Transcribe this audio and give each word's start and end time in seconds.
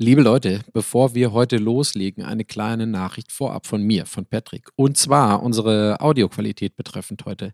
Liebe 0.00 0.22
Leute, 0.22 0.60
bevor 0.72 1.16
wir 1.16 1.32
heute 1.32 1.56
loslegen, 1.56 2.22
eine 2.22 2.44
kleine 2.44 2.86
Nachricht 2.86 3.32
vorab 3.32 3.66
von 3.66 3.82
mir, 3.82 4.06
von 4.06 4.26
Patrick. 4.26 4.68
Und 4.76 4.96
zwar 4.96 5.42
unsere 5.42 6.00
Audioqualität 6.00 6.76
betreffend 6.76 7.24
heute. 7.24 7.52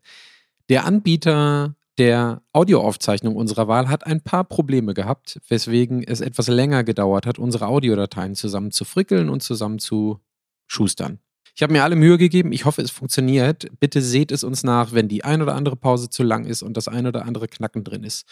Der 0.69 0.85
Anbieter 0.85 1.75
der 1.96 2.43
Audioaufzeichnung 2.53 3.35
unserer 3.35 3.67
Wahl 3.67 3.88
hat 3.88 4.07
ein 4.07 4.21
paar 4.21 4.45
Probleme 4.45 4.93
gehabt, 4.93 5.41
weswegen 5.49 6.03
es 6.03 6.21
etwas 6.21 6.49
länger 6.49 6.85
gedauert 6.85 7.25
hat, 7.25 7.38
unsere 7.38 7.66
Audiodateien 7.66 8.34
zusammen 8.34 8.72
zu 8.72 8.84
frickeln 8.84 9.30
und 9.30 9.42
zusammen 9.42 9.79
zu 9.79 10.20
schustern. 10.66 11.20
Ich 11.56 11.62
habe 11.62 11.72
mir 11.72 11.84
alle 11.84 11.95
Mühe 11.96 12.18
gegeben. 12.18 12.52
Ich 12.52 12.64
hoffe, 12.64 12.82
es 12.82 12.90
funktioniert. 12.90 13.68
Bitte 13.79 14.02
seht 14.02 14.32
es 14.32 14.42
uns 14.42 14.64
nach, 14.64 14.92
wenn 14.92 15.06
die 15.06 15.22
ein 15.22 15.40
oder 15.40 15.54
andere 15.54 15.76
Pause 15.76 16.11
zu 16.11 16.24
lang 16.24 16.45
ist 16.45 16.62
und 16.62 16.76
das 16.76 16.88
ein 16.88 17.06
oder 17.06 17.24
andere 17.24 17.46
Knacken 17.46 17.84
drin 17.84 18.02
ist. 18.02 18.26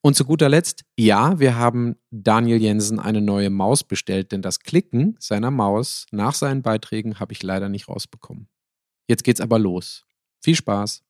Und 0.00 0.14
zu 0.14 0.24
guter 0.24 0.48
Letzt, 0.48 0.84
ja, 0.96 1.40
wir 1.40 1.56
haben 1.56 1.96
Daniel 2.10 2.62
Jensen 2.62 3.00
eine 3.00 3.20
neue 3.20 3.50
Maus 3.50 3.82
bestellt, 3.82 4.30
denn 4.30 4.42
das 4.42 4.60
Klicken 4.60 5.16
seiner 5.18 5.50
Maus 5.50 6.06
nach 6.12 6.34
seinen 6.34 6.62
Beiträgen 6.62 7.18
habe 7.18 7.32
ich 7.32 7.42
leider 7.42 7.68
nicht 7.68 7.88
rausbekommen. 7.88 8.48
Jetzt 9.08 9.24
geht's 9.24 9.40
aber 9.40 9.58
los. 9.58 10.06
Viel 10.40 10.54
Spaß. 10.54 11.02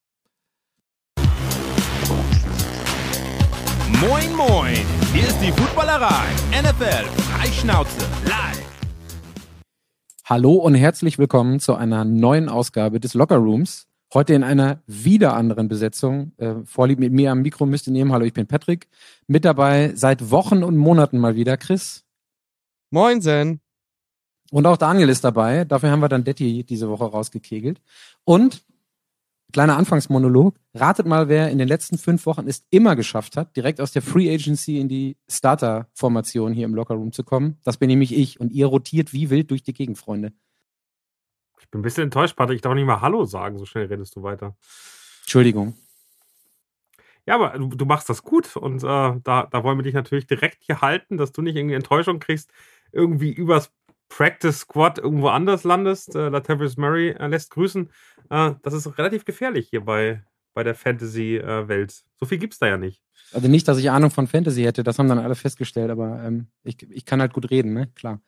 Moin, 4.01 4.35
moin! 4.35 4.77
Hier 5.12 5.27
ist 5.27 5.39
die 5.41 5.53
Footballerei. 5.53 6.25
NFL 6.51 7.05
Freischnauze 7.23 8.01
live. 8.25 8.65
Hallo 10.25 10.55
und 10.55 10.75
herzlich 10.75 11.19
willkommen 11.19 11.61
zu 11.61 11.75
einer 11.75 12.05
neuen 12.05 12.48
Ausgabe 12.48 13.01
des 13.01 13.15
Locker 13.15 13.37
Rooms. 13.37 13.88
Heute 14.15 14.35
in 14.35 14.43
einer 14.43 14.83
wieder 14.87 15.35
anderen 15.35 15.69
Besetzung. 15.69 16.33
Äh, 16.39 16.55
Vorlieb 16.65 16.98
mit 16.98 17.12
mir 17.12 17.30
am 17.30 17.43
Mikro 17.43 17.67
müsst 17.67 17.87
ihr 17.87 17.93
nehmen. 17.93 18.12
Hallo, 18.12 18.25
ich 18.25 18.33
bin 18.33 18.47
Patrick. 18.47 18.89
Mit 19.27 19.45
dabei 19.45 19.93
seit 19.95 20.31
Wochen 20.31 20.62
und 20.62 20.77
Monaten 20.77 21.19
mal 21.19 21.37
wieder 21.37 21.57
Chris. 21.57 22.05
Moin, 22.91 23.21
Zen. 23.21 23.61
Und 24.51 24.67
auch 24.67 24.79
Daniel 24.79 25.11
ist 25.11 25.25
dabei. 25.25 25.64
Dafür 25.64 25.91
haben 25.91 26.01
wir 26.01 26.09
dann 26.09 26.25
Detti 26.25 26.64
diese 26.64 26.89
Woche 26.89 27.05
rausgekegelt. 27.05 27.83
Und 28.25 28.64
Kleiner 29.51 29.79
Anfangsmonolog. 29.79 30.56
Ratet 30.75 31.06
mal, 31.06 31.29
wer 31.29 31.51
in 31.51 31.56
den 31.56 31.69
letzten 31.69 31.97
fünf 31.97 32.27
Wochen 32.27 32.47
es 32.47 32.64
immer 32.69 32.97
geschafft 32.97 33.36
hat, 33.36 33.56
direkt 33.56 33.81
aus 33.81 33.92
der 33.92 34.03
Free 34.03 34.33
Agency 34.33 34.79
in 34.79 34.89
die 34.89 35.17
Starter-Formation 35.29 36.53
hier 36.53 36.67
im 36.67 36.75
Lockerroom 36.75 37.12
zu 37.12 37.25
kommen. 37.25 37.56
Das 37.64 37.79
bin 37.79 37.89
nämlich 37.89 38.14
ich. 38.14 38.39
Und 38.41 38.53
ihr 38.53 38.67
rotiert 38.67 39.14
wie 39.14 39.31
wild 39.31 39.51
durch 39.51 39.62
die 39.62 39.73
Gegend, 39.73 39.97
Freunde. 39.97 40.33
Ich 41.69 41.72
bin 41.72 41.80
ein 41.80 41.83
bisschen 41.83 42.05
enttäuscht, 42.05 42.34
Patrick. 42.34 42.56
Ich 42.56 42.62
darf 42.62 42.72
nicht 42.72 42.86
mal 42.86 43.02
Hallo 43.02 43.27
sagen. 43.27 43.58
So 43.58 43.66
schnell 43.66 43.84
redest 43.84 44.16
du 44.16 44.22
weiter. 44.22 44.56
Entschuldigung. 45.20 45.77
Ja, 47.27 47.34
aber 47.34 47.58
du, 47.58 47.69
du 47.69 47.84
machst 47.84 48.08
das 48.08 48.22
gut. 48.22 48.56
Und 48.56 48.83
äh, 48.83 48.86
da, 49.22 49.48
da 49.50 49.64
wollen 49.64 49.77
wir 49.77 49.83
dich 49.83 49.92
natürlich 49.92 50.27
direkt 50.27 50.62
hier 50.62 50.80
halten, 50.80 51.19
dass 51.19 51.30
du 51.30 51.42
nicht 51.42 51.56
irgendwie 51.56 51.74
Enttäuschung 51.74 52.20
kriegst, 52.20 52.50
irgendwie 52.91 53.30
übers 53.30 53.70
Practice 54.08 54.61
Squad 54.61 54.96
irgendwo 54.96 55.28
anders 55.28 55.64
landest. 55.64 56.16
Äh, 56.16 56.30
Latavius 56.30 56.78
Murray 56.78 57.11
äh, 57.11 57.27
lässt 57.27 57.50
grüßen. 57.50 57.91
Äh, 58.30 58.52
das 58.62 58.72
ist 58.72 58.96
relativ 58.96 59.27
gefährlich 59.27 59.69
hier 59.69 59.83
bei, 59.83 60.24
bei 60.55 60.64
der 60.64 60.74
Fantasy-Welt. 60.74 61.92
Äh, 61.92 62.08
so 62.19 62.24
viel 62.24 62.39
gibt 62.39 62.55
es 62.55 62.61
da 62.61 62.66
ja 62.66 62.78
nicht. 62.78 63.02
Also 63.34 63.46
nicht, 63.48 63.69
dass 63.69 63.77
ich 63.77 63.91
Ahnung 63.91 64.11
von 64.11 64.27
Fantasy 64.27 64.62
hätte, 64.62 64.83
das 64.83 64.98
haben 64.98 65.11
dann 65.11 65.19
alle 65.19 65.34
festgestellt, 65.34 65.91
aber 65.91 66.22
ähm, 66.24 66.46
ich, 66.64 66.83
ich 66.91 67.05
kann 67.05 67.20
halt 67.20 67.34
gut 67.34 67.50
reden, 67.50 67.74
ne? 67.74 67.89
Klar. 67.94 68.22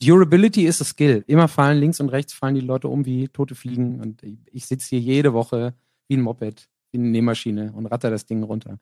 Durability 0.00 0.66
ist 0.66 0.80
a 0.80 0.84
Skill. 0.84 1.24
Immer 1.26 1.48
fallen 1.48 1.78
links 1.78 2.00
und 2.00 2.08
rechts 2.08 2.32
fallen 2.32 2.54
die 2.54 2.60
Leute 2.60 2.88
um 2.88 3.04
wie 3.04 3.28
tote 3.28 3.54
Fliegen 3.54 4.00
und 4.00 4.22
ich, 4.22 4.38
ich 4.52 4.66
sitze 4.66 4.88
hier 4.90 5.00
jede 5.00 5.32
Woche 5.32 5.74
wie 6.08 6.16
ein 6.16 6.22
Moped, 6.22 6.68
wie 6.92 6.98
eine 6.98 7.08
Nähmaschine 7.08 7.72
und 7.72 7.86
ratter 7.86 8.10
das 8.10 8.26
Ding 8.26 8.42
runter. 8.42 8.78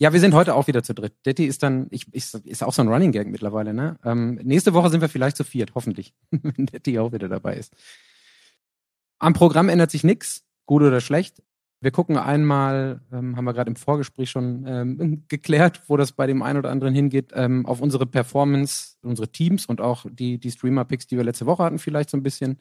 Ja, 0.00 0.12
wir 0.12 0.20
sind 0.20 0.34
heute 0.34 0.54
auch 0.54 0.68
wieder 0.68 0.84
zu 0.84 0.94
dritt. 0.94 1.14
Detti 1.26 1.44
ist 1.44 1.62
dann, 1.64 1.88
ich, 1.90 2.12
ist, 2.14 2.34
ist 2.34 2.62
auch 2.62 2.72
so 2.72 2.82
ein 2.82 2.88
Running 2.88 3.10
Gag 3.10 3.26
mittlerweile, 3.26 3.74
ne? 3.74 3.98
Ähm, 4.04 4.36
nächste 4.44 4.72
Woche 4.72 4.90
sind 4.90 5.00
wir 5.00 5.08
vielleicht 5.08 5.36
zu 5.36 5.42
viert, 5.42 5.74
hoffentlich, 5.74 6.14
wenn 6.30 6.66
Detti 6.66 6.98
auch 6.98 7.12
wieder 7.12 7.28
dabei 7.28 7.56
ist. 7.56 7.74
Am 9.18 9.32
Programm 9.32 9.68
ändert 9.68 9.90
sich 9.90 10.04
nichts, 10.04 10.44
gut 10.66 10.82
oder 10.82 11.00
schlecht. 11.00 11.42
Wir 11.80 11.92
gucken 11.92 12.16
einmal, 12.16 13.00
ähm, 13.12 13.36
haben 13.36 13.44
wir 13.44 13.52
gerade 13.52 13.70
im 13.70 13.76
Vorgespräch 13.76 14.30
schon 14.30 14.64
ähm, 14.66 15.24
geklärt, 15.28 15.82
wo 15.86 15.96
das 15.96 16.12
bei 16.12 16.26
dem 16.26 16.42
einen 16.42 16.58
oder 16.58 16.70
anderen 16.70 16.92
hingeht, 16.92 17.32
ähm, 17.34 17.66
auf 17.66 17.80
unsere 17.80 18.04
Performance, 18.04 18.96
unsere 19.02 19.28
Teams 19.28 19.66
und 19.66 19.80
auch 19.80 20.04
die, 20.10 20.38
die 20.38 20.50
Streamer-Picks, 20.50 21.06
die 21.06 21.16
wir 21.16 21.24
letzte 21.24 21.46
Woche 21.46 21.62
hatten, 21.62 21.78
vielleicht 21.78 22.10
so 22.10 22.16
ein 22.16 22.22
bisschen. 22.22 22.60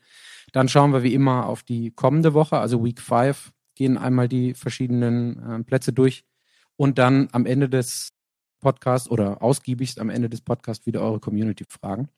Dann 0.51 0.69
schauen 0.69 0.93
wir 0.93 1.01
wie 1.01 1.15
immer 1.15 1.47
auf 1.47 1.63
die 1.63 1.91
kommende 1.91 2.33
Woche, 2.33 2.57
also 2.59 2.83
Week 2.85 3.01
5, 3.01 3.51
gehen 3.73 3.97
einmal 3.97 4.27
die 4.27 4.53
verschiedenen 4.53 5.39
äh, 5.43 5.63
Plätze 5.63 5.93
durch 5.93 6.23
und 6.75 6.99
dann 6.99 7.27
am 7.31 7.45
Ende 7.45 7.69
des 7.69 8.09
Podcasts 8.59 9.09
oder 9.09 9.41
ausgiebigst 9.41 9.99
am 9.99 10.09
Ende 10.09 10.29
des 10.29 10.41
Podcasts 10.41 10.85
wieder 10.85 11.01
eure 11.01 11.19
Community 11.19 11.65
fragen. 11.67 12.09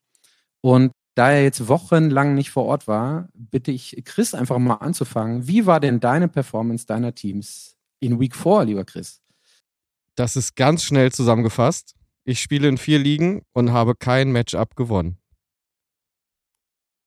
Und 0.60 0.92
da 1.20 1.32
er 1.32 1.42
jetzt 1.42 1.68
wochenlang 1.68 2.34
nicht 2.34 2.50
vor 2.50 2.64
Ort 2.64 2.88
war, 2.88 3.28
bitte 3.34 3.70
ich 3.70 3.94
Chris 4.06 4.32
einfach 4.32 4.56
mal 4.56 4.76
anzufangen. 4.76 5.46
Wie 5.46 5.66
war 5.66 5.78
denn 5.78 6.00
deine 6.00 6.28
Performance 6.28 6.86
deiner 6.86 7.14
Teams 7.14 7.76
in 7.98 8.18
Week 8.18 8.34
4, 8.34 8.64
lieber 8.64 8.86
Chris? 8.86 9.20
Das 10.14 10.34
ist 10.34 10.56
ganz 10.56 10.82
schnell 10.82 11.12
zusammengefasst. 11.12 11.94
Ich 12.24 12.40
spiele 12.40 12.68
in 12.68 12.78
vier 12.78 12.98
Ligen 12.98 13.42
und 13.52 13.70
habe 13.70 13.94
kein 13.94 14.32
Matchup 14.32 14.76
gewonnen. 14.76 15.18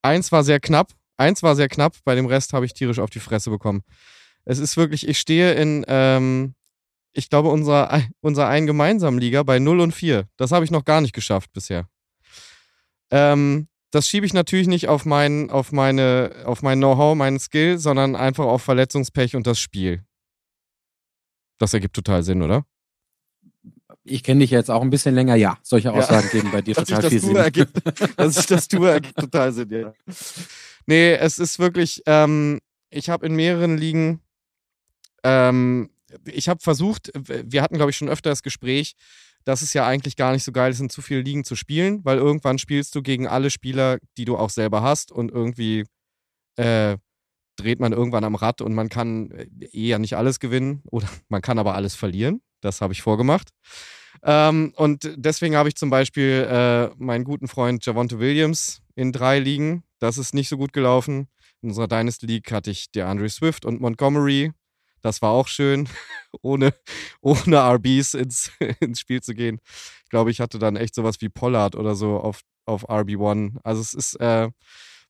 Eins 0.04 0.32
war 0.32 0.44
sehr 0.44 0.60
knapp, 0.60 0.92
eins 1.18 1.42
war 1.42 1.56
sehr 1.56 1.68
knapp, 1.68 1.96
bei 2.06 2.14
dem 2.14 2.28
Rest 2.28 2.54
habe 2.54 2.68
ich 2.68 2.76
tierisch 2.76 3.00
auf 3.00 3.10
die 3.10 3.20
Fresse 3.20 3.50
bekommen. 3.50 3.82
Es 4.46 4.60
ist 4.60 4.78
wirklich, 4.78 5.08
ich 5.08 5.18
stehe 5.18 5.54
in 5.54 5.86
ähm, 5.88 6.54
ich 7.14 7.32
glaube, 7.32 7.50
unser, 7.50 8.04
unser 8.22 8.48
ein 8.48 8.68
gemeinsamen 8.68 9.18
Liga 9.18 9.42
bei 9.42 9.58
0 9.58 9.80
und 9.80 9.92
4. 9.92 10.28
Das 10.38 10.52
habe 10.52 10.66
ich 10.66 10.70
noch 10.70 10.86
gar 10.86 11.02
nicht 11.02 11.14
geschafft 11.14 11.52
bisher. 11.52 11.88
Ähm, 13.10 13.68
das 13.94 14.08
schiebe 14.08 14.26
ich 14.26 14.34
natürlich 14.34 14.68
nicht 14.68 14.88
auf 14.88 15.06
mein, 15.06 15.52
auf 15.52 15.72
meine, 15.72 16.32
auf 16.46 16.64
mein 16.64 16.80
Know-how, 16.80 17.16
meinen 17.16 17.40
Skill, 17.40 17.78
sondern 17.78 18.16
einfach 18.16 18.46
auf 18.46 18.64
Verletzungspech 18.64 19.36
und 19.36 19.46
das 19.46 19.60
Spiel. 19.60 20.04
Das 21.60 21.76
ergibt 21.76 21.96
total 21.96 22.24
Sinn, 22.24 22.42
oder? 22.42 22.66
Ich 24.04 24.24
kenne 24.24 24.40
dich 24.40 24.50
jetzt 24.50 24.72
auch 24.72 24.82
ein 24.82 24.90
bisschen 24.90 25.14
länger, 25.14 25.36
ja. 25.36 25.60
Solche 25.62 25.94
Aussagen 25.94 26.26
ja. 26.26 26.32
geben 26.32 26.52
bei 26.52 26.62
dir 26.64 26.74
total 26.74 27.08
viel 27.08 27.20
Sinn. 27.20 27.36
Ergibt, 27.36 27.78
dass 28.18 28.36
ich 28.36 28.48
das 28.48 28.68
tue, 28.68 28.90
ergibt 28.90 29.20
total 29.20 29.54
Sinn, 29.54 29.70
ja. 29.70 29.94
Nee, 30.88 31.14
es 31.14 31.38
ist 31.38 31.60
wirklich, 31.60 32.02
ähm, 32.08 32.62
ich 32.90 33.12
habe 33.12 33.28
in 33.28 33.36
mehreren 33.36 33.78
Ligen 33.78 34.22
ähm, 35.24 35.92
ich 36.26 36.50
habe 36.50 36.60
versucht, 36.62 37.12
wir 37.16 37.62
hatten, 37.62 37.76
glaube 37.76 37.92
ich, 37.92 37.98
schon 37.98 38.10
öfter 38.10 38.30
das 38.30 38.44
Gespräch, 38.44 38.96
dass 39.46 39.62
es 39.62 39.74
ja 39.74 39.86
eigentlich 39.86 40.16
gar 40.16 40.32
nicht 40.32 40.44
so 40.44 40.52
geil 40.52 40.72
ist, 40.72 40.80
in 40.80 40.90
zu 40.90 41.02
vielen 41.02 41.26
Ligen 41.26 41.44
zu 41.44 41.56
spielen, 41.56 42.04
weil 42.04 42.18
irgendwann 42.18 42.58
spielst 42.58 42.96
du 42.96 43.02
gegen 43.02 43.28
alle 43.28 43.50
Spieler, 43.50 43.98
die 44.18 44.26
du 44.26 44.38
auch 44.38 44.50
selber 44.50 44.82
hast 44.82 45.12
und 45.12 45.32
irgendwie 45.32 45.86
äh, 46.58 46.98
dreht 47.56 47.80
man 47.80 47.94
irgendwann 47.94 48.24
am 48.24 48.36
Rad 48.36 48.62
und 48.62 48.74
man 48.74 48.90
kann 48.90 49.32
äh, 49.32 49.48
eher 49.72 50.00
nicht 50.00 50.16
alles 50.16 50.40
gewinnen 50.40 50.82
oder 50.86 51.08
man 51.30 51.42
kann 51.42 51.60
aber 51.60 51.76
alles 51.76 51.96
verlieren. 51.96 52.42
Das 52.62 52.82
habe 52.82 52.94
ich 52.94 53.02
vorgemacht. 53.02 53.50
Ähm, 54.24 54.74
und 54.78 55.12
deswegen 55.18 55.56
habe 55.56 55.70
ich 55.70 55.76
zum 55.76 55.90
Beispiel 55.90 56.48
äh, 56.50 56.96
meinen 56.98 57.26
guten 57.26 57.48
Freund 57.48 57.86
Javonte 57.86 58.20
Williams 58.20 58.82
in 58.96 59.12
drei 59.12 59.40
Ligen. 59.40 59.84
Das 60.00 60.18
ist 60.18 60.34
nicht 60.34 60.48
so 60.48 60.58
gut 60.58 60.72
gelaufen. 60.72 61.28
In 61.62 61.70
unserer 61.70 61.88
Dynasty 61.88 62.26
League 62.26 62.52
hatte 62.52 62.72
ich 62.72 62.92
DeAndre 62.92 63.30
Swift 63.30 63.66
und 63.66 63.82
Montgomery 63.82 64.52
das 65.04 65.22
war 65.22 65.32
auch 65.32 65.48
schön, 65.48 65.88
ohne, 66.42 66.74
ohne 67.22 67.58
RBs 67.58 68.16
ins, 68.16 68.52
ins 68.80 69.00
Spiel 69.00 69.22
zu 69.22 69.36
gehen. 69.36 69.60
Ich 70.06 70.10
glaube, 70.10 70.32
ich 70.32 70.40
hatte 70.40 70.58
dann 70.58 70.76
echt 70.76 70.96
sowas 70.96 71.18
wie 71.20 71.30
Pollard 71.30 71.76
oder 71.76 71.94
so 71.94 72.18
auf, 72.18 72.42
auf 72.66 72.90
RB1. 72.90 73.58
Also 73.64 73.82
es 73.82 73.94
ist, 73.94 74.16
äh, 74.16 74.50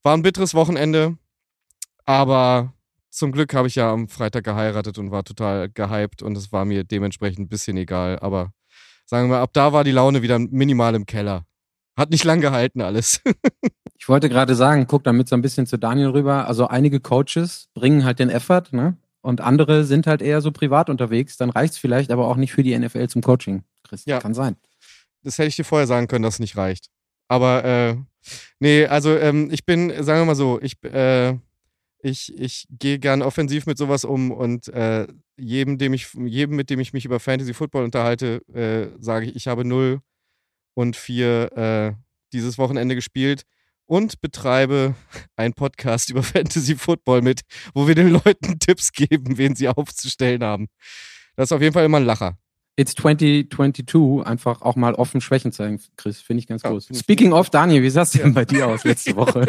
war 0.01 0.17
ein 0.17 0.23
bitteres 0.23 0.53
Wochenende, 0.53 1.17
aber 2.05 2.73
zum 3.09 3.31
Glück 3.31 3.53
habe 3.53 3.67
ich 3.67 3.75
ja 3.75 3.91
am 3.93 4.09
Freitag 4.09 4.43
geheiratet 4.43 4.97
und 4.97 5.11
war 5.11 5.23
total 5.23 5.69
gehypt 5.69 6.23
und 6.23 6.35
es 6.35 6.51
war 6.51 6.65
mir 6.65 6.83
dementsprechend 6.83 7.39
ein 7.45 7.49
bisschen 7.49 7.77
egal. 7.77 8.17
Aber 8.19 8.51
sagen 9.05 9.29
wir, 9.29 9.37
ab 9.37 9.51
da 9.53 9.71
war 9.71 9.83
die 9.83 9.91
Laune 9.91 10.23
wieder 10.23 10.39
minimal 10.39 10.95
im 10.95 11.05
Keller. 11.05 11.45
Hat 11.95 12.09
nicht 12.09 12.23
lang 12.23 12.41
gehalten 12.41 12.81
alles. 12.81 13.21
ich 13.99 14.09
wollte 14.09 14.29
gerade 14.29 14.55
sagen, 14.55 14.87
guck 14.87 15.03
damit 15.03 15.29
so 15.29 15.35
ein 15.35 15.43
bisschen 15.43 15.67
zu 15.67 15.77
Daniel 15.77 16.09
rüber. 16.09 16.47
Also 16.47 16.67
einige 16.67 16.99
Coaches 16.99 17.69
bringen 17.75 18.03
halt 18.03 18.17
den 18.17 18.31
Effort, 18.31 18.63
ne? 18.71 18.97
Und 19.23 19.39
andere 19.39 19.85
sind 19.85 20.05
halt 20.05 20.21
eher 20.21 20.41
so 20.41 20.51
privat 20.51 20.89
unterwegs, 20.89 21.37
dann 21.37 21.49
reicht 21.49 21.73
es 21.73 21.79
vielleicht 21.79 22.11
aber 22.11 22.27
auch 22.27 22.35
nicht 22.35 22.51
für 22.51 22.61
die 22.61 22.77
NFL 22.77 23.07
zum 23.07 23.21
Coaching. 23.21 23.63
Chris, 23.83 24.03
ja. 24.05 24.19
kann 24.19 24.33
sein. 24.33 24.57
Das 25.23 25.37
hätte 25.37 25.47
ich 25.47 25.55
dir 25.55 25.63
vorher 25.63 25.87
sagen 25.87 26.07
können, 26.07 26.23
dass 26.23 26.35
es 26.35 26.39
nicht 26.39 26.57
reicht. 26.57 26.89
Aber 27.29 27.63
äh, 27.63 27.95
nee, 28.59 28.85
also 28.85 29.17
ähm, 29.17 29.49
ich 29.49 29.65
bin, 29.65 29.89
sagen 30.03 30.21
wir 30.21 30.25
mal 30.25 30.35
so, 30.35 30.59
ich, 30.61 30.83
äh, 30.83 31.37
ich, 31.99 32.37
ich 32.37 32.67
gehe 32.69 32.99
gern 32.99 33.21
offensiv 33.21 33.65
mit 33.65 33.77
sowas 33.77 34.03
um 34.03 34.29
und 34.29 34.67
äh, 34.67 35.07
jedem, 35.37 35.77
dem 35.77 35.93
ich, 35.93 36.13
jedem, 36.13 36.57
mit 36.57 36.69
dem 36.69 36.81
ich 36.81 36.91
mich 36.91 37.05
über 37.05 37.21
Fantasy 37.21 37.53
Football 37.53 37.85
unterhalte, 37.85 38.41
äh, 38.53 38.89
sage 39.01 39.27
ich, 39.27 39.37
ich 39.37 39.47
habe 39.47 39.63
0 39.63 40.01
und 40.73 40.97
4 40.97 41.57
äh, 41.57 41.93
dieses 42.33 42.57
Wochenende 42.57 42.95
gespielt 42.95 43.43
und 43.85 44.21
betreibe 44.21 44.95
einen 45.35 45.53
Podcast 45.53 46.09
über 46.09 46.23
Fantasy 46.23 46.75
Football 46.75 47.21
mit, 47.21 47.41
wo 47.73 47.87
wir 47.87 47.95
den 47.95 48.09
Leuten 48.09 48.59
Tipps 48.59 48.91
geben, 48.91 49.37
wen 49.37 49.55
sie 49.55 49.67
aufzustellen 49.69 50.43
haben. 50.43 50.67
Das 51.35 51.45
ist 51.49 51.51
auf 51.51 51.61
jeden 51.61 51.73
Fall 51.73 51.85
immer 51.85 51.97
ein 51.97 52.05
Lacher. 52.05 52.37
It's 52.75 52.95
2022 52.95 54.25
einfach 54.25 54.63
auch 54.63 54.75
mal 54.75 54.95
offen 54.95 55.21
Schwächen 55.21 55.51
zeigen, 55.51 55.79
Chris. 55.95 56.21
Finde 56.21 56.39
ich 56.39 56.47
ganz 56.47 56.63
Ja, 56.63 56.71
groß. 56.71 56.89
Speaking 56.97 57.31
of, 57.31 57.51
Daniel, 57.51 57.83
wie 57.83 57.89
sah 57.91 58.01
es 58.01 58.09
denn 58.11 58.33
bei 58.33 58.45
dir 58.45 58.67
aus 58.67 58.83
letzte 58.83 59.15
Woche? 59.15 59.45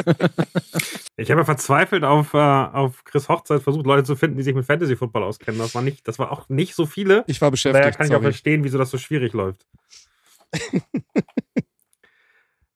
Ich 1.16 1.30
habe 1.30 1.40
ja 1.40 1.44
verzweifelt 1.46 2.04
auf, 2.04 2.34
äh, 2.34 2.36
auf 2.36 3.02
Chris 3.04 3.30
Hochzeit 3.30 3.62
versucht, 3.62 3.86
Leute 3.86 4.04
zu 4.04 4.14
finden, 4.14 4.36
die 4.36 4.42
sich 4.42 4.54
mit 4.54 4.66
Fantasy 4.66 4.94
Football 4.94 5.22
auskennen. 5.22 5.58
Das 5.58 5.74
war 5.74 5.80
nicht, 5.80 6.06
das 6.06 6.18
war 6.18 6.32
auch 6.32 6.50
nicht 6.50 6.74
so 6.74 6.84
viele. 6.84 7.24
Ich 7.26 7.40
war 7.40 7.46
Daher 7.46 7.52
beschäftigt. 7.52 7.96
kann 7.96 8.06
ich 8.06 8.12
auch 8.12 8.16
sorry. 8.16 8.24
verstehen, 8.32 8.62
wieso 8.62 8.76
das 8.76 8.90
so 8.90 8.98
schwierig 8.98 9.32
läuft. 9.32 9.64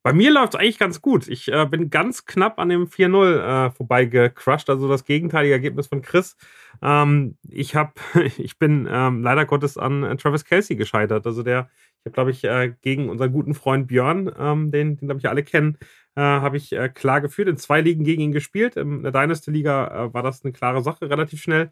Bei 0.09 0.15
mir 0.15 0.31
läuft 0.31 0.55
es 0.55 0.61
eigentlich 0.61 0.79
ganz 0.79 1.03
gut. 1.03 1.29
Ich 1.29 1.53
äh, 1.53 1.67
bin 1.67 1.91
ganz 1.91 2.25
knapp 2.25 2.59
an 2.59 2.71
dem 2.71 2.87
4-0 2.87 3.67
äh, 3.67 3.71
vorbeigecrushed, 3.73 4.71
also 4.71 4.89
das 4.89 5.05
gegenteilige 5.05 5.53
Ergebnis 5.53 5.89
von 5.89 6.01
Chris. 6.01 6.35
Ähm, 6.81 7.37
ich 7.47 7.77
hab, 7.77 8.01
ich 8.39 8.59
bin 8.59 8.89
ähm, 8.91 9.23
leider 9.23 9.45
Gottes 9.45 9.77
an 9.77 10.05
äh, 10.05 10.17
Travis 10.17 10.47
Kelsey 10.47 10.77
gescheitert. 10.77 11.27
Also 11.27 11.43
der, 11.43 11.69
ich 11.99 12.07
habe, 12.07 12.15
glaube 12.15 12.31
ich, 12.31 12.43
äh, 12.45 12.73
gegen 12.81 13.11
unseren 13.11 13.31
guten 13.33 13.53
Freund 13.53 13.87
Björn, 13.89 14.33
ähm, 14.39 14.71
den, 14.71 14.97
den 14.97 15.09
glaube 15.09 15.19
ich 15.19 15.29
alle 15.29 15.43
kennen, 15.43 15.77
äh, 16.15 16.23
habe 16.23 16.57
ich 16.57 16.73
äh, 16.73 16.89
klar 16.89 17.21
geführt. 17.21 17.49
In 17.49 17.59
zwei 17.59 17.83
Ligen 17.83 18.03
gegen 18.03 18.23
ihn 18.23 18.33
gespielt. 18.33 18.79
In 18.79 19.03
der 19.03 19.13
Dynasty-Liga 19.13 20.07
äh, 20.07 20.15
war 20.15 20.23
das 20.23 20.43
eine 20.43 20.55
klare 20.55 20.83
Sache, 20.83 21.11
relativ 21.11 21.43
schnell. 21.43 21.71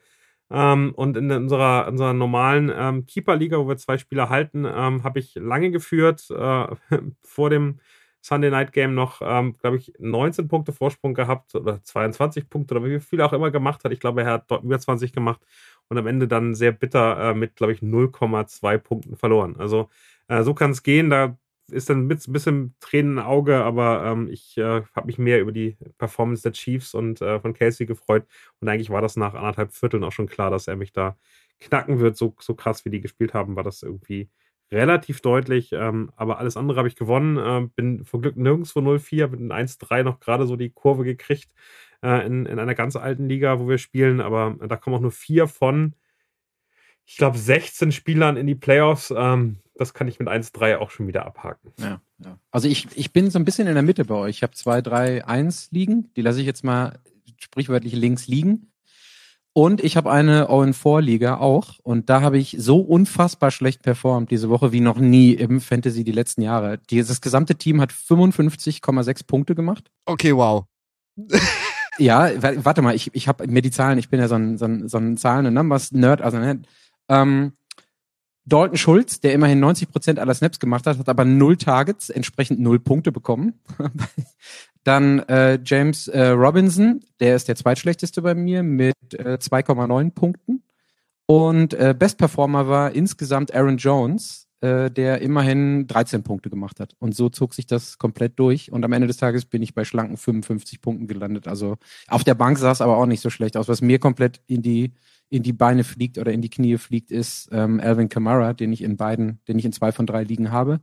Ähm, 0.51 0.93
und 0.95 1.17
in 1.17 1.31
unserer, 1.31 1.89
unserer 1.89 2.13
normalen 2.13 2.71
ähm, 2.77 3.07
Keeper-Liga, 3.07 3.57
wo 3.57 3.67
wir 3.67 3.79
zwei 3.79 3.97
Spieler 3.97 4.29
halten, 4.29 4.67
ähm, 4.67 5.05
habe 5.05 5.21
ich 5.21 5.35
lange 5.37 5.71
geführt. 5.71 6.29
Äh, 6.29 6.67
vor 7.23 7.49
dem 7.49 7.81
Sunday 8.27 8.51
Night 8.51 8.73
Game 8.73 8.95
noch, 8.95 9.23
ähm, 9.23 9.55
glaube 9.61 9.77
ich, 9.77 9.93
19 10.01 10.49
Punkte 10.49 10.73
Vorsprung 10.73 11.15
gehabt 11.15 11.55
oder 11.55 11.81
22 11.81 12.51
Punkte 12.51 12.75
oder 12.75 12.85
wie 12.85 12.99
viel 12.99 13.21
auch 13.21 13.33
immer 13.33 13.53
gemacht 13.53 13.85
hat. 13.85 13.93
Ich 13.93 14.01
glaube, 14.01 14.23
er 14.23 14.33
hat 14.33 14.51
dort 14.51 14.65
über 14.65 14.79
20 14.81 15.13
gemacht 15.13 15.41
und 15.89 15.97
am 15.97 16.09
Ende 16.09 16.27
dann 16.27 16.57
sehr 16.57 16.73
bitter 16.73 17.31
äh, 17.31 17.35
mit, 17.35 17.55
glaube 17.55 17.73
ich, 17.73 17.83
0,2 17.83 18.79
Punkten 18.79 19.17
verloren. 19.17 19.55
Also 19.59 19.91
äh, 20.27 20.43
so 20.43 20.55
kann 20.55 20.73
es 20.73 20.83
gehen. 20.83 21.09
Da 21.09 21.39
ist 21.71 21.89
dann 21.89 22.07
ein 22.07 22.09
bisschen 22.09 22.75
Tränen 22.81 23.19
im 23.19 23.25
Auge, 23.25 23.63
aber 23.63 24.05
ähm, 24.05 24.29
ich 24.29 24.59
äh, 24.59 24.83
habe 24.95 25.07
mich 25.07 25.19
mehr 25.19 25.41
über 25.41 25.53
die 25.53 25.77
Performance 25.99 26.43
der 26.43 26.53
Chiefs 26.53 26.95
und 26.95 27.21
äh, 27.23 27.39
von 27.39 27.55
Casey 27.55 27.87
gefreut. 27.87 28.27
Und 28.61 28.69
eigentlich 28.69 28.91
war 28.91 29.03
das 29.03 29.17
nach 29.17 29.35
anderthalb 29.35 29.73
Vierteln 29.73 30.03
auch 30.03 30.13
schon 30.13 30.27
klar, 30.27 30.51
dass 30.51 30.67
er 30.67 30.75
mich 30.75 30.93
da 30.93 31.17
knacken 31.61 32.01
wird. 32.01 32.17
So, 32.17 32.35
so 32.41 32.57
krass, 32.57 32.85
wie 32.85 32.91
die 32.91 33.01
gespielt 33.01 33.35
haben, 33.35 33.55
war 33.55 33.63
das 33.63 33.85
irgendwie 33.85 34.31
relativ 34.71 35.21
deutlich. 35.21 35.73
Ähm, 35.73 36.11
aber 36.17 36.39
alles 36.39 36.57
andere 36.57 36.79
habe 36.79 36.89
ich 36.89 36.97
gewonnen. 36.97 37.39
Ähm, 37.41 37.71
bin 37.71 38.05
vor 38.05 38.21
Glück 38.21 38.37
nirgendwo 38.37 38.81
0-4, 38.81 39.29
mit 39.29 39.41
einem 39.41 39.53
1-3 39.53 40.03
noch 40.03 40.21
gerade 40.21 40.47
so 40.47 40.57
die 40.57 40.71
Kurve 40.71 41.05
gekriegt 41.05 41.51
äh, 42.03 42.27
in, 42.27 42.47
in 42.47 42.59
einer 42.59 42.75
ganz 42.75 42.97
alten 42.97 43.29
Liga, 43.29 43.59
wo 43.61 43.69
wir 43.69 43.79
spielen. 43.79 44.21
Aber 44.21 44.57
da 44.67 44.77
kommen 44.77 44.97
auch 44.97 45.01
nur 45.01 45.13
vier 45.13 45.47
von, 45.47 45.95
ich 47.05 47.17
glaube, 47.17 47.39
16 47.39 47.93
Spielern 47.93 48.37
in 48.37 48.47
die 48.47 48.55
Playoffs. 48.55 49.13
Ähm, 49.17 49.59
das 49.75 49.95
kann 49.95 50.09
ich 50.09 50.19
mit 50.19 50.29
1-3 50.29 50.79
auch 50.79 50.91
schon 50.91 51.07
wieder 51.07 51.27
abhaken. 51.27 51.73
Ja, 51.79 52.01
ja. 52.19 52.39
Also 52.51 52.67
ich, 52.69 52.89
ich 52.97 53.13
bin 53.13 53.31
so 53.31 53.39
ein 53.39 53.45
bisschen 53.45 53.69
in 53.69 53.75
der 53.75 53.83
Mitte 53.83 54.05
bei 54.05 54.15
euch. 54.15 54.37
Ich 54.37 54.43
habe 54.43 54.55
zwei, 54.55 54.81
drei, 54.81 55.25
eins 55.27 55.69
liegen. 55.71 56.11
Die 56.17 56.23
lasse 56.23 56.41
ich 56.41 56.47
jetzt 56.47 56.65
mal 56.65 56.99
sprichwörtlich 57.39 57.93
links 57.95 58.27
liegen. 58.27 58.73
Und 59.57 59.83
ich 59.83 59.97
habe 59.97 60.11
eine 60.13 60.51
Owen-4-Liga 60.51 61.39
auch. 61.39 61.79
Und 61.83 62.11
da 62.11 62.21
habe 62.21 62.37
ich 62.37 62.57
so 62.59 62.81
unfassbar 62.81 63.51
schlecht 63.51 63.81
performt 63.81 64.31
diese 64.31 64.51
Woche 64.51 64.71
wie 64.71 64.81
noch 64.83 64.99
nie 64.99 65.33
im 65.33 65.63
Fantasy 65.63 66.05
die 66.05 66.13
letzten 66.13 66.43
Jahre. 66.43 66.77
Dieses 66.91 67.23
gesamte 67.23 67.55
Team 67.55 67.81
hat 67.81 67.91
55,6 67.91 69.27
Punkte 69.27 69.55
gemacht. 69.55 69.91
Okay, 70.05 70.37
wow. 70.37 70.65
Ja, 71.99 72.31
wa- 72.43 72.53
warte 72.65 72.83
mal, 72.83 72.95
ich, 72.95 73.15
ich 73.15 73.29
habe 73.29 73.47
mir 73.47 73.63
die 73.63 73.71
Zahlen, 73.71 73.97
ich 73.99 74.11
bin 74.11 74.21
ja 74.21 74.29
so 74.29 74.35
ein, 74.35 74.59
so 74.59 74.67
ein, 74.67 74.87
so 74.91 74.99
ein 74.99 75.17
Zahlen- 75.17 75.47
und 75.47 75.55
Numbers-Nerd, 75.55 76.21
also 76.21 76.37
ne, 76.37 76.61
ähm, 77.09 77.53
Dalton 78.45 78.77
Schulz, 78.77 79.21
der 79.21 79.33
immerhin 79.33 79.61
90 79.61 79.91
Prozent 79.91 80.19
aller 80.19 80.35
Snaps 80.35 80.61
gemacht 80.61 80.87
hat, 80.87 80.99
hat 80.99 81.09
aber 81.09 81.25
null 81.25 81.57
Targets, 81.57 82.11
entsprechend 82.11 82.61
null 82.61 82.79
Punkte 82.81 83.11
bekommen. 83.13 83.55
Dann 84.87 85.19
äh, 85.29 85.59
James 85.65 86.07
äh, 86.07 86.29
Robinson, 86.29 87.01
der 87.19 87.35
ist 87.35 87.49
der 87.49 87.57
zweitschlechteste 87.57 88.23
bei 88.23 88.37
mir 88.37 88.63
mit 88.63 88.95
äh, 89.15 89.37
2,9 89.41 90.13
Punkten. 90.13 90.63
Und 91.27 91.75
äh, 91.75 91.93
Best 91.99 92.19
Performer 92.19 92.69
war 92.69 92.93
insgesamt 92.93 93.53
Aaron 93.53 93.79
Jones, 93.79 94.47
äh, 94.61 94.89
der 94.89 95.23
immerhin 95.23 95.89
13 95.89 96.23
Punkte 96.23 96.51
gemacht 96.51 96.79
hat. 96.79 96.95
Und 97.01 97.17
so 97.17 97.29
zog 97.31 97.53
sich 97.55 97.67
das 97.67 97.99
komplett 97.99 98.39
durch. 98.39 98.71
Und 98.71 98.85
am 98.85 98.93
Ende 98.93 99.09
des 99.09 99.17
Tages 99.17 99.45
bin 99.45 99.61
ich 99.61 99.75
bei 99.75 99.85
schlanken 99.85 100.17
55 100.17 100.81
Punkten 100.81 101.09
gelandet. 101.09 101.49
Also 101.49 101.79
auf 102.07 102.23
der 102.23 102.37
Bank 102.37 102.57
sah 102.57 102.71
es 102.71 102.81
aber 102.81 102.97
auch 102.97 103.07
nicht 103.07 103.23
so 103.23 103.31
schlecht 103.31 103.57
aus. 103.57 103.67
Was 103.67 103.83
mir 103.83 103.99
komplett 103.99 104.41
in 104.47 104.63
die 104.63 104.93
in 105.29 105.43
die 105.43 105.53
Beine 105.53 105.83
fliegt 105.83 106.19
oder 106.19 106.31
in 106.31 106.43
die 106.43 106.51
Knie 106.51 106.79
fliegt, 106.79 107.11
ist 107.11 107.49
ähm, 107.51 107.81
Alvin 107.81 108.09
Kamara, 108.09 108.53
den 108.53 108.73
ich 108.73 108.83
in 108.83 108.97
beiden, 108.97 109.41
den 109.49 109.59
ich 109.59 109.65
in 109.65 109.73
zwei 109.73 109.91
von 109.91 110.07
drei 110.07 110.23
Ligen 110.23 110.53
habe 110.53 110.79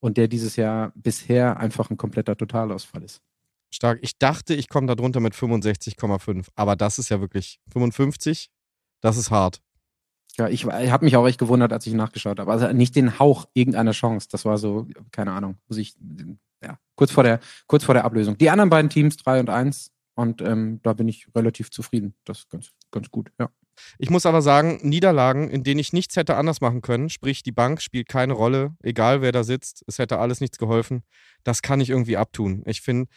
und 0.00 0.18
der 0.18 0.28
dieses 0.28 0.56
Jahr 0.56 0.92
bisher 0.94 1.56
einfach 1.56 1.88
ein 1.88 1.96
kompletter 1.96 2.36
Totalausfall 2.36 3.02
ist. 3.02 3.22
Stark. 3.70 3.98
Ich 4.02 4.18
dachte, 4.18 4.54
ich 4.54 4.68
komme 4.68 4.86
da 4.86 4.94
drunter 4.94 5.20
mit 5.20 5.34
65,5. 5.34 6.46
Aber 6.54 6.76
das 6.76 6.98
ist 6.98 7.08
ja 7.08 7.20
wirklich 7.20 7.60
55. 7.72 8.50
Das 9.00 9.16
ist 9.16 9.30
hart. 9.30 9.60
Ja, 10.36 10.48
ich, 10.48 10.64
ich 10.64 10.90
habe 10.90 11.04
mich 11.04 11.16
auch 11.16 11.26
echt 11.26 11.38
gewundert, 11.38 11.72
als 11.72 11.86
ich 11.86 11.94
nachgeschaut 11.94 12.38
habe. 12.38 12.50
Also 12.50 12.72
nicht 12.72 12.94
den 12.94 13.18
Hauch 13.18 13.46
irgendeiner 13.54 13.92
Chance. 13.92 14.28
Das 14.30 14.44
war 14.44 14.56
so, 14.56 14.86
keine 15.10 15.32
Ahnung, 15.32 15.56
muss 15.68 15.78
ich, 15.78 15.96
ja, 16.62 16.78
kurz 16.94 17.10
vor 17.10 17.24
der, 17.24 17.40
kurz 17.66 17.84
vor 17.84 17.94
der 17.94 18.04
Ablösung. 18.04 18.38
Die 18.38 18.50
anderen 18.50 18.70
beiden 18.70 18.90
Teams, 18.90 19.16
drei 19.16 19.40
und 19.40 19.50
eins, 19.50 19.92
und 20.18 20.42
ähm, 20.42 20.80
da 20.82 20.94
bin 20.94 21.06
ich 21.06 21.28
relativ 21.32 21.70
zufrieden. 21.70 22.12
Das 22.24 22.40
ist 22.40 22.50
ganz, 22.50 22.72
ganz 22.90 23.08
gut, 23.08 23.30
ja. 23.38 23.50
Ich 23.98 24.10
muss 24.10 24.26
aber 24.26 24.42
sagen, 24.42 24.80
Niederlagen, 24.82 25.48
in 25.48 25.62
denen 25.62 25.80
ich 25.80 25.92
nichts 25.92 26.16
hätte 26.16 26.36
anders 26.36 26.60
machen 26.60 26.82
können, 26.82 27.08
sprich 27.08 27.42
die 27.42 27.52
Bank 27.52 27.80
spielt 27.80 28.08
keine 28.08 28.32
Rolle, 28.32 28.76
egal 28.82 29.22
wer 29.22 29.32
da 29.32 29.44
sitzt, 29.44 29.84
es 29.86 29.98
hätte 29.98 30.18
alles 30.18 30.40
nichts 30.40 30.58
geholfen, 30.58 31.02
das 31.44 31.62
kann 31.62 31.80
ich 31.80 31.90
irgendwie 31.90 32.16
abtun. 32.16 32.62
Ich 32.66 32.80
finde, 32.80 33.08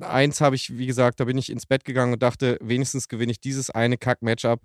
eins 0.00 0.40
habe 0.40 0.56
ich, 0.56 0.76
wie 0.76 0.86
gesagt, 0.86 1.20
da 1.20 1.24
bin 1.24 1.38
ich 1.38 1.50
ins 1.50 1.66
Bett 1.66 1.84
gegangen 1.84 2.14
und 2.14 2.22
dachte, 2.22 2.58
wenigstens 2.60 3.08
gewinne 3.08 3.32
ich 3.32 3.40
dieses 3.40 3.70
eine 3.70 3.96
Kack-Matchup. 3.96 4.60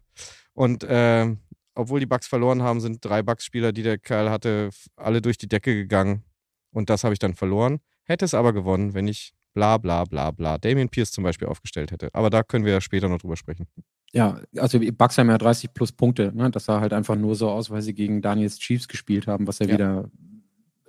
Und 0.53 0.83
äh, 0.83 1.35
obwohl 1.75 1.99
die 1.99 2.05
Bucks 2.05 2.27
verloren 2.27 2.61
haben, 2.61 2.81
sind 2.81 3.03
drei 3.03 3.21
Bucks-Spieler, 3.21 3.71
die 3.71 3.83
der 3.83 3.97
Kerl 3.97 4.29
hatte, 4.29 4.69
alle 4.95 5.21
durch 5.21 5.37
die 5.37 5.47
Decke 5.47 5.73
gegangen. 5.73 6.23
Und 6.71 6.89
das 6.89 7.03
habe 7.03 7.13
ich 7.13 7.19
dann 7.19 7.35
verloren. 7.35 7.79
Hätte 8.03 8.25
es 8.25 8.33
aber 8.33 8.53
gewonnen, 8.53 8.93
wenn 8.93 9.07
ich 9.07 9.33
bla 9.53 9.77
bla 9.77 10.05
bla 10.05 10.31
bla 10.31 10.57
Damien 10.57 10.89
Pierce 10.89 11.11
zum 11.11 11.23
Beispiel 11.23 11.47
aufgestellt 11.47 11.91
hätte. 11.91 12.09
Aber 12.13 12.29
da 12.29 12.43
können 12.43 12.65
wir 12.65 12.73
ja 12.73 12.81
später 12.81 13.09
noch 13.09 13.19
drüber 13.19 13.37
sprechen. 13.37 13.67
Ja, 14.13 14.39
also 14.57 14.79
Bucks 14.97 15.17
haben 15.17 15.29
ja 15.29 15.37
30 15.37 15.73
plus 15.73 15.91
Punkte. 15.91 16.31
Ne? 16.35 16.51
Das 16.51 16.65
sah 16.65 16.81
halt 16.81 16.91
einfach 16.93 17.15
nur 17.15 17.35
so 17.35 17.49
aus, 17.49 17.69
weil 17.69 17.81
sie 17.81 17.93
gegen 17.93 18.21
Daniels 18.21 18.59
Chiefs 18.59 18.87
gespielt 18.87 19.27
haben, 19.27 19.47
was 19.47 19.59
ja, 19.59 19.67
Ja. 19.67 19.73
wieder 19.73 20.09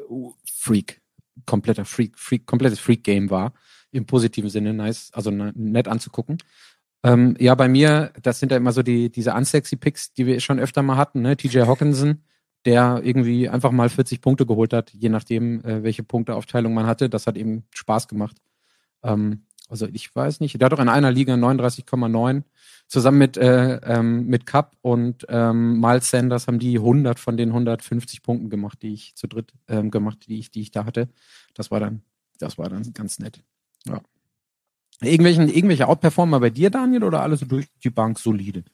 uh, 0.09 0.33
Freak, 0.45 1.01
kompletter 1.47 1.85
Freak, 1.85 2.19
Freak, 2.19 2.47
komplettes 2.47 2.81
Freak-Game 2.81 3.31
war. 3.31 3.53
Im 3.93 4.07
positiven 4.07 4.51
Sinne, 4.51 4.73
nice, 4.75 5.11
also 5.13 5.31
ne- 5.31 5.53
nett 5.55 5.87
anzugucken. 5.87 6.39
Ähm, 7.05 7.37
ja, 7.39 7.55
bei 7.55 7.69
mir, 7.69 8.13
das 8.23 8.41
sind 8.41 8.51
ja 8.53 8.57
immer 8.57 8.73
so 8.73 8.83
die, 8.83 9.11
diese 9.11 9.35
unsexy 9.35 9.77
Picks, 9.77 10.13
die 10.15 10.27
wir 10.27 10.41
schon 10.41 10.59
öfter 10.59 10.83
mal 10.83 10.97
hatten, 10.97 11.21
ne? 11.23 11.37
TJ 11.37 11.61
Hawkinson, 11.63 12.23
der 12.65 13.01
irgendwie 13.05 13.49
einfach 13.49 13.71
mal 13.73 13.89
40 13.89 14.21
Punkte 14.21 14.47
geholt 14.47 14.73
hat, 14.73 14.91
je 14.93 15.09
nachdem, 15.09 15.65
äh, 15.65 15.83
welche 15.83 16.05
Punkteaufteilung 16.05 16.73
man 16.75 16.87
hatte. 16.87 17.09
Das 17.11 17.27
hat 17.27 17.37
eben 17.37 17.65
Spaß 17.75 18.09
gemacht. 18.09 18.37
Ähm, 19.03 19.43
also 19.73 19.89
ich 19.91 20.15
weiß 20.15 20.41
nicht, 20.41 20.61
der 20.61 20.67
hat 20.67 20.73
doch 20.73 20.79
in 20.79 20.91
einer 20.91 21.11
Liga 21.11 21.33
39,9 21.33 22.43
zusammen 22.89 23.19
mit 23.19 23.39
äh, 23.39 23.77
ähm, 23.77 24.27
mit 24.27 24.45
Cup 24.45 24.77
und 24.83 25.25
ähm, 25.31 25.81
Miles 25.81 26.11
Sanders 26.11 26.47
haben 26.47 26.59
die 26.59 26.77
100 26.77 27.19
von 27.19 27.39
den 27.39 27.49
150 27.49 28.23
Punkten 28.23 28.51
gemacht, 28.51 28.83
die 28.83 28.93
ich 28.93 29.15
zu 29.15 29.27
dritt 29.27 29.55
ähm, 29.69 29.91
gemacht, 29.91 30.27
die 30.29 30.39
ich 30.39 30.51
die 30.51 30.61
ich 30.61 30.73
da 30.73 30.85
hatte. 30.85 31.09
Das 31.55 31.71
war 31.71 31.81
dann 31.81 32.03
das 32.39 32.59
war 32.59 32.69
dann 32.69 32.93
ganz 32.93 33.19
nett. 33.19 33.43
Ja. 33.87 34.03
Irgendwelchen 35.01 35.49
irgendwelche 35.49 35.89
Outperformer 35.89 36.39
bei 36.39 36.51
dir 36.51 36.69
Daniel 36.69 37.05
oder 37.05 37.23
alles 37.23 37.41
durch 37.41 37.67
die 37.83 37.91
Bank 37.91 38.19
solide? 38.19 38.65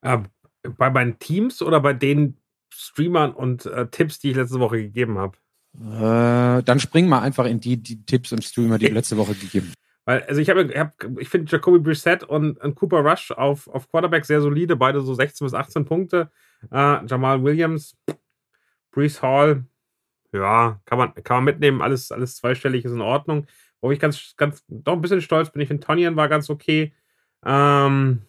Äh, 0.00 0.20
bei 0.62 0.88
meinen 0.88 1.18
Teams 1.18 1.60
oder 1.60 1.80
bei 1.80 1.92
den 1.92 2.38
Streamern 2.70 3.34
und 3.34 3.66
äh, 3.66 3.88
Tipps, 3.90 4.20
die 4.20 4.30
ich 4.30 4.36
letzte 4.36 4.58
Woche 4.58 4.78
gegeben 4.78 5.18
habe? 5.18 5.36
Äh, 5.78 6.62
dann 6.62 6.80
spring 6.80 7.08
mal 7.08 7.20
einfach 7.20 7.46
in 7.46 7.60
die, 7.60 7.76
die 7.76 8.04
Tipps 8.04 8.32
und 8.32 8.44
Streamer, 8.44 8.78
die 8.78 8.88
du 8.88 8.94
letzte 8.94 9.16
Woche 9.16 9.34
gegeben. 9.34 9.72
Weil, 10.04 10.22
also 10.24 10.40
ich 10.40 10.50
habe, 10.50 10.64
ich, 10.64 10.76
hab, 10.76 10.94
ich 11.18 11.28
finde 11.28 11.50
Jacoby 11.50 11.78
Brissett 11.78 12.24
und, 12.24 12.58
und 12.58 12.74
Cooper 12.74 13.00
Rush 13.00 13.30
auf, 13.30 13.68
auf 13.68 13.88
Quarterback 13.88 14.24
sehr 14.24 14.40
solide, 14.40 14.76
beide 14.76 15.00
so 15.00 15.14
16 15.14 15.44
bis 15.44 15.54
18 15.54 15.84
Punkte. 15.84 16.30
Äh, 16.70 17.06
Jamal 17.06 17.42
Williams, 17.44 17.96
Brees 18.90 19.22
Hall, 19.22 19.64
ja, 20.32 20.80
kann 20.84 20.98
man, 20.98 21.14
kann 21.14 21.38
man 21.38 21.44
mitnehmen, 21.44 21.82
alles, 21.82 22.12
alles 22.12 22.36
zweistellig 22.36 22.84
ist 22.84 22.92
in 22.92 23.00
Ordnung. 23.00 23.46
Wo 23.80 23.90
ich 23.90 23.98
ganz, 23.98 24.34
ganz, 24.36 24.64
doch 24.68 24.92
ein 24.92 25.00
bisschen 25.00 25.22
stolz 25.22 25.50
bin, 25.50 25.62
ich 25.62 25.68
finde 25.68 25.86
Tonyan 25.86 26.16
war 26.16 26.28
ganz 26.28 26.50
okay. 26.50 26.92
Ähm, 27.44 28.22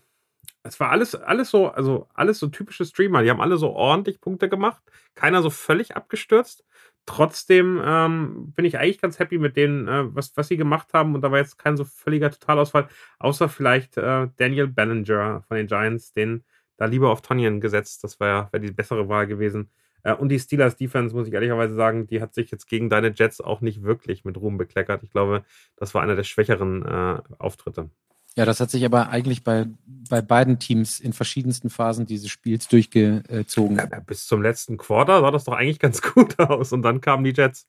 es 0.63 0.79
war 0.79 0.91
alles, 0.91 1.15
alles 1.15 1.49
so, 1.49 1.69
also 1.69 2.07
alles 2.13 2.39
so 2.39 2.47
typische 2.47 2.85
Streamer. 2.85 3.23
Die 3.23 3.29
haben 3.29 3.41
alle 3.41 3.57
so 3.57 3.71
ordentlich 3.71 4.21
Punkte 4.21 4.47
gemacht. 4.47 4.81
Keiner 5.15 5.41
so 5.41 5.49
völlig 5.49 5.95
abgestürzt. 5.95 6.63
Trotzdem 7.05 7.81
ähm, 7.83 8.53
bin 8.53 8.65
ich 8.65 8.77
eigentlich 8.77 9.01
ganz 9.01 9.19
happy 9.19 9.37
mit 9.37 9.57
denen, 9.57 9.87
äh, 9.87 10.15
was, 10.15 10.35
was 10.37 10.47
sie 10.47 10.57
gemacht 10.57 10.93
haben. 10.93 11.15
Und 11.15 11.21
da 11.21 11.31
war 11.31 11.39
jetzt 11.39 11.57
kein 11.57 11.77
so 11.77 11.83
völliger 11.83 12.31
Totalausfall, 12.31 12.87
außer 13.19 13.49
vielleicht 13.49 13.97
äh, 13.97 14.27
Daniel 14.37 14.67
Ballinger 14.67 15.43
von 15.47 15.57
den 15.57 15.67
Giants. 15.67 16.13
Den, 16.13 16.43
da 16.77 16.85
lieber 16.85 17.09
auf 17.11 17.21
Tonyan 17.21 17.59
gesetzt. 17.59 18.03
Das 18.03 18.19
wäre 18.19 18.49
wär 18.51 18.59
die 18.59 18.71
bessere 18.71 19.09
Wahl 19.09 19.27
gewesen. 19.27 19.69
Äh, 20.03 20.13
und 20.13 20.29
die 20.29 20.39
Steelers 20.39 20.75
Defense, 20.75 21.15
muss 21.15 21.27
ich 21.27 21.33
ehrlicherweise 21.33 21.75
sagen, 21.75 22.07
die 22.07 22.21
hat 22.21 22.33
sich 22.33 22.51
jetzt 22.51 22.67
gegen 22.67 22.89
deine 22.89 23.13
Jets 23.15 23.41
auch 23.41 23.61
nicht 23.61 23.83
wirklich 23.83 24.25
mit 24.25 24.37
Ruhm 24.37 24.57
bekleckert. 24.57 25.03
Ich 25.03 25.11
glaube, 25.11 25.43
das 25.77 25.93
war 25.93 26.01
einer 26.03 26.15
der 26.15 26.23
schwächeren 26.23 26.85
äh, 26.85 27.21
Auftritte. 27.39 27.89
Ja, 28.37 28.45
das 28.45 28.59
hat 28.61 28.71
sich 28.71 28.85
aber 28.85 29.09
eigentlich 29.09 29.43
bei, 29.43 29.65
bei 30.09 30.21
beiden 30.21 30.57
Teams 30.57 30.99
in 30.99 31.11
verschiedensten 31.11 31.69
Phasen 31.69 32.05
dieses 32.05 32.29
Spiels 32.29 32.67
durchgezogen. 32.69 33.77
Ja, 33.77 33.99
bis 33.99 34.25
zum 34.25 34.41
letzten 34.41 34.77
Quarter 34.77 35.19
sah 35.19 35.31
das 35.31 35.43
doch 35.43 35.53
eigentlich 35.53 35.79
ganz 35.79 36.01
gut 36.13 36.39
aus 36.39 36.71
und 36.71 36.81
dann 36.81 37.01
kamen 37.01 37.23
die 37.23 37.33
Jets. 37.35 37.67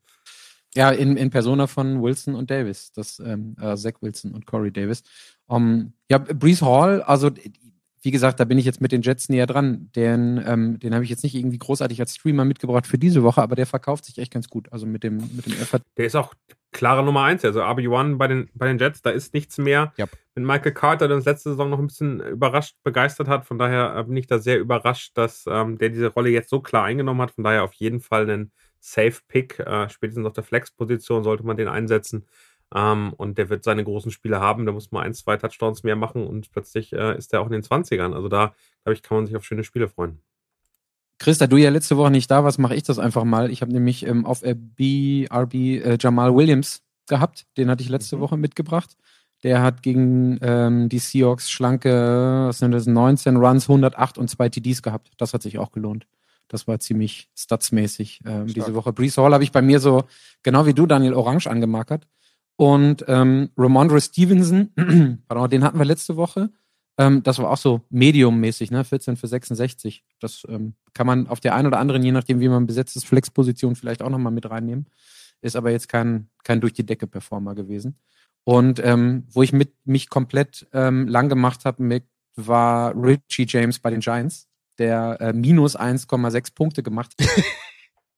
Ja, 0.75 0.90
in, 0.90 1.16
in 1.16 1.31
Persona 1.31 1.66
von 1.66 2.00
Wilson 2.02 2.35
und 2.35 2.50
Davis, 2.50 2.92
das 2.92 3.19
ähm, 3.19 3.57
äh, 3.61 3.76
Zach 3.76 3.95
Wilson 4.00 4.33
und 4.33 4.47
Corey 4.47 4.73
Davis. 4.73 5.02
Um, 5.47 5.92
ja, 6.09 6.16
Brees 6.16 6.62
Hall, 6.62 7.02
also 7.02 7.31
wie 8.00 8.11
gesagt, 8.11 8.40
da 8.40 8.45
bin 8.45 8.59
ich 8.59 8.64
jetzt 8.64 8.81
mit 8.81 8.90
den 8.90 9.02
Jets 9.02 9.28
näher 9.28 9.47
dran. 9.47 9.90
Den, 9.95 10.42
ähm, 10.45 10.78
den 10.78 10.95
habe 10.95 11.04
ich 11.04 11.11
jetzt 11.11 11.23
nicht 11.23 11.35
irgendwie 11.35 11.59
großartig 11.59 12.00
als 12.00 12.14
Streamer 12.14 12.45
mitgebracht 12.45 12.87
für 12.87 12.99
diese 12.99 13.23
Woche, 13.23 13.42
aber 13.42 13.54
der 13.54 13.66
verkauft 13.66 14.07
sich 14.07 14.19
echt 14.19 14.33
ganz 14.33 14.49
gut. 14.49 14.73
Also 14.73 14.87
mit 14.87 15.04
dem, 15.04 15.19
mit 15.37 15.47
dem 15.47 15.52
Effort. 15.52 15.81
Der 15.97 16.07
ist 16.07 16.16
auch 16.16 16.35
klare 16.73 17.05
Nummer 17.05 17.23
eins. 17.23 17.45
Also 17.45 17.62
RB1 17.62 18.17
bei 18.17 18.26
den, 18.26 18.50
bei 18.55 18.67
den 18.67 18.79
Jets, 18.79 19.02
da 19.02 19.11
ist 19.11 19.35
nichts 19.35 19.59
mehr. 19.59 19.93
Yep. 19.99 20.11
Mit 20.35 20.45
Michael 20.47 20.73
Carter, 20.73 21.09
der 21.09 21.17
uns 21.17 21.26
letzte 21.26 21.50
Saison 21.50 21.71
noch 21.71 21.79
ein 21.79 21.87
bisschen 21.87 22.21
überrascht, 22.21 22.76
begeistert 22.83 23.29
hat. 23.29 23.45
Von 23.45 23.59
daher 23.59 23.95
äh, 23.97 24.05
bin 24.05 24.17
ich 24.17 24.26
da 24.26 24.38
sehr 24.38 24.59
überrascht, 24.59 25.17
dass 25.17 25.45
ähm, 25.47 25.79
der 25.79 25.91
diese 25.91 26.09
Rolle 26.09 26.31
jetzt 26.31 26.49
so 26.49 26.61
klar 26.61 26.85
eingenommen 26.85 27.21
hat. 27.21 27.33
Von 27.33 27.45
daher 27.45 27.64
auf 27.64 27.75
jeden 27.75 28.00
Fall 28.00 28.29
ein 28.29 28.50
Safe-Pick. 28.81 29.61
Äh, 29.61 29.88
spätestens 29.91 30.26
auf 30.26 30.33
der 30.33 30.45
Flex-Position 30.45 31.23
sollte 31.23 31.45
man 31.45 31.57
den 31.57 31.69
einsetzen. 31.69 32.26
Ähm, 32.75 33.12
und 33.17 33.37
der 33.38 33.50
wird 33.50 33.64
seine 33.64 33.85
großen 33.85 34.11
Spiele 34.11 34.41
haben. 34.41 34.64
Da 34.64 34.73
muss 34.73 34.91
man 34.91 35.05
ein, 35.05 35.14
zwei 35.14 35.37
Touchdowns 35.37 35.83
mehr 35.83 35.97
machen 35.97 36.26
und 36.26 36.50
plötzlich 36.50 36.93
äh, 36.93 37.17
ist 37.17 37.33
er 37.33 37.43
auch 37.43 37.47
in 37.47 37.52
den 37.52 37.62
20ern. 37.62 38.14
Also 38.14 38.29
da, 38.29 38.55
glaube 38.85 38.95
ich, 38.95 39.02
kann 39.02 39.19
man 39.19 39.26
sich 39.26 39.37
auf 39.37 39.45
schöne 39.45 39.64
Spiele 39.64 39.88
freuen. 39.88 40.23
Chris, 41.23 41.38
da 41.38 41.47
du 41.47 41.57
ja 41.57 41.71
letzte 41.71 41.97
Woche 41.97 42.11
nicht 42.11 42.29
da 42.33 42.43
warst, 42.43 42.59
mache 42.59 42.75
ich 42.75 42.83
das 42.83 42.99
einfach 42.99 43.23
mal. 43.23 43.52
Ich 43.52 43.62
habe 43.62 43.73
nämlich 43.73 44.05
ähm, 44.05 44.26
auf 44.26 44.43
RB, 44.43 45.31
RB 45.33 45.55
äh, 45.55 45.97
Jamal 46.00 46.35
Williams 46.35 46.83
gehabt. 47.07 47.47
Den 47.57 47.71
hatte 47.71 47.85
ich 47.85 47.88
letzte 47.88 48.17
mhm. 48.17 48.21
Woche 48.23 48.37
mitgebracht. 48.37 48.97
Der 49.45 49.62
hat 49.62 49.83
gegen 49.83 50.41
ähm, 50.43 50.88
die 50.88 50.99
Seahawks 50.99 51.49
schlanke, 51.49 52.47
was 52.49 52.59
sind 52.59 52.73
das, 52.73 52.87
19 52.88 53.37
Runs, 53.37 53.69
108 53.69 54.19
und 54.19 54.31
zwei 54.31 54.49
TDs 54.49 54.83
gehabt. 54.83 55.12
Das 55.17 55.33
hat 55.33 55.43
sich 55.43 55.59
auch 55.59 55.71
gelohnt. 55.71 56.09
Das 56.49 56.67
war 56.67 56.81
ziemlich 56.81 57.31
statsmäßig 57.37 58.21
ähm, 58.26 58.49
diese 58.49 58.75
Woche. 58.75 58.93
Brees 58.93 59.17
Hall 59.17 59.33
habe 59.33 59.45
ich 59.45 59.52
bei 59.52 59.62
mir 59.62 59.79
so, 59.79 60.02
genau 60.43 60.67
wie 60.67 60.75
du, 60.75 60.87
Daniel, 60.87 61.14
orange 61.14 61.47
angemarkert. 61.47 62.09
Und 62.57 63.05
ähm, 63.07 63.50
Ramondre 63.57 64.00
Stevenson, 64.00 64.71
pardon, 65.29 65.50
den 65.50 65.62
hatten 65.62 65.79
wir 65.79 65.85
letzte 65.85 66.17
Woche. 66.17 66.50
Ähm, 66.99 67.23
das 67.23 67.39
war 67.39 67.51
auch 67.51 67.57
so 67.57 67.81
mediummäßig, 67.91 68.71
ne? 68.71 68.85
14 68.85 69.17
für 69.17 69.27
66. 69.27 70.05
Das 70.21 70.47
ähm, 70.49 70.75
kann 70.95 71.07
man 71.07 71.27
auf 71.27 71.41
der 71.41 71.55
einen 71.55 71.67
oder 71.67 71.79
anderen, 71.79 72.03
je 72.03 72.13
nachdem, 72.13 72.41
wie 72.41 72.49
man 72.49 72.67
besetzt 72.67 72.97
ist, 72.97 73.07
Flexposition 73.07 73.77
vielleicht 73.77 74.03
auch 74.03 74.11
nochmal 74.11 74.33
mit 74.33 74.49
reinnehmen. 74.49 74.87
Ist 75.41 75.57
aber 75.57 75.71
jetzt 75.71 75.89
kein, 75.89 76.29
kein 76.45 76.61
durch 76.61 76.73
die 76.73 76.87
Decke 76.87 77.07
Performer 77.07 77.55
gewesen. 77.55 77.99
Und 78.45 78.81
ähm, 78.85 79.25
wo 79.31 79.43
ich 79.43 79.53
mit 79.53 79.73
mich 79.85 80.09
komplett 80.09 80.67
ähm, 80.73 81.09
lang 81.09 81.29
gemacht 81.29 81.65
habe, 81.65 82.03
war 82.37 82.95
Richie 82.97 83.47
James 83.47 83.79
bei 83.79 83.91
den 83.91 84.01
Giants, 84.01 84.49
der 84.79 85.21
äh, 85.21 85.33
minus 85.33 85.79
1,6 85.79 86.55
Punkte 86.55 86.83
gemacht 86.83 87.15
hat. 87.21 87.29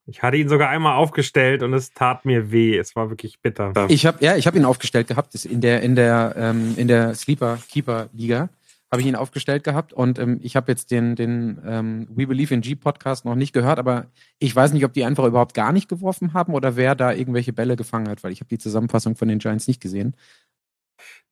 Ich 0.06 0.22
hatte 0.22 0.36
ihn 0.36 0.50
sogar 0.50 0.68
einmal 0.68 0.96
aufgestellt 0.96 1.62
und 1.62 1.72
es 1.72 1.90
tat 1.90 2.26
mir 2.26 2.52
weh. 2.52 2.76
Es 2.76 2.94
war 2.94 3.08
wirklich 3.08 3.40
bitter. 3.40 3.72
Ich 3.88 4.04
habe 4.04 4.22
ja, 4.22 4.36
ich 4.36 4.46
habe 4.46 4.58
ihn 4.58 4.66
aufgestellt 4.66 5.08
gehabt. 5.08 5.34
In 5.46 5.62
der 5.62 5.80
in 5.80 5.94
der 5.94 6.34
ähm, 6.36 6.74
in 6.76 6.88
der 6.88 7.14
Sleeper 7.14 7.58
Keeper 7.70 8.10
Liga 8.12 8.50
habe 8.94 9.02
ich 9.02 9.08
ihn 9.08 9.16
aufgestellt 9.16 9.64
gehabt 9.64 9.92
und 9.92 10.20
ähm, 10.20 10.38
ich 10.40 10.54
habe 10.54 10.70
jetzt 10.70 10.92
den 10.92 11.16
den 11.16 11.60
ähm, 11.66 12.06
We 12.10 12.28
Believe 12.28 12.54
in 12.54 12.60
G 12.60 12.76
Podcast 12.76 13.24
noch 13.24 13.34
nicht 13.34 13.52
gehört, 13.52 13.80
aber 13.80 14.06
ich 14.38 14.54
weiß 14.54 14.72
nicht, 14.72 14.84
ob 14.84 14.92
die 14.92 15.04
einfach 15.04 15.24
überhaupt 15.24 15.52
gar 15.52 15.72
nicht 15.72 15.88
geworfen 15.88 16.32
haben 16.32 16.54
oder 16.54 16.76
wer 16.76 16.94
da 16.94 17.12
irgendwelche 17.12 17.52
Bälle 17.52 17.74
gefangen 17.74 18.08
hat, 18.08 18.22
weil 18.22 18.30
ich 18.30 18.38
habe 18.38 18.48
die 18.48 18.58
Zusammenfassung 18.58 19.16
von 19.16 19.26
den 19.26 19.40
Giants 19.40 19.66
nicht 19.66 19.80
gesehen. 19.80 20.14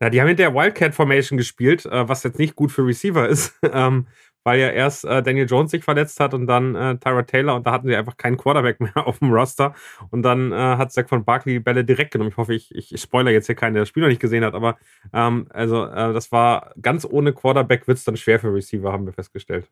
Na, 0.00 0.11
die 0.11 0.21
haben 0.21 0.26
mit 0.26 0.40
der 0.40 0.52
Wildcat 0.52 0.92
Formation 0.92 1.37
gespielt, 1.37 1.87
äh, 1.87 2.09
was 2.09 2.25
jetzt 2.25 2.40
nicht 2.40 2.57
gut 2.57 2.73
für 2.73 2.85
Receiver 2.85 3.28
ist. 3.28 3.54
ähm, 3.73 4.09
weil 4.45 4.61
ja 4.61 4.71
erst 4.71 5.05
äh, 5.05 5.23
Daniel 5.23 5.47
Jones 5.47 5.71
sich 5.71 5.85
verletzt 5.85 6.21
hat 6.21 6.35
und 6.35 6.47
dann 6.47 6.75
äh, 6.75 6.97
Tyra 6.99 7.23
Taylor 7.23 7.55
und 7.55 7.67
da 7.67 7.73
hatten 7.73 7.89
sie 7.89 7.97
einfach 7.97 8.17
keinen 8.17 8.37
Quarterback 8.37 8.81
mehr 8.81 9.07
auf 9.07 9.19
dem 9.19 9.33
Roster. 9.33 9.75
Und 10.11 10.23
dann 10.23 10.53
äh, 10.53 10.57
hat 10.57 10.93
Zach 10.93 11.09
von 11.09 11.25
Barkley 11.25 11.55
die 11.55 11.61
Bälle 11.61 11.85
direkt 11.85 12.13
genommen. 12.13 12.31
Ich 12.31 12.37
hoffe, 12.37 12.55
ich, 12.55 12.75
ich 12.75 13.01
spoiler 13.01 13.31
jetzt 13.31 13.47
hier 13.47 13.55
keinen, 13.55 13.75
der 13.75 13.83
das 13.83 13.89
Spiel 13.89 14.03
noch 14.03 14.11
nicht 14.11 14.21
gesehen 14.21 14.45
hat, 14.45 14.55
aber 14.55 14.79
ähm, 15.13 15.47
also 15.51 15.85
äh, 15.85 16.13
das 16.13 16.33
war 16.33 16.73
ganz 16.81 17.05
ohne 17.05 17.33
Quarterback 17.33 17.87
wird 17.87 17.99
es 17.99 18.05
dann 18.05 18.17
schwer 18.17 18.41
für 18.41 18.53
Receiver, 18.53 18.93
haben 18.93 19.07
wir 19.07 19.13
festgestellt. 19.13 19.69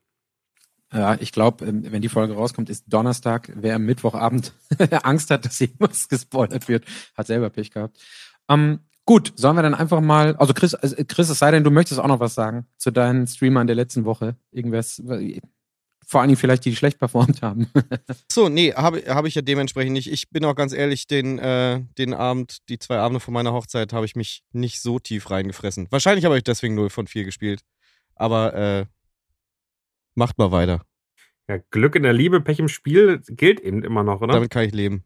Ja, 0.93 1.15
ich 1.19 1.31
glaube, 1.31 1.65
ähm, 1.65 1.89
wenn 1.89 2.01
die 2.01 2.09
Folge 2.09 2.33
rauskommt, 2.33 2.69
ist 2.69 2.85
Donnerstag. 2.91 3.51
Wer 3.55 3.75
am 3.75 3.85
Mittwochabend 3.85 4.53
Angst 5.03 5.31
hat, 5.31 5.45
dass 5.45 5.61
irgendwas 5.61 6.09
gespoilert 6.09 6.67
wird, 6.67 6.85
hat 7.15 7.27
selber 7.27 7.49
Pech 7.49 7.71
gehabt. 7.71 7.97
Ähm, 8.49 8.79
Gut, 9.05 9.33
sollen 9.35 9.55
wir 9.55 9.63
dann 9.63 9.73
einfach 9.73 9.99
mal, 9.99 10.35
also 10.35 10.53
Chris, 10.53 10.77
Chris, 11.07 11.29
es 11.29 11.39
sei 11.39 11.51
denn, 11.51 11.63
du 11.63 11.71
möchtest 11.71 11.99
auch 11.99 12.07
noch 12.07 12.19
was 12.19 12.35
sagen 12.35 12.67
zu 12.77 12.91
deinen 12.91 13.25
Streamern 13.27 13.67
der 13.67 13.75
letzten 13.75 14.05
Woche. 14.05 14.35
Irgendwas, 14.51 15.01
vor 16.05 16.21
allen 16.21 16.27
Dingen 16.27 16.37
vielleicht, 16.37 16.65
die, 16.65 16.69
die 16.69 16.75
schlecht 16.75 16.99
performt 16.99 17.41
haben. 17.41 17.67
so, 18.31 18.49
nee, 18.49 18.73
habe 18.73 19.01
hab 19.07 19.25
ich 19.25 19.35
ja 19.35 19.41
dementsprechend 19.41 19.93
nicht. 19.93 20.11
Ich 20.11 20.29
bin 20.29 20.45
auch 20.45 20.55
ganz 20.55 20.73
ehrlich, 20.73 21.07
den, 21.07 21.39
äh, 21.39 21.81
den 21.97 22.13
Abend, 22.13 22.69
die 22.69 22.79
zwei 22.79 22.97
Abende 22.97 23.19
von 23.19 23.33
meiner 23.33 23.53
Hochzeit, 23.53 23.93
habe 23.93 24.05
ich 24.05 24.15
mich 24.15 24.43
nicht 24.51 24.81
so 24.81 24.99
tief 24.99 25.31
reingefressen. 25.31 25.87
Wahrscheinlich 25.89 26.25
habe 26.25 26.37
ich 26.37 26.43
deswegen 26.43 26.75
0 26.75 26.89
von 26.89 27.07
4 27.07 27.23
gespielt. 27.23 27.61
Aber 28.15 28.53
äh, 28.53 28.85
macht 30.15 30.37
mal 30.37 30.51
weiter. 30.51 30.81
Ja, 31.47 31.57
Glück 31.71 31.95
in 31.95 32.03
der 32.03 32.13
Liebe, 32.13 32.41
Pech 32.41 32.59
im 32.59 32.67
Spiel 32.67 33.21
gilt 33.27 33.59
eben 33.59 33.83
immer 33.83 34.03
noch, 34.03 34.21
oder? 34.21 34.33
Damit 34.33 34.51
kann 34.51 34.65
ich 34.65 34.73
leben. 34.73 35.03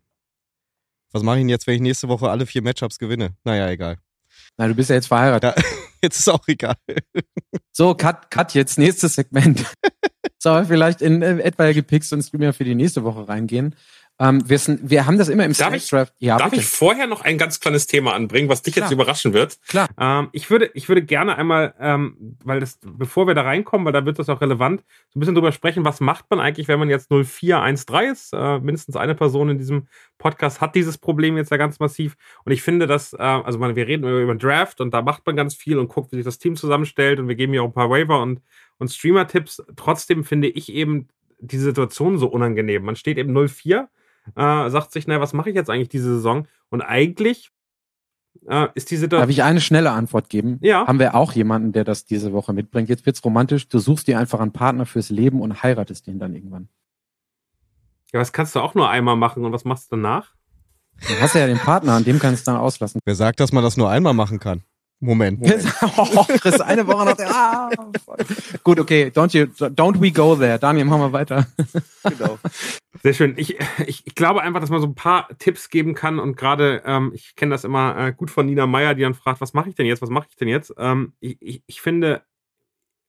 Was 1.15 1.23
mache 1.23 1.37
ich 1.37 1.43
denn 1.43 1.49
jetzt, 1.49 1.65
wenn 1.65 1.75
ich 1.75 1.81
nächste 1.81 2.09
Woche 2.09 2.29
alle 2.29 2.45
vier 2.45 2.61
Matchups 2.61 2.99
gewinne? 2.99 3.29
Naja, 3.45 3.69
egal. 3.69 3.95
Na, 4.57 4.67
du 4.67 4.75
bist 4.75 4.89
ja 4.89 4.97
jetzt 4.97 5.07
verheiratet. 5.07 5.55
Ja, 5.55 5.63
jetzt 6.03 6.19
ist 6.19 6.27
auch 6.27 6.45
egal. 6.45 6.75
So, 7.71 7.95
cut, 7.95 8.29
cut 8.29 8.53
jetzt, 8.53 8.77
nächstes 8.77 9.15
Segment. 9.15 9.63
Sollen 10.39 10.63
wir 10.63 10.73
vielleicht 10.75 11.01
in 11.01 11.21
äh, 11.21 11.39
etwaige 11.39 11.83
Picks 11.83 12.11
und 12.11 12.21
Streamer 12.21 12.51
für 12.51 12.65
die 12.65 12.75
nächste 12.75 13.05
Woche 13.05 13.29
reingehen? 13.29 13.75
Ähm, 14.17 14.47
wir, 14.49 14.57
sind, 14.59 14.89
wir 14.89 15.05
haben 15.05 15.17
das 15.17 15.27
immer 15.27 15.43
im 15.43 15.51
ich, 15.51 15.91
ja, 16.19 16.37
darf 16.37 16.53
ich 16.53 16.65
vorher 16.65 17.05
noch 17.05 17.21
ein 17.21 17.37
ganz 17.37 17.59
kleines 17.59 17.85
Thema 17.85 18.13
anbringen, 18.13 18.47
was 18.47 18.61
dich 18.61 18.73
Klar. 18.73 18.85
jetzt 18.85 18.93
überraschen 18.93 19.33
wird? 19.33 19.57
Klar. 19.67 19.89
Ähm, 19.99 20.29
ich, 20.31 20.49
würde, 20.49 20.71
ich 20.73 20.87
würde 20.87 21.03
gerne 21.03 21.37
einmal, 21.37 21.73
ähm, 21.81 22.37
weil 22.43 22.61
das, 22.61 22.79
bevor 22.81 23.27
wir 23.27 23.33
da 23.33 23.41
reinkommen, 23.41 23.85
weil 23.85 23.91
da 23.91 24.05
wird 24.05 24.17
das 24.17 24.29
auch 24.29 24.39
relevant, 24.39 24.85
so 25.09 25.17
ein 25.17 25.19
bisschen 25.19 25.35
drüber 25.35 25.51
sprechen, 25.51 25.83
was 25.83 25.99
macht 25.99 26.29
man 26.29 26.39
eigentlich, 26.39 26.69
wenn 26.69 26.79
man 26.79 26.89
jetzt 26.89 27.09
0413 27.09 28.11
ist? 28.11 28.31
Äh, 28.33 28.59
mindestens 28.59 28.95
eine 28.95 29.15
Person 29.15 29.49
in 29.49 29.57
diesem 29.57 29.87
Podcast 30.17 30.61
hat 30.61 30.75
dieses 30.75 30.97
Problem 30.97 31.35
jetzt 31.35 31.51
ja 31.51 31.57
ganz 31.57 31.79
massiv. 31.79 32.15
Und 32.45 32.53
ich 32.53 32.61
finde, 32.61 32.87
dass, 32.87 33.11
äh, 33.11 33.17
also 33.17 33.59
man, 33.59 33.75
wir 33.75 33.85
reden 33.85 34.07
über, 34.07 34.21
über 34.21 34.35
Draft 34.35 34.79
und 34.79 34.93
da 34.93 35.01
macht 35.01 35.25
man 35.25 35.35
ganz 35.35 35.55
viel 35.55 35.77
und 35.77 35.89
guckt, 35.89 36.13
wie 36.13 36.17
sich 36.17 36.25
das 36.25 36.39
Team 36.39 36.55
zusammenstellt 36.55 37.19
und 37.19 37.27
wir 37.27 37.35
geben 37.35 37.53
ja 37.53 37.63
auch 37.63 37.67
ein 37.67 37.73
paar 37.73 37.89
Waiver 37.89 38.21
und, 38.21 38.41
und 38.77 38.87
Streamer-Tipps. 38.87 39.61
Trotzdem 39.75 40.23
finde 40.23 40.47
ich 40.47 40.71
eben 40.71 41.09
die 41.39 41.57
Situation 41.57 42.17
so 42.17 42.27
unangenehm. 42.27 42.83
Man 42.83 42.95
steht 42.95 43.17
eben 43.17 43.33
04 43.33 43.89
äh, 44.35 44.69
sagt 44.69 44.91
sich, 44.91 45.07
na, 45.07 45.19
was 45.19 45.33
mache 45.33 45.49
ich 45.49 45.55
jetzt 45.55 45.69
eigentlich 45.69 45.89
diese 45.89 46.15
Saison? 46.15 46.47
Und 46.69 46.81
eigentlich 46.81 47.51
äh, 48.47 48.67
ist 48.73 48.91
die 48.91 48.97
Situation. 48.97 49.21
Darf 49.21 49.29
ich 49.29 49.43
eine 49.43 49.61
schnelle 49.61 49.91
Antwort 49.91 50.29
geben? 50.29 50.59
Ja. 50.61 50.87
Haben 50.87 50.99
wir 50.99 51.15
auch 51.15 51.33
jemanden, 51.33 51.71
der 51.71 51.83
das 51.83 52.05
diese 52.05 52.33
Woche 52.33 52.53
mitbringt? 52.53 52.89
Jetzt 52.89 53.05
wird's 53.05 53.23
romantisch. 53.23 53.67
Du 53.67 53.79
suchst 53.79 54.07
dir 54.07 54.19
einfach 54.19 54.39
einen 54.39 54.51
Partner 54.51 54.85
fürs 54.85 55.09
Leben 55.09 55.41
und 55.41 55.63
heiratest 55.63 56.07
den 56.07 56.19
dann 56.19 56.33
irgendwann. 56.33 56.69
Ja, 58.13 58.19
was 58.19 58.31
kannst 58.31 58.55
du 58.55 58.59
auch 58.59 58.75
nur 58.75 58.89
einmal 58.89 59.15
machen 59.15 59.43
und 59.45 59.51
was 59.51 59.65
machst 59.65 59.91
du 59.91 59.95
danach? 59.95 60.33
Du 61.01 61.19
hast 61.19 61.35
ja 61.35 61.45
den 61.47 61.57
Partner, 61.57 61.93
an 61.93 62.05
dem 62.05 62.19
kannst 62.19 62.47
du 62.47 62.51
dann 62.51 62.59
auslassen. 62.59 63.01
Wer 63.03 63.15
sagt, 63.15 63.39
dass 63.39 63.51
man 63.51 63.63
das 63.63 63.75
nur 63.75 63.89
einmal 63.89 64.13
machen 64.13 64.39
kann? 64.39 64.63
Moment. 64.99 65.41
Moment. 65.41 65.63
oh, 65.97 66.25
Chris, 66.39 66.61
eine 66.61 66.87
Woche 66.87 67.05
nach 67.05 67.17
der. 67.17 67.29
Ah, 67.29 67.69
Gut, 68.63 68.79
okay, 68.79 69.11
don't 69.13 69.33
you, 69.37 69.45
don't 69.45 69.99
we 70.01 70.11
go 70.11 70.35
there. 70.35 70.57
Daniel, 70.57 70.85
machen 70.85 71.01
wir 71.01 71.13
weiter. 71.13 71.47
genau. 72.03 72.39
Sehr 73.03 73.13
schön. 73.13 73.33
Ich, 73.37 73.57
ich, 73.85 74.07
ich 74.07 74.15
glaube 74.15 74.41
einfach, 74.41 74.61
dass 74.61 74.69
man 74.69 74.81
so 74.81 74.87
ein 74.87 74.95
paar 74.95 75.27
Tipps 75.37 75.69
geben 75.69 75.93
kann 75.93 76.17
und 76.19 76.37
gerade, 76.37 76.81
ähm, 76.85 77.11
ich 77.13 77.35
kenne 77.35 77.51
das 77.51 77.65
immer 77.65 77.97
äh, 77.97 78.13
gut 78.13 78.31
von 78.31 78.45
Nina 78.45 78.67
Meyer, 78.67 78.95
die 78.95 79.01
dann 79.01 79.13
fragt, 79.13 79.41
was 79.41 79.53
mache 79.53 79.69
ich 79.69 79.75
denn 79.75 79.85
jetzt? 79.85 80.01
Was 80.01 80.09
mache 80.09 80.27
ich 80.29 80.35
denn 80.37 80.47
jetzt? 80.47 80.73
Ähm, 80.77 81.13
ich, 81.19 81.37
ich, 81.41 81.63
ich 81.67 81.81
finde, 81.81 82.23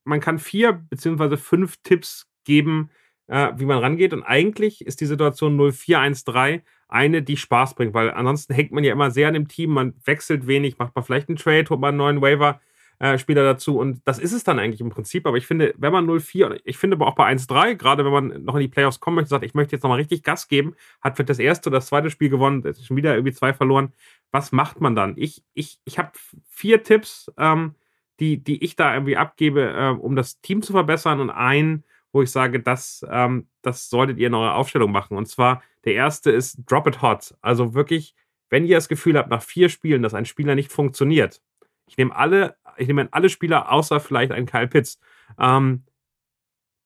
man 0.05 0.21
kann 0.21 0.39
vier 0.39 0.73
beziehungsweise 0.73 1.37
fünf 1.37 1.77
Tipps 1.83 2.27
geben, 2.45 2.91
äh, 3.29 3.53
wie 3.57 3.65
man 3.65 3.79
rangeht. 3.79 4.13
Und 4.13 4.23
eigentlich 4.23 4.85
ist 4.85 5.01
die 5.01 5.07
Situation 5.07 5.57
0413 5.57 6.63
eine, 6.89 7.23
die 7.23 7.37
Spaß 7.37 7.75
bringt, 7.75 7.95
weil 7.95 8.11
ansonsten 8.11 8.55
hängt 8.55 8.73
man 8.73 8.85
ja 8.85 8.93
immer 8.93 9.11
sehr 9.11 9.29
an 9.29 9.35
dem 9.35 9.49
Team, 9.49 9.71
man 9.71 9.95
wechselt 10.05 10.47
wenig, 10.47 10.79
macht 10.79 10.95
man 10.95 11.05
vielleicht 11.05 11.29
einen 11.29 11.37
Trade, 11.37 11.69
holt 11.71 11.81
man 11.81 11.89
einen 11.89 11.99
neuen 11.99 12.23
Waiver. 12.23 12.61
Äh, 12.99 13.19
dazu 13.35 13.79
und 13.79 14.01
das 14.07 14.19
ist 14.19 14.33
es 14.33 14.43
dann 14.43 14.59
eigentlich 14.59 14.81
im 14.81 14.89
Prinzip. 14.89 15.27
Aber 15.27 15.37
ich 15.37 15.47
finde, 15.47 15.75
wenn 15.77 15.93
man 15.93 16.07
0-4, 16.07 16.61
ich 16.65 16.79
finde 16.79 16.97
aber 16.97 17.07
auch 17.07 17.15
bei 17.15 17.31
1-3, 17.31 17.75
gerade 17.75 18.05
wenn 18.05 18.13
man 18.13 18.45
noch 18.45 18.55
in 18.55 18.63
die 18.63 18.69
Playoffs 18.69 19.01
kommen 19.01 19.17
möchte, 19.17 19.31
sagt, 19.31 19.45
ich 19.45 19.55
möchte 19.55 19.77
jetzt 19.77 19.83
nochmal 19.83 19.99
richtig 19.99 20.23
Gas 20.23 20.49
geben, 20.49 20.75
hat 21.03 21.17
für 21.17 21.25
das 21.25 21.39
erste 21.39 21.69
oder 21.69 21.79
das 21.79 21.87
zweite 21.87 22.11
Spiel 22.11 22.31
gewonnen, 22.31 22.63
ist 22.65 22.87
schon 22.87 22.97
wieder 22.97 23.15
irgendwie 23.15 23.35
zwei 23.35 23.53
verloren. 23.53 23.93
Was 24.33 24.51
macht 24.51 24.81
man 24.81 24.95
dann? 24.95 25.15
Ich, 25.19 25.43
ich, 25.53 25.79
ich 25.85 25.99
habe 25.99 26.13
vier 26.49 26.83
Tipps, 26.83 27.31
ähm, 27.37 27.75
die, 28.19 28.43
die 28.43 28.65
ich 28.65 28.77
da 28.77 28.95
irgendwie 28.95 29.19
abgebe, 29.19 29.75
äh, 29.77 29.89
um 29.91 30.17
das 30.17 30.41
Team 30.41 30.63
zu 30.63 30.73
verbessern 30.73 31.21
und 31.21 31.31
einen, 31.31 31.85
wo 32.13 32.23
ich 32.23 32.31
sage, 32.31 32.61
das, 32.61 33.05
ähm, 33.11 33.49
das 33.63 33.89
solltet 33.89 34.19
ihr 34.19 34.29
in 34.29 34.35
eurer 34.35 34.55
Aufstellung 34.55 34.93
machen. 34.93 35.17
Und 35.17 35.27
zwar 35.27 35.63
der 35.85 35.95
erste 35.95 36.31
ist 36.31 36.59
Drop 36.67 36.87
It 36.87 37.03
Hot. 37.03 37.35
Also 37.41 37.75
wirklich, 37.75 38.15
wenn 38.51 38.65
ihr 38.65 38.77
das 38.77 38.89
Gefühl 38.89 39.17
habt, 39.17 39.31
nach 39.31 39.43
vier 39.43 39.69
Spielen, 39.69 40.03
dass 40.03 40.15
ein 40.15 40.25
Spieler 40.25 40.55
nicht 40.55 40.73
funktioniert, 40.73 41.43
ich 41.87 41.97
nehme 41.97 42.15
alle, 42.15 42.57
ich 42.77 42.89
nehme 42.89 43.09
alle 43.13 43.29
Spieler 43.29 43.71
außer 43.71 44.01
vielleicht 44.01 44.33
einen 44.33 44.47
Kyle 44.47 44.67
Pitts, 44.67 44.99
ähm, 45.39 45.85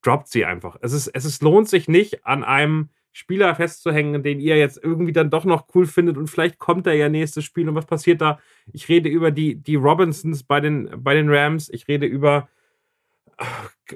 droppt 0.02 0.28
sie 0.28 0.44
einfach. 0.44 0.76
Es 0.82 0.92
ist, 0.92 1.08
es 1.08 1.24
ist, 1.24 1.42
lohnt 1.42 1.68
sich 1.68 1.88
nicht 1.88 2.26
an 2.26 2.44
einem 2.44 2.90
Spieler 3.12 3.54
festzuhängen, 3.54 4.22
den 4.22 4.38
ihr 4.38 4.56
jetzt 4.56 4.78
irgendwie 4.82 5.12
dann 5.12 5.30
doch 5.30 5.44
noch 5.44 5.66
cool 5.74 5.86
findet 5.86 6.16
und 6.16 6.28
vielleicht 6.28 6.58
kommt 6.58 6.86
er 6.86 6.94
ja 6.94 7.08
nächstes 7.08 7.44
Spiel 7.44 7.68
und 7.68 7.74
was 7.74 7.86
passiert 7.86 8.20
da? 8.20 8.38
Ich 8.72 8.88
rede 8.88 9.08
über 9.08 9.30
die, 9.30 9.56
die 9.56 9.74
Robinsons 9.74 10.44
bei 10.44 10.60
den, 10.60 10.90
bei 10.96 11.14
den 11.14 11.28
Rams, 11.28 11.68
ich 11.70 11.88
rede 11.88 12.06
über 12.06 12.48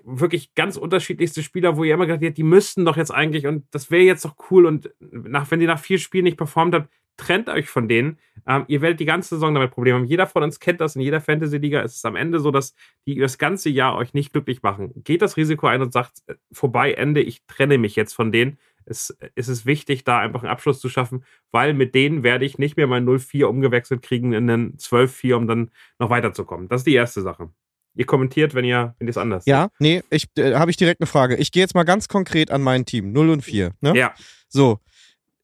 wirklich 0.05 0.55
ganz 0.55 0.77
unterschiedlichste 0.77 1.43
Spieler, 1.43 1.77
wo 1.77 1.85
ihr 1.85 1.95
immer 1.95 2.07
gedacht 2.07 2.25
habt, 2.25 2.39
die 2.39 2.43
müssten 2.43 2.85
doch 2.85 2.97
jetzt 2.97 3.11
eigentlich 3.11 3.47
und 3.47 3.67
das 3.71 3.91
wäre 3.91 4.03
jetzt 4.03 4.25
doch 4.25 4.37
cool 4.51 4.67
und 4.67 4.91
nach, 5.01 5.51
wenn 5.51 5.61
die 5.61 5.67
nach 5.67 5.79
vier 5.79 5.99
Spielen 5.99 6.25
nicht 6.25 6.37
performt 6.37 6.75
habt, 6.75 6.89
trennt 7.17 7.49
euch 7.49 7.69
von 7.69 7.89
denen. 7.89 8.19
Ähm, 8.47 8.65
ihr 8.69 8.81
werdet 8.81 9.01
die 9.01 9.05
ganze 9.05 9.37
Saison 9.37 9.55
damit 9.55 9.71
Probleme 9.71 9.99
haben. 9.99 10.07
Jeder 10.07 10.27
von 10.27 10.43
uns 10.43 10.59
kennt 10.59 10.81
das. 10.81 10.97
In 10.97 11.03
jeder 11.03 11.21
Fantasy-Liga 11.21 11.81
ist 11.83 11.97
es 11.97 12.05
am 12.05 12.17
Ende 12.17 12.41
so, 12.41 12.51
dass 12.51 12.75
die 13.07 13.17
das 13.17 13.39
ganze 13.39 13.71
Jahr 13.71 13.97
euch 13.97 14.15
nicht 14.15 14.33
glücklich 14.33 14.63
machen. 14.63 14.93
Geht 15.05 15.23
das 15.23 15.37
Risiko 15.37 15.67
ein 15.67 15.83
und 15.83 15.93
sagt, 15.93 16.23
äh, 16.27 16.35
vorbei, 16.53 16.93
Ende, 16.93 17.21
ich 17.23 17.45
trenne 17.47 17.79
mich 17.79 17.97
jetzt 17.97 18.15
von 18.15 18.33
denen. 18.33 18.59
Es, 18.87 19.17
es 19.35 19.49
ist 19.49 19.65
wichtig, 19.65 20.05
da 20.05 20.19
einfach 20.19 20.43
einen 20.43 20.51
Abschluss 20.51 20.81
zu 20.81 20.89
schaffen, 20.89 21.25
weil 21.53 21.73
mit 21.73 21.95
denen 21.95 22.23
werde 22.23 22.45
ich 22.45 22.59
nicht 22.59 22.77
mehr 22.77 22.87
mein 22.87 23.07
0-4 23.07 23.45
umgewechselt 23.45 24.03
kriegen 24.03 24.33
in 24.33 24.51
einen 24.51 24.77
12-4, 24.77 25.35
um 25.35 25.47
dann 25.47 25.71
noch 25.99 26.11
weiterzukommen. 26.11 26.69
Das 26.69 26.81
ist 26.81 26.87
die 26.87 26.95
erste 26.95 27.23
Sache. 27.23 27.51
Ihr 27.95 28.07
kommentiert, 28.07 28.55
wenn 28.55 28.65
ihr, 28.65 28.95
wenn 28.99 29.07
ihr 29.07 29.11
es 29.11 29.17
anders 29.17 29.47
Ja, 29.47 29.69
nee, 29.79 30.03
ich 30.11 30.27
äh, 30.37 30.55
habe 30.55 30.71
ich 30.71 30.77
direkt 30.77 31.01
eine 31.01 31.07
Frage. 31.07 31.37
Ich 31.37 31.53
gehe 31.53 31.63
jetzt 31.63 31.75
mal 31.75 31.85
ganz 31.85 32.09
konkret 32.09 32.51
an 32.51 32.61
mein 32.63 32.87
Team. 32.87 33.13
0 33.13 33.31
und 33.31 33.43
4. 33.43 33.73
Ne? 33.81 33.97
Ja. 33.97 34.15
So. 34.49 34.81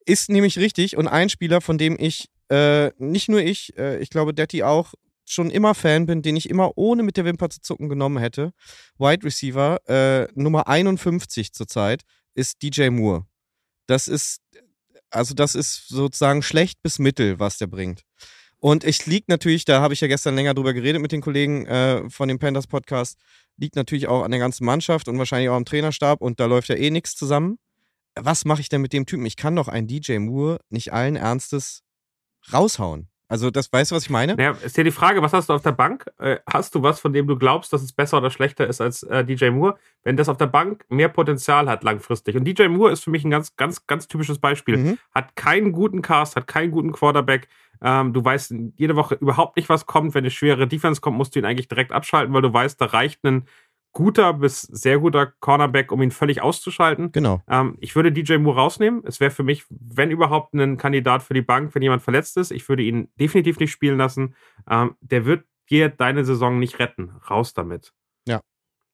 Ist 0.04 0.30
nämlich 0.30 0.59
richtig 0.59 0.97
und 0.97 1.07
ein 1.07 1.28
Spieler, 1.28 1.61
von 1.61 1.78
dem 1.78 1.97
ich, 1.99 2.28
äh, 2.49 2.90
nicht 2.99 3.28
nur 3.28 3.40
ich, 3.40 3.76
äh, 3.78 3.99
ich 3.99 4.11
glaube, 4.11 4.35
Detti 4.35 4.64
auch, 4.64 4.95
schon 5.30 5.50
immer 5.50 5.75
Fan 5.75 6.07
bin, 6.07 6.23
den 6.23 6.37
ich 6.37 6.50
immer 6.50 6.76
ohne 6.76 7.02
mit 7.02 7.16
der 7.16 7.25
Wimper 7.25 7.49
zu 7.50 7.61
zucken 7.61 7.88
genommen 7.88 8.19
hätte. 8.19 8.52
Wide 8.99 9.25
Receiver, 9.25 9.78
äh, 9.88 10.28
Nummer 10.35 10.69
51 10.69 11.52
zurzeit, 11.52 12.02
ist 12.35 12.62
DJ 12.62 12.90
Moore. 12.90 13.26
Das 13.87 14.09
ist, 14.09 14.40
also 15.11 15.35
das 15.35 15.54
ist 15.54 15.88
sozusagen 15.88 16.42
schlecht 16.42 16.83
bis 16.83 16.99
mittel, 16.99 17.38
was 17.38 17.59
der 17.59 17.66
bringt. 17.66 18.02
Und 18.61 18.85
ich 18.85 19.07
liegt 19.07 19.29
natürlich, 19.29 19.64
da 19.64 19.81
habe 19.81 19.95
ich 19.95 20.00
ja 20.00 20.09
gestern 20.09 20.35
länger 20.35 20.55
drüber 20.55 20.75
geredet 20.75 21.00
mit 21.00 21.12
den 21.12 21.23
Kollegen 21.23 21.67
äh, 21.67 22.09
von 22.11 22.29
dem 22.29 22.38
Panthers 22.38 22.67
Podcast, 22.67 23.19
liegt 23.57 23.75
natürlich 23.75 24.07
auch 24.07 24.23
an 24.23 24.31
der 24.31 24.40
ganzen 24.40 24.67
Mannschaft 24.67 25.09
und 25.09 25.19
wahrscheinlich 25.19 25.49
auch 25.49 25.57
am 25.57 25.64
Trainerstab 25.64 26.21
und 26.21 26.40
da 26.40 26.47
läuft 26.47 26.69
ja 26.69 26.76
eh 26.76 26.90
nichts 26.90 27.17
zusammen. 27.17 27.59
Was 28.14 28.45
mache 28.45 28.61
ich 28.61 28.69
denn 28.69 28.83
mit 28.83 28.93
dem 28.93 29.07
Typen? 29.07 29.25
Ich 29.25 29.37
kann 29.37 29.57
doch 29.57 29.69
einen 29.69 29.87
DJ 29.87 30.19
Moore 30.19 30.61
nicht 30.69 30.93
allen 30.93 31.17
Ernstes 31.17 31.83
raushauen. 32.52 33.09
Also, 33.31 33.52
das 33.52 33.73
weißt 33.73 33.93
du, 33.93 33.95
was 33.95 34.02
ich 34.02 34.11
meine? 34.11 34.35
Ja, 34.43 34.50
ist 34.50 34.76
ja 34.76 34.83
die 34.83 34.90
Frage, 34.90 35.23
was 35.23 35.33
hast 35.33 35.49
du 35.49 35.52
auf 35.52 35.62
der 35.62 35.71
Bank? 35.71 36.05
Äh, 36.19 36.38
hast 36.52 36.75
du 36.75 36.83
was, 36.83 36.99
von 36.99 37.12
dem 37.12 37.29
du 37.29 37.38
glaubst, 37.38 37.73
dass 37.73 37.81
es 37.81 37.93
besser 37.93 38.19
oder 38.19 38.29
schlechter 38.29 38.67
ist 38.67 38.81
als 38.81 39.05
äh, 39.05 39.25
DJ 39.25 39.50
Moore? 39.50 39.76
Wenn 40.02 40.17
das 40.17 40.29
auf 40.29 40.37
der 40.37 40.49
Bank 40.49 40.85
mehr 40.88 41.09
Potenzial 41.09 41.69
hat 41.69 41.85
langfristig. 41.85 42.35
Und 42.35 42.45
DJ 42.45 42.67
Moore 42.67 42.90
ist 42.90 43.05
für 43.05 43.11
mich 43.11 43.25
ein 43.25 43.31
ganz, 43.31 43.55
ganz, 43.55 43.87
ganz 43.87 44.09
typisches 44.09 44.40
Beispiel. 44.40 44.76
Mhm. 44.76 44.99
Hat 45.14 45.37
keinen 45.37 45.71
guten 45.71 46.02
Cast, 46.02 46.35
hat 46.35 46.49
keinen 46.49 46.73
guten 46.73 46.90
Quarterback. 46.90 47.47
Ähm, 47.83 48.13
du 48.13 48.25
weißt 48.25 48.55
jede 48.77 48.97
Woche 48.97 49.15
überhaupt 49.17 49.57
nicht, 49.57 49.69
was 49.69 49.87
kommt. 49.87 50.15
Wenn 50.15 50.23
eine 50.23 50.31
schwere 50.31 50.67
Defense 50.67 51.01
kommt, 51.01 51.17
musst 51.17 51.35
du 51.35 51.39
ihn 51.39 51.45
eigentlich 51.45 51.69
direkt 51.69 51.93
abschalten, 51.93 52.35
weil 52.35 52.43
du 52.43 52.53
weißt, 52.53 52.81
da 52.81 52.87
reicht 52.87 53.25
ein 53.25 53.47
guter 53.93 54.33
bis 54.35 54.63
sehr 54.63 54.99
guter 54.99 55.27
Cornerback, 55.41 55.91
um 55.91 56.03
ihn 56.03 56.11
völlig 56.11 56.43
auszuschalten. 56.43 57.13
Genau. 57.13 57.43
Ähm, 57.49 57.77
ich 57.81 57.97
würde 57.97 58.13
DJ 58.13 58.37
Moore 58.37 58.59
rausnehmen. 58.59 59.03
Es 59.05 59.21
wäre 59.21 59.31
für 59.31 59.43
mich, 59.43 59.65
wenn 59.69 60.11
überhaupt, 60.11 60.55
ein 60.55 60.77
Kandidat 60.77 61.23
für 61.23 61.35
die 61.35 61.43
Bank, 61.43 61.75
wenn 61.75 61.83
jemand 61.83 62.03
verletzt 62.03 62.37
ist. 62.37 62.53
Ich 62.53 62.69
würde 62.69 62.83
ihn 62.83 63.09
definitiv 63.19 63.59
nicht 63.59 63.73
spielen 63.73 63.99
lassen. 63.99 64.35
Ähm, 64.69 64.95
der 65.01 65.25
wird 65.25 65.45
dir 65.71 65.88
deine 65.88 66.25
Saison 66.25 66.59
nicht 66.59 66.79
retten. 66.79 67.11
Raus 67.29 67.55
damit. 67.55 67.93
Ja. 68.27 68.40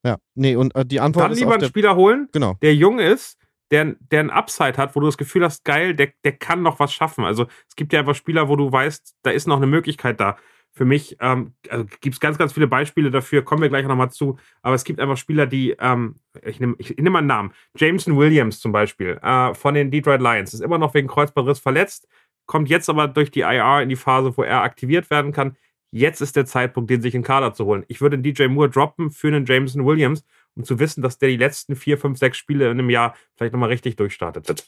Ja. 0.03 0.17
Nee, 0.35 0.55
und 0.55 0.75
äh, 0.75 0.85
die 0.85 0.99
Antwort 0.99 1.25
Dann 1.25 1.31
ist 1.31 1.39
lieber 1.39 1.53
einen 1.53 1.65
Spieler 1.65 1.95
holen, 1.95 2.29
genau. 2.31 2.55
der 2.61 2.75
jung 2.75 2.99
ist, 2.99 3.37
der, 3.71 3.95
der 3.99 4.21
ein 4.21 4.29
Upside 4.29 4.77
hat, 4.77 4.95
wo 4.95 4.99
du 4.99 5.05
das 5.07 5.17
Gefühl 5.17 5.43
hast, 5.43 5.63
geil, 5.65 5.95
der, 5.95 6.09
der 6.23 6.33
kann 6.33 6.61
noch 6.61 6.79
was 6.79 6.93
schaffen. 6.93 7.25
Also 7.25 7.47
es 7.67 7.75
gibt 7.75 7.93
ja 7.93 7.99
einfach 7.99 8.15
Spieler, 8.15 8.47
wo 8.47 8.55
du 8.55 8.71
weißt, 8.71 9.15
da 9.23 9.31
ist 9.31 9.47
noch 9.47 9.57
eine 9.57 9.67
Möglichkeit 9.67 10.19
da 10.19 10.37
für 10.77 10.85
mich 10.85 11.17
ähm, 11.19 11.53
also 11.69 11.85
gibt 12.01 12.13
es 12.13 12.19
ganz, 12.19 12.37
ganz 12.37 12.53
viele 12.53 12.67
Beispiele 12.67 13.09
dafür, 13.09 13.43
kommen 13.43 13.63
wir 13.63 13.69
gleich 13.69 13.85
nochmal 13.85 14.11
zu, 14.11 14.37
aber 14.61 14.75
es 14.75 14.83
gibt 14.83 14.99
einfach 14.99 15.17
Spieler, 15.17 15.47
die, 15.47 15.75
ähm, 15.79 16.15
ich 16.43 16.59
nehme 16.59 16.75
ich, 16.77 16.95
nehm 16.97 17.11
mal 17.11 17.19
einen 17.19 17.27
Namen, 17.27 17.51
Jameson 17.75 18.15
Williams 18.15 18.59
zum 18.59 18.71
Beispiel 18.71 19.19
äh, 19.21 19.53
von 19.55 19.73
den 19.73 19.89
Detroit 19.89 20.21
Lions, 20.21 20.53
ist 20.53 20.61
immer 20.61 20.77
noch 20.77 20.93
wegen 20.93 21.07
Kreuzbandriss 21.07 21.59
verletzt, 21.59 22.07
kommt 22.45 22.69
jetzt 22.69 22.89
aber 22.89 23.07
durch 23.07 23.31
die 23.31 23.41
IR 23.41 23.81
in 23.81 23.89
die 23.89 23.95
Phase, 23.95 24.37
wo 24.37 24.43
er 24.43 24.61
aktiviert 24.61 25.09
werden 25.09 25.33
kann. 25.33 25.57
Jetzt 25.89 26.21
ist 26.21 26.35
der 26.35 26.45
Zeitpunkt, 26.45 26.89
den 26.89 27.01
sich 27.01 27.15
in 27.15 27.23
Kader 27.23 27.53
zu 27.53 27.65
holen. 27.65 27.83
Ich 27.87 27.99
würde 28.01 28.19
den 28.19 28.23
DJ 28.23 28.47
Moore 28.47 28.69
droppen 28.69 29.09
für 29.09 29.27
einen 29.27 29.45
Jameson 29.45 29.85
Williams, 29.85 30.25
um 30.57 30.63
zu 30.63 30.79
wissen, 30.79 31.01
dass 31.01 31.17
der 31.17 31.29
die 31.29 31.37
letzten 31.37 31.75
vier, 31.75 31.97
fünf, 31.97 32.17
sechs 32.17 32.37
Spiele 32.37 32.65
in 32.65 32.71
einem 32.71 32.89
Jahr 32.89 33.15
vielleicht 33.35 33.53
nochmal 33.53 33.69
richtig 33.69 33.95
durchstartet. 33.95 34.65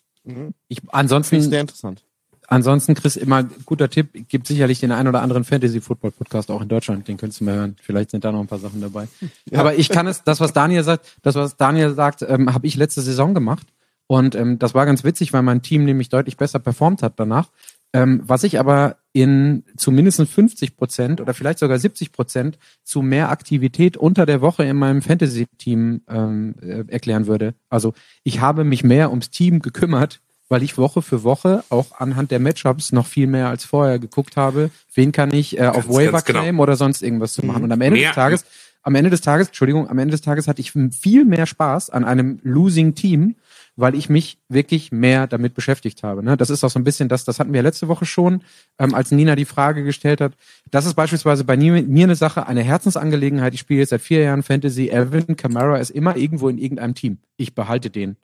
Ich, 0.68 0.82
ansonsten, 0.90 1.42
sehr 1.42 1.62
interessant. 1.62 2.04
Ansonsten, 2.48 2.96
Chris, 2.96 3.16
immer 3.16 3.44
guter 3.66 3.90
Tipp, 3.90 4.28
gibt 4.28 4.48
sicherlich 4.48 4.80
den 4.80 4.92
einen 4.92 5.08
oder 5.08 5.22
anderen 5.22 5.44
Fantasy-Football-Podcast 5.44 6.50
auch 6.50 6.62
in 6.62 6.68
Deutschland, 6.68 7.08
den 7.08 7.18
könntest 7.18 7.42
du 7.42 7.46
mal 7.46 7.56
hören. 7.56 7.76
Vielleicht 7.80 8.10
sind 8.10 8.24
da 8.24 8.32
noch 8.32 8.40
ein 8.40 8.48
paar 8.48 8.60
Sachen 8.60 8.82
dabei. 8.82 9.08
Ja. 9.52 9.60
Aber 9.60 9.76
ich 9.76 9.90
kann 9.90 10.06
es, 10.06 10.24
das, 10.24 10.40
was 10.40 10.54
Daniel 10.54 10.84
sagt, 10.84 11.18
das, 11.24 11.34
was 11.34 11.58
Daniel 11.58 11.94
sagt, 11.96 12.22
ähm, 12.22 12.54
habe 12.54 12.68
ich 12.68 12.76
letzte 12.76 13.02
Saison 13.02 13.34
gemacht. 13.34 13.68
Und 14.06 14.36
ähm, 14.36 14.60
das 14.60 14.74
war 14.76 14.86
ganz 14.86 15.04
witzig, 15.04 15.34
weil 15.34 15.42
mein 15.42 15.62
Team 15.62 15.86
nämlich 15.86 16.10
deutlich 16.10 16.38
besser 16.38 16.60
performt 16.60 17.02
hat 17.02 17.14
danach. 17.18 17.50
Ähm, 17.94 18.22
was 18.24 18.44
ich 18.44 18.60
aber 18.60 18.98
in 19.14 19.64
zu 19.76 19.92
mindestens 19.92 20.30
50 20.30 20.78
Prozent 20.78 21.22
oder 21.22 21.34
vielleicht 21.34 21.60
sogar 21.60 21.80
70 21.80 22.12
Prozent 22.12 22.60
zu 22.84 23.02
mehr 23.02 23.30
Aktivität 23.30 23.98
unter 23.98 24.26
der 24.26 24.42
Woche 24.42 24.64
in 24.64 24.78
meinem 24.78 25.02
Fantasy-Team 25.02 26.02
ähm, 26.08 26.56
äh, 26.62 26.84
erklären 26.88 27.26
würde. 27.26 27.56
Also 27.70 27.94
ich 28.24 28.42
habe 28.42 28.64
mich 28.64 28.84
mehr 28.84 29.10
ums 29.10 29.32
Team 29.32 29.60
gekümmert, 29.60 30.22
weil 30.50 30.62
ich 30.62 30.78
Woche 30.78 31.02
für 31.02 31.24
Woche 31.24 31.64
auch 31.70 32.00
anhand 32.00 32.32
der 32.32 32.40
Matchups 32.40 32.92
noch 32.92 33.08
viel 33.08 33.28
mehr 33.28 33.50
als 33.50 33.66
vorher 33.66 33.98
geguckt 33.98 34.38
habe, 34.38 34.70
wen 34.94 35.12
kann 35.12 35.34
ich 35.34 35.58
äh, 35.58 35.68
auf 35.68 35.90
Waiver 35.90 36.22
genau. 36.22 36.42
claim 36.42 36.60
oder 36.60 36.76
sonst 36.76 37.02
irgendwas 37.02 37.34
zu 37.34 37.46
machen. 37.46 37.64
Und 37.64 37.72
am 37.72 37.82
Ende 37.82 38.00
mehr. 38.00 38.10
des 38.10 38.16
Tages, 38.16 38.46
am 38.84 38.96
Ende 38.96 39.10
des 39.10 39.22
Tages, 39.22 39.48
Entschuldigung, 39.48 39.90
am 39.90 39.98
Ende 39.98 40.12
des 40.12 40.22
Tages 40.22 40.48
hatte 40.48 40.62
ich 40.62 40.72
viel 40.72 41.26
mehr 41.26 41.46
Spaß 41.46 41.90
an 41.90 42.04
einem 42.04 42.40
losing 42.44 42.96
Team, 42.96 43.36
weil 43.80 43.96
ich 43.96 44.10
mich 44.10 44.38
wirklich 44.50 44.92
mehr 44.92 45.28
damit 45.28 45.54
beschäftigt 45.54 46.04
habe. 46.04 46.24
Ne? 46.24 46.36
Das 46.36 46.50
ist 46.50 46.64
auch 46.64 46.70
so 46.70 46.80
ein 46.80 46.84
bisschen 46.84 47.08
das, 47.10 47.24
das 47.24 47.40
hatten 47.40 47.54
wir 47.54 47.64
letzte 47.64 47.88
Woche 47.88 48.06
schon, 48.06 48.44
ähm, 48.78 48.94
als 48.94 49.12
Nina 49.12 49.36
die 49.36 49.46
Frage 49.46 49.84
gestellt 49.84 50.22
hat. 50.22 50.34
Das 50.70 50.86
ist 50.86 50.96
beispielsweise 50.96 51.44
bei 51.44 51.56
mir 51.56 52.04
eine 52.04 52.16
Sache, 52.16 52.48
eine 52.48 52.62
Herzensangelegenheit. 52.64 53.54
Ich 53.54 53.62
spiele 53.62 53.80
jetzt 53.80 53.90
seit 53.90 54.02
vier 54.02 54.22
Jahren 54.22 54.44
Fantasy. 54.44 54.90
Evan 54.90 55.36
Kamara 55.36 55.78
ist 55.78 55.92
immer 55.92 56.18
irgendwo 56.18 56.50
in 56.50 56.58
irgendeinem 56.58 56.96
Team. 56.96 57.20
Ich 57.38 57.56
behalte 57.56 57.90
den. 57.90 58.18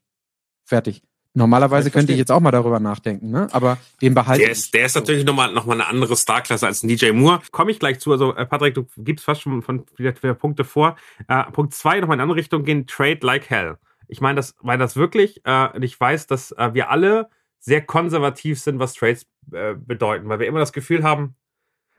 Fertig. 0.65 1.03
Normalerweise 1.37 1.91
könnte 1.91 2.13
ich 2.13 2.17
jetzt 2.17 2.31
auch 2.31 2.39
mal 2.39 2.51
darüber 2.51 2.79
nachdenken, 2.79 3.29
ne? 3.29 3.49
aber 3.51 3.77
den 4.01 4.13
behalte 4.13 4.43
der 4.43 4.51
ist, 4.51 4.73
Der 4.73 4.85
ist 4.85 4.95
natürlich 4.95 5.25
nochmal 5.25 5.51
noch 5.51 5.65
mal 5.65 5.73
eine 5.73 5.85
andere 5.85 6.15
Starklasse 6.15 6.65
als 6.65 6.81
ein 6.81 6.87
DJ 6.87 7.11
Moore. 7.11 7.41
Komme 7.51 7.71
ich 7.71 7.79
gleich 7.79 7.99
zu. 7.99 8.13
Also, 8.13 8.33
äh, 8.35 8.45
Patrick, 8.45 8.73
du 8.73 8.87
gibst 8.97 9.25
fast 9.25 9.41
schon 9.41 9.61
von 9.61 9.85
wieder, 9.97 10.13
wieder 10.23 10.33
Punkte 10.33 10.63
vor. 10.63 10.95
Äh, 11.27 11.43
Punkt 11.51 11.73
zwei, 11.73 11.99
nochmal 11.99 12.15
in 12.15 12.21
eine 12.21 12.23
andere 12.23 12.37
Richtung 12.37 12.63
gehen, 12.63 12.87
Trade 12.87 13.19
like 13.21 13.49
hell. 13.49 13.77
Ich 14.07 14.21
meine 14.21 14.35
das, 14.35 14.55
meine 14.61 14.83
das 14.83 14.95
wirklich. 14.95 15.41
Äh, 15.45 15.69
und 15.75 15.83
ich 15.83 15.99
weiß, 15.99 16.27
dass 16.27 16.51
äh, 16.51 16.73
wir 16.73 16.89
alle 16.89 17.29
sehr 17.59 17.81
konservativ 17.81 18.59
sind, 18.59 18.79
was 18.79 18.93
Trades 18.93 19.25
äh, 19.51 19.73
bedeuten, 19.75 20.29
weil 20.29 20.39
wir 20.39 20.47
immer 20.47 20.59
das 20.59 20.73
Gefühl 20.73 21.03
haben, 21.03 21.35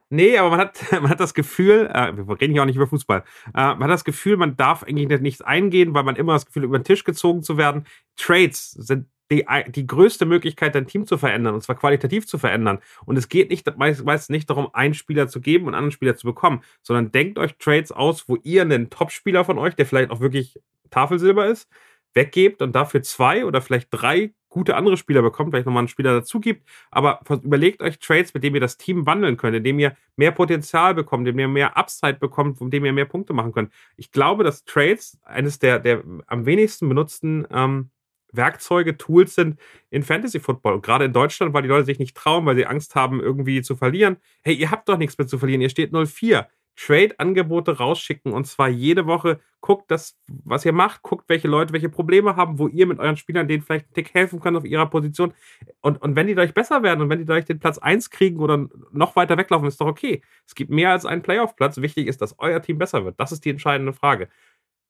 Nee, 0.08 0.38
aber 0.38 0.50
man 0.50 0.60
hat, 0.60 0.78
man 0.92 1.08
hat 1.08 1.20
das 1.20 1.34
Gefühl, 1.34 1.90
äh, 1.92 2.16
wir 2.16 2.40
reden 2.40 2.52
hier 2.52 2.62
auch 2.62 2.66
nicht 2.66 2.76
über 2.76 2.86
Fußball, 2.86 3.24
äh, 3.54 3.74
man 3.74 3.84
hat 3.84 3.90
das 3.90 4.04
Gefühl, 4.04 4.36
man 4.36 4.56
darf 4.56 4.84
eigentlich 4.84 5.20
nichts 5.20 5.42
eingehen, 5.42 5.94
weil 5.94 6.04
man 6.04 6.16
immer 6.16 6.34
das 6.34 6.46
Gefühl, 6.46 6.64
über 6.64 6.78
den 6.78 6.84
Tisch 6.84 7.04
gezogen 7.04 7.42
zu 7.42 7.56
werden. 7.56 7.86
Trades 8.16 8.70
sind 8.70 9.08
die, 9.32 9.44
die 9.68 9.86
größte 9.86 10.24
Möglichkeit, 10.24 10.76
dein 10.76 10.86
Team 10.86 11.06
zu 11.06 11.18
verändern, 11.18 11.54
und 11.54 11.60
zwar 11.62 11.74
qualitativ 11.74 12.28
zu 12.28 12.38
verändern. 12.38 12.78
Und 13.04 13.16
es 13.16 13.28
geht 13.28 13.50
nicht 13.50 13.66
meist, 13.76 14.30
nicht 14.30 14.48
darum, 14.48 14.68
einen 14.72 14.94
Spieler 14.94 15.26
zu 15.26 15.40
geben 15.40 15.64
und 15.64 15.70
einen 15.70 15.78
anderen 15.78 15.92
Spieler 15.92 16.16
zu 16.16 16.26
bekommen, 16.26 16.62
sondern 16.82 17.10
denkt 17.10 17.38
euch 17.38 17.56
Trades 17.58 17.90
aus, 17.90 18.28
wo 18.28 18.36
ihr 18.44 18.62
einen 18.62 18.90
Top-Spieler 18.90 19.44
von 19.44 19.58
euch, 19.58 19.74
der 19.74 19.86
vielleicht 19.86 20.10
auch 20.10 20.20
wirklich 20.20 20.60
Tafelsilber 20.90 21.48
ist, 21.48 21.68
weggebt 22.16 22.62
und 22.62 22.74
dafür 22.74 23.02
zwei 23.02 23.44
oder 23.44 23.60
vielleicht 23.60 23.88
drei 23.90 24.32
gute 24.48 24.74
andere 24.74 24.96
Spieler 24.96 25.20
bekommt, 25.20 25.50
vielleicht 25.50 25.66
nochmal 25.66 25.82
einen 25.82 25.88
Spieler 25.88 26.14
dazu 26.14 26.40
gibt. 26.40 26.66
Aber 26.90 27.20
überlegt 27.42 27.82
euch 27.82 27.98
Trades, 27.98 28.32
mit 28.32 28.42
denen 28.42 28.54
ihr 28.54 28.60
das 28.60 28.78
Team 28.78 29.04
wandeln 29.04 29.36
könnt, 29.36 29.54
indem 29.54 29.78
ihr 29.78 29.94
mehr 30.16 30.32
Potenzial 30.32 30.94
bekommt, 30.94 31.28
indem 31.28 31.40
ihr 31.40 31.48
mehr 31.48 31.76
Upside 31.76 32.14
bekommt, 32.14 32.60
indem 32.62 32.86
ihr 32.86 32.94
mehr 32.94 33.04
Punkte 33.04 33.34
machen 33.34 33.52
könnt. 33.52 33.70
Ich 33.98 34.12
glaube, 34.12 34.44
dass 34.44 34.64
Trades 34.64 35.18
eines 35.24 35.58
der, 35.58 35.78
der 35.78 36.02
am 36.26 36.46
wenigsten 36.46 36.88
benutzten 36.88 37.46
ähm, 37.50 37.90
Werkzeuge, 38.32 38.96
Tools 38.96 39.34
sind 39.34 39.60
in 39.90 40.02
Fantasy 40.02 40.40
Football. 40.40 40.74
Und 40.74 40.82
gerade 40.82 41.04
in 41.04 41.12
Deutschland, 41.12 41.52
weil 41.52 41.62
die 41.62 41.68
Leute 41.68 41.84
sich 41.84 41.98
nicht 41.98 42.16
trauen, 42.16 42.46
weil 42.46 42.56
sie 42.56 42.66
Angst 42.66 42.94
haben, 42.94 43.20
irgendwie 43.20 43.60
zu 43.60 43.76
verlieren. 43.76 44.16
Hey, 44.42 44.54
ihr 44.54 44.70
habt 44.70 44.88
doch 44.88 44.96
nichts 44.96 45.18
mehr 45.18 45.26
zu 45.26 45.38
verlieren. 45.38 45.60
Ihr 45.60 45.70
steht 45.70 45.92
0-4. 45.92 46.46
Trade-Angebote 46.76 47.78
rausschicken 47.78 48.32
und 48.32 48.46
zwar 48.46 48.68
jede 48.68 49.06
Woche. 49.06 49.40
Guckt 49.60 49.90
das, 49.90 50.16
was 50.44 50.64
ihr 50.64 50.72
macht, 50.72 51.02
guckt, 51.02 51.28
welche 51.28 51.48
Leute 51.48 51.72
welche 51.72 51.88
Probleme 51.88 52.36
haben, 52.36 52.58
wo 52.58 52.68
ihr 52.68 52.86
mit 52.86 53.00
euren 53.00 53.16
Spielern 53.16 53.48
denen 53.48 53.62
vielleicht 53.62 53.86
einen 53.86 53.94
Tick 53.94 54.14
helfen 54.14 54.40
könnt 54.40 54.56
auf 54.56 54.64
ihrer 54.64 54.86
Position. 54.86 55.34
Und, 55.80 56.00
und 56.02 56.14
wenn 56.14 56.26
die 56.26 56.34
dadurch 56.34 56.54
besser 56.54 56.82
werden 56.82 57.00
und 57.00 57.10
wenn 57.10 57.18
die 57.18 57.24
dadurch 57.24 57.46
den 57.46 57.58
Platz 57.58 57.78
1 57.78 58.10
kriegen 58.10 58.38
oder 58.38 58.68
noch 58.92 59.16
weiter 59.16 59.36
weglaufen, 59.36 59.66
ist 59.66 59.80
doch 59.80 59.86
okay. 59.86 60.22
Es 60.46 60.54
gibt 60.54 60.70
mehr 60.70 60.92
als 60.92 61.04
einen 61.04 61.22
Playoff-Platz. 61.22 61.78
Wichtig 61.78 62.06
ist, 62.06 62.22
dass 62.22 62.38
euer 62.38 62.62
Team 62.62 62.78
besser 62.78 63.04
wird. 63.04 63.18
Das 63.18 63.32
ist 63.32 63.44
die 63.44 63.50
entscheidende 63.50 63.92
Frage. 63.92 64.28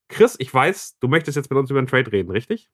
Chris, 0.08 0.36
ich 0.38 0.52
weiß, 0.52 0.98
du 1.00 1.08
möchtest 1.08 1.36
jetzt 1.36 1.50
mit 1.50 1.58
uns 1.58 1.70
über 1.70 1.78
einen 1.78 1.88
Trade 1.88 2.12
reden, 2.12 2.30
richtig? 2.30 2.68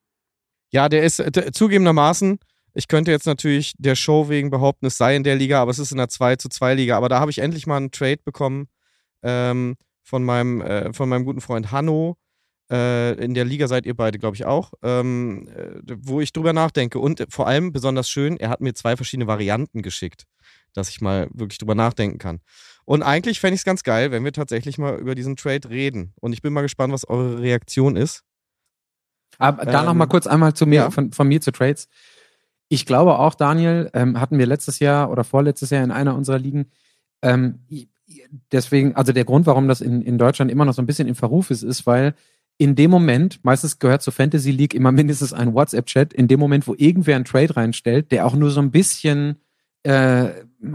Ja, 0.71 0.89
der 0.89 1.05
ist 1.05 1.21
äh, 1.21 1.53
zugegebenermaßen 1.53 2.39
ich 2.75 2.89
könnte 2.89 3.11
jetzt 3.11 3.27
natürlich 3.27 3.75
der 3.79 3.95
Show 3.95 4.29
wegen 4.29 4.51
behaupten, 4.51 4.87
es 4.87 4.97
sei 4.97 5.15
in 5.17 5.25
der 5.25 5.37
Liga, 5.37 5.61
aber 5.61 5.71
es 5.71 5.79
ist 5.79 5.93
in 5.93 5.99
der 5.99 6.09
2 6.09 6.37
zu 6.37 6.49
2 6.49 6.75
Liga. 6.75 6.97
Aber 6.97 7.09
da 7.09 7.21
habe 7.21 7.31
ich 7.31 7.39
endlich 7.39 7.67
mal 7.67 7.77
einen 7.77 7.91
Trade 7.91 8.21
bekommen 8.25 8.69
ähm, 9.23 9.77
von, 10.03 10.25
meinem, 10.25 10.61
äh, 10.61 10.93
von 10.93 11.09
meinem 11.09 11.25
guten 11.25 11.41
Freund 11.41 11.73
Hanno. 11.73 12.17
Äh, 12.71 13.13
in 13.23 13.35
der 13.35 13.45
Liga 13.45 13.69
seid 13.69 13.87
ihr 13.87 13.95
beide, 13.95 14.19
glaube 14.19 14.37
ich, 14.37 14.45
auch. 14.45 14.73
Ähm, 14.83 15.49
äh, 15.49 15.97
wo 15.99 16.21
ich 16.21 16.33
drüber 16.33 16.53
nachdenke. 16.53 16.99
Und 16.99 17.27
vor 17.29 17.47
allem 17.47 17.73
besonders 17.73 18.09
schön, 18.09 18.37
er 18.39 18.49
hat 18.49 18.61
mir 18.61 18.75
zwei 18.75 18.97
verschiedene 18.97 19.27
Varianten 19.27 19.83
geschickt, 19.83 20.25
dass 20.73 20.89
ich 20.89 21.01
mal 21.01 21.29
wirklich 21.33 21.59
drüber 21.59 21.75
nachdenken 21.75 22.19
kann. 22.19 22.41
Und 22.85 23.03
eigentlich 23.03 23.41
fände 23.41 23.55
ich 23.55 23.61
es 23.61 23.65
ganz 23.65 23.83
geil, 23.83 24.11
wenn 24.11 24.25
wir 24.25 24.33
tatsächlich 24.33 24.79
mal 24.79 24.99
über 24.99 25.15
diesen 25.15 25.37
Trade 25.37 25.69
reden. 25.69 26.15
Und 26.21 26.33
ich 26.33 26.43
bin 26.43 26.53
mal 26.53 26.63
gespannt, 26.63 26.93
was 26.93 27.09
eure 27.09 27.41
Reaktion 27.41 27.97
ist. 27.97 28.25
Aber 29.39 29.65
da 29.65 29.81
ähm, 29.81 29.87
noch 29.87 29.95
mal 29.95 30.07
kurz 30.07 30.27
einmal 30.27 30.55
zu 30.55 30.67
mir, 30.67 30.77
ja. 30.77 30.91
von, 30.91 31.13
von 31.13 31.29
mir 31.29 31.41
zu 31.41 31.53
Trades. 31.53 31.89
Ich 32.69 32.87
glaube 32.87 33.19
auch, 33.19 33.35
Daniel, 33.35 33.91
ähm, 33.93 34.19
hatten 34.21 34.39
wir 34.39 34.47
letztes 34.47 34.79
Jahr 34.79 35.11
oder 35.11 35.25
vorletztes 35.25 35.71
Jahr 35.71 35.85
in 35.85 35.91
einer 35.91 36.15
unserer 36.15 36.39
Ligen. 36.39 36.71
Ähm, 37.23 37.65
deswegen, 38.51 38.95
also 38.97 39.13
der 39.13 39.25
Grund, 39.25 39.47
warum 39.47 39.69
das 39.69 39.81
in, 39.81 40.03
in 40.03 40.19
Deutschland 40.19 40.51
immer 40.51 40.65
noch 40.65 40.75
so 40.75 40.83
ein 40.83 40.87
bisschen 40.87 41.09
im 41.09 41.15
Verruf 41.15 41.51
ist, 41.51 41.63
ist, 41.63 41.87
weil 41.87 42.15
in 42.59 42.75
dem 42.75 42.91
Moment, 42.91 43.41
meistens 43.43 43.79
gehört 43.79 44.03
zur 44.03 44.13
Fantasy 44.13 44.51
League 44.51 44.75
immer 44.75 44.93
mindestens 44.93 45.33
ein 45.33 45.55
WhatsApp-Chat, 45.55 46.13
in 46.13 46.29
dem 46.29 46.41
Moment, 46.41 46.67
wo 46.67 46.75
irgendwer 46.77 47.17
einen 47.17 47.25
Trade 47.25 47.57
reinstellt, 47.57 48.13
der 48.13 48.27
auch 48.27 48.35
nur 48.35 48.51
so 48.51 48.61
ein 48.61 48.71
bisschen 48.71 49.37
äh, 49.83 50.31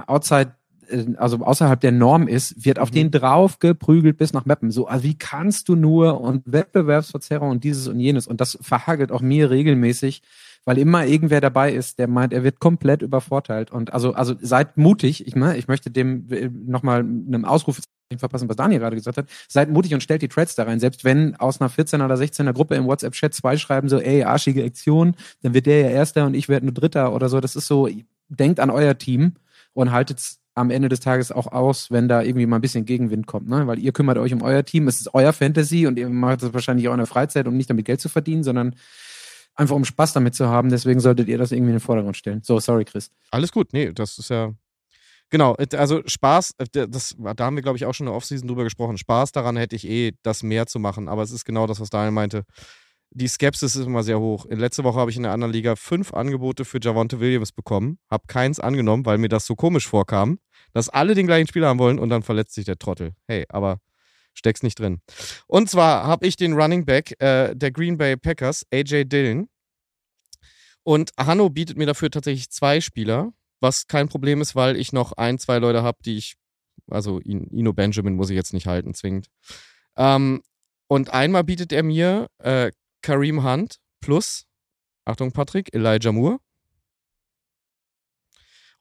outside 0.05 0.53
äh, 0.89 1.05
also 1.17 1.37
außerhalb 1.37 1.79
der 1.79 1.91
Norm 1.91 2.27
ist, 2.27 2.65
wird 2.65 2.79
auf 2.79 2.91
mhm. 2.91 2.95
den 2.95 3.11
drauf 3.11 3.59
geprügelt 3.59 4.17
bis 4.17 4.33
nach 4.33 4.45
Meppen. 4.45 4.71
So, 4.71 4.87
also 4.87 5.03
wie 5.03 5.17
kannst 5.17 5.69
du 5.69 5.75
nur 5.75 6.21
und 6.21 6.43
Wettbewerbsverzerrung 6.45 7.49
und 7.49 7.63
dieses 7.63 7.87
und 7.87 7.99
jenes 7.99 8.27
und 8.27 8.41
das 8.41 8.57
verhagelt 8.61 9.11
auch 9.11 9.21
mir 9.21 9.49
regelmäßig, 9.49 10.21
weil 10.67 10.79
immer 10.79 11.05
irgendwer 11.05 11.39
dabei 11.39 11.71
ist, 11.71 11.97
der 11.97 12.09
meint, 12.09 12.33
er 12.33 12.43
wird 12.43 12.59
komplett 12.59 13.01
übervorteilt. 13.01 13.71
Und 13.71 13.93
also, 13.93 14.11
also 14.11 14.35
seid 14.41 14.75
mutig. 14.75 15.25
Ich, 15.25 15.33
ne, 15.33 15.55
ich 15.55 15.69
möchte 15.69 15.89
dem 15.89 16.29
äh, 16.29 16.49
nochmal 16.49 16.99
einem 16.99 17.45
Ausruf 17.45 17.79
verpassen, 18.17 18.49
was 18.49 18.57
Daniel 18.57 18.81
gerade 18.81 18.97
gesagt 18.97 19.17
hat. 19.17 19.29
Seid 19.47 19.69
mutig 19.69 19.93
und 19.93 20.03
stellt 20.03 20.23
die 20.23 20.27
Threads 20.27 20.55
da 20.55 20.63
rein. 20.63 20.81
Selbst 20.81 21.05
wenn 21.05 21.37
aus 21.37 21.61
einer 21.61 21.69
14er 21.69 22.03
oder 22.03 22.15
16er 22.15 22.51
Gruppe 22.51 22.75
im 22.75 22.85
WhatsApp-Chat 22.85 23.33
zwei 23.33 23.55
schreiben 23.55 23.87
so, 23.87 23.97
ey, 23.97 24.25
arschige 24.25 24.65
Aktion, 24.65 25.15
dann 25.41 25.53
wird 25.53 25.67
der 25.67 25.79
ja 25.79 25.89
Erster 25.89 26.25
und 26.25 26.33
ich 26.33 26.49
werde 26.49 26.65
nur 26.65 26.73
Dritter 26.73 27.13
oder 27.13 27.29
so. 27.29 27.39
Das 27.39 27.55
ist 27.55 27.67
so, 27.67 27.87
denkt 28.27 28.59
an 28.59 28.69
euer 28.69 28.97
Team 28.97 29.35
und 29.71 29.93
haltet 29.93 30.19
am 30.53 30.69
Ende 30.69 30.89
des 30.89 30.99
Tages 30.99 31.31
auch 31.31 31.47
aus, 31.47 31.91
wenn 31.91 32.09
da 32.09 32.21
irgendwie 32.21 32.45
mal 32.45 32.57
ein 32.57 32.61
bisschen 32.61 32.83
Gegenwind 32.83 33.25
kommt, 33.25 33.47
ne? 33.47 33.67
Weil 33.67 33.79
ihr 33.79 33.93
kümmert 33.93 34.17
euch 34.17 34.33
um 34.33 34.41
euer 34.41 34.65
Team, 34.65 34.89
es 34.89 34.99
ist 34.99 35.13
euer 35.13 35.31
Fantasy 35.31 35.87
und 35.87 35.97
ihr 35.97 36.09
macht 36.09 36.43
das 36.43 36.53
wahrscheinlich 36.53 36.89
auch 36.89 36.93
in 36.93 36.97
der 36.97 37.07
Freizeit, 37.07 37.47
um 37.47 37.55
nicht 37.55 37.69
damit 37.69 37.85
Geld 37.85 38.01
zu 38.01 38.09
verdienen, 38.09 38.43
sondern 38.43 38.75
einfach 39.57 39.75
um 39.75 39.83
Spaß 39.83 40.13
damit 40.13 40.35
zu 40.35 40.47
haben. 40.47 40.69
Deswegen 40.69 40.99
solltet 40.99 41.27
ihr 41.27 41.37
das 41.37 41.51
irgendwie 41.51 41.71
in 41.71 41.77
den 41.77 41.81
Vordergrund 41.81 42.15
stellen. 42.15 42.41
So, 42.43 42.59
sorry, 42.59 42.85
Chris. 42.85 43.11
Alles 43.31 43.51
gut, 43.51 43.73
nee, 43.73 43.91
das 43.91 44.17
ist 44.17 44.29
ja. 44.29 44.53
Genau, 45.29 45.57
also 45.73 46.01
Spaß, 46.05 46.53
äh, 46.57 46.87
das, 46.87 47.15
da 47.17 47.45
haben 47.45 47.57
wir, 47.57 47.63
glaube 47.63 47.77
ich, 47.77 47.85
auch 47.85 47.93
schon 47.93 48.07
in 48.07 48.11
der 48.11 48.15
Offseason 48.15 48.47
drüber 48.47 48.63
gesprochen. 48.63 48.97
Spaß 48.97 49.33
daran 49.33 49.57
hätte 49.57 49.75
ich 49.75 49.85
eh, 49.85 50.13
das 50.23 50.41
mehr 50.41 50.67
zu 50.67 50.79
machen. 50.79 51.09
Aber 51.09 51.21
es 51.21 51.31
ist 51.31 51.43
genau 51.43 51.67
das, 51.67 51.81
was 51.81 51.89
Daniel 51.89 52.11
meinte. 52.11 52.43
Die 53.11 53.27
Skepsis 53.27 53.75
ist 53.75 53.85
immer 53.85 54.03
sehr 54.03 54.19
hoch. 54.19 54.45
In 54.45 54.59
letzter 54.59 54.83
Woche 54.83 54.99
habe 54.99 55.11
ich 55.11 55.17
in 55.17 55.23
der 55.23 55.33
anderen 55.33 55.51
Liga 55.51 55.75
fünf 55.75 56.13
Angebote 56.13 56.65
für 56.65 56.79
Javonte 56.81 57.19
Williams 57.19 57.51
bekommen, 57.51 57.99
habe 58.09 58.23
keins 58.27 58.59
angenommen, 58.59 59.05
weil 59.05 59.17
mir 59.17 59.29
das 59.29 59.45
so 59.45 59.55
komisch 59.55 59.87
vorkam, 59.87 60.39
dass 60.73 60.89
alle 60.89 61.15
den 61.15 61.25
gleichen 61.25 61.47
Spieler 61.47 61.67
haben 61.67 61.79
wollen 61.79 61.99
und 61.99 62.09
dann 62.09 62.21
verletzt 62.21 62.53
sich 62.53 62.65
der 62.65 62.77
Trottel. 62.77 63.13
Hey, 63.27 63.45
aber 63.49 63.79
steck's 64.37 64.63
nicht 64.63 64.79
drin. 64.79 65.01
Und 65.47 65.69
zwar 65.69 66.05
habe 66.05 66.27
ich 66.27 66.35
den 66.35 66.53
Running 66.53 66.85
Back 66.85 67.19
äh, 67.21 67.55
der 67.55 67.71
Green 67.71 67.97
Bay 67.97 68.15
Packers, 68.15 68.65
AJ 68.71 69.05
Dillon. 69.05 69.49
Und 70.83 71.11
Hanno 71.17 71.49
bietet 71.49 71.77
mir 71.77 71.85
dafür 71.85 72.09
tatsächlich 72.09 72.49
zwei 72.49 72.79
Spieler, 72.79 73.33
was 73.59 73.87
kein 73.87 74.07
Problem 74.07 74.39
ist, 74.41 74.55
weil 74.55 74.77
ich 74.77 74.93
noch 74.93 75.13
ein, 75.13 75.37
zwei 75.37 75.57
Leute 75.59 75.83
habe, 75.83 75.97
die 76.05 76.17
ich, 76.17 76.35
also 76.89 77.19
Ino 77.19 77.73
Benjamin 77.73 78.15
muss 78.15 78.29
ich 78.29 78.35
jetzt 78.35 78.53
nicht 78.53 78.67
halten, 78.67 78.93
zwingend. 78.93 79.27
Ähm, 79.97 80.41
und 80.87 81.09
einmal 81.09 81.43
bietet 81.43 81.73
er 81.73 81.83
mir 81.83 82.27
äh, 82.37 82.71
Kareem 83.01 83.43
Hunt 83.43 83.79
plus, 83.99 84.45
Achtung 85.03 85.31
Patrick, 85.31 85.73
Elijah 85.73 86.11
Moore. 86.11 86.39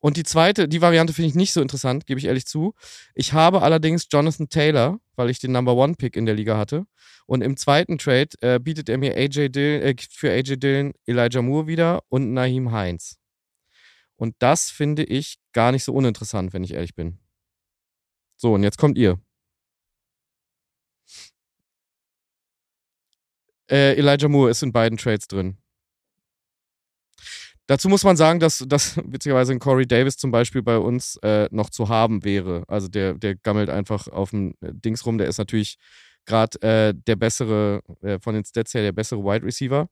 Und 0.00 0.16
die 0.16 0.22
zweite, 0.22 0.68
die 0.68 0.82
Variante 0.82 1.12
finde 1.12 1.28
ich 1.28 1.34
nicht 1.34 1.52
so 1.52 1.60
interessant, 1.60 2.06
gebe 2.06 2.20
ich 2.20 2.26
ehrlich 2.26 2.46
zu. 2.46 2.74
Ich 3.14 3.32
habe 3.32 3.62
allerdings 3.62 4.06
Jonathan 4.10 4.48
Taylor, 4.48 5.00
weil 5.16 5.30
ich 5.30 5.38
den 5.40 5.52
Number 5.52 5.74
One 5.74 5.94
Pick 5.94 6.16
in 6.16 6.26
der 6.26 6.34
Liga 6.34 6.58
hatte. 6.58 6.86
Und 7.26 7.42
im 7.42 7.56
zweiten 7.56 7.98
Trade 7.98 8.28
äh, 8.40 8.60
bietet 8.60 8.88
er 8.88 8.98
mir 8.98 9.16
AJ 9.16 9.48
Dillon, 9.48 9.82
äh, 9.82 9.96
für 10.10 10.30
AJ 10.30 10.58
Dillon 10.58 10.92
Elijah 11.06 11.42
Moore 11.42 11.66
wieder 11.66 12.02
und 12.08 12.32
Naheem 12.32 12.72
Heinz. 12.72 13.18
Und 14.16 14.34
das 14.38 14.70
finde 14.70 15.04
ich 15.04 15.38
gar 15.52 15.72
nicht 15.72 15.84
so 15.84 15.92
uninteressant, 15.92 16.52
wenn 16.52 16.64
ich 16.64 16.74
ehrlich 16.74 16.94
bin. 16.94 17.18
So, 18.36 18.54
und 18.54 18.62
jetzt 18.62 18.78
kommt 18.78 18.98
ihr. 18.98 19.18
Äh, 23.68 23.96
Elijah 23.96 24.28
Moore 24.28 24.50
ist 24.50 24.62
in 24.62 24.72
beiden 24.72 24.98
Trades 24.98 25.26
drin. 25.26 25.58
Dazu 27.66 27.88
muss 27.88 28.04
man 28.04 28.16
sagen, 28.16 28.38
dass, 28.38 28.64
dass 28.66 28.96
witzigerweise 29.04 29.52
ein 29.52 29.58
Corey 29.58 29.86
Davis 29.86 30.16
zum 30.16 30.30
Beispiel 30.30 30.62
bei 30.62 30.78
uns 30.78 31.16
äh, 31.22 31.48
noch 31.50 31.70
zu 31.70 31.88
haben 31.88 32.24
wäre. 32.24 32.64
Also 32.68 32.88
der, 32.88 33.14
der 33.14 33.34
gammelt 33.34 33.70
einfach 33.70 34.08
auf 34.08 34.30
dem 34.30 34.54
äh, 34.60 34.72
Dings 34.72 35.04
rum. 35.04 35.18
Der 35.18 35.26
ist 35.26 35.38
natürlich 35.38 35.78
gerade 36.26 36.60
äh, 36.62 36.94
der 36.94 37.16
bessere, 37.16 37.82
äh, 38.02 38.18
von 38.20 38.34
den 38.34 38.44
Stats 38.44 38.74
her, 38.74 38.82
der 38.82 38.92
bessere 38.92 39.22
Wide 39.22 39.44
Receiver. 39.44 39.88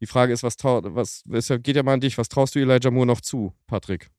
Die 0.00 0.06
Frage 0.06 0.32
ist, 0.32 0.42
was, 0.42 0.56
was, 0.62 1.22
was 1.26 1.48
geht 1.62 1.76
ja 1.76 1.82
mal 1.84 1.94
an 1.94 2.00
dich, 2.00 2.18
was 2.18 2.28
traust 2.28 2.56
du 2.56 2.58
Elijah 2.58 2.90
Moore 2.90 3.06
noch 3.06 3.20
zu, 3.20 3.52
Patrick? 3.68 4.10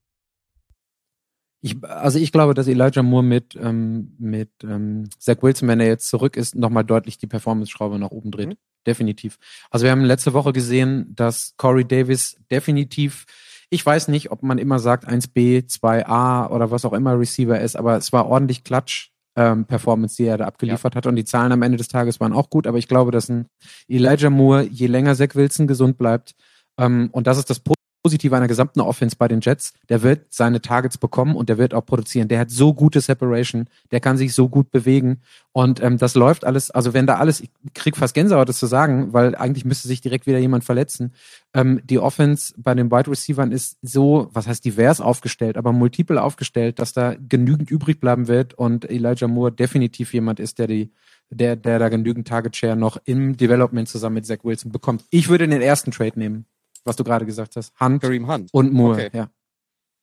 Ich, 1.60 1.82
also 1.84 2.18
ich 2.18 2.32
glaube, 2.32 2.54
dass 2.54 2.68
Elijah 2.68 3.02
Moore 3.02 3.22
mit, 3.22 3.54
ähm, 3.56 4.14
mit 4.18 4.50
ähm, 4.62 5.08
Zach 5.18 5.42
Wilson, 5.42 5.68
wenn 5.68 5.80
er 5.80 5.86
jetzt 5.86 6.08
zurück 6.08 6.36
ist, 6.36 6.54
nochmal 6.54 6.84
deutlich 6.84 7.18
die 7.18 7.26
Performance-Schraube 7.26 7.98
nach 7.98 8.10
oben 8.10 8.30
dreht. 8.30 8.50
Mhm 8.50 8.56
definitiv. 8.86 9.38
Also 9.70 9.84
wir 9.84 9.90
haben 9.90 10.04
letzte 10.04 10.32
Woche 10.32 10.52
gesehen, 10.52 11.14
dass 11.14 11.54
Corey 11.56 11.84
Davis 11.84 12.36
definitiv, 12.50 13.24
ich 13.70 13.84
weiß 13.84 14.08
nicht, 14.08 14.30
ob 14.30 14.42
man 14.42 14.58
immer 14.58 14.78
sagt 14.78 15.08
1B, 15.08 15.66
2A 15.66 16.50
oder 16.50 16.70
was 16.70 16.84
auch 16.84 16.92
immer 16.92 17.18
Receiver 17.18 17.60
ist, 17.60 17.76
aber 17.76 17.96
es 17.96 18.12
war 18.12 18.26
ordentlich 18.26 18.64
Klatsch. 18.64 19.10
Ähm, 19.36 19.64
Performance, 19.64 20.14
die 20.14 20.26
er 20.26 20.38
da 20.38 20.44
abgeliefert 20.44 20.94
ja. 20.94 20.98
hat. 20.98 21.06
Und 21.06 21.16
die 21.16 21.24
Zahlen 21.24 21.50
am 21.50 21.62
Ende 21.62 21.76
des 21.76 21.88
Tages 21.88 22.20
waren 22.20 22.32
auch 22.32 22.50
gut, 22.50 22.68
aber 22.68 22.78
ich 22.78 22.86
glaube, 22.86 23.10
dass 23.10 23.28
ein 23.28 23.48
Elijah 23.88 24.30
Moore, 24.30 24.62
je 24.62 24.86
länger 24.86 25.16
Zach 25.16 25.34
Wilson 25.34 25.66
gesund 25.66 25.98
bleibt, 25.98 26.36
ähm, 26.78 27.08
und 27.12 27.26
das 27.26 27.38
ist 27.38 27.50
das 27.50 27.60
positiv 28.04 28.34
einer 28.34 28.48
gesamten 28.48 28.82
Offense 28.82 29.16
bei 29.16 29.28
den 29.28 29.40
Jets. 29.40 29.72
Der 29.88 30.02
wird 30.02 30.26
seine 30.28 30.60
Targets 30.60 30.98
bekommen 30.98 31.34
und 31.34 31.48
der 31.48 31.56
wird 31.56 31.72
auch 31.72 31.86
produzieren. 31.86 32.28
Der 32.28 32.38
hat 32.38 32.50
so 32.50 32.74
gute 32.74 33.00
Separation, 33.00 33.66
der 33.92 34.00
kann 34.00 34.18
sich 34.18 34.34
so 34.34 34.50
gut 34.50 34.70
bewegen 34.70 35.22
und 35.52 35.82
ähm, 35.82 35.96
das 35.96 36.14
läuft 36.14 36.44
alles. 36.44 36.70
Also 36.70 36.92
wenn 36.92 37.06
da 37.06 37.16
alles, 37.16 37.40
ich 37.40 37.48
krieg 37.72 37.96
fast 37.96 38.14
Gänsehaut, 38.14 38.46
das 38.46 38.58
zu 38.58 38.66
sagen, 38.66 39.14
weil 39.14 39.34
eigentlich 39.34 39.64
müsste 39.64 39.88
sich 39.88 40.02
direkt 40.02 40.26
wieder 40.26 40.38
jemand 40.38 40.64
verletzen. 40.64 41.14
Ähm, 41.54 41.80
die 41.82 41.98
Offense 41.98 42.52
bei 42.58 42.74
den 42.74 42.90
Wide 42.90 43.10
Receivers 43.10 43.48
ist 43.50 43.78
so, 43.80 44.28
was 44.34 44.46
heißt 44.46 44.66
divers 44.66 45.00
aufgestellt, 45.00 45.56
aber 45.56 45.72
multiple 45.72 46.22
aufgestellt, 46.22 46.80
dass 46.80 46.92
da 46.92 47.16
genügend 47.26 47.70
übrig 47.70 48.00
bleiben 48.00 48.28
wird 48.28 48.52
und 48.52 48.84
Elijah 48.84 49.28
Moore 49.28 49.50
definitiv 49.50 50.12
jemand 50.12 50.40
ist, 50.40 50.58
der 50.58 50.66
die 50.66 50.92
der, 51.30 51.56
der 51.56 51.78
da 51.78 51.88
genügend 51.88 52.28
Target 52.28 52.54
Share 52.54 52.76
noch 52.76 52.98
im 53.06 53.38
Development 53.38 53.88
zusammen 53.88 54.16
mit 54.16 54.26
Zach 54.26 54.44
Wilson 54.44 54.70
bekommt. 54.70 55.04
Ich 55.08 55.30
würde 55.30 55.48
den 55.48 55.62
ersten 55.62 55.90
Trade 55.90 56.18
nehmen 56.18 56.44
was 56.84 56.96
du 56.96 57.04
gerade 57.04 57.26
gesagt 57.26 57.56
hast. 57.56 57.78
Hunt, 57.80 58.02
Kareem 58.02 58.28
Hunt. 58.28 58.52
und 58.52 58.72
Moore, 58.72 59.06
okay. 59.06 59.10
ja. 59.12 59.28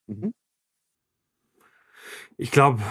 Mhm. 0.07 0.33
Ich 2.37 2.51
glaube, 2.51 2.81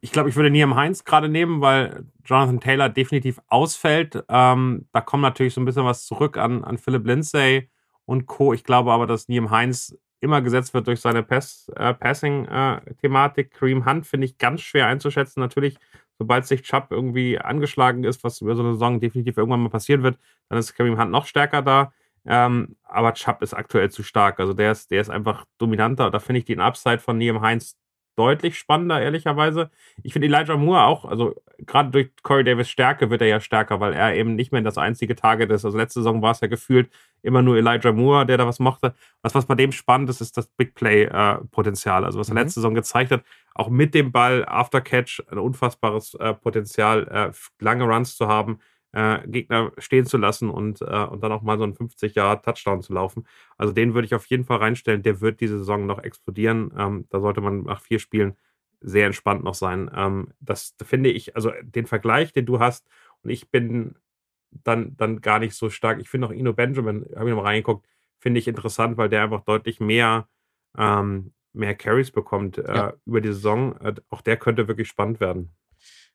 ich 0.00 0.12
glaube, 0.12 0.28
ich 0.28 0.36
würde 0.36 0.50
Niam 0.50 0.74
Heinz 0.74 1.04
gerade 1.04 1.28
nehmen, 1.28 1.60
weil 1.60 2.06
Jonathan 2.24 2.60
Taylor 2.60 2.88
definitiv 2.88 3.40
ausfällt. 3.48 4.24
Ähm, 4.28 4.86
da 4.92 5.00
kommt 5.00 5.22
natürlich 5.22 5.54
so 5.54 5.60
ein 5.60 5.64
bisschen 5.64 5.84
was 5.84 6.06
zurück 6.06 6.36
an, 6.36 6.64
an 6.64 6.78
Philip 6.78 7.06
Lindsay 7.06 7.68
und 8.04 8.26
Co. 8.26 8.52
Ich 8.52 8.64
glaube 8.64 8.92
aber, 8.92 9.06
dass 9.06 9.28
Niam 9.28 9.50
Heinz 9.50 9.96
immer 10.20 10.40
gesetzt 10.40 10.72
wird 10.72 10.86
durch 10.86 11.00
seine 11.00 11.22
Pass, 11.22 11.68
äh, 11.76 11.92
Passing-Thematik. 11.94 13.46
Äh, 13.46 13.58
Kareem 13.58 13.84
Hunt 13.84 14.06
finde 14.06 14.26
ich 14.26 14.38
ganz 14.38 14.60
schwer 14.60 14.86
einzuschätzen. 14.86 15.40
Natürlich, 15.40 15.76
sobald 16.16 16.46
sich 16.46 16.62
Chubb 16.62 16.86
irgendwie 16.90 17.38
angeschlagen 17.38 18.04
ist, 18.04 18.22
was 18.22 18.40
über 18.40 18.54
so 18.54 18.62
eine 18.62 18.74
Saison 18.74 19.00
definitiv 19.00 19.36
irgendwann 19.36 19.62
mal 19.62 19.68
passieren 19.68 20.04
wird, 20.04 20.18
dann 20.48 20.58
ist 20.58 20.74
Kareem 20.74 20.98
Hunt 20.98 21.10
noch 21.10 21.26
stärker 21.26 21.60
da. 21.62 21.92
Ähm, 22.26 22.76
aber 22.84 23.14
Chubb 23.14 23.42
ist 23.42 23.54
aktuell 23.54 23.90
zu 23.90 24.02
stark. 24.02 24.38
Also 24.38 24.52
der 24.52 24.72
ist, 24.72 24.90
der 24.90 25.00
ist 25.00 25.10
einfach 25.10 25.44
dominanter. 25.58 26.10
Da 26.10 26.18
finde 26.18 26.40
ich 26.40 26.44
den 26.44 26.60
Upside 26.60 26.98
von 26.98 27.18
Liam 27.18 27.40
Heinz 27.40 27.76
deutlich 28.16 28.58
spannender, 28.58 29.00
ehrlicherweise. 29.00 29.70
Ich 30.02 30.12
finde 30.12 30.28
Elijah 30.28 30.56
Moore 30.56 30.84
auch, 30.84 31.04
also 31.04 31.34
gerade 31.58 31.90
durch 31.90 32.10
Corey 32.22 32.44
Davis 32.44 32.68
Stärke 32.68 33.10
wird 33.10 33.22
er 33.22 33.28
ja 33.28 33.40
stärker, 33.40 33.80
weil 33.80 33.94
er 33.94 34.14
eben 34.14 34.34
nicht 34.34 34.52
mehr 34.52 34.60
das 34.60 34.78
einzige 34.78 35.16
Target 35.16 35.50
ist. 35.50 35.64
Also 35.64 35.78
letzte 35.78 36.00
Saison 36.00 36.20
war 36.20 36.32
es 36.32 36.40
ja 36.40 36.48
gefühlt 36.48 36.92
immer 37.22 37.42
nur 37.42 37.56
Elijah 37.56 37.92
Moore, 37.92 38.26
der 38.26 38.36
da 38.36 38.46
was 38.46 38.58
mochte. 38.58 38.94
Was, 39.22 39.34
was 39.34 39.46
bei 39.46 39.54
dem 39.54 39.72
spannend 39.72 40.10
ist, 40.10 40.20
ist 40.20 40.36
das 40.36 40.46
Big 40.46 40.74
Play-Potenzial. 40.74 42.02
Äh, 42.02 42.06
also 42.06 42.18
was 42.18 42.28
er 42.28 42.34
mhm. 42.34 42.40
letzte 42.40 42.60
Saison 42.60 42.74
gezeigt 42.74 43.12
hat, 43.12 43.22
auch 43.54 43.70
mit 43.70 43.94
dem 43.94 44.12
Ball 44.12 44.44
After 44.46 44.80
Catch 44.80 45.22
ein 45.30 45.38
unfassbares 45.38 46.14
äh, 46.14 46.34
Potenzial, 46.34 47.08
äh, 47.08 47.32
lange 47.60 47.84
Runs 47.84 48.16
zu 48.16 48.28
haben 48.28 48.58
äh, 48.92 49.26
Gegner 49.26 49.72
stehen 49.78 50.06
zu 50.06 50.18
lassen 50.18 50.50
und, 50.50 50.82
äh, 50.82 50.84
und 51.04 51.22
dann 51.22 51.32
auch 51.32 51.42
mal 51.42 51.58
so 51.58 51.64
einen 51.64 51.74
50 51.74 52.14
Jahre 52.14 52.40
Touchdown 52.42 52.82
zu 52.82 52.92
laufen. 52.92 53.26
Also 53.56 53.72
den 53.72 53.94
würde 53.94 54.06
ich 54.06 54.14
auf 54.14 54.26
jeden 54.26 54.44
Fall 54.44 54.58
reinstellen. 54.58 55.02
Der 55.02 55.20
wird 55.20 55.40
diese 55.40 55.58
Saison 55.58 55.86
noch 55.86 55.98
explodieren. 55.98 56.72
Ähm, 56.76 57.06
da 57.10 57.20
sollte 57.20 57.40
man 57.40 57.62
nach 57.64 57.80
vier 57.80 57.98
Spielen 57.98 58.36
sehr 58.80 59.06
entspannt 59.06 59.44
noch 59.44 59.54
sein. 59.54 59.90
Ähm, 59.94 60.28
das 60.40 60.74
finde 60.82 61.10
ich, 61.10 61.36
also 61.36 61.52
den 61.62 61.86
Vergleich, 61.86 62.32
den 62.32 62.46
du 62.46 62.58
hast, 62.58 62.86
und 63.22 63.30
ich 63.30 63.50
bin 63.50 63.94
dann, 64.50 64.96
dann 64.96 65.20
gar 65.20 65.38
nicht 65.38 65.54
so 65.54 65.70
stark. 65.70 66.00
Ich 66.00 66.08
finde 66.08 66.26
auch 66.26 66.32
Ino 66.32 66.52
Benjamin, 66.52 67.06
habe 67.16 67.28
ich 67.28 67.34
noch 67.34 67.42
mal 67.42 67.48
reingeguckt, 67.48 67.86
finde 68.18 68.40
ich 68.40 68.48
interessant, 68.48 68.96
weil 68.96 69.08
der 69.08 69.22
einfach 69.22 69.42
deutlich 69.42 69.80
mehr, 69.80 70.28
ähm, 70.76 71.32
mehr 71.52 71.74
Carries 71.74 72.10
bekommt 72.10 72.58
äh, 72.58 72.74
ja. 72.74 72.92
über 73.04 73.20
die 73.20 73.32
Saison. 73.32 73.76
Äh, 73.80 73.94
auch 74.10 74.20
der 74.20 74.36
könnte 74.36 74.68
wirklich 74.68 74.88
spannend 74.88 75.20
werden. 75.20 75.50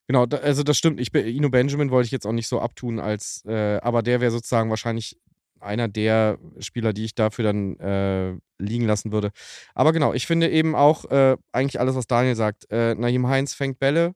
Genau, 0.08 0.26
da, 0.26 0.38
also 0.38 0.64
das 0.64 0.78
stimmt. 0.78 1.00
Ich, 1.00 1.14
Ino 1.14 1.50
Benjamin 1.50 1.92
wollte 1.92 2.06
ich 2.06 2.12
jetzt 2.12 2.26
auch 2.26 2.32
nicht 2.32 2.48
so 2.48 2.62
abtun, 2.62 3.00
als, 3.00 3.44
äh, 3.46 3.78
aber 3.82 4.02
der 4.02 4.22
wäre 4.22 4.32
sozusagen 4.32 4.70
wahrscheinlich 4.70 5.18
einer 5.60 5.88
der 5.88 6.38
Spieler, 6.60 6.94
die 6.94 7.06
ich 7.06 7.16
dafür 7.16 7.44
dann 7.46 7.78
äh, 7.80 8.38
liegen 8.58 8.86
lassen 8.86 9.12
würde. 9.12 9.32
Aber 9.74 9.92
genau, 9.92 10.14
ich 10.14 10.26
finde 10.28 10.50
eben 10.50 10.76
auch 10.76 11.06
äh, 11.06 11.36
eigentlich 11.52 11.80
alles, 11.80 11.96
was 11.96 12.08
Daniel 12.08 12.36
sagt. 12.36 12.72
Äh, 12.72 12.96
Naheem 12.96 13.28
Heinz 13.28 13.54
fängt 13.54 13.80
Bälle, 13.80 14.14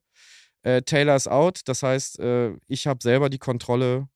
äh, 0.63 0.81
Taylor 0.81 1.15
ist 1.15 1.27
out. 1.27 1.61
Das 1.65 1.83
heißt, 1.83 2.19
äh, 2.19 2.53
ich 2.67 2.87
habe 2.87 2.99
selber 3.01 3.29
die 3.29 3.39
Kontrolle, 3.39 4.07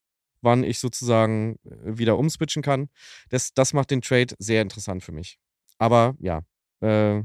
wann 0.41 0.63
ich 0.63 0.79
sozusagen 0.79 1.57
äh, 1.65 1.97
wieder 1.97 2.17
umswitchen 2.17 2.61
kann. 2.61 2.89
Das, 3.29 3.53
das 3.53 3.73
macht 3.73 3.91
den 3.91 4.01
Trade 4.01 4.35
sehr 4.39 4.61
interessant 4.61 5.03
für 5.03 5.11
mich. 5.11 5.37
Aber 5.77 6.15
ja, 6.19 6.41
äh, 6.81 7.23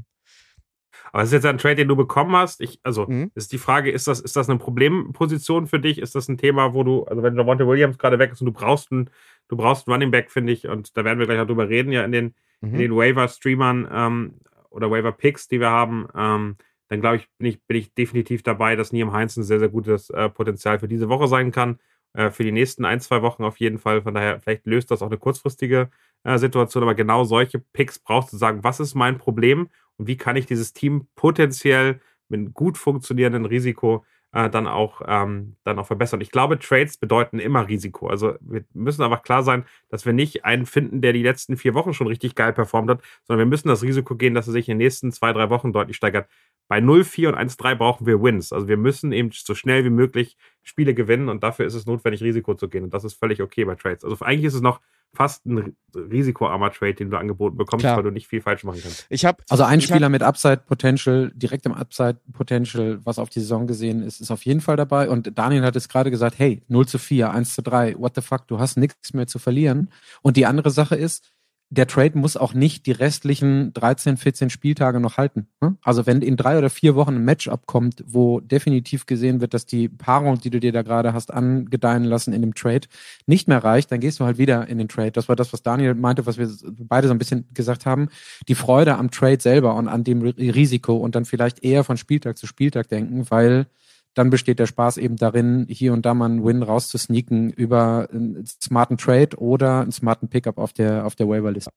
aber 1.11 1.23
es 1.23 1.29
ist 1.29 1.33
jetzt 1.33 1.45
ein 1.45 1.57
Trade, 1.57 1.75
den 1.75 1.87
du 1.87 1.95
bekommen 1.95 2.35
hast. 2.35 2.61
Ich, 2.61 2.79
also 2.83 3.07
mhm. 3.07 3.31
ist 3.35 3.51
die 3.51 3.57
Frage, 3.57 3.91
ist 3.91 4.07
das, 4.07 4.19
ist 4.19 4.35
das 4.35 4.49
eine 4.49 4.59
Problemposition 4.59 5.67
für 5.67 5.79
dich? 5.79 5.99
Ist 5.99 6.15
das 6.15 6.27
ein 6.27 6.37
Thema, 6.37 6.73
wo 6.73 6.83
du, 6.83 7.03
also 7.03 7.23
wenn 7.23 7.35
Javonte 7.35 7.67
Williams 7.67 7.97
gerade 7.97 8.19
weg 8.19 8.31
ist 8.31 8.41
und 8.41 8.45
du 8.45 8.53
brauchst 8.53 8.91
einen, 8.91 9.09
du 9.47 9.57
brauchst 9.57 9.87
einen 9.87 9.93
Running 9.93 10.11
Back, 10.11 10.31
finde 10.31 10.53
ich, 10.53 10.67
und 10.67 10.95
da 10.97 11.03
werden 11.03 11.19
wir 11.19 11.25
gleich 11.25 11.39
auch 11.39 11.47
drüber 11.47 11.69
reden, 11.69 11.91
ja, 11.91 12.03
in 12.03 12.11
den, 12.11 12.35
mhm. 12.61 12.73
in 12.73 12.79
den 12.79 12.95
Waiver-Streamern 12.95 13.87
ähm, 13.91 14.33
oder 14.69 14.89
Waiver-Picks, 14.89 15.47
die 15.47 15.59
wir 15.59 15.69
haben, 15.69 16.07
ähm, 16.15 16.55
dann 16.87 16.99
glaube 16.99 17.17
ich 17.17 17.27
bin, 17.37 17.47
ich, 17.47 17.63
bin 17.63 17.77
ich 17.77 17.93
definitiv 17.93 18.43
dabei, 18.43 18.75
dass 18.75 18.91
Niem 18.91 19.13
Heinz 19.13 19.37
ein 19.37 19.43
sehr, 19.43 19.59
sehr 19.59 19.69
gutes 19.69 20.09
äh, 20.09 20.29
Potenzial 20.29 20.79
für 20.79 20.89
diese 20.89 21.07
Woche 21.07 21.27
sein 21.27 21.51
kann. 21.51 21.79
Äh, 22.13 22.31
für 22.31 22.43
die 22.43 22.51
nächsten 22.51 22.83
ein, 22.83 22.99
zwei 22.99 23.21
Wochen 23.21 23.43
auf 23.43 23.57
jeden 23.57 23.79
Fall. 23.79 24.01
Von 24.01 24.13
daher, 24.13 24.39
vielleicht 24.41 24.65
löst 24.65 24.91
das 24.91 25.01
auch 25.01 25.07
eine 25.07 25.17
kurzfristige 25.17 25.89
äh, 26.23 26.37
Situation, 26.37 26.83
aber 26.83 26.95
genau 26.95 27.23
solche 27.23 27.59
Picks 27.59 27.99
brauchst 27.99 28.33
du 28.33 28.37
sagen, 28.37 28.63
was 28.63 28.79
ist 28.79 28.95
mein 28.95 29.17
Problem 29.17 29.69
und 30.01 30.07
wie 30.07 30.17
kann 30.17 30.35
ich 30.35 30.47
dieses 30.47 30.73
Team 30.73 31.07
potenziell 31.15 32.01
mit 32.27 32.55
gut 32.55 32.75
funktionierenden 32.79 33.45
Risiko 33.45 34.03
äh, 34.31 34.49
dann, 34.49 34.65
auch, 34.65 35.01
ähm, 35.05 35.57
dann 35.63 35.77
auch 35.77 35.85
verbessern. 35.85 36.21
Ich 36.21 36.31
glaube, 36.31 36.57
Trades 36.57 36.97
bedeuten 36.97 37.37
immer 37.37 37.67
Risiko. 37.67 38.07
Also 38.07 38.33
wir 38.39 38.63
müssen 38.73 39.03
einfach 39.03 39.21
klar 39.21 39.43
sein, 39.43 39.63
dass 39.89 40.07
wir 40.07 40.13
nicht 40.13 40.43
einen 40.43 40.65
finden, 40.65 41.01
der 41.01 41.13
die 41.13 41.21
letzten 41.21 41.55
vier 41.55 41.75
Wochen 41.75 41.93
schon 41.93 42.07
richtig 42.07 42.33
geil 42.33 42.51
performt 42.51 42.89
hat, 42.89 43.01
sondern 43.27 43.45
wir 43.45 43.49
müssen 43.49 43.67
das 43.67 43.83
Risiko 43.83 44.15
gehen, 44.15 44.33
dass 44.33 44.47
er 44.47 44.53
sich 44.53 44.67
in 44.69 44.79
den 44.79 44.85
nächsten 44.85 45.11
zwei, 45.11 45.33
drei 45.33 45.51
Wochen 45.51 45.71
deutlich 45.71 45.97
steigert. 45.97 46.27
Bei 46.67 46.79
0-4 46.79 47.27
und 47.27 47.35
1-3 47.35 47.75
brauchen 47.75 48.07
wir 48.07 48.23
Wins. 48.23 48.51
Also 48.51 48.67
wir 48.67 48.77
müssen 48.77 49.11
eben 49.11 49.29
so 49.31 49.53
schnell 49.53 49.83
wie 49.83 49.91
möglich 49.91 50.35
Spiele 50.63 50.93
gewinnen 50.93 51.29
und 51.29 51.43
dafür 51.43 51.65
ist 51.65 51.73
es 51.73 51.85
notwendig, 51.85 52.21
Risiko 52.21 52.53
zu 52.53 52.69
gehen. 52.69 52.83
Und 52.83 52.93
das 52.93 53.03
ist 53.03 53.13
völlig 53.13 53.41
okay 53.41 53.65
bei 53.65 53.75
Trades. 53.75 54.03
Also 54.03 54.23
eigentlich 54.23 54.45
ist 54.45 54.53
es 54.53 54.61
noch 54.61 54.79
fast 55.13 55.45
ein 55.45 55.75
risikoarmer 55.93 56.71
Trade, 56.71 56.93
den 56.93 57.09
du 57.09 57.17
angeboten 57.17 57.57
bekommst, 57.57 57.83
Klar. 57.83 57.97
weil 57.97 58.03
du 58.03 58.11
nicht 58.11 58.27
viel 58.27 58.41
falsch 58.41 58.63
machen 58.63 58.79
kannst. 58.81 59.05
Ich 59.09 59.25
hab, 59.25 59.43
also 59.49 59.63
ein 59.63 59.81
Spieler 59.81 60.05
hab, 60.05 60.11
mit 60.11 60.23
Upside 60.23 60.61
Potential, 60.65 61.31
direkt 61.35 61.65
im 61.65 61.73
Upside 61.73 62.19
Potential, 62.31 62.99
was 63.03 63.19
auf 63.19 63.29
die 63.29 63.41
Saison 63.41 63.67
gesehen 63.67 64.03
ist, 64.03 64.21
ist 64.21 64.31
auf 64.31 64.45
jeden 64.45 64.61
Fall 64.61 64.77
dabei. 64.77 65.09
Und 65.09 65.37
Daniel 65.37 65.63
hat 65.63 65.75
es 65.75 65.89
gerade 65.89 66.11
gesagt, 66.11 66.39
hey, 66.39 66.63
0 66.69 66.87
zu 66.87 66.97
4, 66.97 67.31
1 67.31 67.55
zu 67.55 67.61
3, 67.61 67.95
what 67.97 68.15
the 68.15 68.21
fuck, 68.21 68.47
du 68.47 68.59
hast 68.59 68.77
nichts 68.77 69.13
mehr 69.13 69.27
zu 69.27 69.39
verlieren. 69.39 69.89
Und 70.21 70.37
die 70.37 70.45
andere 70.45 70.69
Sache 70.69 70.95
ist, 70.95 71.33
der 71.73 71.87
Trade 71.87 72.17
muss 72.17 72.35
auch 72.35 72.53
nicht 72.53 72.85
die 72.85 72.91
restlichen 72.91 73.73
13, 73.73 74.17
14 74.17 74.49
Spieltage 74.49 74.99
noch 74.99 75.15
halten. 75.17 75.47
Ne? 75.61 75.77
Also 75.81 76.05
wenn 76.05 76.21
in 76.21 76.35
drei 76.35 76.57
oder 76.57 76.69
vier 76.69 76.95
Wochen 76.95 77.15
ein 77.15 77.23
Matchup 77.23 77.65
kommt, 77.65 78.03
wo 78.05 78.41
definitiv 78.41 79.05
gesehen 79.05 79.39
wird, 79.39 79.53
dass 79.53 79.65
die 79.65 79.87
Paarung, 79.87 80.37
die 80.41 80.49
du 80.49 80.59
dir 80.59 80.73
da 80.73 80.81
gerade 80.81 81.13
hast 81.13 81.33
angedeihen 81.33 82.03
lassen 82.03 82.33
in 82.33 82.41
dem 82.41 82.55
Trade, 82.55 82.87
nicht 83.25 83.47
mehr 83.47 83.63
reicht, 83.63 83.89
dann 83.89 84.01
gehst 84.01 84.19
du 84.19 84.25
halt 84.25 84.37
wieder 84.37 84.67
in 84.67 84.79
den 84.79 84.89
Trade. 84.89 85.13
Das 85.13 85.29
war 85.29 85.37
das, 85.37 85.53
was 85.53 85.63
Daniel 85.63 85.95
meinte, 85.95 86.25
was 86.25 86.37
wir 86.37 86.49
beide 86.77 87.07
so 87.07 87.13
ein 87.13 87.19
bisschen 87.19 87.47
gesagt 87.53 87.85
haben. 87.85 88.09
Die 88.49 88.55
Freude 88.55 88.97
am 88.97 89.09
Trade 89.09 89.39
selber 89.39 89.75
und 89.75 89.87
an 89.87 90.03
dem 90.03 90.21
Risiko 90.21 90.97
und 90.97 91.15
dann 91.15 91.23
vielleicht 91.23 91.63
eher 91.63 91.85
von 91.85 91.95
Spieltag 91.95 92.37
zu 92.37 92.47
Spieltag 92.47 92.89
denken, 92.89 93.29
weil 93.29 93.67
dann 94.13 94.29
besteht 94.29 94.59
der 94.59 94.67
Spaß 94.67 94.97
eben 94.97 95.15
darin, 95.15 95.65
hier 95.69 95.93
und 95.93 96.05
da 96.05 96.13
mal 96.13 96.25
einen 96.25 96.43
Win 96.43 96.63
rauszusneaken 96.63 97.51
über 97.51 98.09
einen 98.11 98.45
smarten 98.45 98.97
Trade 98.97 99.37
oder 99.37 99.81
einen 99.81 99.91
smarten 99.91 100.29
Pickup 100.29 100.57
auf 100.57 100.73
der, 100.73 101.05
auf 101.05 101.15
der 101.15 101.27
Waiver-List. 101.27 101.69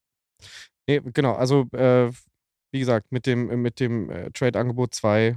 Nee, 0.87 1.01
genau, 1.13 1.35
also 1.35 1.67
äh, 1.73 2.11
wie 2.73 2.81
gesagt, 2.81 3.13
mit 3.13 3.27
dem, 3.27 3.63
mit 3.63 3.79
dem 3.79 4.11
äh, 4.11 4.31
Trade-Angebot 4.33 4.95
2 4.95 5.37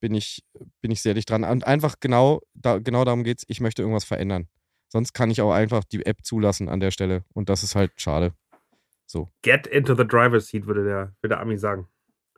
bin 0.00 0.14
ich, 0.14 0.44
bin 0.80 0.90
ich 0.90 1.02
sehr 1.02 1.14
dicht 1.14 1.28
dran. 1.28 1.44
Und 1.44 1.66
einfach 1.66 1.96
genau, 2.00 2.40
da, 2.54 2.78
genau 2.78 3.04
darum 3.04 3.24
geht 3.24 3.38
es, 3.38 3.44
ich 3.48 3.60
möchte 3.60 3.82
irgendwas 3.82 4.04
verändern. 4.04 4.46
Sonst 4.88 5.12
kann 5.12 5.30
ich 5.30 5.40
auch 5.40 5.52
einfach 5.52 5.82
die 5.84 6.06
App 6.06 6.24
zulassen 6.24 6.68
an 6.68 6.80
der 6.80 6.92
Stelle. 6.92 7.24
Und 7.34 7.48
das 7.48 7.64
ist 7.64 7.74
halt 7.74 7.92
schade. 7.96 8.32
So. 9.06 9.30
Get 9.42 9.66
into 9.66 9.94
the 9.94 10.06
driver's 10.06 10.46
seat, 10.48 10.66
würde 10.66 10.84
der, 10.84 11.14
würde 11.20 11.34
der 11.34 11.40
Ami 11.40 11.58
sagen. 11.58 11.88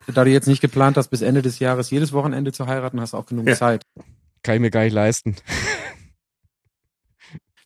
Da 0.07 0.25
du 0.25 0.31
jetzt 0.31 0.47
nicht 0.47 0.61
geplant 0.61 0.97
hast, 0.97 1.09
bis 1.09 1.23
Ende 1.23 1.43
des 1.43 1.59
Jahres 1.59 1.91
jedes 1.91 2.13
Wochenende 2.13 2.53
zu 2.53 2.67
heiraten, 2.67 3.01
hast 3.01 3.13
du 3.13 3.17
auch 3.19 3.27
genug 3.27 3.47
ja. 3.47 3.55
Zeit. 3.55 3.85
Kann 4.43 4.55
ich 4.55 4.61
mir 4.61 4.71
gar 4.71 4.85
nicht 4.85 4.93
leisten. 4.93 5.37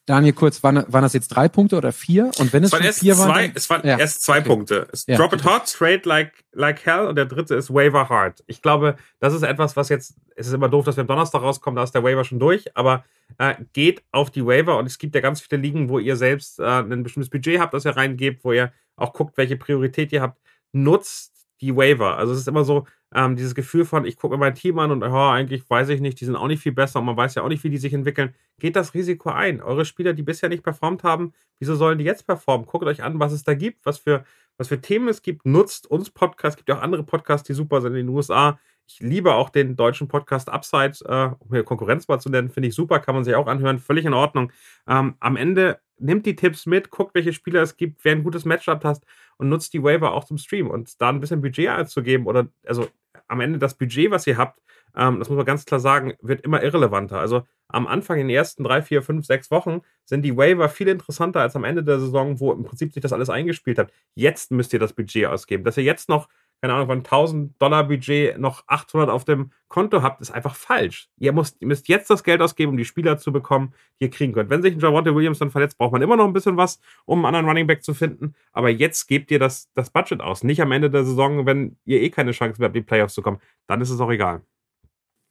Daniel, 0.05 0.33
kurz, 0.33 0.64
waren, 0.64 0.85
waren 0.88 1.03
das 1.03 1.12
jetzt 1.12 1.29
drei 1.29 1.49
Punkte 1.49 1.77
oder 1.77 1.92
vier? 1.92 2.33
Und 2.38 2.53
wenn 2.53 2.64
es, 2.64 2.68
es 2.68 2.73
waren 2.73 2.85
erst 2.85 2.99
vier 2.99 3.14
zwei, 3.14 3.29
waren, 3.29 3.53
es 3.55 3.71
waren 3.71 3.87
ja. 3.87 3.99
erst 3.99 4.25
zwei 4.25 4.38
okay. 4.38 4.49
Punkte. 4.49 4.88
Ja. 5.07 5.16
Drop 5.16 5.33
it 5.33 5.45
hot, 5.45 5.73
trade 5.73 6.01
like, 6.05 6.33
like 6.53 6.85
hell 6.85 7.07
und 7.07 7.14
der 7.14 7.27
dritte 7.27 7.55
ist 7.55 7.73
Waiver 7.73 8.09
hard. 8.09 8.42
Ich 8.49 8.62
glaube, 8.62 8.97
das 9.21 9.33
ist 9.33 9.42
etwas, 9.42 9.77
was 9.77 9.88
jetzt, 9.90 10.16
es 10.35 10.49
ist 10.49 10.55
immer 10.55 10.68
doof, 10.68 10.87
dass 10.87 10.97
wir 10.97 11.03
am 11.03 11.07
Donnerstag 11.07 11.42
rauskommen, 11.42 11.77
da 11.77 11.85
ist 11.85 11.92
der 11.92 12.03
Waiver 12.03 12.25
schon 12.25 12.40
durch, 12.40 12.77
aber 12.77 13.05
äh, 13.38 13.55
geht 13.73 14.03
auf 14.11 14.31
die 14.31 14.45
Waiver 14.45 14.77
und 14.77 14.87
es 14.87 14.99
gibt 14.99 15.14
ja 15.14 15.21
ganz 15.21 15.40
viele 15.40 15.62
Ligen, 15.62 15.88
wo 15.88 16.01
ihr 16.01 16.16
selbst 16.16 16.59
äh, 16.59 16.64
ein 16.64 17.05
bestimmtes 17.05 17.31
Budget 17.31 17.61
habt, 17.61 17.73
das 17.73 17.85
ihr 17.85 17.97
reingebt, 17.97 18.42
wo 18.42 18.53
ihr 18.53 18.73
auch 18.97 19.12
guckt, 19.12 19.37
welche 19.37 19.57
Priorität 19.57 20.11
ihr 20.11 20.21
habt. 20.21 20.40
Nutzt 20.73 21.41
die 21.62 21.75
Waiver. 21.77 22.18
Also 22.18 22.33
es 22.33 22.40
ist 22.40 22.48
immer 22.48 22.64
so 22.64 22.87
ähm, 23.14 23.37
dieses 23.37 23.55
Gefühl 23.55 23.85
von, 23.85 24.05
ich 24.05 24.16
gucke 24.16 24.35
mir 24.35 24.40
mein 24.40 24.55
Team 24.55 24.79
an 24.81 24.90
und 24.90 25.03
oh, 25.03 25.31
eigentlich 25.31 25.68
weiß 25.70 25.88
ich 25.90 26.01
nicht, 26.01 26.20
die 26.20 26.25
sind 26.25 26.37
auch 26.37 26.48
nicht 26.48 26.61
viel 26.61 26.72
besser 26.72 26.98
und 26.98 27.07
man 27.07 27.16
weiß 27.16 27.37
ja 27.37 27.42
auch 27.42 27.48
nicht, 27.48 27.62
wie 27.64 27.70
die 27.70 27.79
sich 27.79 27.94
entwickeln. 27.94 28.35
Geht 28.59 28.77
das 28.77 28.94
Risiko 28.94 29.31
ein. 29.31 29.62
Eure 29.62 29.85
Spieler, 29.85 30.12
die 30.12 30.22
bisher 30.22 30.48
nicht 30.48 30.64
performt 30.64 31.05
haben, 31.05 31.33
wieso 31.61 31.77
sollen 31.77 31.98
die 31.98 32.05
jetzt 32.05 32.27
performen? 32.27 32.66
Guckt 32.66 32.85
euch 32.85 33.03
an, 33.03 33.20
was 33.20 33.33
es 33.33 33.44
da 33.44 33.55
gibt, 33.55 33.87
was 33.87 33.98
für, 33.98 34.25
was 34.59 34.68
für 34.68 34.81
Themen 34.81 35.09
es 35.09 35.22
gibt. 35.22 35.46
Nutzt 35.46 35.88
uns 35.88 36.11
Podcasts. 36.11 36.55
Es 36.55 36.57
gibt 36.57 36.68
ja 36.68 36.79
auch 36.79 36.83
andere 36.83 37.05
Podcasts, 37.05 37.46
die 37.46 37.55
super 37.55 37.81
sind 37.81 37.92
in 37.92 38.07
den 38.07 38.14
USA. 38.14 38.59
Ich 38.87 39.01
liebe 39.01 39.35
auch 39.35 39.49
den 39.49 39.77
deutschen 39.77 40.09
Podcast 40.09 40.49
Upside, 40.49 40.99
äh, 41.07 41.35
um 41.38 41.51
hier 41.51 41.64
Konkurrenz 41.64 42.09
mal 42.09 42.18
zu 42.18 42.29
nennen, 42.29 42.51
finde 42.51 42.68
ich 42.68 42.75
super, 42.75 43.01
kann 43.01 43.14
man 43.14 43.25
sich 43.25 43.35
auch 43.35 43.47
anhören, 43.47 43.79
völlig 43.79 44.05
in 44.05 44.14
Ordnung. 44.14 44.53
Ähm, 44.87 45.14
am 45.21 45.37
Ende 45.37 45.81
nimmt 45.99 46.27
die 46.27 46.37
Tipps 46.37 46.66
mit, 46.66 46.90
guckt, 46.90 47.14
welche 47.14 47.33
Spieler 47.33 47.62
es 47.62 47.77
gibt, 47.77 48.05
wer 48.05 48.12
ein 48.12 48.25
gutes 48.25 48.45
Matchup 48.45 48.85
hast 48.85 49.05
und 49.38 49.49
nutzt 49.49 49.73
die 49.73 49.83
Waiver 49.83 50.12
auch 50.12 50.25
zum 50.25 50.37
Stream 50.38 50.68
und 50.68 51.01
da 51.01 51.09
ein 51.09 51.21
bisschen 51.21 51.40
Budget 51.40 51.68
einzugeben 51.68 52.27
oder 52.27 52.49
also 52.66 52.88
am 53.29 53.40
Ende 53.40 53.59
das 53.59 53.75
Budget, 53.75 54.11
was 54.11 54.27
ihr 54.27 54.37
habt, 54.37 54.61
ähm, 54.95 55.18
das 55.18 55.29
muss 55.29 55.37
man 55.37 55.47
ganz 55.47 55.64
klar 55.64 55.81
sagen, 55.81 56.14
wird 56.21 56.42
immer 56.42 56.62
irrelevanter. 56.62 57.18
Also 57.18 57.47
am 57.68 57.87
Anfang 57.87 58.18
in 58.18 58.29
den 58.29 58.37
ersten 58.37 58.64
drei, 58.64 58.83
vier, 58.83 59.03
fünf, 59.03 59.25
sechs 59.25 59.51
Wochen 59.51 59.81
sind 60.05 60.23
die 60.23 60.37
Waiver 60.37 60.68
viel 60.68 60.88
interessanter 60.88 61.40
als 61.40 61.57
am 61.57 61.64
Ende 61.64 61.83
der 61.83 61.99
Saison, 61.99 62.38
wo 62.40 62.53
im 62.53 62.64
Prinzip 62.64 62.92
sich 62.92 63.03
das 63.03 63.12
alles 63.12 63.31
eingespielt 63.31 63.79
hat. 63.79 63.90
Jetzt 64.14 64.51
müsst 64.51 64.73
ihr 64.73 64.79
das 64.79 64.92
Budget 64.92 65.27
ausgeben. 65.27 65.64
Dass 65.64 65.79
ihr 65.79 65.85
jetzt 65.85 66.09
noch 66.09 66.29
keine 66.62 66.75
Ahnung, 66.75 66.87
von 66.87 66.98
1000 66.98 67.61
Dollar 67.61 67.83
Budget 67.88 68.38
noch 68.38 68.62
800 68.68 69.11
auf 69.11 69.25
dem 69.25 69.51
Konto 69.66 70.01
habt, 70.01 70.20
ist 70.20 70.31
einfach 70.31 70.55
falsch. 70.55 71.09
Ihr 71.18 71.33
müsst, 71.33 71.57
ihr 71.61 71.66
müsst 71.66 71.88
jetzt 71.88 72.09
das 72.09 72.22
Geld 72.22 72.40
ausgeben, 72.40 72.70
um 72.70 72.77
die 72.77 72.85
Spieler 72.85 73.18
zu 73.18 73.33
bekommen, 73.33 73.75
die 73.98 74.05
ihr 74.05 74.11
kriegen 74.11 74.33
könnt. 74.33 74.48
Wenn 74.48 74.62
sich 74.62 74.72
ein 74.72 74.79
Javonte 74.79 75.12
Williams 75.12 75.40
dann 75.40 75.51
verletzt, 75.51 75.77
braucht 75.77 75.90
man 75.90 76.03
immer 76.03 76.16
noch 76.16 76.25
ein 76.25 76.33
bisschen 76.33 76.57
was, 76.57 76.79
um 77.05 77.18
einen 77.18 77.35
anderen 77.35 77.46
Running 77.46 77.66
Back 77.66 77.83
zu 77.83 77.94
finden. 77.94 78.37
Aber 78.53 78.70
jetzt 78.70 79.09
gebt 79.09 79.33
ihr 79.33 79.40
das, 79.40 79.72
das 79.75 79.90
Budget 79.90 80.20
aus. 80.20 80.44
Nicht 80.44 80.62
am 80.62 80.70
Ende 80.70 80.88
der 80.88 81.05
Saison, 81.05 81.46
wenn 81.46 81.79
ihr 81.85 82.01
eh 82.01 82.11
keine 82.11 82.31
Chance 82.31 82.61
mehr 82.61 82.68
habt, 82.68 82.77
in 82.77 82.83
die 82.83 82.87
Playoffs 82.87 83.14
zu 83.14 83.22
kommen. 83.22 83.40
Dann 83.66 83.81
ist 83.81 83.90
es 83.90 83.98
auch 83.98 84.11
egal. 84.11 84.42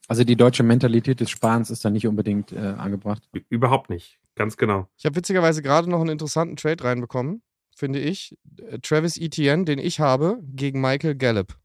Also 0.09 0.25
die 0.25 0.35
deutsche 0.35 0.63
Mentalität 0.63 1.21
des 1.21 1.29
Sparens 1.29 1.69
ist 1.69 1.85
da 1.85 1.89
nicht 1.89 2.07
unbedingt 2.07 2.51
äh, 2.51 2.57
angebracht. 2.57 3.23
Überhaupt 3.47 3.89
nicht. 3.89 4.19
Ganz 4.35 4.57
genau. 4.57 4.89
Ich 4.97 5.05
habe 5.05 5.15
witzigerweise 5.15 5.61
gerade 5.61 5.89
noch 5.89 6.01
einen 6.01 6.09
interessanten 6.09 6.57
Trade 6.57 6.83
reinbekommen 6.83 7.41
finde 7.75 7.99
ich. 7.99 8.37
Äh, 8.57 8.79
Travis 8.79 9.17
Etienne, 9.17 9.65
den 9.65 9.79
ich 9.79 9.99
habe, 9.99 10.39
gegen 10.43 10.81
Michael 10.81 11.15
Gallup. 11.15 11.57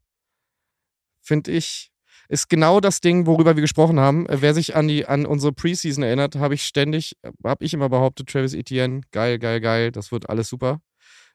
finde 1.21 1.51
ich, 1.51 1.91
ist 2.29 2.49
genau 2.49 2.81
das 2.81 3.01
Ding, 3.01 3.27
worüber 3.27 3.57
wir 3.57 3.61
gesprochen 3.61 4.01
haben. 4.01 4.27
Äh, 4.27 4.41
wer 4.41 4.55
sich 4.55 4.77
an, 4.77 4.89
die, 4.89 5.07
an 5.07 5.27
unsere 5.27 5.53
Preseason 5.53 6.03
erinnert, 6.03 6.37
habe 6.37 6.55
ich 6.55 6.65
ständig, 6.65 7.17
habe 7.45 7.65
ich 7.65 7.75
immer 7.75 7.89
behauptet, 7.89 8.29
Travis 8.29 8.55
Etienne, 8.55 9.03
geil, 9.13 9.39
geil, 9.39 9.61
geil, 9.61 9.93
das 9.93 10.13
wird 10.13 10.29
alles 10.29 10.49
super. 10.49 10.81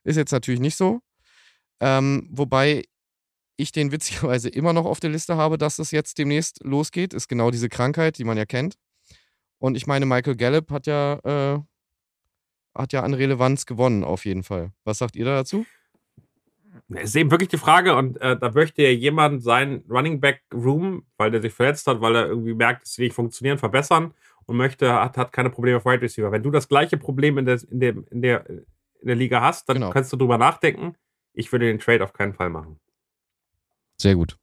Ist 0.03 0.17
jetzt 0.17 0.31
natürlich 0.31 0.59
nicht 0.61 0.75
so. 0.75 0.99
Ähm, 1.79 2.27
wobei 2.31 2.83
ich 3.57 3.71
den 3.71 3.91
witzigerweise 3.91 4.49
immer 4.49 4.73
noch 4.73 4.85
auf 4.85 4.99
der 4.99 5.09
Liste 5.09 5.37
habe, 5.37 5.57
dass 5.57 5.79
es 5.79 5.91
jetzt 5.91 6.17
demnächst 6.17 6.63
losgeht, 6.63 7.13
ist 7.13 7.27
genau 7.27 7.51
diese 7.51 7.69
Krankheit, 7.69 8.17
die 8.17 8.23
man 8.23 8.37
ja 8.37 8.45
kennt. 8.45 8.75
Und 9.59 9.75
ich 9.75 9.85
meine, 9.85 10.05
Michael 10.05 10.35
Gallup 10.35 10.71
hat 10.71 10.87
ja, 10.87 11.19
äh, 11.23 11.59
hat 12.75 12.93
ja 12.93 13.03
an 13.03 13.13
Relevanz 13.13 13.65
gewonnen, 13.65 14.03
auf 14.03 14.25
jeden 14.25 14.43
Fall. 14.43 14.71
Was 14.83 14.99
sagt 14.99 15.15
ihr 15.15 15.25
da 15.25 15.35
dazu? 15.35 15.65
Es 16.89 17.09
ist 17.09 17.15
eben 17.15 17.31
wirklich 17.31 17.49
die 17.49 17.57
Frage, 17.57 17.95
und 17.95 18.19
äh, 18.21 18.37
da 18.37 18.51
möchte 18.51 18.81
ja 18.81 18.89
jemand 18.89 19.43
seinen 19.43 19.85
Running 19.89 20.19
Back 20.19 20.43
Room, 20.53 21.05
weil 21.17 21.31
der 21.31 21.41
sich 21.41 21.53
verletzt 21.53 21.87
hat, 21.87 22.01
weil 22.01 22.15
er 22.15 22.27
irgendwie 22.27 22.53
merkt, 22.53 22.83
dass 22.83 22.93
sie 22.93 23.03
nicht 23.03 23.13
funktionieren, 23.13 23.57
verbessern 23.57 24.13
und 24.45 24.57
möchte, 24.57 24.93
hat, 24.93 25.17
hat 25.17 25.31
keine 25.31 25.49
Probleme 25.49 25.77
auf 25.77 25.85
Wide 25.85 26.01
Receiver. 26.01 26.31
Wenn 26.31 26.43
du 26.43 26.51
das 26.51 26.67
gleiche 26.67 26.97
Problem 26.97 27.37
in 27.37 27.45
der, 27.45 27.61
in 27.69 27.79
dem, 27.79 28.05
in 28.09 28.21
der, 28.21 28.49
in 28.49 29.07
der 29.07 29.15
Liga 29.15 29.41
hast, 29.41 29.69
dann 29.69 29.75
genau. 29.75 29.89
kannst 29.91 30.11
du 30.11 30.17
drüber 30.17 30.37
nachdenken. 30.37 30.95
Ich 31.33 31.51
würde 31.51 31.65
den 31.65 31.79
Trade 31.79 32.03
auf 32.03 32.13
keinen 32.13 32.33
Fall 32.33 32.49
machen. 32.49 32.79
Sehr 33.97 34.15
gut. 34.15 34.37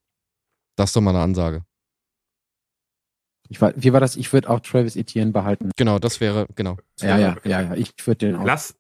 Das 0.77 0.91
ist 0.91 0.97
doch 0.97 1.01
mal 1.01 1.11
eine 1.11 1.21
Ansage. 1.21 1.65
Ich 3.49 3.61
war, 3.61 3.73
wie 3.77 3.93
war 3.93 4.01
das? 4.01 4.17
Ich 4.17 4.33
würde 4.33 4.51
auch 4.51 4.61
Travis 4.61 4.97
Etienne 4.97 5.33
behalten. 5.33 5.71
Genau, 5.77 5.99
das 5.99 6.21
wäre, 6.21 6.47
genau. 6.55 6.77
Ja, 7.01 7.19
ja, 7.19 7.37
ja, 7.45 7.61
ja. 7.63 7.75
Ich 7.75 7.95
würde 8.07 8.27
den 8.27 8.37
auch. 8.37 8.45
Lass, 8.45 8.79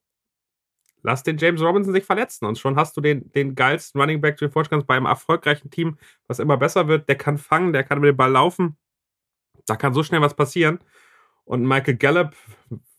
lass 1.02 1.22
den 1.22 1.38
James 1.38 1.60
Robinson 1.60 1.94
sich 1.94 2.04
verletzen 2.04 2.44
und 2.44 2.58
schon 2.58 2.76
hast 2.76 2.96
du 2.96 3.00
den, 3.00 3.32
den 3.32 3.54
geilsten 3.54 4.00
Running 4.00 4.20
Back, 4.20 4.36
den 4.36 4.48
du 4.48 4.52
vorstellen 4.52 4.80
kannst, 4.80 4.88
bei 4.88 4.96
einem 4.96 5.06
erfolgreichen 5.06 5.70
Team, 5.70 5.96
was 6.26 6.38
immer 6.38 6.56
besser 6.56 6.88
wird. 6.88 7.08
Der 7.08 7.16
kann 7.16 7.38
fangen, 7.38 7.72
der 7.72 7.84
kann 7.84 8.00
mit 8.00 8.08
dem 8.08 8.16
Ball 8.16 8.30
laufen. 8.30 8.76
Da 9.66 9.76
kann 9.76 9.94
so 9.94 10.02
schnell 10.02 10.20
was 10.20 10.34
passieren. 10.34 10.80
Und 11.44 11.66
Michael 11.66 11.96
Gallup, 11.96 12.34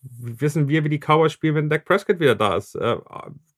wissen 0.02 0.68
wir, 0.68 0.84
wie 0.84 0.90
die 0.90 1.00
Cowboys 1.00 1.34
spielen, 1.34 1.56
wenn 1.56 1.70
Dak 1.70 1.86
Prescott 1.86 2.20
wieder 2.20 2.36
da 2.36 2.56
ist. 2.56 2.76
Äh, 2.76 2.98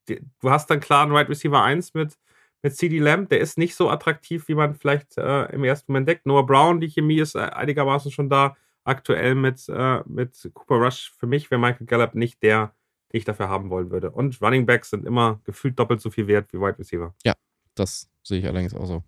du 0.08 0.50
hast 0.50 0.70
dann 0.70 0.80
klar 0.80 1.04
einen 1.04 1.12
Wide 1.12 1.20
right 1.20 1.30
Receiver 1.30 1.62
1 1.64 1.94
mit 1.94 2.18
mit 2.64 2.76
CD 2.76 3.00
Lamb, 3.00 3.30
der 3.30 3.40
ist 3.40 3.58
nicht 3.58 3.76
so 3.76 3.90
attraktiv, 3.90 4.48
wie 4.48 4.56
man 4.56 4.76
vielleicht 4.76 5.18
äh, 5.18 5.46
im 5.54 5.64
ersten 5.64 5.92
Moment 5.92 6.08
denkt. 6.08 6.26
Noah 6.26 6.46
Brown, 6.46 6.80
die 6.80 6.90
Chemie 6.90 7.20
ist 7.20 7.36
äh, 7.36 7.40
einigermaßen 7.40 8.12
schon 8.12 8.30
da. 8.30 8.56
Aktuell 8.84 9.36
mit, 9.36 9.68
äh, 9.70 10.02
mit 10.06 10.50
Cooper 10.54 10.76
Rush 10.76 11.12
für 11.18 11.28
mich 11.28 11.52
wäre 11.52 11.62
Michael 11.62 11.86
Gallup 11.86 12.16
nicht 12.16 12.42
der, 12.42 12.74
den 13.12 13.20
ich 13.20 13.26
dafür 13.26 13.50
haben 13.50 13.70
wollen 13.70 13.92
würde. 13.92 14.12
Und 14.12 14.42
Running 14.42 14.66
Backs 14.66 14.90
sind 14.90 15.06
immer 15.06 15.40
gefühlt 15.44 15.78
doppelt 15.78 16.02
so 16.02 16.10
viel 16.10 16.28
wert 16.28 16.52
wie 16.52 16.60
Wide 16.60 16.80
Receiver. 16.80 17.14
Ja, 17.24 17.34
das 17.76 18.10
sehe 18.24 18.40
ich 18.40 18.46
allerdings 18.46 18.74
auch 18.74 18.86
so. 18.86 19.04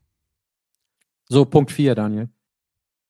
So, 1.30 1.46
Punkt 1.46 1.72
4, 1.72 1.96
Daniel. 1.96 2.30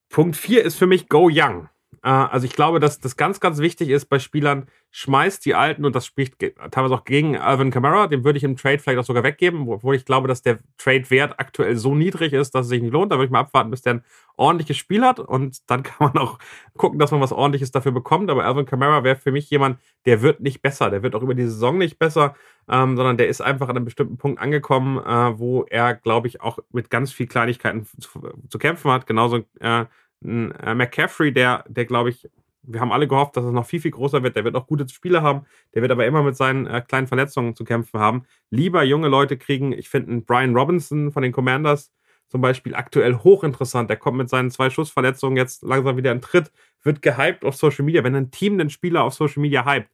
Punkt 0.09 0.37
4 0.37 0.63
ist 0.63 0.75
für 0.75 0.87
mich 0.87 1.09
Go 1.09 1.29
Young. 1.31 1.69
Äh, 2.03 2.09
also 2.09 2.45
ich 2.45 2.53
glaube, 2.53 2.79
dass 2.79 2.99
das 2.99 3.17
ganz, 3.17 3.39
ganz 3.39 3.59
wichtig 3.59 3.89
ist 3.89 4.05
bei 4.05 4.19
Spielern, 4.19 4.67
schmeißt 4.91 5.43
die 5.45 5.55
Alten 5.55 5.85
und 5.85 5.95
das 5.95 6.05
spricht 6.05 6.35
teilweise 6.69 6.93
auch 6.93 7.03
gegen 7.03 7.35
Alvin 7.35 7.71
Kamara, 7.71 8.05
den 8.05 8.23
würde 8.23 8.37
ich 8.37 8.43
im 8.43 8.55
Trade 8.55 8.77
vielleicht 8.77 8.99
auch 8.99 9.05
sogar 9.05 9.23
weggeben, 9.23 9.67
obwohl 9.67 9.95
ich 9.95 10.05
glaube, 10.05 10.27
dass 10.27 10.43
der 10.43 10.59
Trade-Wert 10.77 11.39
aktuell 11.39 11.75
so 11.77 11.95
niedrig 11.95 12.31
ist, 12.31 12.53
dass 12.53 12.67
es 12.67 12.69
sich 12.69 12.81
nicht 12.81 12.91
lohnt. 12.91 13.11
Da 13.11 13.15
würde 13.15 13.25
ich 13.25 13.31
mal 13.31 13.39
abwarten, 13.39 13.71
bis 13.71 13.81
der 13.81 13.95
ein 13.95 14.03
ordentliches 14.37 14.77
Spiel 14.77 15.03
hat 15.03 15.19
und 15.19 15.69
dann 15.69 15.81
kann 15.83 16.13
man 16.13 16.17
auch 16.17 16.37
gucken, 16.77 16.99
dass 16.99 17.11
man 17.11 17.21
was 17.21 17.31
ordentliches 17.31 17.71
dafür 17.71 17.91
bekommt. 17.91 18.29
Aber 18.29 18.45
Alvin 18.45 18.67
Kamara 18.67 19.03
wäre 19.03 19.15
für 19.15 19.31
mich 19.31 19.49
jemand, 19.49 19.79
der 20.05 20.21
wird 20.21 20.41
nicht 20.41 20.61
besser, 20.61 20.91
der 20.91 21.01
wird 21.01 21.15
auch 21.15 21.23
über 21.23 21.33
die 21.33 21.45
Saison 21.45 21.79
nicht 21.79 21.97
besser, 21.97 22.35
ähm, 22.69 22.95
sondern 22.95 23.17
der 23.17 23.27
ist 23.27 23.41
einfach 23.41 23.69
an 23.69 23.77
einem 23.77 23.85
bestimmten 23.85 24.17
Punkt 24.17 24.39
angekommen, 24.39 24.99
äh, 24.99 25.39
wo 25.39 25.63
er, 25.63 25.95
glaube 25.95 26.27
ich, 26.27 26.41
auch 26.41 26.59
mit 26.71 26.91
ganz 26.91 27.11
viel 27.11 27.27
Kleinigkeiten 27.27 27.85
zu, 27.99 28.21
zu 28.47 28.59
kämpfen 28.59 28.91
hat. 28.91 29.07
Genauso 29.07 29.43
äh, 29.59 29.85
ein 30.23 30.51
äh, 30.51 30.75
McCaffrey, 30.75 31.33
der, 31.33 31.63
der 31.67 31.85
glaube 31.85 32.09
ich, 32.09 32.29
wir 32.63 32.79
haben 32.79 32.91
alle 32.91 33.07
gehofft, 33.07 33.35
dass 33.35 33.43
es 33.43 33.51
noch 33.51 33.65
viel, 33.65 33.81
viel 33.81 33.91
größer 33.91 34.23
wird. 34.23 34.35
Der 34.35 34.43
wird 34.43 34.55
auch 34.55 34.67
gute 34.67 34.87
Spiele 34.87 35.21
haben. 35.21 35.45
Der 35.73 35.81
wird 35.81 35.91
aber 35.91 36.05
immer 36.05 36.23
mit 36.23 36.35
seinen 36.35 36.65
äh, 36.65 36.81
kleinen 36.81 37.07
Verletzungen 37.07 37.55
zu 37.55 37.65
kämpfen 37.65 37.99
haben. 37.99 38.23
Lieber 38.49 38.83
junge 38.83 39.09
Leute 39.09 39.37
kriegen, 39.37 39.73
ich 39.73 39.89
finde, 39.89 40.11
einen 40.11 40.25
Brian 40.25 40.55
Robinson 40.55 41.11
von 41.11 41.23
den 41.23 41.33
Commanders 41.33 41.91
zum 42.29 42.41
Beispiel 42.41 42.73
aktuell 42.73 43.15
hochinteressant. 43.15 43.89
Der 43.89 43.97
kommt 43.97 44.17
mit 44.17 44.29
seinen 44.29 44.49
zwei 44.49 44.69
Schussverletzungen 44.69 45.37
jetzt 45.37 45.61
langsam 45.61 45.97
wieder 45.97 46.11
in 46.11 46.21
Tritt, 46.21 46.51
wird 46.81 47.01
gehypt 47.01 47.43
auf 47.45 47.55
Social 47.55 47.85
Media. 47.85 48.03
Wenn 48.03 48.15
ein 48.15 48.31
Team 48.31 48.57
den 48.57 48.69
Spieler 48.69 49.03
auf 49.03 49.13
Social 49.13 49.41
Media 49.41 49.65
hypt, 49.65 49.89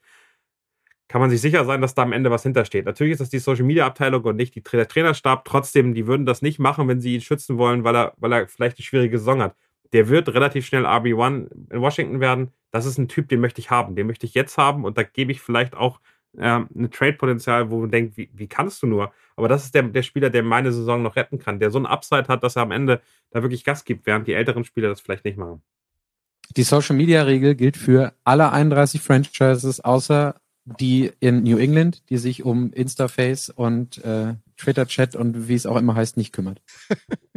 kann 1.07 1.21
man 1.21 1.31
sich 1.31 1.41
sicher 1.41 1.65
sein, 1.65 1.81
dass 1.81 1.95
da 1.95 2.03
am 2.03 2.13
Ende 2.13 2.29
was 2.29 2.43
hintersteht. 2.43 2.85
Natürlich 2.85 3.13
ist 3.13 3.21
das 3.21 3.31
die 3.31 3.39
Social 3.39 3.65
Media 3.65 3.87
Abteilung 3.87 4.23
und 4.23 4.35
nicht 4.35 4.53
die, 4.53 4.61
der 4.61 4.87
Trainerstab. 4.87 5.43
Trotzdem, 5.43 5.95
die 5.95 6.05
würden 6.05 6.27
das 6.27 6.43
nicht 6.43 6.59
machen, 6.59 6.87
wenn 6.87 7.01
sie 7.01 7.15
ihn 7.15 7.21
schützen 7.21 7.57
wollen, 7.57 7.83
weil 7.83 7.95
er, 7.95 8.13
weil 8.17 8.31
er 8.31 8.47
vielleicht 8.47 8.77
eine 8.77 8.85
schwierige 8.85 9.17
Saison 9.17 9.41
hat 9.41 9.55
der 9.93 10.09
wird 10.09 10.29
relativ 10.29 10.65
schnell 10.65 10.85
RB1 10.85 11.49
in 11.71 11.81
Washington 11.81 12.19
werden. 12.19 12.51
Das 12.71 12.85
ist 12.85 12.97
ein 12.97 13.07
Typ, 13.07 13.29
den 13.29 13.39
möchte 13.39 13.61
ich 13.61 13.71
haben. 13.71 13.95
Den 13.95 14.07
möchte 14.07 14.25
ich 14.25 14.33
jetzt 14.33 14.57
haben 14.57 14.85
und 14.85 14.97
da 14.97 15.03
gebe 15.03 15.31
ich 15.31 15.41
vielleicht 15.41 15.75
auch 15.75 15.99
ähm, 16.37 16.67
ein 16.75 16.91
Trade-Potenzial, 16.91 17.71
wo 17.71 17.79
man 17.79 17.91
denkt, 17.91 18.17
wie, 18.17 18.29
wie 18.33 18.47
kannst 18.47 18.83
du 18.83 18.87
nur? 18.87 19.11
Aber 19.35 19.47
das 19.47 19.65
ist 19.65 19.73
der, 19.73 19.83
der 19.83 20.03
Spieler, 20.03 20.29
der 20.29 20.43
meine 20.43 20.71
Saison 20.71 21.01
noch 21.01 21.15
retten 21.15 21.39
kann, 21.39 21.59
der 21.59 21.71
so 21.71 21.79
ein 21.79 21.85
Upside 21.85 22.27
hat, 22.27 22.43
dass 22.43 22.55
er 22.55 22.61
am 22.63 22.71
Ende 22.71 23.01
da 23.31 23.41
wirklich 23.41 23.63
Gas 23.63 23.83
gibt, 23.83 24.05
während 24.05 24.27
die 24.27 24.33
älteren 24.33 24.63
Spieler 24.63 24.89
das 24.89 25.01
vielleicht 25.01 25.25
nicht 25.25 25.37
machen. 25.37 25.61
Die 26.55 26.63
Social 26.63 26.95
Media 26.95 27.23
Regel 27.23 27.55
gilt 27.55 27.77
für 27.77 28.13
alle 28.23 28.51
31 28.51 29.01
Franchises, 29.01 29.79
außer 29.79 30.35
die 30.65 31.11
in 31.19 31.43
New 31.43 31.57
England, 31.57 32.09
die 32.09 32.17
sich 32.17 32.43
um 32.43 32.71
Instaface 32.73 33.49
und 33.49 34.03
äh, 34.03 34.35
Twitter 34.57 34.87
Chat 34.87 35.15
und 35.15 35.47
wie 35.47 35.55
es 35.55 35.65
auch 35.65 35.77
immer 35.77 35.95
heißt, 35.95 36.17
nicht 36.17 36.33
kümmert. 36.33 36.61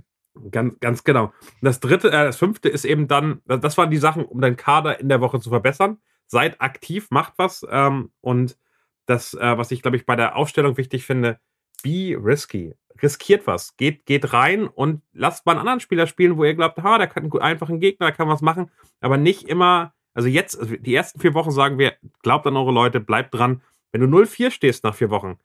Ganz, 0.52 0.78
ganz 0.80 1.02
genau. 1.02 1.32
Das 1.60 1.80
dritte, 1.80 2.08
äh, 2.08 2.24
das 2.24 2.36
fünfte 2.36 2.68
ist 2.68 2.84
eben 2.84 3.08
dann, 3.08 3.42
das 3.46 3.76
waren 3.78 3.90
die 3.90 3.96
Sachen, 3.96 4.24
um 4.24 4.40
deinen 4.40 4.56
Kader 4.56 5.00
in 5.00 5.08
der 5.08 5.20
Woche 5.20 5.40
zu 5.40 5.50
verbessern. 5.50 5.98
Seid 6.26 6.60
aktiv, 6.60 7.08
macht 7.10 7.34
was. 7.36 7.66
Ähm, 7.68 8.12
und 8.20 8.56
das, 9.06 9.34
äh, 9.34 9.58
was 9.58 9.70
ich, 9.70 9.82
glaube 9.82 9.96
ich, 9.96 10.06
bei 10.06 10.16
der 10.16 10.36
Aufstellung 10.36 10.76
wichtig 10.76 11.04
finde, 11.04 11.40
be 11.82 12.16
risky. 12.22 12.74
Riskiert 13.02 13.46
was. 13.46 13.76
Geht, 13.76 14.06
geht 14.06 14.32
rein 14.32 14.68
und 14.68 15.02
lasst 15.12 15.44
mal 15.44 15.52
einen 15.52 15.60
anderen 15.60 15.80
Spieler 15.80 16.06
spielen, 16.06 16.36
wo 16.36 16.44
ihr 16.44 16.54
glaubt, 16.54 16.78
ha, 16.82 16.98
der 16.98 17.08
kann 17.08 17.32
einfach 17.40 17.68
ein 17.68 17.80
Gegner, 17.80 18.06
der 18.06 18.14
kann 18.14 18.28
was 18.28 18.42
machen. 18.42 18.70
Aber 19.00 19.16
nicht 19.16 19.48
immer, 19.48 19.94
also 20.14 20.28
jetzt, 20.28 20.58
also 20.58 20.76
die 20.76 20.94
ersten 20.94 21.18
vier 21.18 21.34
Wochen 21.34 21.50
sagen 21.50 21.78
wir, 21.78 21.94
glaubt 22.22 22.46
an 22.46 22.56
eure 22.56 22.72
Leute, 22.72 23.00
bleibt 23.00 23.34
dran. 23.34 23.62
Wenn 23.90 24.02
du 24.02 24.06
0-4 24.06 24.50
stehst 24.50 24.84
nach 24.84 24.94
vier 24.94 25.10
Wochen, 25.10 25.38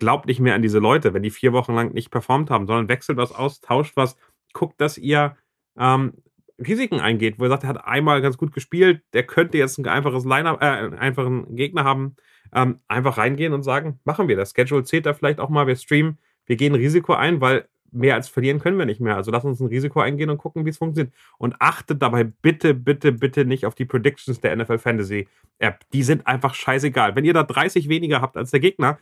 glaubt 0.00 0.26
nicht 0.26 0.40
mehr 0.40 0.54
an 0.54 0.62
diese 0.62 0.80
Leute, 0.80 1.14
wenn 1.14 1.22
die 1.22 1.30
vier 1.30 1.52
Wochen 1.52 1.74
lang 1.74 1.92
nicht 1.92 2.10
performt 2.10 2.50
haben, 2.50 2.66
sondern 2.66 2.88
wechselt 2.88 3.18
was 3.18 3.32
aus, 3.32 3.60
tauscht 3.60 3.96
was, 3.96 4.16
guckt, 4.52 4.80
dass 4.80 4.98
ihr 4.98 5.36
ähm, 5.78 6.14
Risiken 6.58 7.00
eingeht, 7.00 7.38
wo 7.38 7.44
ihr 7.44 7.48
sagt, 7.48 7.64
er 7.64 7.70
hat 7.70 7.84
einmal 7.84 8.20
ganz 8.20 8.36
gut 8.36 8.52
gespielt, 8.52 9.02
der 9.12 9.22
könnte 9.22 9.58
jetzt 9.58 9.78
ein 9.78 9.86
einfaches 9.86 10.24
Line 10.24 10.58
äh, 10.60 10.64
einen 10.64 10.94
einfachen 10.94 11.56
Gegner 11.56 11.84
haben, 11.84 12.16
ähm, 12.52 12.80
einfach 12.88 13.18
reingehen 13.18 13.52
und 13.52 13.62
sagen, 13.62 13.98
machen 14.04 14.28
wir 14.28 14.36
das. 14.36 14.52
Schedule 14.54 14.84
zählt 14.84 15.06
da 15.06 15.14
vielleicht 15.14 15.40
auch 15.40 15.48
mal, 15.48 15.66
wir 15.66 15.76
streamen, 15.76 16.18
wir 16.46 16.56
gehen 16.56 16.74
Risiko 16.74 17.14
ein, 17.14 17.40
weil 17.40 17.68
mehr 17.92 18.14
als 18.14 18.28
verlieren 18.28 18.60
können 18.60 18.78
wir 18.78 18.86
nicht 18.86 19.00
mehr. 19.00 19.16
Also 19.16 19.30
lass 19.30 19.44
uns 19.44 19.60
ein 19.60 19.66
Risiko 19.66 20.00
eingehen 20.00 20.30
und 20.30 20.38
gucken, 20.38 20.64
wie 20.64 20.70
es 20.70 20.78
funktioniert. 20.78 21.14
Und 21.38 21.56
achtet 21.60 22.02
dabei 22.02 22.24
bitte, 22.24 22.74
bitte, 22.74 23.12
bitte 23.12 23.44
nicht 23.44 23.66
auf 23.66 23.74
die 23.74 23.84
Predictions 23.84 24.40
der 24.40 24.54
NFL 24.56 24.78
Fantasy 24.78 25.28
App. 25.58 25.80
Die 25.92 26.02
sind 26.02 26.26
einfach 26.26 26.54
scheißegal. 26.54 27.16
Wenn 27.16 27.24
ihr 27.24 27.34
da 27.34 27.42
30 27.42 27.88
weniger 27.88 28.20
habt 28.20 28.36
als 28.36 28.50
der 28.50 28.60
Gegner, 28.60 28.98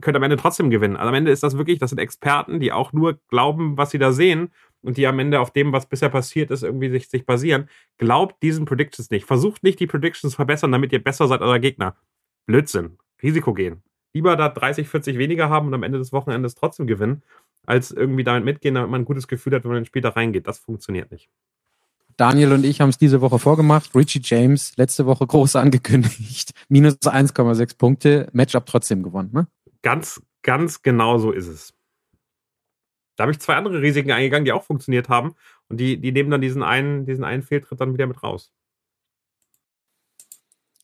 könnt 0.00 0.16
am 0.16 0.22
Ende 0.22 0.36
trotzdem 0.36 0.70
gewinnen. 0.70 0.96
Also 0.96 1.08
am 1.08 1.14
Ende 1.14 1.30
ist 1.30 1.42
das 1.42 1.56
wirklich, 1.56 1.78
das 1.78 1.90
sind 1.90 1.98
Experten, 1.98 2.58
die 2.58 2.72
auch 2.72 2.92
nur 2.92 3.18
glauben, 3.28 3.76
was 3.76 3.90
sie 3.90 3.98
da 3.98 4.12
sehen 4.12 4.50
und 4.84 4.96
die 4.96 5.06
am 5.06 5.18
Ende 5.18 5.40
auf 5.40 5.50
dem, 5.50 5.72
was 5.72 5.86
bisher 5.86 6.08
passiert 6.08 6.50
ist, 6.50 6.62
irgendwie 6.62 6.90
sich, 6.90 7.08
sich 7.08 7.26
basieren. 7.26 7.68
Glaubt 7.98 8.42
diesen 8.42 8.64
Predictions 8.66 9.10
nicht. 9.10 9.24
Versucht 9.24 9.62
nicht, 9.62 9.80
die 9.80 9.86
Predictions 9.86 10.32
zu 10.32 10.36
verbessern, 10.36 10.72
damit 10.72 10.92
ihr 10.92 11.02
besser 11.02 11.26
seid 11.26 11.40
als 11.40 11.50
euer 11.50 11.58
Gegner. 11.58 11.96
Blödsinn. 12.46 12.98
Risiko 13.22 13.54
gehen. 13.54 13.82
Lieber 14.12 14.36
da 14.36 14.48
30, 14.48 14.88
40 14.88 15.18
weniger 15.18 15.48
haben 15.48 15.68
und 15.68 15.74
am 15.74 15.82
Ende 15.82 15.98
des 15.98 16.12
Wochenendes 16.12 16.54
trotzdem 16.54 16.86
gewinnen, 16.86 17.22
als 17.66 17.90
irgendwie 17.90 18.22
damit 18.22 18.44
mitgehen, 18.44 18.74
damit 18.74 18.90
man 18.90 19.02
ein 19.02 19.06
gutes 19.06 19.26
Gefühl 19.26 19.54
hat, 19.54 19.64
wenn 19.64 19.70
man 19.70 19.78
ins 19.78 19.88
Spiel 19.88 20.02
da 20.02 20.10
reingeht. 20.10 20.46
Das 20.46 20.58
funktioniert 20.58 21.10
nicht. 21.10 21.28
Daniel 22.16 22.52
und 22.52 22.64
ich 22.64 22.80
haben 22.80 22.90
es 22.90 22.98
diese 22.98 23.20
Woche 23.20 23.38
vorgemacht. 23.38 23.94
Richie 23.96 24.20
James 24.22 24.76
letzte 24.76 25.06
Woche 25.06 25.26
groß 25.26 25.56
angekündigt. 25.56 26.52
Minus 26.68 26.94
1,6 27.00 27.76
Punkte. 27.76 28.28
Matchup 28.32 28.66
trotzdem 28.66 29.02
gewonnen, 29.02 29.30
ne? 29.32 29.48
Ganz, 29.82 30.22
ganz 30.42 30.82
genau 30.82 31.18
so 31.18 31.32
ist 31.32 31.48
es. 31.48 31.74
Da 33.16 33.22
habe 33.22 33.32
ich 33.32 33.38
zwei 33.38 33.54
andere 33.54 33.80
Risiken 33.80 34.10
eingegangen, 34.10 34.44
die 34.44 34.52
auch 34.52 34.64
funktioniert 34.64 35.08
haben. 35.08 35.34
Und 35.68 35.78
die, 35.78 35.98
die 35.98 36.12
nehmen 36.12 36.30
dann 36.30 36.40
diesen 36.40 36.62
einen, 36.62 37.06
diesen 37.06 37.24
einen 37.24 37.42
Fehltritt 37.42 37.80
dann 37.80 37.92
wieder 37.92 38.06
mit 38.06 38.22
raus. 38.22 38.52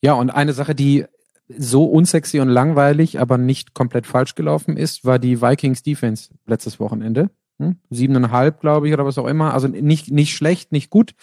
Ja, 0.02 0.14
und 0.14 0.30
eine 0.30 0.52
Sache, 0.52 0.74
die 0.74 1.04
so 1.48 1.84
unsexy 1.84 2.40
und 2.40 2.48
langweilig, 2.48 3.20
aber 3.20 3.36
nicht 3.36 3.74
komplett 3.74 4.06
falsch 4.06 4.34
gelaufen 4.34 4.76
ist, 4.76 5.04
war 5.04 5.18
die 5.18 5.42
Vikings 5.42 5.82
Defense 5.82 6.32
letztes 6.46 6.78
Wochenende. 6.78 7.30
Hm? 7.58 7.76
Siebeneinhalb, 7.90 8.60
glaube 8.60 8.88
ich, 8.88 8.94
oder 8.94 9.04
was 9.04 9.18
auch 9.18 9.26
immer. 9.26 9.52
Also 9.52 9.68
nicht, 9.68 10.10
nicht 10.10 10.34
schlecht, 10.34 10.72
nicht 10.72 10.90
gut. 10.90 11.14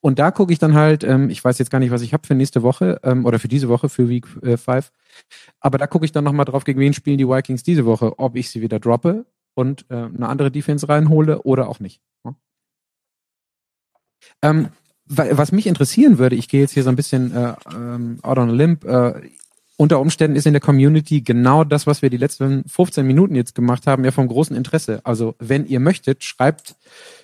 Und 0.00 0.18
da 0.18 0.30
gucke 0.30 0.52
ich 0.52 0.58
dann 0.58 0.74
halt, 0.74 1.02
ähm, 1.02 1.30
ich 1.30 1.42
weiß 1.42 1.58
jetzt 1.58 1.70
gar 1.70 1.78
nicht, 1.78 1.90
was 1.90 2.02
ich 2.02 2.12
habe 2.12 2.26
für 2.26 2.34
nächste 2.34 2.62
Woche 2.62 3.00
ähm, 3.02 3.24
oder 3.24 3.38
für 3.38 3.48
diese 3.48 3.68
Woche, 3.68 3.88
für 3.88 4.08
Week 4.08 4.26
5. 4.26 4.68
Äh, 4.68 4.82
aber 5.58 5.78
da 5.78 5.86
gucke 5.86 6.04
ich 6.04 6.12
dann 6.12 6.24
nochmal 6.24 6.44
drauf, 6.44 6.64
gegen 6.64 6.78
wen 6.78 6.92
spielen 6.92 7.18
die 7.18 7.28
Vikings 7.28 7.62
diese 7.62 7.86
Woche, 7.86 8.18
ob 8.18 8.36
ich 8.36 8.50
sie 8.50 8.60
wieder 8.60 8.78
droppe 8.78 9.26
und 9.54 9.86
äh, 9.90 9.94
eine 9.94 10.28
andere 10.28 10.50
Defense 10.50 10.88
reinhole 10.88 11.42
oder 11.42 11.68
auch 11.68 11.80
nicht. 11.80 12.00
Ja? 12.24 12.34
Ähm, 14.42 14.68
was 15.12 15.50
mich 15.50 15.66
interessieren 15.66 16.18
würde, 16.18 16.36
ich 16.36 16.48
gehe 16.48 16.60
jetzt 16.60 16.72
hier 16.72 16.84
so 16.84 16.88
ein 16.88 16.96
bisschen 16.96 17.34
äh, 17.34 17.54
ähm, 17.74 18.18
out 18.22 18.38
on 18.38 18.50
a 18.50 18.52
limb, 18.52 18.84
äh, 18.84 19.20
unter 19.76 19.98
Umständen 19.98 20.36
ist 20.36 20.46
in 20.46 20.52
der 20.52 20.60
Community 20.60 21.22
genau 21.22 21.64
das, 21.64 21.86
was 21.86 22.02
wir 22.02 22.10
die 22.10 22.18
letzten 22.18 22.68
15 22.68 23.04
Minuten 23.06 23.34
jetzt 23.34 23.54
gemacht 23.54 23.86
haben, 23.86 24.04
ja 24.04 24.10
vom 24.10 24.28
großen 24.28 24.54
Interesse. 24.54 25.00
Also 25.04 25.34
wenn 25.38 25.66
ihr 25.66 25.80
möchtet, 25.80 26.22
schreibt 26.22 26.76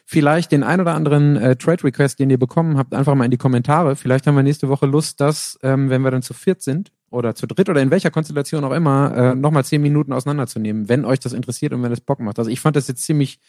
vielleicht 0.07 0.53
den 0.53 0.63
ein 0.63 0.81
oder 0.81 0.95
anderen 0.95 1.37
äh, 1.37 1.57
Trade 1.57 1.85
Request, 1.85 2.19
den 2.19 2.31
ihr 2.31 2.39
bekommen 2.39 2.79
habt, 2.79 2.95
einfach 2.95 3.15
mal 3.15 3.27
in 3.27 3.31
die 3.31 3.37
Kommentare. 3.37 3.95
Vielleicht 3.95 4.27
haben 4.27 4.37
wir 4.37 4.43
nächste 4.43 4.71
Woche 4.71 4.87
Lust, 4.87 5.21
dass, 5.21 5.59
ähm, 5.63 5.91
wenn 5.91 6.01
wir 6.01 6.11
dann 6.11 6.23
zu 6.23 6.33
viert 6.33 6.63
sind 6.63 6.93
oder 7.11 7.35
zu 7.35 7.47
dritt 7.47 7.69
oder 7.69 7.81
in 7.81 7.91
welcher 7.91 8.11
Konstellation 8.11 8.65
auch 8.65 8.73
immer, 8.73 9.17
äh, 9.17 9.35
nochmal 9.35 9.65
zehn 9.65 9.83
Minuten 9.83 10.13
auseinanderzunehmen, 10.13 10.89
wenn 10.89 11.05
euch 11.05 11.21
das 11.21 11.33
interessiert 11.33 11.73
und 11.73 11.83
wenn 11.83 11.93
es 11.93 12.01
Bock 12.01 12.21
macht. 12.21 12.39
Also 12.39 12.51
ich 12.51 12.61
fand 12.61 12.77
das 12.77 12.89
jetzt 12.89 13.05
ziemlich 13.05 13.41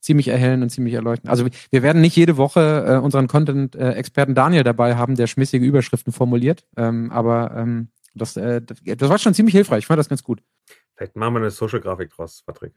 ziemlich 0.00 0.28
erhellend 0.28 0.62
und 0.62 0.70
ziemlich 0.70 0.94
erleuchtend. 0.94 1.30
Also 1.30 1.46
wir 1.70 1.82
werden 1.82 2.02
nicht 2.02 2.14
jede 2.14 2.36
Woche 2.36 2.84
äh, 2.86 2.96
unseren 2.98 3.26
Content-Experten 3.26 4.34
Daniel 4.34 4.62
dabei 4.62 4.96
haben, 4.96 5.16
der 5.16 5.26
schmissige 5.26 5.64
Überschriften 5.64 6.12
formuliert, 6.12 6.66
ähm, 6.76 7.10
aber 7.10 7.52
ähm, 7.56 7.88
das, 8.14 8.36
äh, 8.36 8.60
das 8.62 9.08
war 9.08 9.18
schon 9.18 9.34
ziemlich 9.34 9.54
hilfreich. 9.54 9.80
Ich 9.80 9.86
fand 9.86 9.98
das 9.98 10.08
ganz 10.08 10.22
gut. 10.22 10.42
Vielleicht 10.94 11.16
machen 11.16 11.34
wir 11.34 11.40
eine 11.40 11.50
Social-Grafik 11.50 12.10
draus, 12.10 12.42
Patrick. 12.46 12.74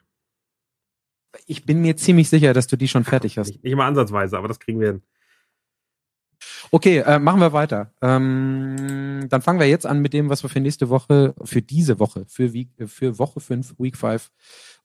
Ich 1.45 1.65
bin 1.65 1.81
mir 1.81 1.97
ziemlich 1.97 2.29
sicher, 2.29 2.53
dass 2.53 2.67
du 2.67 2.77
die 2.77 2.88
schon 2.88 3.03
fertig 3.03 3.38
hast. 3.38 3.47
Nicht, 3.47 3.63
nicht 3.63 3.75
mal 3.75 3.88
ansatzweise, 3.88 4.38
aber 4.38 4.47
das 4.47 4.59
kriegen 4.59 4.79
wir 4.79 4.88
hin. 4.88 5.01
Okay, 6.72 6.99
äh, 6.99 7.20
machen 7.20 7.39
wir 7.39 7.53
weiter. 7.53 7.91
Ähm, 8.01 9.28
dann 9.30 9.41
fangen 9.41 9.59
wir 9.59 9.68
jetzt 9.68 9.86
an 9.86 9.99
mit 9.99 10.13
dem, 10.13 10.30
was 10.30 10.43
wir 10.43 10.49
für 10.49 10.59
nächste 10.59 10.89
Woche, 10.89 11.34
für 11.43 11.61
diese 11.61 11.99
Woche, 11.99 12.26
für, 12.28 12.53
Week, 12.53 12.70
für 12.88 13.18
Woche 13.20 13.39
5, 13.39 13.76
Week 13.80 13.95
5 13.95 14.30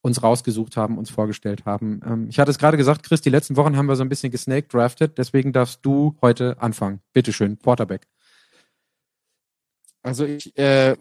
uns 0.00 0.22
rausgesucht 0.22 0.76
haben, 0.76 0.98
uns 0.98 1.10
vorgestellt 1.10 1.64
haben. 1.64 2.00
Ähm, 2.04 2.26
ich 2.28 2.38
hatte 2.38 2.50
es 2.50 2.58
gerade 2.58 2.76
gesagt, 2.76 3.04
Chris, 3.04 3.20
die 3.20 3.30
letzten 3.30 3.56
Wochen 3.56 3.76
haben 3.76 3.86
wir 3.86 3.96
so 3.96 4.02
ein 4.02 4.08
bisschen 4.08 4.30
gesnake 4.32 4.68
drafted, 4.68 5.16
deswegen 5.18 5.52
darfst 5.52 5.80
du 5.82 6.16
heute 6.20 6.60
anfangen. 6.60 7.00
Bitteschön, 7.12 7.58
Quarterback. 7.58 8.08
Also 10.02 10.24
ich, 10.24 10.56
äh, 10.58 10.92
äh, 10.92 10.96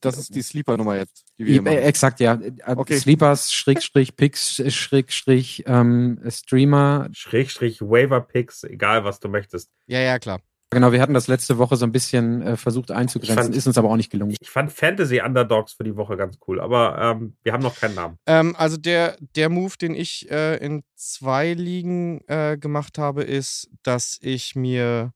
das 0.00 0.18
ist 0.18 0.34
die 0.34 0.42
Sleeper-Nummer 0.42 0.96
jetzt. 0.96 1.24
Die 1.38 1.46
wir 1.46 1.66
äh, 1.66 1.82
exakt, 1.82 2.20
ja. 2.20 2.34
Äh, 2.34 2.52
okay. 2.74 2.98
Sleepers, 2.98 3.52
Schrägstrich, 3.52 4.16
Picks, 4.16 4.62
Schrägstrich, 4.72 5.64
ähm, 5.66 6.20
Streamer. 6.28 7.08
Schrägstrich, 7.12 7.82
Waiver-Picks, 7.82 8.64
egal 8.64 9.04
was 9.04 9.20
du 9.20 9.28
möchtest. 9.28 9.70
Ja, 9.86 10.00
ja, 10.00 10.18
klar. 10.18 10.40
Genau, 10.70 10.90
wir 10.90 11.00
hatten 11.00 11.14
das 11.14 11.28
letzte 11.28 11.58
Woche 11.58 11.76
so 11.76 11.86
ein 11.86 11.92
bisschen 11.92 12.42
äh, 12.42 12.56
versucht 12.56 12.90
einzugrenzen, 12.90 13.44
fand, 13.44 13.54
ist 13.54 13.68
uns 13.68 13.78
aber 13.78 13.88
auch 13.88 13.96
nicht 13.96 14.10
gelungen. 14.10 14.34
Ich 14.40 14.50
fand 14.50 14.72
Fantasy 14.72 15.20
Underdogs 15.20 15.74
für 15.74 15.84
die 15.84 15.94
Woche 15.94 16.16
ganz 16.16 16.38
cool, 16.48 16.60
aber 16.60 16.98
ähm, 17.00 17.36
wir 17.44 17.52
haben 17.52 17.62
noch 17.62 17.78
keinen 17.78 17.94
Namen. 17.94 18.18
Ähm, 18.26 18.56
also 18.56 18.76
der, 18.76 19.16
der 19.36 19.48
Move, 19.48 19.74
den 19.80 19.94
ich 19.94 20.28
äh, 20.28 20.56
in 20.56 20.82
zwei 20.96 21.52
Ligen 21.52 22.20
äh, 22.26 22.58
gemacht 22.58 22.98
habe, 22.98 23.22
ist, 23.22 23.70
dass 23.84 24.18
ich 24.20 24.56
mir 24.56 25.12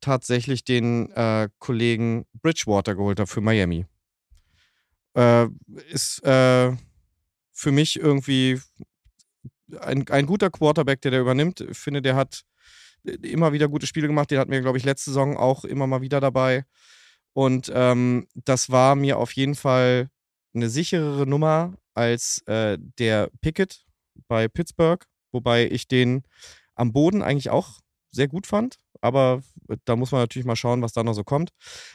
tatsächlich 0.00 0.64
den 0.64 1.10
äh, 1.12 1.48
Kollegen 1.58 2.26
Bridgewater 2.42 2.94
geholt 2.94 3.20
habe 3.20 3.30
für 3.30 3.40
Miami. 3.40 3.86
Äh, 5.14 5.46
ist 5.90 6.22
äh, 6.24 6.72
für 7.52 7.72
mich 7.72 7.98
irgendwie 7.98 8.60
ein, 9.80 10.08
ein 10.08 10.26
guter 10.26 10.50
Quarterback, 10.50 11.00
der 11.02 11.12
da 11.12 11.20
übernimmt. 11.20 11.60
Ich 11.60 11.78
finde, 11.78 12.02
der 12.02 12.16
hat 12.16 12.42
immer 13.04 13.52
wieder 13.52 13.68
gute 13.68 13.86
Spiele 13.86 14.06
gemacht. 14.06 14.30
Den 14.30 14.38
hatten 14.38 14.50
wir, 14.50 14.60
glaube 14.60 14.78
ich, 14.78 14.84
letzte 14.84 15.10
Saison 15.10 15.36
auch 15.36 15.64
immer 15.64 15.86
mal 15.86 16.00
wieder 16.00 16.20
dabei. 16.20 16.64
Und 17.32 17.70
ähm, 17.74 18.26
das 18.34 18.70
war 18.70 18.96
mir 18.96 19.18
auf 19.18 19.32
jeden 19.32 19.54
Fall 19.54 20.10
eine 20.54 20.68
sicherere 20.68 21.26
Nummer 21.26 21.74
als 21.94 22.42
äh, 22.46 22.78
der 22.98 23.30
Pickett 23.40 23.84
bei 24.28 24.48
Pittsburgh, 24.48 25.04
wobei 25.32 25.68
ich 25.70 25.86
den 25.86 26.24
am 26.74 26.92
Boden 26.92 27.22
eigentlich 27.22 27.50
auch 27.50 27.80
sehr 28.10 28.28
gut 28.28 28.46
fand. 28.46 28.76
Aber 29.00 29.42
da 29.84 29.96
muss 29.96 30.12
man 30.12 30.20
natürlich 30.20 30.46
mal 30.46 30.56
schauen, 30.56 30.82
was 30.82 30.92
da 30.92 31.02
noch 31.02 31.14
so 31.14 31.24
kommt. 31.24 31.50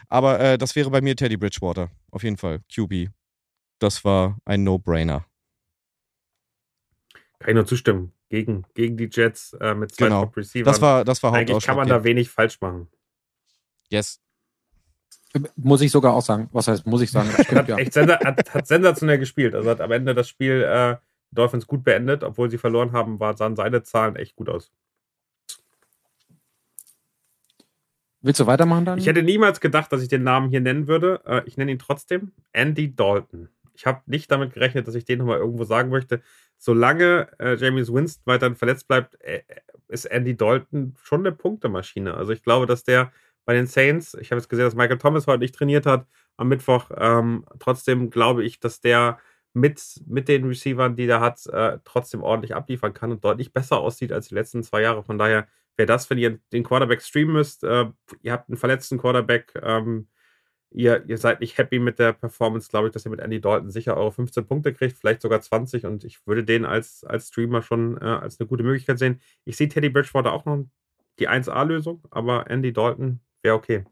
Aber 0.07 0.39
äh, 0.39 0.57
das 0.57 0.75
wäre 0.75 0.89
bei 0.89 1.01
mir 1.01 1.15
Teddy 1.15 1.37
Bridgewater. 1.37 1.91
Auf 2.11 2.23
jeden 2.23 2.37
Fall. 2.37 2.61
QB. 2.73 3.09
Das 3.79 4.03
war 4.05 4.37
ein 4.45 4.63
No-Brainer. 4.63 5.25
Kann 7.39 7.49
ich 7.49 7.55
nur 7.55 7.65
zustimmen. 7.65 8.11
Gegen, 8.29 8.65
gegen 8.73 8.97
die 8.97 9.07
Jets 9.11 9.53
äh, 9.53 9.75
mit 9.75 9.93
zwei 9.93 10.05
genau. 10.05 10.25
Top 10.25 10.37
Receivers. 10.37 10.73
Das 10.73 10.81
war, 10.81 11.05
das 11.05 11.21
war 11.21 11.33
Eigentlich 11.33 11.63
kann 11.63 11.77
man 11.77 11.87
da 11.87 12.03
wenig 12.03 12.29
falsch 12.29 12.59
machen. 12.59 12.87
Yes. 13.89 14.19
Muss 15.55 15.81
ich 15.81 15.91
sogar 15.91 16.13
auch 16.13 16.23
sagen. 16.23 16.49
Was 16.51 16.67
heißt, 16.67 16.87
muss 16.87 17.01
ich 17.01 17.11
sagen? 17.11 17.29
Stimmt, 17.43 17.51
hat, 17.51 17.67
ja. 17.67 17.77
echt 17.77 17.93
sens 17.93 18.11
hat, 18.11 18.53
hat, 18.53 18.67
sensationell 18.67 19.19
gespielt. 19.19 19.53
Also 19.53 19.69
hat 19.69 19.81
am 19.81 19.91
Ende 19.91 20.15
das 20.15 20.27
Spiel 20.27 20.63
äh, 20.63 20.95
Dolphins 21.31 21.67
gut 21.67 21.83
beendet, 21.83 22.23
obwohl 22.23 22.49
sie 22.49 22.57
verloren 22.57 22.93
haben, 22.93 23.19
war, 23.19 23.37
sahen 23.37 23.55
seine 23.55 23.83
Zahlen 23.83 24.15
echt 24.15 24.35
gut 24.35 24.49
aus. 24.49 24.71
Willst 28.25 28.39
du 28.39 28.47
weitermachen 28.47 28.85
dann? 28.85 28.97
Ich 28.97 29.05
hätte 29.05 29.21
niemals 29.21 29.59
gedacht, 29.59 29.93
dass 29.93 30.01
ich 30.01 30.07
den 30.07 30.23
Namen 30.23 30.49
hier 30.49 30.59
nennen 30.59 30.87
würde. 30.87 31.21
Äh, 31.27 31.43
ich 31.45 31.57
nenne 31.57 31.71
ihn 31.71 31.77
trotzdem 31.77 32.31
Andy 32.53 32.95
Dalton. 32.95 33.49
Ich 33.75 33.85
habe 33.85 34.01
nicht 34.07 34.31
damit 34.31 34.51
gerechnet, 34.51 34.87
dass 34.87 34.95
ich 34.95 35.05
den 35.05 35.19
nochmal 35.19 35.37
irgendwo 35.37 35.63
sagen 35.63 35.91
möchte. 35.91 36.23
Solange 36.57 37.27
äh, 37.37 37.55
James 37.55 37.93
Winston 37.93 38.23
weiterhin 38.25 38.55
verletzt 38.55 38.87
bleibt, 38.87 39.21
äh, 39.21 39.43
ist 39.89 40.05
Andy 40.05 40.35
Dalton 40.35 40.95
schon 41.03 41.19
eine 41.19 41.33
Punktemaschine. 41.33 42.15
Also 42.15 42.31
ich 42.31 42.41
glaube, 42.41 42.65
dass 42.65 42.83
der 42.83 43.11
bei 43.45 43.53
den 43.53 43.67
Saints, 43.67 44.15
ich 44.15 44.31
habe 44.31 44.39
jetzt 44.39 44.49
gesehen, 44.49 44.65
dass 44.65 44.73
Michael 44.73 44.97
Thomas 44.97 45.27
heute 45.27 45.41
nicht 45.41 45.53
trainiert 45.53 45.85
hat 45.85 46.07
am 46.35 46.47
Mittwoch. 46.47 46.89
Ähm, 46.97 47.45
trotzdem 47.59 48.09
glaube 48.09 48.43
ich, 48.43 48.59
dass 48.59 48.81
der 48.81 49.19
mit, 49.53 50.01
mit 50.07 50.29
den 50.29 50.45
Receivern, 50.45 50.95
die 50.95 51.05
der 51.05 51.19
hat, 51.19 51.45
äh, 51.45 51.77
trotzdem 51.83 52.23
ordentlich 52.23 52.55
abliefern 52.55 52.95
kann 52.95 53.11
und 53.11 53.23
deutlich 53.23 53.53
besser 53.53 53.77
aussieht 53.77 54.11
als 54.11 54.29
die 54.29 54.35
letzten 54.35 54.63
zwei 54.63 54.81
Jahre. 54.81 55.03
Von 55.03 55.19
daher 55.19 55.45
wäre 55.77 55.87
das, 55.87 56.09
wenn 56.09 56.17
ihr 56.17 56.39
den 56.51 56.63
Quarterback 56.63 57.01
streamen 57.01 57.33
müsst, 57.33 57.63
äh, 57.63 57.85
ihr 58.21 58.31
habt 58.31 58.49
einen 58.49 58.57
verletzten 58.57 58.97
Quarterback, 58.97 59.53
ähm, 59.61 60.07
ihr, 60.71 61.05
ihr 61.07 61.17
seid 61.17 61.39
nicht 61.39 61.57
happy 61.57 61.79
mit 61.79 61.99
der 61.99 62.13
Performance, 62.13 62.69
glaube 62.69 62.87
ich, 62.87 62.93
dass 62.93 63.05
ihr 63.05 63.11
mit 63.11 63.19
Andy 63.19 63.41
Dalton 63.41 63.71
sicher 63.71 63.97
eure 63.97 64.11
15 64.11 64.45
Punkte 64.45 64.73
kriegt, 64.73 64.97
vielleicht 64.97 65.21
sogar 65.21 65.41
20 65.41 65.85
und 65.85 66.03
ich 66.03 66.25
würde 66.25 66.43
den 66.43 66.65
als, 66.65 67.03
als 67.03 67.29
Streamer 67.29 67.61
schon 67.61 67.97
äh, 67.97 68.05
als 68.05 68.39
eine 68.39 68.47
gute 68.47 68.63
Möglichkeit 68.63 68.99
sehen. 68.99 69.21
Ich 69.45 69.57
sehe 69.57 69.69
Teddy 69.69 69.89
Bridgewater 69.89 70.33
auch 70.33 70.45
noch 70.45 70.65
die 71.19 71.29
1A-Lösung, 71.29 72.03
aber 72.11 72.49
Andy 72.49 72.73
Dalton 72.73 73.19
wäre 73.41 73.55
okay. 73.55 73.85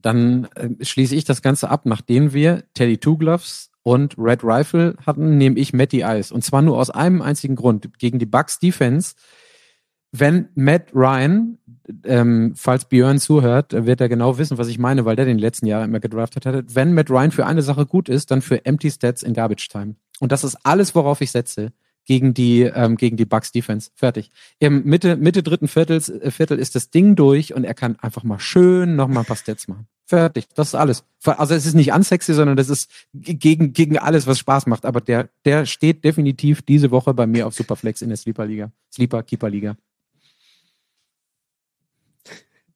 Dann 0.00 0.44
äh, 0.54 0.84
schließe 0.84 1.14
ich 1.14 1.24
das 1.24 1.42
Ganze 1.42 1.70
ab, 1.70 1.84
nachdem 1.84 2.32
wir 2.32 2.64
Teddy 2.74 2.98
Two 2.98 3.18
Gloves 3.18 3.72
und 3.88 4.16
Red 4.18 4.44
Rifle 4.44 4.96
hatten, 5.06 5.38
nehme 5.38 5.58
ich 5.58 5.72
Matty 5.72 6.02
Ice. 6.02 6.34
Und 6.34 6.44
zwar 6.44 6.60
nur 6.60 6.78
aus 6.78 6.90
einem 6.90 7.22
einzigen 7.22 7.56
Grund. 7.56 7.98
Gegen 7.98 8.18
die 8.18 8.26
Bucks 8.26 8.58
Defense, 8.58 9.14
wenn 10.12 10.50
Matt 10.54 10.94
Ryan, 10.94 11.56
ähm, 12.04 12.52
falls 12.54 12.84
Björn 12.84 13.18
zuhört, 13.18 13.72
wird 13.72 14.02
er 14.02 14.10
genau 14.10 14.36
wissen, 14.36 14.58
was 14.58 14.68
ich 14.68 14.78
meine, 14.78 15.06
weil 15.06 15.16
der 15.16 15.24
den 15.24 15.38
letzten 15.38 15.64
Jahr 15.64 15.86
immer 15.86 16.00
gedraftet 16.00 16.44
hat. 16.44 16.74
Wenn 16.74 16.92
Matt 16.92 17.08
Ryan 17.08 17.30
für 17.30 17.46
eine 17.46 17.62
Sache 17.62 17.86
gut 17.86 18.10
ist, 18.10 18.30
dann 18.30 18.42
für 18.42 18.66
Empty 18.66 18.90
Stats 18.90 19.22
in 19.22 19.32
Garbage 19.32 19.68
Time. 19.68 19.94
Und 20.20 20.32
das 20.32 20.44
ist 20.44 20.58
alles, 20.64 20.94
worauf 20.94 21.22
ich 21.22 21.30
setze 21.30 21.72
gegen 22.08 22.32
die 22.32 22.62
ähm, 22.62 22.96
gegen 22.96 23.18
die 23.18 23.26
Bucks 23.26 23.52
Defense. 23.52 23.90
Fertig. 23.94 24.32
Im 24.58 24.82
Mitte 24.84 25.16
Mitte 25.16 25.42
dritten 25.42 25.68
Viertels, 25.68 26.08
äh, 26.08 26.30
Viertel 26.30 26.58
ist 26.58 26.74
das 26.74 26.88
Ding 26.88 27.16
durch 27.16 27.54
und 27.54 27.64
er 27.64 27.74
kann 27.74 27.96
einfach 28.00 28.24
mal 28.24 28.40
schön 28.40 28.96
noch 28.96 29.08
mal 29.08 29.20
ein 29.20 29.26
paar 29.26 29.36
Stats 29.36 29.68
machen. 29.68 29.86
Fertig. 30.06 30.48
Das 30.54 30.68
ist 30.68 30.74
alles. 30.74 31.04
Also 31.22 31.54
es 31.54 31.66
ist 31.66 31.74
nicht 31.74 31.92
unsexy, 31.92 32.32
sondern 32.32 32.56
das 32.56 32.70
ist 32.70 32.90
gegen 33.12 33.74
gegen 33.74 33.98
alles, 33.98 34.26
was 34.26 34.38
Spaß 34.38 34.66
macht. 34.66 34.86
Aber 34.86 35.02
der 35.02 35.28
der 35.44 35.66
steht 35.66 36.02
definitiv 36.02 36.62
diese 36.62 36.90
Woche 36.90 37.12
bei 37.12 37.26
mir 37.26 37.46
auf 37.46 37.52
Superflex 37.52 38.00
in 38.00 38.08
der 38.08 38.16
Sleeper 38.16 38.46
Liga, 38.46 38.72
Sleeper 38.90 39.22
Keeper 39.22 39.50
Liga. 39.50 39.76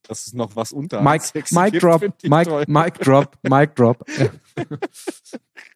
Das 0.02 0.26
ist 0.26 0.34
noch 0.34 0.56
was 0.56 0.72
unter. 0.72 1.00
Mike, 1.00 1.24
Mike 1.52 1.78
Drop, 1.78 2.02
Mike, 2.22 2.64
Mike 2.68 3.02
Drop, 3.02 3.38
Mike 3.42 3.72
Drop. 3.76 4.04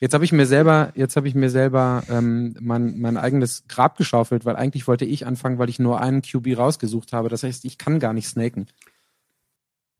Jetzt 0.00 0.14
habe 0.14 0.24
ich 0.24 0.32
mir 0.32 0.46
selber, 0.46 0.92
jetzt 0.96 1.14
habe 1.14 1.28
ich 1.28 1.34
mir 1.36 1.48
selber 1.48 2.02
ähm, 2.08 2.56
mein, 2.60 2.98
mein 2.98 3.16
eigenes 3.16 3.68
Grab 3.68 3.96
geschaufelt, 3.96 4.44
weil 4.44 4.56
eigentlich 4.56 4.88
wollte 4.88 5.04
ich 5.04 5.26
anfangen, 5.26 5.58
weil 5.58 5.68
ich 5.68 5.78
nur 5.78 6.00
einen 6.00 6.22
QB 6.22 6.58
rausgesucht 6.58 7.12
habe. 7.12 7.28
Das 7.28 7.44
heißt, 7.44 7.64
ich 7.64 7.78
kann 7.78 8.00
gar 8.00 8.12
nicht 8.12 8.26
snaken. 8.26 8.66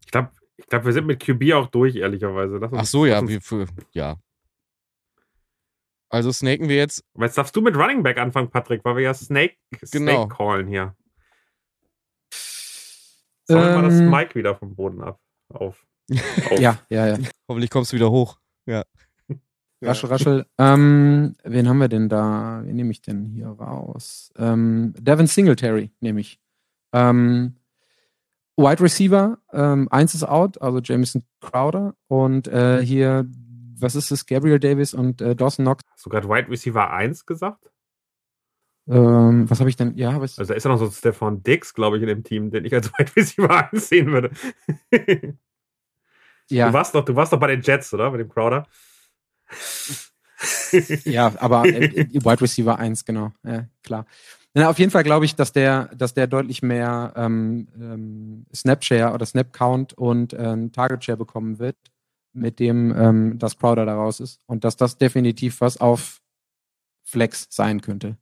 Ich 0.05 0.11
glaube, 0.11 0.31
ich 0.57 0.67
glaub, 0.67 0.85
wir 0.85 0.93
sind 0.93 1.07
mit 1.07 1.25
QB 1.25 1.53
auch 1.53 1.69
durch, 1.69 1.95
ehrlicherweise. 1.95 2.59
Uns, 2.59 2.73
Ach 2.75 2.85
so, 2.85 3.07
ja, 3.07 3.27
wie 3.29 3.39
für, 3.39 3.67
ja. 3.93 4.17
Also 6.09 6.33
snaken 6.33 6.69
wir 6.69 6.77
jetzt. 6.77 7.05
Aber 7.15 7.27
jetzt 7.27 7.39
darfst 7.39 7.55
du 7.55 7.61
mit 7.61 7.77
Running 7.77 8.03
Back 8.03 8.19
anfangen, 8.19 8.51
Patrick, 8.51 8.85
weil 8.85 8.97
wir 8.97 9.03
ja 9.03 9.15
Snake, 9.15 9.55
genau. 9.93 10.25
Snake 10.25 10.35
callen 10.35 10.67
hier. 10.67 10.97
Sollen 13.45 13.69
ähm, 13.69 13.83
wir 13.83 13.89
das 13.89 14.01
Mike 14.01 14.35
wieder 14.35 14.55
vom 14.57 14.75
Boden 14.75 15.01
ab 15.01 15.21
auf. 15.49 15.87
auf. 16.11 16.61
Ja, 16.61 16.79
ja, 16.91 17.07
ja. 17.07 17.19
Hoffentlich 17.49 17.71
kommst 17.71 17.93
du 17.93 17.97
wieder 17.97 18.11
hoch. 18.11 18.42
Raschel, 19.83 20.09
raschel. 20.09 20.47
Ähm, 20.59 21.35
wen 21.43 21.69
haben 21.69 21.79
wir 21.79 21.89
denn 21.89 22.09
da? 22.09 22.63
Wen 22.65 22.77
nehme 22.77 22.93
ich 22.93 23.03
denn 23.03 23.27
hier 23.27 23.49
raus? 23.49 24.33
Ähm, 24.37 24.95
Devin 24.99 25.27
Singletary 25.27 25.91
nehme 26.01 26.21
ich. 26.21 26.41
Ähm, 26.93 27.57
Wide 28.57 28.83
Receiver, 28.83 29.39
ähm, 29.53 29.89
eins 29.91 30.15
ist 30.15 30.25
out, 30.25 30.61
also 30.61 30.79
Jameson 30.79 31.25
Crowder. 31.41 31.95
Und 32.07 32.49
äh, 32.49 32.85
hier, 32.85 33.27
was 33.79 33.95
ist 33.95 34.11
das? 34.11 34.27
Gabriel 34.27 34.61
Davis 34.61 34.95
und 34.95 35.21
äh, 35.21 35.35
Dawson 35.35 35.65
Knox. 35.65 35.83
Hast 35.91 36.07
du 36.07 36.11
gerade 36.11 36.29
Wide 36.29 36.49
Receiver 36.49 36.91
1 36.91 37.27
gesagt? 37.27 37.71
Ähm, 38.89 39.49
was 39.49 39.61
habe 39.61 39.71
ich 39.71 39.77
denn? 39.77 39.97
Ja, 39.97 40.21
was? 40.21 40.39
Also 40.39 40.53
da 40.53 40.57
ist 40.57 40.65
ja 40.65 40.71
noch 40.71 40.79
so 40.79 40.91
Stefan 40.91 41.43
Dix, 41.43 41.73
glaube 41.73 41.97
ich, 41.97 42.03
in 42.03 42.09
dem 42.09 42.25
Team, 42.25 42.51
den 42.51 42.65
ich 42.65 42.75
als 42.75 42.93
Wide 42.99 43.17
Receiver 43.17 43.73
ansehen 43.73 44.13
würde. 44.13 44.31
ja. 46.51 46.69
Du 46.69 46.73
warst 46.73 46.95
doch, 46.95 47.05
du 47.05 47.15
warst 47.17 47.33
doch 47.33 47.41
bei 47.41 47.49
den 47.49 47.63
Jets, 47.63 47.95
oder? 47.95 48.11
Mit 48.11 48.21
dem 48.21 48.29
Crowder. 48.29 48.67
Ja, 51.05 51.33
aber 51.39 51.67
äh, 51.67 52.09
Wide 52.13 52.41
Receiver 52.41 52.79
1, 52.79 53.05
genau. 53.05 53.33
Ja, 53.45 53.67
klar. 53.83 54.07
Na, 54.55 54.69
auf 54.69 54.79
jeden 54.79 54.91
Fall 54.91 55.03
glaube 55.03 55.25
ich, 55.25 55.35
dass 55.35 55.53
der, 55.53 55.87
dass 55.95 56.13
der 56.13 56.27
deutlich 56.27 56.63
mehr 56.63 57.15
ähm, 57.17 57.69
ähm, 57.75 58.47
Snapshare 58.55 59.15
oder 59.15 59.25
Snap-Count 59.25 59.95
und 59.95 60.35
ähm, 60.39 60.73
Target-Share 60.73 61.17
bekommen 61.17 61.59
wird, 61.59 61.77
mit 62.35 62.59
dem 62.59 62.95
ähm, 62.95 63.39
das 63.39 63.57
Crowder 63.57 63.87
da 63.87 63.95
raus 63.95 64.21
ist. 64.21 64.41
Und 64.47 64.65
dass 64.65 64.77
das 64.77 64.99
definitiv 64.99 65.61
was 65.63 65.79
auf 65.79 66.21
Flex 67.03 67.47
sein 67.51 67.81
könnte. 67.81 68.19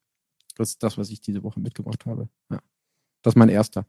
Das 0.57 0.71
ist 0.71 0.83
das, 0.83 0.99
was 0.99 1.11
ich 1.11 1.21
diese 1.21 1.43
Woche 1.43 1.59
mitgebracht 1.59 2.07
habe. 2.07 2.29
Ja. 2.51 2.61
Das 3.23 3.33
ist 3.33 3.39
mein 3.39 3.49
erster. 3.49 3.87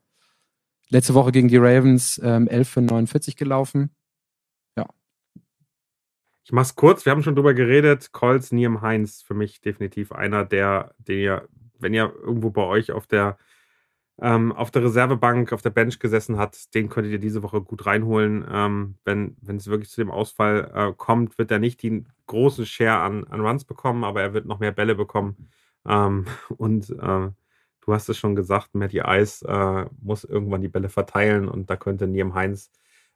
Letzte 0.89 1.14
Woche 1.14 1.32
gegen 1.32 1.48
die 1.48 1.58
Ravens 1.58 2.20
ähm, 2.24 2.48
11 2.48 2.70
für 2.70 2.82
49 2.82 3.36
gelaufen. 3.36 3.92
Ich 6.44 6.52
mach's 6.52 6.76
kurz, 6.76 7.06
wir 7.06 7.12
haben 7.12 7.24
schon 7.24 7.36
drüber 7.36 7.54
geredet. 7.54 8.12
Colts, 8.12 8.52
Niem 8.52 8.82
Heinz, 8.82 9.22
für 9.22 9.36
mich 9.36 9.62
definitiv 9.62 10.12
einer, 10.12 10.44
der, 10.46 10.94
der 10.98 11.48
wenn 11.80 11.94
ihr 11.94 12.14
irgendwo 12.24 12.50
bei 12.52 12.64
euch 12.64 12.92
auf 12.92 13.08
der 13.08 13.38
ähm, 14.22 14.52
auf 14.52 14.72
der 14.72 14.84
Reservebank, 14.84 15.52
auf 15.52 15.62
der 15.64 15.72
Bench 15.72 16.00
gesessen 16.00 16.38
hat, 16.38 16.74
den 16.76 16.89
könntet 16.89 17.12
ihr 17.14 17.20
diese 17.20 17.44
Woche 17.44 17.62
gut 17.62 17.86
reinholen. 17.86 18.46
Ähm, 18.52 18.96
wenn 19.04 19.36
wenn 19.42 19.58
es 19.58 19.68
wirklich 19.68 19.89
zu 19.89 20.02
dem 20.02 20.12
Ausfall 20.12 20.72
äh, 20.74 20.94
kommt, 20.96 21.38
wird 21.38 21.52
er 21.52 21.60
nicht 21.60 21.82
den 21.84 22.08
großen 22.28 22.66
Share 22.66 23.00
an, 23.02 23.26
an 23.26 23.42
Runs 23.42 23.66
bekommen, 23.66 24.04
aber 24.04 24.22
er 24.22 24.34
wird 24.34 24.46
noch 24.46 24.60
mehr 24.60 24.72
Bälle 24.72 24.96
bekommen. 24.96 25.50
Ähm, 25.88 26.26
und 26.58 26.89
äh, 26.92 27.30
du 27.82 27.94
hast 27.94 28.10
es 28.10 28.18
schon 28.18 28.36
gesagt, 28.36 28.76
Matty 28.76 29.02
Ice 29.06 29.46
äh, 29.48 29.86
muss 30.02 30.24
irgendwann 30.24 30.62
die 30.62 30.70
Bälle 30.70 30.89
verteilen 30.89 31.50
und 31.50 31.70
da 31.70 31.76
könnte 31.76 32.08
Niem 32.08 32.34
Heinz 32.36 32.72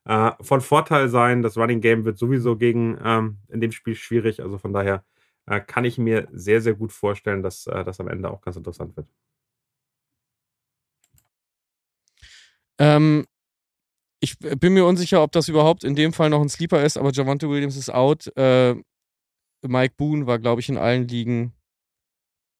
äh, 0.05 0.31
von 0.41 0.61
Vorteil 0.61 1.09
sein. 1.09 1.41
Das 1.41 1.57
Running 1.57 1.81
Game 1.81 2.05
wird 2.05 2.17
sowieso 2.17 2.55
gegen 2.57 2.97
ähm, 3.03 3.39
in 3.49 3.61
dem 3.61 3.71
Spiel 3.71 3.95
schwierig, 3.95 4.41
also 4.41 4.57
von 4.57 4.73
daher 4.73 5.03
äh, 5.47 5.59
kann 5.59 5.85
ich 5.85 5.97
mir 5.97 6.27
sehr, 6.31 6.61
sehr 6.61 6.73
gut 6.73 6.91
vorstellen, 6.91 7.43
dass 7.43 7.67
äh, 7.67 7.83
das 7.83 7.99
am 7.99 8.07
Ende 8.07 8.29
auch 8.29 8.41
ganz 8.41 8.55
interessant 8.57 8.95
wird. 8.95 9.07
Ähm, 12.77 13.25
ich 14.19 14.37
bin 14.39 14.73
mir 14.73 14.85
unsicher, 14.85 15.21
ob 15.21 15.31
das 15.31 15.49
überhaupt 15.49 15.83
in 15.83 15.95
dem 15.95 16.13
Fall 16.13 16.29
noch 16.29 16.41
ein 16.41 16.49
Sleeper 16.49 16.83
ist, 16.83 16.97
aber 16.97 17.11
Javante 17.11 17.49
Williams 17.49 17.77
ist 17.77 17.93
out. 17.93 18.31
Äh, 18.35 18.75
Mike 19.61 19.95
Boone 19.97 20.27
war, 20.27 20.39
glaube 20.39 20.61
ich, 20.61 20.69
in 20.69 20.77
allen 20.77 21.07
Ligen 21.07 21.53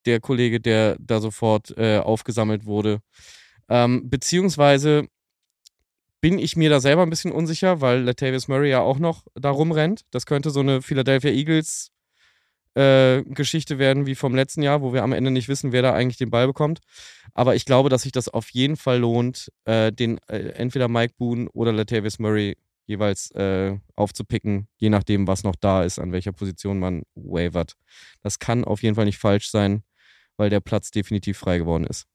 der 0.06 0.20
Kollege, 0.20 0.60
der 0.60 0.98
da 1.00 1.20
sofort 1.20 1.76
äh, 1.78 1.98
aufgesammelt 1.98 2.66
wurde. 2.66 3.02
Ähm, 3.68 4.10
beziehungsweise 4.10 5.08
bin 6.26 6.40
ich 6.40 6.56
mir 6.56 6.72
da 6.72 6.80
selber 6.80 7.04
ein 7.04 7.12
bisschen 7.12 7.32
unsicher, 7.32 7.82
weil 7.82 8.02
Latavius 8.02 8.48
Murray 8.48 8.72
ja 8.72 8.80
auch 8.80 8.98
noch 8.98 9.26
da 9.36 9.52
rumrennt. 9.52 10.06
Das 10.10 10.26
könnte 10.26 10.50
so 10.50 10.62
eine 10.62 10.82
Philadelphia 10.82 11.30
Eagles 11.30 11.92
äh, 12.74 13.22
Geschichte 13.22 13.78
werden 13.78 14.08
wie 14.08 14.16
vom 14.16 14.34
letzten 14.34 14.64
Jahr, 14.64 14.82
wo 14.82 14.92
wir 14.92 15.04
am 15.04 15.12
Ende 15.12 15.30
nicht 15.30 15.50
wissen, 15.50 15.72
wer 15.72 15.84
da 15.84 15.94
eigentlich 15.94 16.18
den 16.18 16.32
Ball 16.32 16.48
bekommt. 16.48 16.80
Aber 17.36 17.54
ich 17.54 17.64
glaube, 17.64 17.90
dass 17.90 18.02
sich 18.02 18.12
das 18.12 18.28
auf 18.28 18.50
jeden 18.50 18.76
Fall 18.76 19.02
lohnt, 19.02 19.52
äh, 19.66 19.92
den 19.92 20.18
äh, 20.28 20.48
entweder 20.56 20.88
Mike 20.88 21.14
Boone 21.20 21.48
oder 21.52 21.72
Latavius 21.72 22.18
Murray 22.18 22.58
jeweils 22.88 23.30
äh, 23.36 23.78
aufzupicken, 23.96 24.68
je 24.78 24.90
nachdem, 24.90 25.28
was 25.28 25.44
noch 25.44 25.56
da 25.56 25.84
ist, 25.84 26.00
an 26.00 26.12
welcher 26.12 26.32
Position 26.32 26.80
man 26.80 27.04
wavert. 27.14 27.76
Das 28.24 28.40
kann 28.40 28.66
auf 28.66 28.82
jeden 28.82 28.96
Fall 28.96 29.06
nicht 29.06 29.20
falsch 29.20 29.52
sein, 29.52 29.84
weil 30.38 30.50
der 30.50 30.60
Platz 30.60 30.90
definitiv 30.90 31.38
frei 31.38 31.60
geworden 31.60 31.86
ist. 31.86 32.08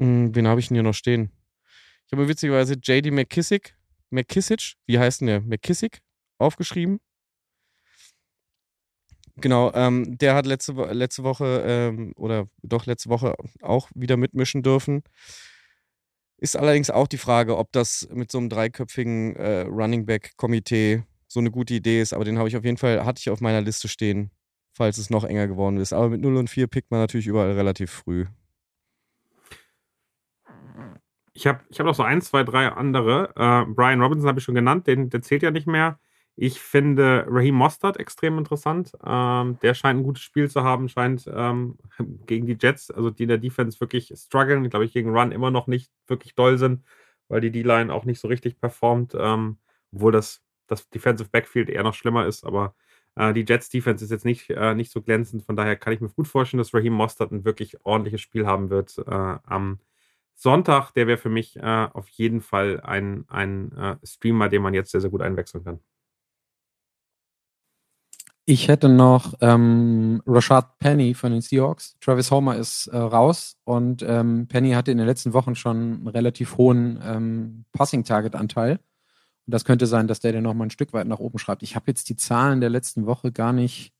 Hm, 0.00 0.34
wen 0.34 0.48
habe 0.48 0.60
ich 0.60 0.68
denn 0.68 0.76
hier 0.76 0.82
noch 0.82 0.94
stehen? 0.94 1.30
Ich 2.06 2.12
habe 2.12 2.22
mir 2.22 2.28
witzigerweise 2.28 2.74
JD 2.74 3.12
McKissick, 3.12 3.76
McKissick, 4.10 4.74
wie 4.86 4.98
heißt 4.98 5.20
denn 5.20 5.28
der? 5.28 5.40
McKissick 5.42 6.00
aufgeschrieben. 6.38 7.00
Genau, 9.36 9.72
ähm, 9.74 10.18
der 10.18 10.34
hat 10.34 10.46
letzte, 10.46 10.72
letzte 10.72 11.22
Woche 11.22 11.62
ähm, 11.66 12.12
oder 12.16 12.46
doch 12.62 12.86
letzte 12.86 13.08
Woche 13.10 13.34
auch 13.62 13.88
wieder 13.94 14.16
mitmischen 14.16 14.62
dürfen. 14.62 15.02
Ist 16.38 16.56
allerdings 16.56 16.90
auch 16.90 17.06
die 17.06 17.18
Frage, 17.18 17.56
ob 17.58 17.70
das 17.72 18.08
mit 18.12 18.32
so 18.32 18.38
einem 18.38 18.48
dreiköpfigen 18.48 19.36
äh, 19.36 19.60
Running 19.62 20.06
Back 20.06 20.32
Komitee 20.36 21.04
so 21.28 21.40
eine 21.40 21.50
gute 21.50 21.74
Idee 21.74 22.00
ist. 22.00 22.12
Aber 22.14 22.24
den 22.24 22.38
habe 22.38 22.48
ich 22.48 22.56
auf 22.56 22.64
jeden 22.64 22.78
Fall, 22.78 23.04
hatte 23.04 23.20
ich 23.20 23.30
auf 23.30 23.40
meiner 23.40 23.60
Liste 23.60 23.88
stehen, 23.88 24.30
falls 24.72 24.96
es 24.98 25.10
noch 25.10 25.24
enger 25.24 25.46
geworden 25.46 25.76
ist. 25.76 25.92
Aber 25.92 26.08
mit 26.08 26.20
0 26.22 26.36
und 26.36 26.48
4 26.48 26.66
pickt 26.66 26.90
man 26.90 27.00
natürlich 27.00 27.26
überall 27.26 27.52
relativ 27.52 27.90
früh. 27.90 28.26
Ich 31.32 31.46
habe 31.46 31.60
ich 31.68 31.78
hab 31.78 31.86
noch 31.86 31.94
so 31.94 32.02
ein, 32.02 32.20
zwei, 32.22 32.42
drei 32.42 32.68
andere. 32.68 33.30
Äh, 33.36 33.72
Brian 33.72 34.00
Robinson 34.02 34.28
habe 34.28 34.38
ich 34.40 34.44
schon 34.44 34.54
genannt, 34.54 34.86
den, 34.86 35.10
der 35.10 35.22
zählt 35.22 35.42
ja 35.42 35.50
nicht 35.50 35.66
mehr. 35.66 35.98
Ich 36.36 36.60
finde 36.60 37.26
Raheem 37.28 37.54
Mostert 37.54 37.98
extrem 37.98 38.38
interessant. 38.38 38.92
Ähm, 39.04 39.58
der 39.62 39.74
scheint 39.74 40.00
ein 40.00 40.02
gutes 40.04 40.22
Spiel 40.22 40.48
zu 40.50 40.62
haben, 40.64 40.88
scheint 40.88 41.28
ähm, 41.32 41.78
gegen 42.26 42.46
die 42.46 42.56
Jets, 42.60 42.90
also 42.90 43.10
die 43.10 43.24
in 43.24 43.28
der 43.28 43.38
Defense 43.38 43.78
wirklich 43.80 44.12
strugglen, 44.16 44.68
glaube 44.70 44.84
ich, 44.86 44.92
gegen 44.92 45.10
Run 45.10 45.32
immer 45.32 45.50
noch 45.50 45.66
nicht 45.66 45.92
wirklich 46.06 46.34
doll 46.34 46.58
sind, 46.58 46.82
weil 47.28 47.40
die 47.40 47.50
D-Line 47.50 47.92
auch 47.92 48.04
nicht 48.04 48.20
so 48.20 48.28
richtig 48.28 48.58
performt, 48.58 49.14
ähm, 49.18 49.58
obwohl 49.92 50.12
das, 50.12 50.42
das 50.66 50.88
Defensive 50.90 51.28
Backfield 51.30 51.68
eher 51.68 51.82
noch 51.82 51.94
schlimmer 51.94 52.26
ist, 52.26 52.44
aber 52.44 52.74
äh, 53.16 53.32
die 53.34 53.44
Jets 53.46 53.68
Defense 53.68 54.04
ist 54.04 54.10
jetzt 54.10 54.24
nicht, 54.24 54.48
äh, 54.50 54.74
nicht 54.74 54.90
so 54.92 55.02
glänzend, 55.02 55.44
von 55.44 55.56
daher 55.56 55.76
kann 55.76 55.92
ich 55.92 56.00
mir 56.00 56.08
gut 56.08 56.28
vorstellen, 56.28 56.58
dass 56.58 56.72
Raheem 56.74 56.94
Mostert 56.94 57.32
ein 57.32 57.44
wirklich 57.44 57.84
ordentliches 57.84 58.20
Spiel 58.22 58.46
haben 58.46 58.70
wird 58.70 58.96
äh, 58.98 59.10
am 59.10 59.78
Sonntag, 60.40 60.92
der 60.92 61.06
wäre 61.06 61.18
für 61.18 61.28
mich 61.28 61.56
äh, 61.56 61.60
auf 61.92 62.08
jeden 62.08 62.40
Fall 62.40 62.80
ein, 62.80 63.24
ein 63.28 63.72
äh, 63.72 63.96
Streamer, 64.02 64.48
den 64.48 64.62
man 64.62 64.72
jetzt 64.72 64.90
sehr, 64.90 65.02
sehr 65.02 65.10
gut 65.10 65.20
einwechseln 65.20 65.64
kann. 65.64 65.80
Ich 68.46 68.68
hätte 68.68 68.88
noch 68.88 69.34
ähm, 69.42 70.22
Rashad 70.26 70.78
Penny 70.78 71.12
von 71.12 71.32
den 71.32 71.42
Seahawks. 71.42 71.98
Travis 72.00 72.30
Homer 72.30 72.56
ist 72.56 72.86
äh, 72.86 72.96
raus 72.96 73.58
und 73.64 74.02
ähm, 74.02 74.48
Penny 74.48 74.72
hatte 74.72 74.90
in 74.90 74.96
den 74.96 75.06
letzten 75.06 75.34
Wochen 75.34 75.54
schon 75.54 75.76
einen 75.76 76.08
relativ 76.08 76.56
hohen 76.56 76.98
ähm, 77.04 77.66
Passing-Target-Anteil. 77.72 78.72
Und 79.46 79.54
das 79.54 79.66
könnte 79.66 79.86
sein, 79.86 80.08
dass 80.08 80.20
der 80.20 80.32
den 80.32 80.42
nochmal 80.42 80.68
ein 80.68 80.70
Stück 80.70 80.94
weit 80.94 81.06
nach 81.06 81.18
oben 81.18 81.38
schreibt. 81.38 81.62
Ich 81.62 81.76
habe 81.76 81.84
jetzt 81.88 82.08
die 82.08 82.16
Zahlen 82.16 82.62
der 82.62 82.70
letzten 82.70 83.04
Woche 83.04 83.30
gar 83.30 83.52
nicht 83.52 83.92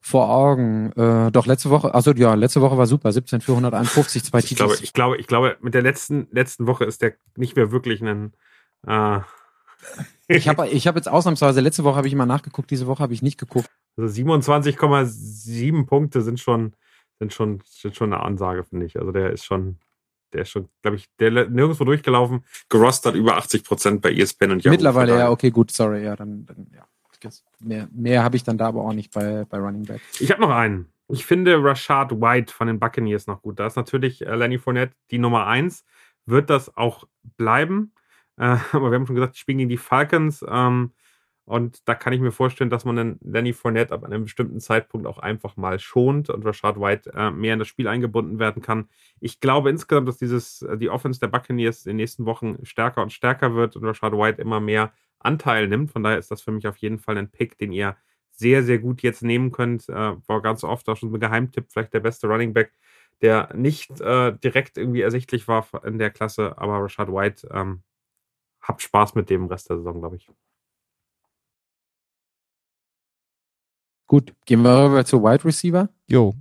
vor 0.00 0.30
Augen. 0.30 0.92
Äh, 0.92 1.30
doch 1.30 1.46
letzte 1.46 1.70
Woche, 1.70 1.94
also 1.94 2.12
ja, 2.12 2.34
letzte 2.34 2.60
Woche 2.60 2.78
war 2.78 2.86
super, 2.86 3.12
17 3.12 3.40
für 3.40 3.52
151, 3.52 4.24
zwei 4.24 4.38
ich 4.38 4.56
Glaube, 4.56 4.76
ich 4.80 4.92
glaube, 4.92 5.16
ich 5.18 5.26
glaube, 5.26 5.56
mit 5.60 5.74
der 5.74 5.82
letzten 5.82 6.26
letzten 6.30 6.66
Woche 6.66 6.84
ist 6.84 7.02
der 7.02 7.14
nicht 7.36 7.56
mehr 7.56 7.70
wirklich 7.70 8.02
ein. 8.02 8.32
Äh 8.86 9.20
ich 10.28 10.48
habe 10.48 10.68
ich 10.68 10.86
hab 10.86 10.96
jetzt 10.96 11.08
ausnahmsweise, 11.08 11.60
letzte 11.60 11.84
Woche 11.84 11.96
habe 11.96 12.06
ich 12.06 12.12
immer 12.12 12.26
nachgeguckt, 12.26 12.70
diese 12.70 12.86
Woche 12.86 13.02
habe 13.02 13.12
ich 13.12 13.22
nicht 13.22 13.38
geguckt. 13.38 13.70
Also 13.96 14.22
27,7 14.22 15.86
Punkte 15.86 16.22
sind 16.22 16.40
schon, 16.40 16.74
sind 17.18 17.32
schon, 17.32 17.62
sind 17.66 17.96
schon 17.96 18.12
eine 18.12 18.22
Ansage, 18.22 18.64
finde 18.64 18.86
ich. 18.86 18.98
Also 18.98 19.12
der 19.12 19.30
ist 19.30 19.44
schon, 19.44 19.78
der 20.32 20.42
ist 20.42 20.50
schon, 20.50 20.68
glaube 20.82 20.96
ich, 20.96 21.06
der 21.18 21.30
nirgendwo 21.30 21.84
durchgelaufen, 21.84 22.44
gerostet 22.68 23.14
über 23.14 23.36
80 23.36 23.64
Prozent 23.64 24.00
bei 24.00 24.12
ESPN 24.12 24.52
und 24.52 24.64
Yahoo. 24.64 24.72
Mittlerweile, 24.72 25.18
ja, 25.18 25.30
okay, 25.30 25.50
gut, 25.50 25.70
sorry, 25.70 26.04
ja, 26.04 26.16
dann, 26.16 26.46
dann 26.46 26.66
ja. 26.74 26.86
Mehr, 27.60 27.88
mehr 27.92 28.22
habe 28.22 28.36
ich 28.36 28.44
dann 28.44 28.58
da 28.58 28.68
aber 28.68 28.84
auch 28.84 28.92
nicht 28.92 29.12
bei, 29.12 29.44
bei 29.48 29.58
Running 29.58 29.84
Back. 29.84 30.00
Ich 30.18 30.30
habe 30.30 30.40
noch 30.40 30.50
einen. 30.50 30.86
Ich 31.08 31.26
finde 31.26 31.62
Rashad 31.62 32.12
White 32.12 32.52
von 32.52 32.68
den 32.68 32.78
Buccaneers 32.78 33.26
noch 33.26 33.42
gut. 33.42 33.58
Da 33.58 33.66
ist 33.66 33.76
natürlich 33.76 34.24
äh, 34.24 34.34
Lenny 34.34 34.58
Fournette 34.58 34.94
die 35.10 35.18
Nummer 35.18 35.46
eins. 35.46 35.84
Wird 36.26 36.50
das 36.50 36.76
auch 36.76 37.06
bleiben? 37.36 37.92
Äh, 38.36 38.56
aber 38.72 38.90
wir 38.90 38.96
haben 38.96 39.06
schon 39.06 39.16
gesagt, 39.16 39.34
die 39.34 39.40
spielen 39.40 39.58
gegen 39.58 39.70
die 39.70 39.76
Falcons. 39.76 40.44
Ähm, 40.48 40.92
und 41.50 41.88
da 41.88 41.96
kann 41.96 42.12
ich 42.12 42.20
mir 42.20 42.30
vorstellen, 42.30 42.70
dass 42.70 42.84
man 42.84 42.94
dann 42.94 43.18
Lenny 43.24 43.52
Fournette 43.52 43.92
ab 43.92 44.04
einem 44.04 44.22
bestimmten 44.22 44.60
Zeitpunkt 44.60 45.04
auch 45.08 45.18
einfach 45.18 45.56
mal 45.56 45.80
schont 45.80 46.30
und 46.30 46.46
Rashad 46.46 46.78
White 46.78 47.12
äh, 47.12 47.32
mehr 47.32 47.54
in 47.54 47.58
das 47.58 47.66
Spiel 47.66 47.88
eingebunden 47.88 48.38
werden 48.38 48.62
kann. 48.62 48.88
Ich 49.18 49.40
glaube 49.40 49.68
insgesamt, 49.68 50.06
dass 50.06 50.16
dieses, 50.16 50.62
äh, 50.62 50.78
die 50.78 50.90
Offense 50.90 51.18
der 51.18 51.26
Buccaneers 51.26 51.86
in 51.86 51.90
den 51.90 51.96
nächsten 51.96 52.24
Wochen 52.24 52.64
stärker 52.64 53.02
und 53.02 53.12
stärker 53.12 53.56
wird 53.56 53.74
und 53.74 53.84
Rashad 53.84 54.12
White 54.12 54.40
immer 54.40 54.60
mehr 54.60 54.92
Anteil 55.18 55.66
nimmt. 55.66 55.90
Von 55.90 56.04
daher 56.04 56.18
ist 56.18 56.30
das 56.30 56.40
für 56.40 56.52
mich 56.52 56.68
auf 56.68 56.76
jeden 56.76 57.00
Fall 57.00 57.18
ein 57.18 57.32
Pick, 57.32 57.58
den 57.58 57.72
ihr 57.72 57.96
sehr, 58.30 58.62
sehr 58.62 58.78
gut 58.78 59.02
jetzt 59.02 59.24
nehmen 59.24 59.50
könnt. 59.50 59.88
Äh, 59.88 59.92
war 60.28 60.42
ganz 60.42 60.62
oft 60.62 60.88
auch 60.88 60.96
schon 60.96 61.12
ein 61.12 61.18
Geheimtipp, 61.18 61.66
vielleicht 61.68 61.92
der 61.92 62.00
beste 62.00 62.28
Running 62.28 62.52
Back, 62.52 62.72
der 63.22 63.52
nicht 63.56 64.00
äh, 64.00 64.38
direkt 64.38 64.78
irgendwie 64.78 65.00
ersichtlich 65.00 65.48
war 65.48 65.66
in 65.84 65.98
der 65.98 66.10
Klasse, 66.10 66.56
aber 66.58 66.80
Rashad 66.84 67.08
White, 67.08 67.48
ähm, 67.52 67.82
habt 68.62 68.82
Spaß 68.82 69.16
mit 69.16 69.30
dem 69.30 69.46
Rest 69.46 69.68
der 69.68 69.78
Saison, 69.78 69.98
glaube 70.00 70.14
ich. 70.14 70.30
Gut, 74.10 74.34
gehen 74.44 74.62
wir 74.62 74.86
rüber 74.86 75.04
zu 75.04 75.22
Wide 75.22 75.44
Receiver. 75.44 75.88
Jo. 76.08 76.34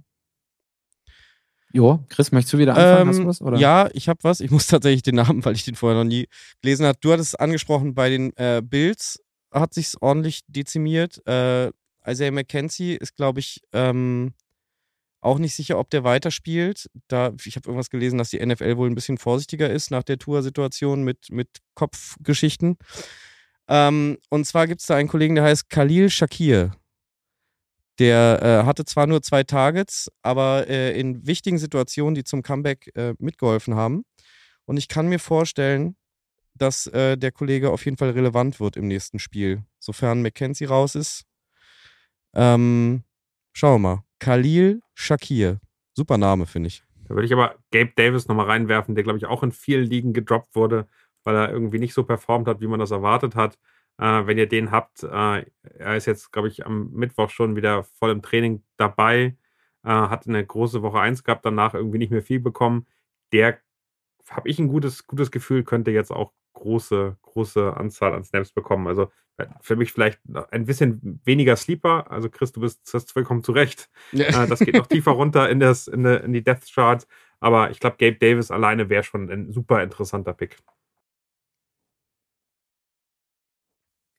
Jo, 1.72 2.04
Chris, 2.10 2.32
möchtest 2.32 2.54
du 2.54 2.58
wieder 2.58 2.76
anfangen? 2.76 3.16
Ähm, 3.16 3.28
was? 3.28 3.62
Ja, 3.62 3.92
ich 3.94 4.10
habe 4.10 4.18
was. 4.24 4.40
Ich 4.40 4.50
muss 4.50 4.66
tatsächlich 4.68 5.04
den 5.04 5.14
Namen, 5.14 5.46
weil 5.46 5.54
ich 5.54 5.66
den 5.66 5.76
vorher 5.76 6.00
noch 6.00 6.10
nie 6.10 6.28
gelesen 6.64 6.88
habe. 6.88 6.98
Du 7.00 7.12
hattest 7.12 7.36
es 7.36 7.36
angesprochen, 7.36 7.94
bei 7.94 8.10
den 8.10 8.36
äh, 8.38 8.64
Bills 8.66 9.20
hat 9.54 9.76
sich's 9.76 9.96
ordentlich 10.02 10.42
dezimiert. 10.48 11.22
Äh, 11.28 11.72
Isaiah 12.08 12.32
McKenzie 12.32 12.96
ist, 12.96 13.16
glaube 13.16 13.40
ich, 13.40 13.62
ähm, 13.72 14.34
auch 15.22 15.38
nicht 15.38 15.54
sicher, 15.54 15.78
ob 15.78 15.92
der 15.92 16.04
weiterspielt. 16.04 16.90
Da, 17.08 17.34
ich 17.46 17.56
habe 17.56 17.68
irgendwas 17.68 17.92
gelesen, 17.92 18.18
dass 18.18 18.32
die 18.32 18.44
NFL 18.44 18.78
wohl 18.78 18.90
ein 18.90 18.96
bisschen 18.96 19.20
vorsichtiger 19.20 19.70
ist 19.70 19.92
nach 19.92 20.02
der 20.02 20.18
Tour-Situation 20.18 21.04
mit, 21.04 21.30
mit 21.30 21.50
Kopfgeschichten. 21.76 22.80
Ähm, 23.68 24.18
und 24.32 24.46
zwar 24.48 24.66
gibt 24.66 24.82
es 24.82 24.88
da 24.88 24.96
einen 24.96 25.08
Kollegen, 25.08 25.36
der 25.36 25.44
heißt 25.44 25.70
Khalil 25.70 26.10
Shakir. 26.10 26.72
Der 28.00 28.40
äh, 28.42 28.66
hatte 28.66 28.86
zwar 28.86 29.08
nur 29.08 29.22
zwei 29.22 29.44
Targets, 29.44 30.10
aber 30.22 30.68
äh, 30.68 30.98
in 30.98 31.28
wichtigen 31.28 31.58
Situationen, 31.58 32.16
die 32.16 32.24
zum 32.24 32.42
Comeback 32.42 32.92
äh, 32.96 33.14
mitgeholfen 33.20 33.76
haben. 33.76 34.06
Und 34.66 34.78
ich 34.78 34.88
kann 34.88 35.08
mir 35.08 35.20
vorstellen, 35.20 35.98
dass 36.56 36.88
äh, 36.88 37.18
der 37.18 37.32
Kollege 37.32 37.72
auf 37.72 37.84
jeden 37.86 37.98
Fall 37.98 38.12
relevant 38.12 38.60
wird 38.60 38.78
im 38.78 38.88
nächsten 38.88 39.20
Spiel, 39.20 39.64
sofern 39.80 40.22
McKenzie 40.22 40.66
raus 40.66 40.96
ist. 40.96 41.26
Ähm, 42.34 43.04
schauen 43.54 43.82
wir 43.82 43.90
mal. 43.90 44.04
Khalil 44.20 44.82
Shakir. 44.94 45.60
Super 45.94 46.18
Name, 46.18 46.46
finde 46.46 46.68
ich. 46.68 46.84
Da 47.08 47.16
würde 47.16 47.26
ich 47.26 47.34
aber 47.34 47.56
Gabe 47.72 47.92
Davis 47.96 48.28
nochmal 48.28 48.46
reinwerfen, 48.46 48.96
der, 48.96 49.04
glaube 49.04 49.18
ich, 49.18 49.26
auch 49.26 49.44
in 49.44 49.52
vielen 49.52 49.86
Ligen 49.86 50.14
gedroppt 50.14 50.56
wurde, 50.56 50.88
weil 51.24 51.36
er 51.36 51.52
irgendwie 51.52 51.80
nicht 51.80 51.94
so 51.94 52.04
performt 52.04 52.48
hat, 52.48 52.62
wie 52.62 52.68
man 52.68 52.80
das 52.80 52.92
erwartet 52.92 53.36
hat. 53.36 53.58
Äh, 54.00 54.26
wenn 54.28 54.38
ihr 54.38 54.48
den 54.48 54.72
habt, 54.72 55.04
äh, 55.04 55.46
er 55.78 55.96
ist 55.98 56.06
jetzt, 56.06 56.32
glaube 56.32 56.48
ich, 56.48 56.66
am 56.66 56.92
Mittwoch 56.94 57.30
schon 57.30 57.56
wieder 57.56 57.84
voll 57.84 58.12
im 58.12 58.22
Training 58.22 58.64
dabei, 58.78 59.36
äh, 59.84 59.90
hat 59.90 60.28
eine 60.28 60.46
große 60.46 60.82
Woche 60.82 61.00
1 61.00 61.24
gehabt, 61.24 61.46
danach 61.46 61.74
irgendwie 61.74 61.98
nicht 61.98 62.12
mehr 62.12 62.22
viel 62.22 62.40
bekommen. 62.40 62.88
Der, 63.34 63.60
habe 64.30 64.50
ich 64.50 64.60
ein 64.60 64.70
gutes, 64.70 65.06
gutes 65.06 65.32
Gefühl, 65.32 65.64
könnte 65.64 65.92
jetzt 65.92 66.12
auch 66.12 66.32
große, 66.54 67.18
große 67.22 67.76
Anzahl 67.76 68.14
an 68.14 68.24
Snaps 68.24 68.52
bekommen. 68.52 68.88
Also 68.88 69.12
äh, 69.38 69.48
für 69.62 69.76
mich 69.76 69.92
vielleicht 69.92 70.20
ein 70.52 70.66
bisschen 70.66 71.20
weniger 71.26 71.56
Sleeper. 71.56 72.10
Also 72.10 72.30
Chris, 72.30 72.52
du 72.54 72.62
bist 72.62 72.90
hast 72.94 73.12
vollkommen 73.12 73.44
zu 73.44 73.52
Recht. 73.52 73.90
Äh, 74.14 74.48
das 74.48 74.60
geht 74.60 74.76
noch 74.76 74.88
tiefer 74.88 75.12
runter 75.12 75.50
in, 75.50 75.60
das, 75.60 75.88
in 75.88 76.34
die 76.34 76.44
Death 76.44 76.66
Chart. 76.74 77.06
Aber 77.40 77.72
ich 77.72 77.80
glaube, 77.80 77.98
Gabe 77.98 78.18
Davis 78.18 78.52
alleine 78.52 78.90
wäre 78.90 79.04
schon 79.04 79.30
ein 79.30 79.52
super 79.52 79.84
interessanter 79.84 80.34
Pick. 80.34 80.58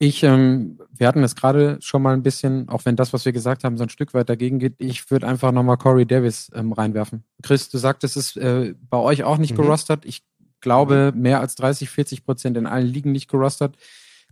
Ich, 0.02 0.22
ähm, 0.22 0.78
wir 0.96 1.06
hatten 1.06 1.22
es 1.22 1.36
gerade 1.36 1.76
schon 1.82 2.00
mal 2.00 2.14
ein 2.14 2.22
bisschen, 2.22 2.70
auch 2.70 2.86
wenn 2.86 2.96
das, 2.96 3.12
was 3.12 3.26
wir 3.26 3.32
gesagt 3.32 3.64
haben, 3.64 3.76
so 3.76 3.82
ein 3.82 3.90
Stück 3.90 4.14
weit 4.14 4.30
dagegen 4.30 4.58
geht. 4.58 4.76
Ich 4.78 5.10
würde 5.10 5.26
einfach 5.28 5.52
nochmal 5.52 5.76
Corey 5.76 6.06
Davis 6.06 6.50
ähm, 6.54 6.72
reinwerfen. 6.72 7.22
Chris, 7.42 7.68
du 7.68 7.76
sagtest, 7.76 8.16
es 8.16 8.28
ist 8.28 8.36
äh, 8.38 8.74
bei 8.88 8.96
euch 8.96 9.24
auch 9.24 9.36
nicht 9.36 9.52
Mhm. 9.52 9.56
gerostert. 9.62 10.06
Ich 10.06 10.22
glaube, 10.62 11.12
mehr 11.14 11.40
als 11.40 11.54
30, 11.56 11.90
40 11.90 12.24
Prozent 12.24 12.56
in 12.56 12.66
allen 12.66 12.86
Ligen 12.86 13.12
nicht 13.12 13.28
gerostert. 13.30 13.76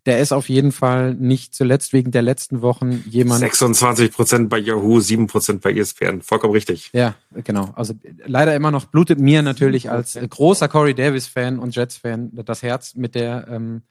Der 0.07 0.21
ist 0.21 0.33
auf 0.33 0.49
jeden 0.49 0.73
Fall 0.73 1.13
nicht 1.15 1.55
zuletzt 1.55 1.93
wegen 1.93 2.13
der 2.13 2.23
letzten 2.23 2.63
Wochen 2.63 3.05
jemand. 3.11 3.45
26% 3.45 4.49
bei 4.49 4.57
Yahoo, 4.59 5.01
7% 5.01 5.61
bei 5.61 5.73
E 5.73 5.81
ESPN. 5.81 6.23
Vollkommen 6.23 6.55
richtig. 6.55 6.89
Ja, 6.95 7.15
genau. 7.45 7.73
Also 7.77 7.93
leider 8.25 8.55
immer 8.57 8.71
noch 8.71 8.87
blutet 8.87 9.19
mir 9.21 9.43
natürlich 9.43 9.91
als 9.91 10.19
großer 10.31 10.69
Corey 10.69 10.95
Davis-Fan 10.95 11.59
und 11.59 11.77
Jets-Fan 11.77 12.31
das 12.33 12.63
Herz 12.63 12.95
mit 12.95 13.15
der 13.15 13.49
ähm, 13.51 13.83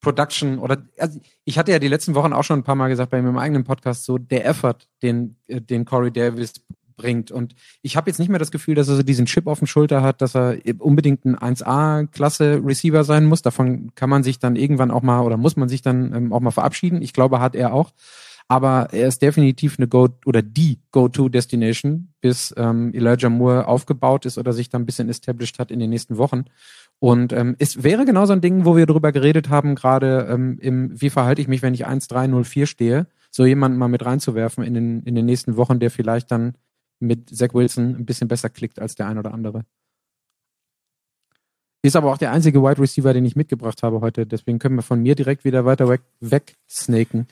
Production 0.00 0.58
oder 0.58 0.86
also 0.98 1.20
ich 1.44 1.58
hatte 1.58 1.72
ja 1.72 1.78
die 1.78 1.88
letzten 1.88 2.14
Wochen 2.14 2.32
auch 2.32 2.44
schon 2.44 2.60
ein 2.60 2.64
paar 2.64 2.74
Mal 2.74 2.88
gesagt 2.88 3.10
bei 3.10 3.20
meinem 3.20 3.38
eigenen 3.38 3.64
Podcast 3.64 4.04
so 4.04 4.18
der 4.18 4.46
Effort, 4.46 4.78
den 5.02 5.36
äh, 5.48 5.60
den 5.60 5.84
Corey 5.84 6.12
Davis 6.12 6.54
bringt 6.96 7.30
und 7.30 7.54
ich 7.82 7.96
habe 7.96 8.10
jetzt 8.10 8.18
nicht 8.18 8.28
mehr 8.28 8.38
das 8.38 8.50
Gefühl, 8.50 8.74
dass 8.74 8.88
er 8.88 8.96
so 8.96 9.02
diesen 9.02 9.26
Chip 9.26 9.46
auf 9.46 9.58
dem 9.58 9.66
Schulter 9.66 10.02
hat, 10.02 10.22
dass 10.22 10.34
er 10.34 10.58
unbedingt 10.78 11.24
ein 11.24 11.36
1A-Klasse 11.36 12.62
Receiver 12.64 13.04
sein 13.04 13.26
muss. 13.26 13.42
Davon 13.42 13.94
kann 13.94 14.10
man 14.10 14.22
sich 14.22 14.38
dann 14.38 14.56
irgendwann 14.56 14.90
auch 14.90 15.02
mal 15.02 15.20
oder 15.20 15.36
muss 15.36 15.56
man 15.56 15.68
sich 15.68 15.82
dann 15.82 16.14
ähm, 16.14 16.32
auch 16.32 16.40
mal 16.40 16.50
verabschieden. 16.50 17.02
Ich 17.02 17.12
glaube, 17.12 17.40
hat 17.40 17.54
er 17.54 17.74
auch. 17.74 17.92
Aber 18.48 18.88
er 18.92 19.08
ist 19.08 19.22
definitiv 19.22 19.76
eine 19.76 19.88
Go 19.88 20.08
oder 20.24 20.40
die 20.40 20.78
Go-To-Destination, 20.92 22.12
bis 22.20 22.54
ähm, 22.56 22.92
Elijah 22.94 23.28
Moore 23.28 23.66
aufgebaut 23.66 24.24
ist 24.24 24.38
oder 24.38 24.52
sich 24.52 24.68
dann 24.68 24.82
ein 24.82 24.86
bisschen 24.86 25.08
established 25.08 25.58
hat 25.58 25.72
in 25.72 25.80
den 25.80 25.90
nächsten 25.90 26.16
Wochen. 26.16 26.44
Und 26.98 27.32
ähm, 27.32 27.56
es 27.58 27.82
wäre 27.82 28.04
genau 28.04 28.24
so 28.26 28.32
ein 28.32 28.40
Ding, 28.40 28.64
wo 28.64 28.76
wir 28.76 28.86
drüber 28.86 29.12
geredet 29.12 29.48
haben, 29.50 29.74
gerade 29.74 30.28
ähm, 30.30 30.58
im, 30.60 31.00
wie 31.00 31.10
verhalte 31.10 31.42
ich 31.42 31.48
mich, 31.48 31.62
wenn 31.62 31.74
ich 31.74 31.86
1-3-0-4 31.86 32.66
stehe, 32.66 33.06
so 33.30 33.44
jemanden 33.44 33.78
mal 33.78 33.88
mit 33.88 34.04
reinzuwerfen 34.04 34.64
in 34.64 34.74
den, 34.74 35.02
in 35.02 35.14
den 35.14 35.26
nächsten 35.26 35.56
Wochen, 35.56 35.78
der 35.78 35.90
vielleicht 35.90 36.30
dann 36.30 36.54
mit 36.98 37.28
Zach 37.28 37.52
Wilson 37.52 37.96
ein 37.96 38.06
bisschen 38.06 38.28
besser 38.28 38.48
klickt 38.48 38.80
als 38.80 38.94
der 38.94 39.08
ein 39.08 39.18
oder 39.18 39.34
andere. 39.34 39.64
Ist 41.82 41.96
aber 41.96 42.10
auch 42.10 42.18
der 42.18 42.32
einzige 42.32 42.62
Wide 42.62 42.80
Receiver, 42.80 43.12
den 43.12 43.26
ich 43.26 43.36
mitgebracht 43.36 43.82
habe 43.82 44.00
heute. 44.00 44.26
Deswegen 44.26 44.58
können 44.58 44.76
wir 44.76 44.82
von 44.82 45.02
mir 45.02 45.14
direkt 45.14 45.44
wieder 45.44 45.64
weiter 45.64 45.88
weg, 45.88 46.00
wegsnaken. 46.20 47.28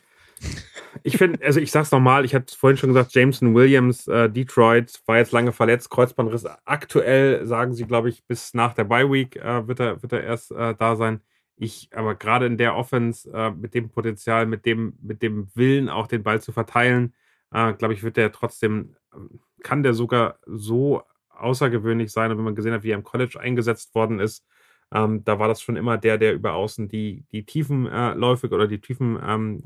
Ich 1.03 1.17
finde, 1.17 1.45
also 1.45 1.61
ich 1.61 1.71
sag's 1.71 1.91
nochmal, 1.91 2.25
ich 2.25 2.35
hatte 2.35 2.57
vorhin 2.57 2.77
schon 2.77 2.91
gesagt, 2.91 3.15
Jameson 3.15 3.55
Williams, 3.55 4.07
äh, 4.07 4.31
Detroit, 4.31 5.01
war 5.07 5.17
jetzt 5.17 5.33
lange 5.33 5.53
verletzt, 5.53 5.91
Kreuzbandriss. 5.91 6.47
Aktuell 6.65 7.45
sagen 7.47 7.75
sie, 7.75 7.85
glaube 7.85 8.09
ich, 8.09 8.25
bis 8.27 8.55
nach 8.55 8.75
der 8.75 8.85
Bye 8.85 9.11
Week 9.11 9.37
äh, 9.37 9.67
wird, 9.67 9.81
er, 9.81 10.03
wird 10.03 10.13
er 10.13 10.23
erst 10.23 10.53
äh, 10.53 10.75
da 10.75 10.97
sein. 10.97 11.21
Ich, 11.57 11.89
aber 11.95 12.15
gerade 12.15 12.47
in 12.47 12.57
der 12.59 12.77
Offense, 12.77 13.31
äh, 13.33 13.51
mit 13.51 13.75
dem 13.75 13.91
Potenzial, 13.91 14.47
mit 14.47 14.67
dem, 14.67 14.99
mit 15.01 15.23
dem 15.23 15.49
Willen, 15.55 15.89
auch 15.89 16.07
den 16.07 16.23
Ball 16.23 16.41
zu 16.41 16.53
verteilen, 16.53 17.15
äh, 17.53 17.73
glaube 17.75 17.95
ich, 17.95 18.03
wird 18.03 18.17
der 18.17 18.33
trotzdem, 18.33 18.97
ähm, 19.15 19.41
kann 19.63 19.83
der 19.83 19.95
sogar 19.95 20.39
so 20.47 21.03
außergewöhnlich 21.31 22.13
sein. 22.13 22.31
Und 22.31 22.39
wenn 22.39 22.45
man 22.45 22.55
gesehen 22.55 22.73
hat, 22.73 22.83
wie 22.83 22.91
er 22.91 22.99
im 22.99 23.05
College 23.05 23.39
eingesetzt 23.41 23.95
worden 23.95 24.21
ist, 24.21 24.45
ähm, 24.93 25.25
da 25.25 25.39
war 25.39 25.49
das 25.49 25.63
schon 25.63 25.77
immer 25.77 25.99
der, 25.99 26.19
der 26.19 26.35
über 26.35 26.55
außen 26.55 26.89
die, 26.89 27.25
die 27.33 27.45
tiefen 27.45 27.87
äh, 27.87 28.15
Läufe 28.15 28.49
oder 28.49 28.69
die 28.69 28.81
tiefen 28.81 29.19
ähm, 29.25 29.63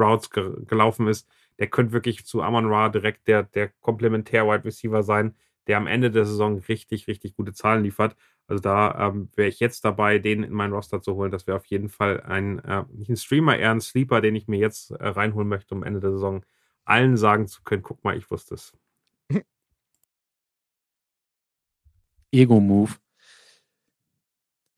Pass-Routes 0.00 0.30
ge 0.30 0.52
gelaufen 0.66 1.06
ist. 1.06 1.28
Der 1.58 1.68
könnte 1.68 1.92
wirklich 1.92 2.24
zu 2.24 2.42
Amon 2.42 2.66
Ra 2.66 2.88
direkt 2.88 3.28
der, 3.28 3.42
der 3.42 3.68
Komplementär-Wide 3.80 4.64
Receiver 4.64 5.02
sein, 5.02 5.34
der 5.66 5.76
am 5.76 5.86
Ende 5.86 6.10
der 6.10 6.24
Saison 6.24 6.58
richtig, 6.68 7.06
richtig 7.06 7.36
gute 7.36 7.52
Zahlen 7.52 7.82
liefert. 7.84 8.16
Also 8.46 8.62
da 8.62 9.08
ähm, 9.08 9.28
wäre 9.36 9.48
ich 9.48 9.60
jetzt 9.60 9.84
dabei, 9.84 10.18
den 10.18 10.42
in 10.42 10.52
meinen 10.52 10.72
Roster 10.72 11.00
zu 11.02 11.14
holen. 11.14 11.30
Das 11.30 11.46
wäre 11.46 11.58
auf 11.58 11.66
jeden 11.66 11.88
Fall 11.88 12.22
ein, 12.22 12.58
äh, 12.60 12.84
nicht 12.92 13.10
ein 13.10 13.16
Streamer, 13.16 13.56
eher 13.56 13.70
ein 13.70 13.80
Sleeper, 13.80 14.20
den 14.20 14.34
ich 14.34 14.48
mir 14.48 14.58
jetzt 14.58 14.90
äh, 14.90 15.06
reinholen 15.06 15.48
möchte, 15.48 15.74
um 15.74 15.84
Ende 15.84 16.00
der 16.00 16.12
Saison 16.12 16.44
allen 16.84 17.16
sagen 17.16 17.46
zu 17.46 17.62
können, 17.62 17.82
guck 17.82 18.02
mal, 18.02 18.16
ich 18.16 18.28
wusste 18.30 18.54
es. 18.54 18.72
Ego-Move. 22.32 22.90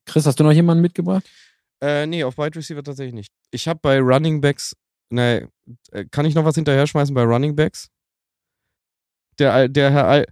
Chris, 0.05 0.25
hast 0.27 0.39
du 0.39 0.43
noch 0.43 0.51
jemanden 0.51 0.81
mitgebracht? 0.83 1.27
Äh, 1.81 2.05
nee, 2.05 2.23
auf 2.23 2.37
Wide 2.37 2.55
Receiver 2.55 2.83
tatsächlich 2.83 3.15
nicht. 3.15 3.33
Ich 3.51 3.67
habe 3.67 3.79
bei 3.81 3.99
Running 3.99 4.39
Backs, 4.41 4.75
ne, 5.09 5.49
äh, 5.91 6.05
kann 6.05 6.25
ich 6.25 6.35
noch 6.35 6.45
was 6.45 6.55
hinterher 6.55 6.87
schmeißen 6.87 7.13
bei 7.13 7.23
Running 7.23 7.55
Backs? 7.55 7.89
Der, 9.39 9.67
der 9.67 9.91
Herr 9.91 10.07
Al, 10.07 10.25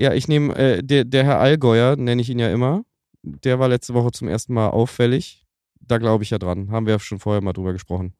ja, 0.00 0.12
ich 0.12 0.28
nehme, 0.28 0.54
äh, 0.56 0.82
der, 0.82 1.04
der 1.04 1.24
Herr 1.24 1.40
Allgäuer, 1.40 1.96
nenne 1.96 2.22
ich 2.22 2.30
ihn 2.30 2.38
ja 2.38 2.52
immer, 2.52 2.84
der 3.22 3.58
war 3.58 3.68
letzte 3.68 3.94
Woche 3.94 4.12
zum 4.12 4.28
ersten 4.28 4.54
Mal 4.54 4.68
auffällig. 4.68 5.44
Da 5.80 5.98
glaube 5.98 6.24
ich 6.24 6.30
ja 6.30 6.38
dran. 6.38 6.70
Haben 6.70 6.86
wir 6.86 6.94
ja 6.94 6.98
schon 6.98 7.18
vorher 7.18 7.42
mal 7.42 7.52
drüber 7.52 7.72
gesprochen. 7.72 8.14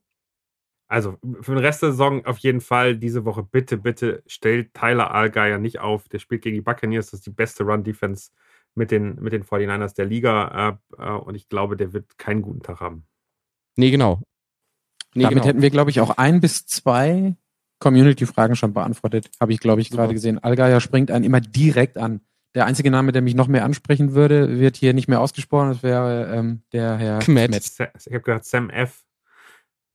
Also 0.88 1.18
für 1.42 1.54
den 1.54 1.64
Rest 1.64 1.82
der 1.82 1.90
Saison 1.90 2.24
auf 2.24 2.38
jeden 2.38 2.62
Fall 2.62 2.96
diese 2.96 3.26
Woche 3.26 3.42
bitte, 3.42 3.76
bitte 3.76 4.22
stellt 4.26 4.72
Tyler 4.72 5.12
Allgeier 5.12 5.58
nicht 5.58 5.80
auf. 5.80 6.08
Der 6.08 6.18
spielt 6.18 6.42
gegen 6.42 6.54
die 6.54 6.62
Buccaneers, 6.62 7.10
das 7.10 7.20
ist 7.20 7.26
die 7.26 7.30
beste 7.30 7.64
Run-Defense 7.64 8.30
mit 8.74 8.90
den, 8.90 9.16
mit 9.16 9.34
den 9.34 9.44
49ers 9.44 9.94
der 9.94 10.06
Liga 10.06 10.78
äh, 10.98 11.02
äh, 11.02 11.18
und 11.18 11.34
ich 11.34 11.48
glaube, 11.48 11.76
der 11.76 11.92
wird 11.92 12.16
keinen 12.16 12.40
guten 12.40 12.62
Tag 12.62 12.80
haben. 12.80 13.06
Nee, 13.76 13.90
genau. 13.90 14.22
Nee, 15.14 15.22
Damit 15.22 15.36
genau. 15.36 15.46
hätten 15.46 15.62
wir, 15.62 15.70
glaube 15.70 15.90
ich, 15.90 16.00
auch 16.00 16.10
ein 16.10 16.40
bis 16.40 16.66
zwei 16.66 17.34
Community-Fragen 17.80 18.56
schon 18.56 18.74
beantwortet. 18.74 19.30
Habe 19.40 19.52
ich, 19.52 19.60
glaube 19.60 19.80
ich, 19.80 19.90
gerade 19.90 20.12
gesehen. 20.12 20.38
Allgeier 20.38 20.80
springt 20.80 21.10
einen 21.10 21.24
immer 21.24 21.40
direkt 21.40 21.96
an. 21.96 22.20
Der 22.54 22.66
einzige 22.66 22.90
Name, 22.90 23.12
der 23.12 23.22
mich 23.22 23.34
noch 23.34 23.46
mehr 23.46 23.64
ansprechen 23.64 24.14
würde, 24.14 24.58
wird 24.58 24.76
hier 24.76 24.94
nicht 24.94 25.08
mehr 25.08 25.20
ausgesprochen. 25.20 25.68
Das 25.68 25.82
wäre 25.82 26.34
ähm, 26.34 26.62
der 26.72 26.96
Herr 26.96 27.18
Kmet. 27.20 27.50
Kmet. 27.50 27.64
Ich 28.06 28.12
habe 28.12 28.20
gehört, 28.20 28.44
Sam 28.44 28.70
F., 28.70 29.04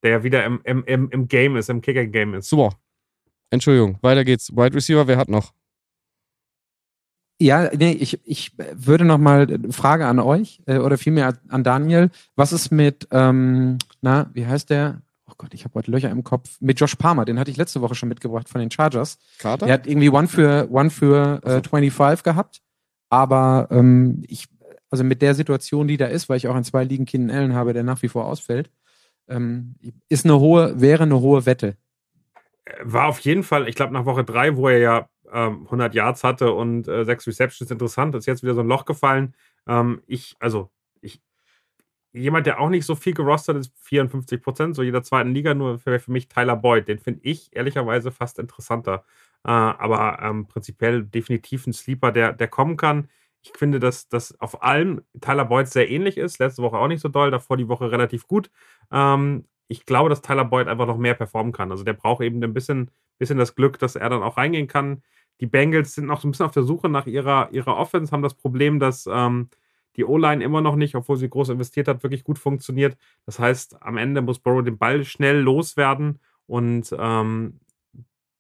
der 0.04 0.12
ja 0.12 0.24
wieder 0.24 0.46
im, 0.46 0.62
im, 0.64 0.84
im, 0.86 1.10
im 1.10 1.28
Game 1.28 1.56
ist, 1.56 1.70
im 1.70 1.82
Kicker-Game 1.82 2.36
ist. 2.36 2.50
Super. 2.50 2.78
Entschuldigung, 3.50 3.98
weiter 4.02 4.24
geht's. 4.24 4.52
Wide 4.56 4.76
Receiver, 4.76 5.08
wer 5.08 5.18
hat 5.18 5.30
noch? 5.30 5.54
Ja, 7.42 7.70
nee, 7.76 7.92
ich, 7.92 8.20
ich 8.26 8.52
würde 8.74 9.06
noch 9.06 9.18
mal 9.18 9.42
eine 9.42 9.74
Frage 9.74 10.06
an 10.06 10.20
euch 10.20 10.62
äh, 10.66 10.78
oder 10.78 10.98
vielmehr 10.98 11.38
an 11.50 11.64
Daniel. 11.64 12.10
Was 12.36 12.54
ist 12.54 12.72
mit, 12.72 13.08
ähm, 13.12 13.78
na, 14.02 14.30
wie 14.34 14.46
heißt 14.46 14.70
der? 14.70 15.02
Oh 15.30 15.34
Gott, 15.38 15.54
ich 15.54 15.64
habe 15.66 15.74
heute 15.76 15.92
Löcher 15.92 16.10
im 16.10 16.24
Kopf. 16.24 16.58
Mit 16.60 16.80
Josh 16.80 16.96
Palmer, 16.96 17.26
den 17.26 17.40
hatte 17.40 17.50
ich 17.50 17.58
letzte 17.58 17.82
Woche 17.82 17.96
schon 17.96 18.10
mitgebracht 18.10 18.48
von 18.48 18.62
den 18.62 18.70
Chargers. 18.70 19.18
Carter? 19.40 19.66
Der 19.66 19.74
hat 19.74 19.88
irgendwie 19.88 20.10
One 20.10 20.28
für 20.28 20.70
One 20.72 20.90
für 20.90 21.42
äh, 21.44 21.62
25 21.62 22.24
gehabt, 22.24 22.62
aber 23.10 23.68
ähm, 23.72 24.24
ich, 24.28 24.48
also 24.90 25.04
mit 25.04 25.22
der 25.22 25.34
Situation, 25.34 25.88
die 25.88 25.98
da 25.98 26.06
ist, 26.06 26.30
weil 26.30 26.38
ich 26.38 26.48
auch 26.48 26.56
in 26.56 26.64
zwei 26.64 26.84
Ligen 26.84 27.06
Keenan 27.06 27.36
Allen 27.36 27.54
habe, 27.54 27.74
der 27.74 27.84
nach 27.84 28.02
wie 28.04 28.10
vor 28.10 28.26
ausfällt, 28.26 28.70
ähm, 29.28 29.76
ist 30.08 30.26
eine 30.26 30.40
hohe, 30.40 30.80
wäre 30.80 31.04
eine 31.04 31.20
hohe 31.20 31.46
Wette. 31.46 31.78
war 32.84 33.08
auf 33.08 33.20
jeden 33.20 33.44
Fall, 33.44 33.68
ich 33.68 33.76
glaube, 33.76 33.94
nach 33.94 34.06
Woche 34.06 34.24
drei, 34.24 34.56
wo 34.56 34.70
er 34.70 34.78
ja 34.78 35.10
ähm, 35.34 35.64
100 35.66 35.94
Yards 35.94 36.24
hatte 36.24 36.54
und 36.54 36.88
äh, 36.88 37.06
sechs 37.06 37.28
Receptions. 37.28 37.72
Interessant, 37.72 38.16
ist 38.16 38.26
jetzt 38.26 38.44
wieder 38.44 38.54
so 38.54 38.62
ein 38.62 38.68
Loch 38.68 38.86
gefallen. 38.86 39.36
Ähm, 39.68 40.02
ich, 40.08 40.36
also, 40.40 40.70
ich, 41.02 41.22
jemand, 42.14 42.46
der 42.48 42.60
auch 42.60 42.70
nicht 42.70 42.86
so 42.86 42.96
viel 42.96 43.14
gerostert 43.14 43.58
ist, 43.58 43.74
54 43.82 44.42
Prozent, 44.42 44.76
so 44.76 44.84
jeder 44.84 45.04
zweiten 45.04 45.34
Liga, 45.34 45.54
nur 45.54 45.80
für, 45.80 46.00
für 46.00 46.12
mich 46.12 46.28
Tyler 46.28 46.56
Boyd. 46.56 46.88
Den 46.88 47.00
finde 47.00 47.22
ich 47.24 47.56
ehrlicherweise 47.56 48.12
fast 48.12 48.40
interessanter. 48.40 49.06
Äh, 49.46 49.52
aber 49.52 50.20
ähm, 50.22 50.48
prinzipiell 50.48 51.04
definitiv 51.04 51.68
ein 51.68 51.74
Sleeper, 51.74 52.12
der, 52.12 52.34
der 52.34 52.48
kommen 52.48 52.78
kann. 52.78 53.10
Ich 53.42 53.52
finde, 53.58 53.80
dass 53.80 54.08
das 54.08 54.40
auf 54.40 54.64
allem 54.64 55.02
Tyler 55.20 55.46
Boyd 55.46 55.68
sehr 55.68 55.90
ähnlich 55.90 56.18
ist. 56.18 56.40
Letzte 56.40 56.62
Woche 56.64 56.78
auch 56.78 56.88
nicht 56.88 57.02
so 57.02 57.10
doll, 57.10 57.30
davor 57.32 57.58
die 57.58 57.68
Woche 57.68 57.92
relativ 57.92 58.28
gut. 58.28 58.50
Ähm, 58.92 59.46
ich 59.68 59.86
glaube, 59.86 60.10
dass 60.10 60.22
Tyler 60.22 60.46
Boyd 60.46 60.68
einfach 60.68 60.88
noch 60.88 60.98
mehr 60.98 61.16
performen 61.16 61.52
kann. 61.52 61.72
Also 61.72 61.84
der 61.84 61.94
braucht 61.94 62.22
eben 62.22 62.42
ein 62.44 62.54
bisschen, 62.54 62.92
bisschen 63.18 63.38
das 63.38 63.56
Glück, 63.56 63.80
dass 63.80 63.96
er 63.96 64.10
dann 64.10 64.24
auch 64.24 64.38
reingehen 64.38 64.68
kann. 64.68 65.04
Die 65.40 65.48
Bengals 65.48 65.94
sind 65.96 66.06
noch 66.06 66.22
so 66.22 66.28
ein 66.28 66.32
bisschen 66.32 66.46
auf 66.46 66.54
der 66.54 66.64
Suche 66.64 66.90
nach 66.90 67.06
ihrer, 67.08 67.50
ihrer 67.52 67.78
Offense, 67.78 68.12
haben 68.12 68.24
das 68.24 68.36
Problem, 68.36 68.80
dass 68.80 69.08
ähm, 69.12 69.50
die 69.96 70.06
O-Line 70.06 70.44
immer 70.44 70.62
noch 70.62 70.76
nicht, 70.76 70.96
obwohl 70.96 71.18
sie 71.18 71.30
groß 71.30 71.50
investiert 71.50 71.88
hat, 71.88 72.04
wirklich 72.04 72.24
gut 72.24 72.40
funktioniert. 72.40 72.98
Das 73.26 73.40
heißt, 73.40 73.82
am 73.82 73.98
Ende 73.98 74.22
muss 74.22 74.40
Burrow 74.40 74.64
den 74.64 74.78
Ball 74.78 75.04
schnell 75.04 75.40
loswerden 75.40 76.20
und 76.48 76.96
ähm, 76.98 77.60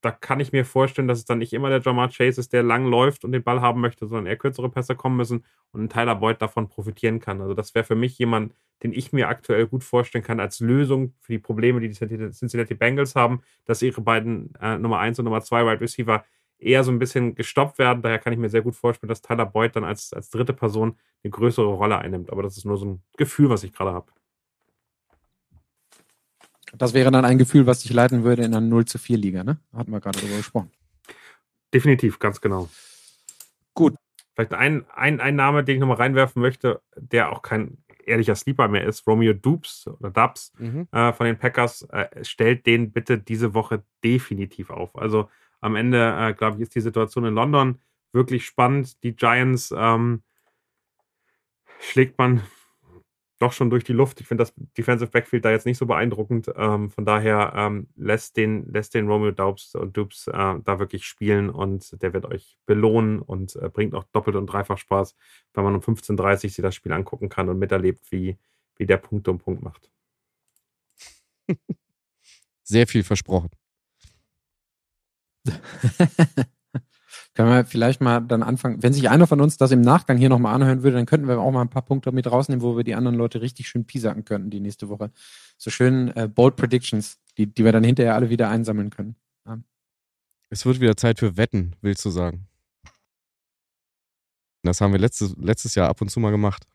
da 0.03 0.11
kann 0.11 0.41
ich 0.41 0.51
mir 0.51 0.65
vorstellen, 0.65 1.07
dass 1.07 1.19
es 1.19 1.25
dann 1.25 1.37
nicht 1.37 1.53
immer 1.53 1.69
der 1.69 1.79
Jamar 1.79 2.09
Chase 2.09 2.41
ist, 2.41 2.51
der 2.51 2.61
lang 2.61 2.85
läuft 2.85 3.23
und 3.23 3.31
den 3.31 3.41
Ball 3.41 3.61
haben 3.61 3.79
möchte, 3.79 4.05
sondern 4.05 4.25
eher 4.25 4.35
kürzere 4.35 4.69
Pässe 4.69 4.95
kommen 4.95 5.15
müssen 5.15 5.45
und 5.71 5.83
ein 5.83 5.89
Tyler 5.89 6.15
Boyd 6.15 6.41
davon 6.41 6.67
profitieren 6.67 7.21
kann. 7.21 7.39
Also 7.39 7.53
das 7.53 7.73
wäre 7.73 7.85
für 7.85 7.95
mich 7.95 8.17
jemand, 8.17 8.53
den 8.83 8.91
ich 8.91 9.13
mir 9.13 9.29
aktuell 9.29 9.65
gut 9.65 9.81
vorstellen 9.83 10.23
kann 10.23 10.41
als 10.41 10.59
Lösung 10.59 11.13
für 11.21 11.31
die 11.31 11.39
Probleme, 11.39 11.79
die 11.79 11.87
die 11.87 12.31
Cincinnati 12.31 12.73
Bengals 12.73 13.15
haben, 13.15 13.43
dass 13.63 13.81
ihre 13.81 14.01
beiden 14.01 14.53
äh, 14.55 14.77
Nummer 14.77 14.99
1 14.99 15.19
und 15.19 15.25
Nummer 15.25 15.41
2 15.41 15.65
Wide 15.65 15.79
Receiver 15.79 16.25
eher 16.65 16.83
so 16.83 16.91
ein 16.91 16.99
bisschen 16.99 17.35
gestoppt 17.35 17.77
werden. 17.77 18.01
Daher 18.01 18.19
kann 18.19 18.33
ich 18.33 18.39
mir 18.39 18.49
sehr 18.49 18.61
gut 18.61 18.75
vorstellen, 18.75 19.09
dass 19.09 19.21
Tyler 19.21 19.45
Boyd 19.45 19.75
dann 19.75 19.83
als, 19.83 20.13
als 20.13 20.29
dritte 20.29 20.53
Person 20.53 20.97
eine 21.23 21.31
größere 21.31 21.67
Rolle 21.73 21.97
einnimmt. 21.97 22.31
Aber 22.31 22.43
das 22.43 22.57
ist 22.57 22.65
nur 22.65 22.77
so 22.77 22.85
ein 22.85 23.03
Gefühl, 23.17 23.49
was 23.49 23.63
ich 23.63 23.73
gerade 23.73 23.93
habe. 23.93 24.11
Das 26.75 26.93
wäre 26.93 27.11
dann 27.11 27.25
ein 27.25 27.37
Gefühl, 27.37 27.67
was 27.67 27.81
dich 27.81 27.93
leiten 27.93 28.23
würde 28.23 28.43
in 28.43 28.53
einer 28.53 28.65
0 28.65 28.85
zu 28.85 28.97
4 28.97 29.17
Liga, 29.17 29.43
ne? 29.43 29.59
Hatten 29.73 29.91
wir 29.91 29.99
gerade 29.99 30.19
darüber 30.19 30.37
gesprochen. 30.37 30.71
Definitiv, 31.73 32.19
ganz 32.19 32.41
genau. 32.41 32.69
Gut. 33.73 33.95
Vielleicht 34.33 34.53
ein, 34.53 34.85
ein, 34.95 35.19
ein 35.19 35.35
Name, 35.35 35.63
den 35.63 35.75
ich 35.75 35.79
nochmal 35.79 35.97
reinwerfen 35.97 36.41
möchte, 36.41 36.81
der 36.95 37.31
auch 37.31 37.43
kein 37.43 37.77
ehrlicher 38.05 38.35
Sleeper 38.35 38.67
mehr 38.67 38.85
ist, 38.85 39.05
Romeo 39.07 39.33
Dubs 39.33 39.87
oder 39.87 40.09
Dubs 40.09 40.51
mhm. 40.57 40.87
äh, 40.91 41.13
von 41.13 41.25
den 41.25 41.37
Packers, 41.37 41.83
äh, 41.83 42.23
stellt 42.23 42.65
den 42.65 42.91
bitte 42.91 43.17
diese 43.17 43.53
Woche 43.53 43.83
definitiv 44.03 44.69
auf. 44.69 44.95
Also 44.95 45.29
am 45.63 45.75
Ende, 45.75 46.15
äh, 46.19 46.33
glaube 46.33 46.57
ich, 46.57 46.63
ist 46.63 46.75
die 46.75 46.81
Situation 46.81 47.25
in 47.25 47.33
London 47.33 47.79
wirklich 48.11 48.45
spannend. 48.45 49.03
Die 49.03 49.15
Giants 49.15 49.73
ähm, 49.75 50.23
schlägt 51.79 52.17
man 52.17 52.43
doch 53.39 53.51
schon 53.51 53.69
durch 53.69 53.83
die 53.83 53.93
Luft. 53.93 54.21
Ich 54.21 54.27
finde 54.27 54.43
das 54.43 54.53
Defensive 54.77 55.11
Backfield 55.11 55.43
da 55.43 55.51
jetzt 55.51 55.65
nicht 55.65 55.77
so 55.77 55.85
beeindruckend. 55.85 56.49
Ähm, 56.55 56.89
von 56.89 57.05
daher 57.05 57.53
ähm, 57.55 57.87
lässt, 57.95 58.37
den, 58.37 58.71
lässt 58.71 58.93
den 58.93 59.07
Romeo 59.07 59.31
Daubs 59.31 59.75
und 59.75 59.97
Dubs 59.97 60.27
äh, 60.27 60.31
da 60.63 60.79
wirklich 60.79 61.05
spielen 61.05 61.49
und 61.49 62.01
der 62.01 62.13
wird 62.13 62.25
euch 62.25 62.57
belohnen 62.65 63.19
und 63.19 63.55
äh, 63.57 63.69
bringt 63.69 63.95
auch 63.95 64.05
doppelt 64.13 64.37
und 64.37 64.47
dreifach 64.47 64.77
Spaß, 64.77 65.15
wenn 65.53 65.63
man 65.63 65.75
um 65.75 65.81
15.30 65.81 66.19
Uhr 66.21 66.37
sich 66.37 66.55
das 66.55 66.75
Spiel 66.75 66.93
angucken 66.93 67.27
kann 67.27 67.49
und 67.49 67.59
miterlebt, 67.59 68.11
wie, 68.11 68.37
wie 68.77 68.85
der 68.85 68.97
Punkt 68.97 69.27
um 69.27 69.39
Punkt 69.39 69.61
macht. 69.61 69.91
Sehr 72.63 72.87
viel 72.87 73.03
versprochen. 73.03 73.49
Können 77.35 77.49
wir 77.49 77.65
vielleicht 77.65 77.99
mal 77.99 78.21
dann 78.21 78.43
anfangen, 78.43 78.83
wenn 78.83 78.93
sich 78.93 79.09
einer 79.09 79.25
von 79.25 79.41
uns 79.41 79.57
das 79.57 79.71
im 79.71 79.81
Nachgang 79.81 80.17
hier 80.17 80.29
nochmal 80.29 80.53
anhören 80.53 80.83
würde, 80.83 80.97
dann 80.97 81.07
könnten 81.07 81.27
wir 81.27 81.39
auch 81.39 81.51
mal 81.51 81.61
ein 81.61 81.69
paar 81.69 81.81
Punkte 81.81 82.11
mit 82.11 82.29
rausnehmen, 82.31 82.61
wo 82.61 82.77
wir 82.77 82.83
die 82.83 82.93
anderen 82.93 83.17
Leute 83.17 83.41
richtig 83.41 83.67
schön 83.67 83.85
piesacken 83.85 84.23
könnten 84.23 84.51
die 84.51 84.59
nächste 84.59 84.87
Woche. 84.87 85.11
So 85.57 85.71
schön 85.71 86.15
äh, 86.15 86.27
Bold 86.27 86.55
Predictions, 86.55 87.17
die, 87.37 87.47
die 87.47 87.65
wir 87.65 87.71
dann 87.71 87.83
hinterher 87.83 88.13
alle 88.13 88.29
wieder 88.29 88.49
einsammeln 88.49 88.91
können. 88.91 89.15
Ja. 89.47 89.57
Es 90.49 90.63
wird 90.65 90.79
wieder 90.79 90.95
Zeit 90.95 91.17
für 91.17 91.35
Wetten, 91.35 91.75
willst 91.81 92.05
du 92.05 92.11
sagen? 92.11 92.47
Das 94.61 94.79
haben 94.79 94.93
wir 94.93 94.99
letztes, 94.99 95.35
letztes 95.37 95.73
Jahr 95.73 95.89
ab 95.89 96.01
und 96.01 96.09
zu 96.09 96.19
mal 96.19 96.31
gemacht. 96.31 96.67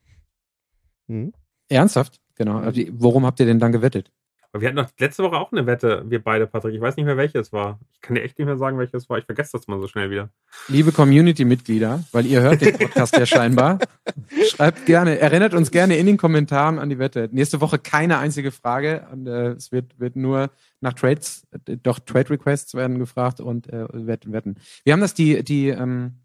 Hm? 1.06 1.32
Ernsthaft? 1.68 2.20
Genau. 2.34 2.62
Worum 2.92 3.26
habt 3.26 3.40
ihr 3.40 3.46
denn 3.46 3.60
dann 3.60 3.72
gewettet? 3.72 4.10
Aber 4.52 4.62
wir 4.62 4.68
hatten 4.68 4.76
doch 4.76 4.88
letzte 4.98 5.22
Woche 5.22 5.36
auch 5.36 5.52
eine 5.52 5.66
Wette, 5.66 6.04
wir 6.08 6.22
beide, 6.22 6.46
Patrick. 6.46 6.74
Ich 6.74 6.80
weiß 6.80 6.96
nicht 6.96 7.04
mehr, 7.04 7.18
welche 7.18 7.38
es 7.38 7.52
war. 7.52 7.78
Ich 7.92 8.00
kann 8.00 8.14
dir 8.14 8.22
echt 8.22 8.38
nicht 8.38 8.46
mehr 8.46 8.56
sagen, 8.56 8.78
welche 8.78 8.96
es 8.96 9.08
war. 9.10 9.18
Ich 9.18 9.26
vergesse 9.26 9.52
das 9.52 9.68
mal 9.68 9.78
so 9.78 9.88
schnell 9.88 10.10
wieder. 10.10 10.30
Liebe 10.68 10.90
Community-Mitglieder, 10.90 12.04
weil 12.12 12.24
ihr 12.24 12.40
hört 12.40 12.62
den 12.62 12.78
Podcast 12.78 13.14
ja 13.14 13.26
scheinbar, 13.26 13.78
schreibt 14.48 14.86
gerne, 14.86 15.18
erinnert 15.18 15.52
uns 15.52 15.70
gerne 15.70 15.98
in 15.98 16.06
den 16.06 16.16
Kommentaren 16.16 16.78
an 16.78 16.88
die 16.88 16.98
Wette. 16.98 17.28
Nächste 17.30 17.60
Woche 17.60 17.78
keine 17.78 18.18
einzige 18.18 18.50
Frage. 18.50 19.06
Und, 19.12 19.26
äh, 19.26 19.48
es 19.50 19.70
wird, 19.70 20.00
wird 20.00 20.16
nur 20.16 20.50
nach 20.80 20.94
Trades, 20.94 21.46
äh, 21.50 21.76
doch 21.76 21.98
Trade-Requests 21.98 22.74
werden 22.74 22.98
gefragt 22.98 23.40
und 23.40 23.70
äh, 23.70 23.86
wetten, 23.92 24.32
wetten. 24.32 24.56
Wir 24.82 24.94
haben 24.94 25.00
das 25.00 25.12
die, 25.12 25.44
die, 25.44 25.68
ähm, 25.68 26.20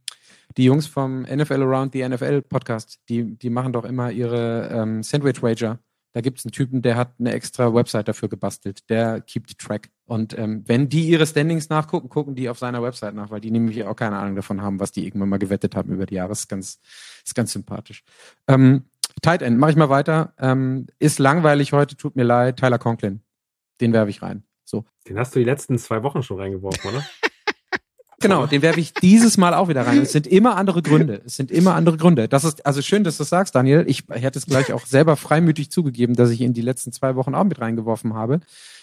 die 0.55 0.63
Jungs 0.63 0.87
vom 0.87 1.23
NFL 1.23 1.61
Around 1.61 1.91
the 1.91 2.07
NFL 2.07 2.41
Podcast, 2.43 2.99
die, 3.09 3.37
die 3.37 3.49
machen 3.49 3.73
doch 3.73 3.83
immer 3.83 4.11
ihre 4.11 4.69
ähm, 4.71 5.03
Sandwich 5.03 5.43
Wager 5.43 5.79
da 6.13 6.21
gibt 6.21 6.39
es 6.39 6.45
einen 6.45 6.51
Typen, 6.51 6.81
der 6.83 6.95
hat 6.95 7.15
eine 7.19 7.33
extra 7.33 7.73
Website 7.73 8.07
dafür 8.07 8.29
gebastelt. 8.29 8.87
Der 8.89 9.19
keept 9.19 9.57
track. 9.57 9.89
Und 10.05 10.37
ähm, 10.37 10.63
wenn 10.67 10.87
die 10.87 11.07
ihre 11.07 11.25
Standings 11.25 11.69
nachgucken, 11.69 12.07
gucken 12.07 12.35
die 12.35 12.49
auf 12.49 12.59
seiner 12.59 12.83
Website 12.83 13.15
nach, 13.15 13.31
weil 13.31 13.41
die 13.41 13.49
nämlich 13.49 13.83
auch 13.83 13.95
keine 13.95 14.17
Ahnung 14.17 14.35
davon 14.35 14.61
haben, 14.61 14.79
was 14.79 14.91
die 14.91 15.05
irgendwann 15.05 15.29
mal 15.29 15.39
gewettet 15.39 15.75
haben 15.75 15.91
über 15.91 16.05
die 16.05 16.15
Jahre. 16.15 16.29
Das 16.29 16.41
ist 16.41 16.47
ganz, 16.47 16.79
ist 17.25 17.33
ganz 17.33 17.51
sympathisch. 17.51 18.03
Ähm, 18.47 18.83
Tight 19.23 19.41
End, 19.41 19.57
mache 19.57 19.71
ich 19.71 19.77
mal 19.77 19.89
weiter. 19.89 20.33
Ähm, 20.37 20.85
ist 20.99 21.17
langweilig 21.17 21.73
heute, 21.73 21.97
tut 21.97 22.15
mir 22.15 22.23
leid. 22.23 22.57
Tyler 22.57 22.79
Conklin. 22.79 23.21
Den 23.81 23.91
werfe 23.91 24.11
ich 24.11 24.21
rein. 24.21 24.43
So. 24.65 24.85
Den 25.07 25.17
hast 25.17 25.33
du 25.33 25.39
die 25.39 25.45
letzten 25.45 25.79
zwei 25.79 26.03
Wochen 26.03 26.21
schon 26.21 26.39
reingeworfen, 26.39 26.91
oder? 26.91 27.03
Genau, 28.23 28.47
den 28.47 28.61
werfe 28.61 28.79
ich 28.79 28.93
dieses 28.93 29.37
Mal 29.37 29.53
auch 29.53 29.67
wieder 29.69 29.85
rein. 29.85 30.01
Es 30.01 30.11
sind 30.11 30.25
immer 30.25 30.55
andere 30.55 30.81
Gründe. 30.81 31.21
Es 31.25 31.35
sind 31.35 31.51
immer 31.51 31.75
andere 31.75 31.97
Gründe. 31.97 32.27
Das 32.27 32.43
ist 32.43 32.65
also 32.65 32.81
schön, 32.81 33.03
dass 33.03 33.17
du 33.17 33.21
das 33.21 33.29
sagst, 33.29 33.53
Daniel. 33.53 33.83
Ich 33.87 34.05
hätte 34.09 34.39
es 34.39 34.45
gleich 34.45 34.73
auch 34.73 34.85
selber 34.85 35.15
freimütig 35.15 35.69
zugegeben, 35.69 36.15
dass 36.15 36.31
ich 36.31 36.41
ihn 36.41 36.53
die 36.53 36.61
letzten 36.61 36.91
zwei 36.91 37.15
Wochen 37.15 37.35
auch 37.35 37.43
mit 37.43 37.59
reingeworfen 37.59 38.13
habe. 38.13 38.39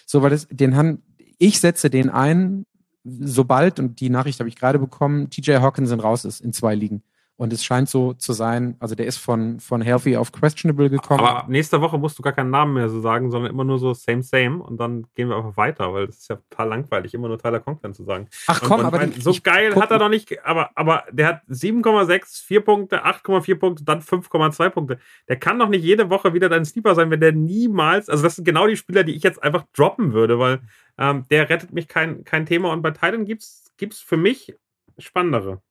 So, 0.07 0.23
weil 0.23 0.33
es 0.33 0.47
den 0.51 0.77
Han, 0.77 1.03
ich 1.39 1.59
setze 1.61 1.91
den 1.91 2.11
ein, 2.11 2.67
sobald 3.05 3.81
und 3.81 4.01
die 4.01 4.11
Nachricht 4.11 4.41
habe 4.41 4.49
ich 4.49 4.57
gerade 4.57 4.79
bekommen, 4.79 5.31
TJ 5.31 5.55
Hawkinson 5.55 6.01
raus 6.01 6.25
ist 6.25 6.41
in 6.41 6.53
zwei 6.53 6.75
Ligen. 6.75 7.03
Und 7.41 7.55
es 7.55 7.65
scheint 7.65 7.89
so 7.89 8.13
zu 8.13 8.35
sein, 8.35 8.77
also 8.81 8.95
der 8.95 9.07
ist 9.07 9.17
von, 9.17 9.61
von 9.61 9.81
healthy 9.81 10.15
auf 10.15 10.31
questionable 10.31 10.91
gekommen. 10.91 11.21
Aber 11.21 11.49
nächste 11.49 11.81
Woche 11.81 11.97
musst 11.97 12.19
du 12.19 12.23
gar 12.23 12.35
keinen 12.35 12.51
Namen 12.51 12.75
mehr 12.75 12.91
so 12.91 13.01
sagen, 13.01 13.31
sondern 13.31 13.51
immer 13.51 13.65
nur 13.65 13.79
so 13.79 13.95
same, 13.95 14.23
same. 14.23 14.63
Und 14.63 14.79
dann 14.79 15.07
gehen 15.15 15.31
wir 15.31 15.39
einfach 15.39 15.57
weiter, 15.57 15.91
weil 15.95 16.07
das 16.07 16.19
ist 16.19 16.29
ja 16.29 16.37
total 16.37 16.69
langweilig, 16.69 17.15
immer 17.15 17.29
nur 17.29 17.39
Tyler 17.39 17.61
Conklin 17.61 17.95
zu 17.95 18.05
sagen. 18.05 18.29
Ach 18.47 18.61
komm, 18.61 18.81
und, 18.81 18.85
aber 18.85 18.99
mein, 18.99 19.13
so 19.19 19.35
geil 19.43 19.75
hat 19.75 19.91
er 19.91 19.99
doch 19.99 20.11
nicht, 20.11 20.45
aber, 20.45 20.69
aber 20.75 21.05
der 21.13 21.29
hat 21.29 21.43
7,6, 21.49 22.45
4 22.45 22.61
Punkte, 22.61 23.07
8,4 23.07 23.55
Punkte, 23.55 23.85
dann 23.85 24.03
5,2 24.03 24.69
Punkte. 24.69 24.99
Der 25.27 25.37
kann 25.37 25.59
doch 25.59 25.71
nicht 25.71 25.83
jede 25.83 26.11
Woche 26.11 26.35
wieder 26.35 26.51
dein 26.51 26.67
Sleeper 26.67 26.95
sein, 26.95 27.11
wenn 27.11 27.21
der 27.21 27.33
niemals, 27.33 28.11
also 28.11 28.23
das 28.23 28.37
sind 28.37 28.45
genau 28.45 28.67
die 28.67 28.77
Spieler, 28.77 29.03
die 29.03 29.17
ich 29.17 29.23
jetzt 29.23 29.43
einfach 29.43 29.65
droppen 29.75 30.13
würde, 30.13 30.39
weil 30.39 30.61
ähm, 30.99 31.25
der 31.31 31.49
rettet 31.49 31.73
mich 31.73 31.89
kein, 31.89 32.23
kein 32.25 32.45
Thema. 32.45 32.71
Und 32.71 32.83
bei 32.83 32.91
Titan 32.91 33.25
gibt 33.25 33.43
es 33.43 33.99
für 33.99 34.19
mich 34.19 34.55
spannendere. 34.99 35.63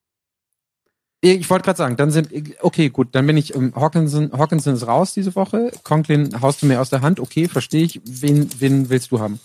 Ich 1.22 1.50
wollte 1.50 1.66
gerade 1.66 1.78
sagen, 1.78 1.98
dann 1.98 2.12
sind, 2.12 2.32
okay, 2.62 2.90
gut, 2.90 3.10
dann 3.12 3.28
bin 3.28 3.36
ich, 3.36 3.54
um, 3.54 3.76
Hawkinson, 3.76 4.32
Hawkinson 4.32 4.74
ist 4.76 4.88
raus 4.88 5.14
diese 5.14 5.36
Woche. 5.36 5.72
Conklin 5.84 6.42
haust 6.42 6.62
du 6.62 6.66
mir 6.66 6.80
aus 6.80 6.90
der 6.90 7.02
Hand, 7.02 7.20
okay, 7.20 7.50
verstehe 7.50 7.84
ich. 7.84 8.00
Wen, 8.06 8.50
wen 8.60 8.90
willst 8.90 9.12
du 9.12 9.20
haben? 9.20 9.40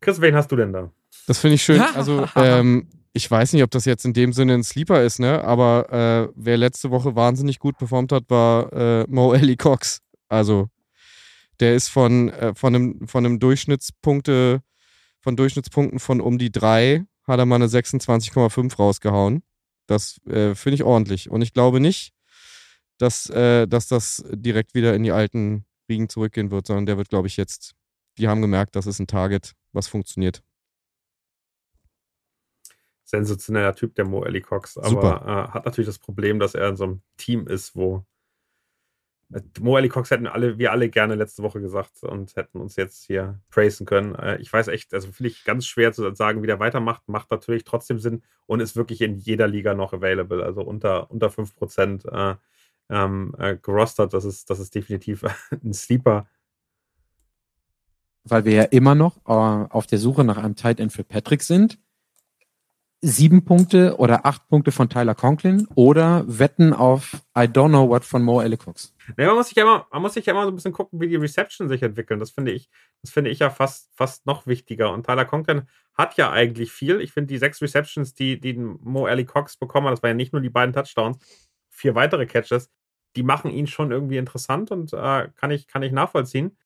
Chris, 0.00 0.20
wen 0.20 0.34
hast 0.34 0.52
du 0.52 0.56
denn 0.56 0.72
da? 0.72 0.90
Das 1.26 1.38
finde 1.38 1.54
ich 1.54 1.62
schön. 1.62 1.82
Also, 1.94 2.26
ähm, 2.36 2.88
ich 3.14 3.30
weiß 3.30 3.54
nicht, 3.54 3.62
ob 3.62 3.70
das 3.70 3.86
jetzt 3.86 4.04
in 4.04 4.12
dem 4.12 4.32
Sinne 4.32 4.54
ein 4.54 4.62
Sleeper 4.62 5.02
ist, 5.02 5.18
ne? 5.18 5.42
Aber 5.44 5.92
äh, 5.92 6.32
wer 6.36 6.56
letzte 6.58 6.90
Woche 6.90 7.16
wahnsinnig 7.16 7.58
gut 7.58 7.78
performt 7.78 8.12
hat, 8.12 8.24
war 8.28 8.72
äh, 8.72 9.04
Mo 9.08 9.32
Ellie 9.34 9.56
Cox. 9.56 10.02
Also, 10.28 10.68
der 11.58 11.74
ist 11.74 11.88
von, 11.88 12.28
äh, 12.28 12.54
von, 12.54 12.74
einem, 12.74 13.08
von 13.08 13.24
einem 13.24 13.38
Durchschnittspunkte, 13.38 14.60
von 15.20 15.36
Durchschnittspunkten 15.36 15.98
von 15.98 16.20
um 16.20 16.38
die 16.38 16.52
drei, 16.52 17.04
hat 17.26 17.38
er 17.38 17.46
mal 17.46 17.56
eine 17.56 17.66
26,5 17.66 18.76
rausgehauen. 18.76 19.42
Das 19.88 20.20
äh, 20.26 20.54
finde 20.54 20.74
ich 20.74 20.84
ordentlich. 20.84 21.30
Und 21.30 21.42
ich 21.42 21.52
glaube 21.52 21.80
nicht, 21.80 22.12
dass, 22.98 23.28
äh, 23.30 23.66
dass 23.66 23.88
das 23.88 24.22
direkt 24.30 24.74
wieder 24.74 24.94
in 24.94 25.02
die 25.02 25.12
alten 25.12 25.64
Riegen 25.88 26.08
zurückgehen 26.08 26.50
wird, 26.50 26.66
sondern 26.66 26.86
der 26.86 26.98
wird, 26.98 27.08
glaube 27.08 27.26
ich, 27.26 27.36
jetzt, 27.36 27.74
die 28.18 28.28
haben 28.28 28.42
gemerkt, 28.42 28.76
das 28.76 28.86
ist 28.86 28.98
ein 28.98 29.06
Target, 29.06 29.54
was 29.72 29.88
funktioniert. 29.88 30.42
Sensationeller 33.04 33.74
Typ, 33.74 33.94
der 33.94 34.04
Mo 34.04 34.22
Ellie 34.24 34.42
Cox, 34.42 34.76
aber 34.76 35.22
äh, 35.22 35.54
hat 35.54 35.64
natürlich 35.64 35.86
das 35.88 35.98
Problem, 35.98 36.38
dass 36.38 36.54
er 36.54 36.68
in 36.68 36.76
so 36.76 36.84
einem 36.84 37.02
Team 37.16 37.46
ist, 37.46 37.74
wo 37.74 38.04
Mo 39.60 39.78
Cox 39.88 40.10
hätten 40.10 40.26
alle, 40.26 40.58
wir 40.58 40.72
alle 40.72 40.88
gerne 40.88 41.14
letzte 41.14 41.42
Woche 41.42 41.60
gesagt 41.60 42.02
und 42.02 42.34
hätten 42.36 42.60
uns 42.60 42.76
jetzt 42.76 43.04
hier 43.04 43.40
praisen 43.50 43.84
können. 43.84 44.14
Äh, 44.14 44.38
ich 44.38 44.50
weiß 44.50 44.68
echt, 44.68 44.94
also 44.94 45.12
finde 45.12 45.28
ich 45.28 45.44
ganz 45.44 45.66
schwer 45.66 45.92
zu 45.92 46.14
sagen, 46.14 46.42
wie 46.42 46.46
der 46.46 46.60
weitermacht. 46.60 47.08
Macht 47.08 47.30
natürlich 47.30 47.64
trotzdem 47.64 47.98
Sinn 47.98 48.22
und 48.46 48.60
ist 48.60 48.76
wirklich 48.76 49.02
in 49.02 49.16
jeder 49.16 49.46
Liga 49.46 49.74
noch 49.74 49.92
available. 49.92 50.42
Also 50.42 50.62
unter, 50.62 51.10
unter 51.10 51.28
5% 51.28 52.08
äh, 52.08 52.36
ähm, 52.88 53.34
äh, 53.38 53.56
gerostert. 53.56 54.14
Das 54.14 54.24
ist, 54.24 54.48
das 54.48 54.60
ist 54.60 54.74
definitiv 54.74 55.24
ein 55.62 55.74
Sleeper. 55.74 56.26
Weil 58.24 58.46
wir 58.46 58.52
ja 58.52 58.64
immer 58.64 58.94
noch 58.94 59.18
äh, 59.26 59.32
auf 59.70 59.86
der 59.86 59.98
Suche 59.98 60.24
nach 60.24 60.38
einem 60.38 60.56
Tight 60.56 60.80
End 60.80 60.92
für 60.92 61.04
Patrick 61.04 61.42
sind 61.42 61.78
sieben 63.00 63.44
Punkte 63.44 63.96
oder 63.98 64.26
acht 64.26 64.48
Punkte 64.48 64.72
von 64.72 64.88
Tyler 64.88 65.14
Conklin 65.14 65.68
oder 65.76 66.24
wetten 66.26 66.72
auf 66.72 67.14
I 67.36 67.42
don't 67.42 67.68
know 67.68 67.88
what 67.88 68.04
von 68.04 68.22
Mo 68.22 68.42
Cox. 68.56 68.94
Nee, 69.16 69.26
man 69.26 69.36
muss 69.36 69.48
sich 69.48 69.56
ja 69.56 69.62
immer, 69.62 69.86
man 69.92 70.02
muss 70.02 70.14
sich 70.14 70.26
ja 70.26 70.32
immer 70.32 70.44
so 70.44 70.50
ein 70.50 70.56
bisschen 70.56 70.72
gucken, 70.72 71.00
wie 71.00 71.08
die 71.08 71.16
Reception 71.16 71.68
sich 71.68 71.82
entwickeln. 71.82 72.18
Das 72.18 72.32
finde 72.32 72.50
ich, 72.52 72.68
das 73.02 73.12
finde 73.12 73.30
ich 73.30 73.38
ja 73.38 73.50
fast, 73.50 73.90
fast 73.94 74.26
noch 74.26 74.46
wichtiger. 74.46 74.92
Und 74.92 75.06
Tyler 75.06 75.24
Conklin 75.24 75.68
hat 75.94 76.16
ja 76.16 76.30
eigentlich 76.32 76.72
viel. 76.72 77.00
Ich 77.00 77.12
finde 77.12 77.28
die 77.28 77.38
sechs 77.38 77.62
Receptions, 77.62 78.14
die, 78.14 78.40
die 78.40 78.54
Mo 78.54 79.06
Cox 79.26 79.56
bekommen 79.56 79.86
hat, 79.86 79.92
das 79.92 80.02
waren 80.02 80.10
ja 80.10 80.14
nicht 80.14 80.32
nur 80.32 80.42
die 80.42 80.50
beiden 80.50 80.72
Touchdowns, 80.72 81.18
vier 81.70 81.94
weitere 81.94 82.26
Catches, 82.26 82.70
die 83.16 83.22
machen 83.22 83.50
ihn 83.50 83.66
schon 83.66 83.92
irgendwie 83.92 84.18
interessant 84.18 84.70
und 84.70 84.92
äh, 84.92 85.28
kann 85.36 85.50
ich, 85.50 85.68
kann 85.68 85.82
ich 85.82 85.92
nachvollziehen. 85.92 86.56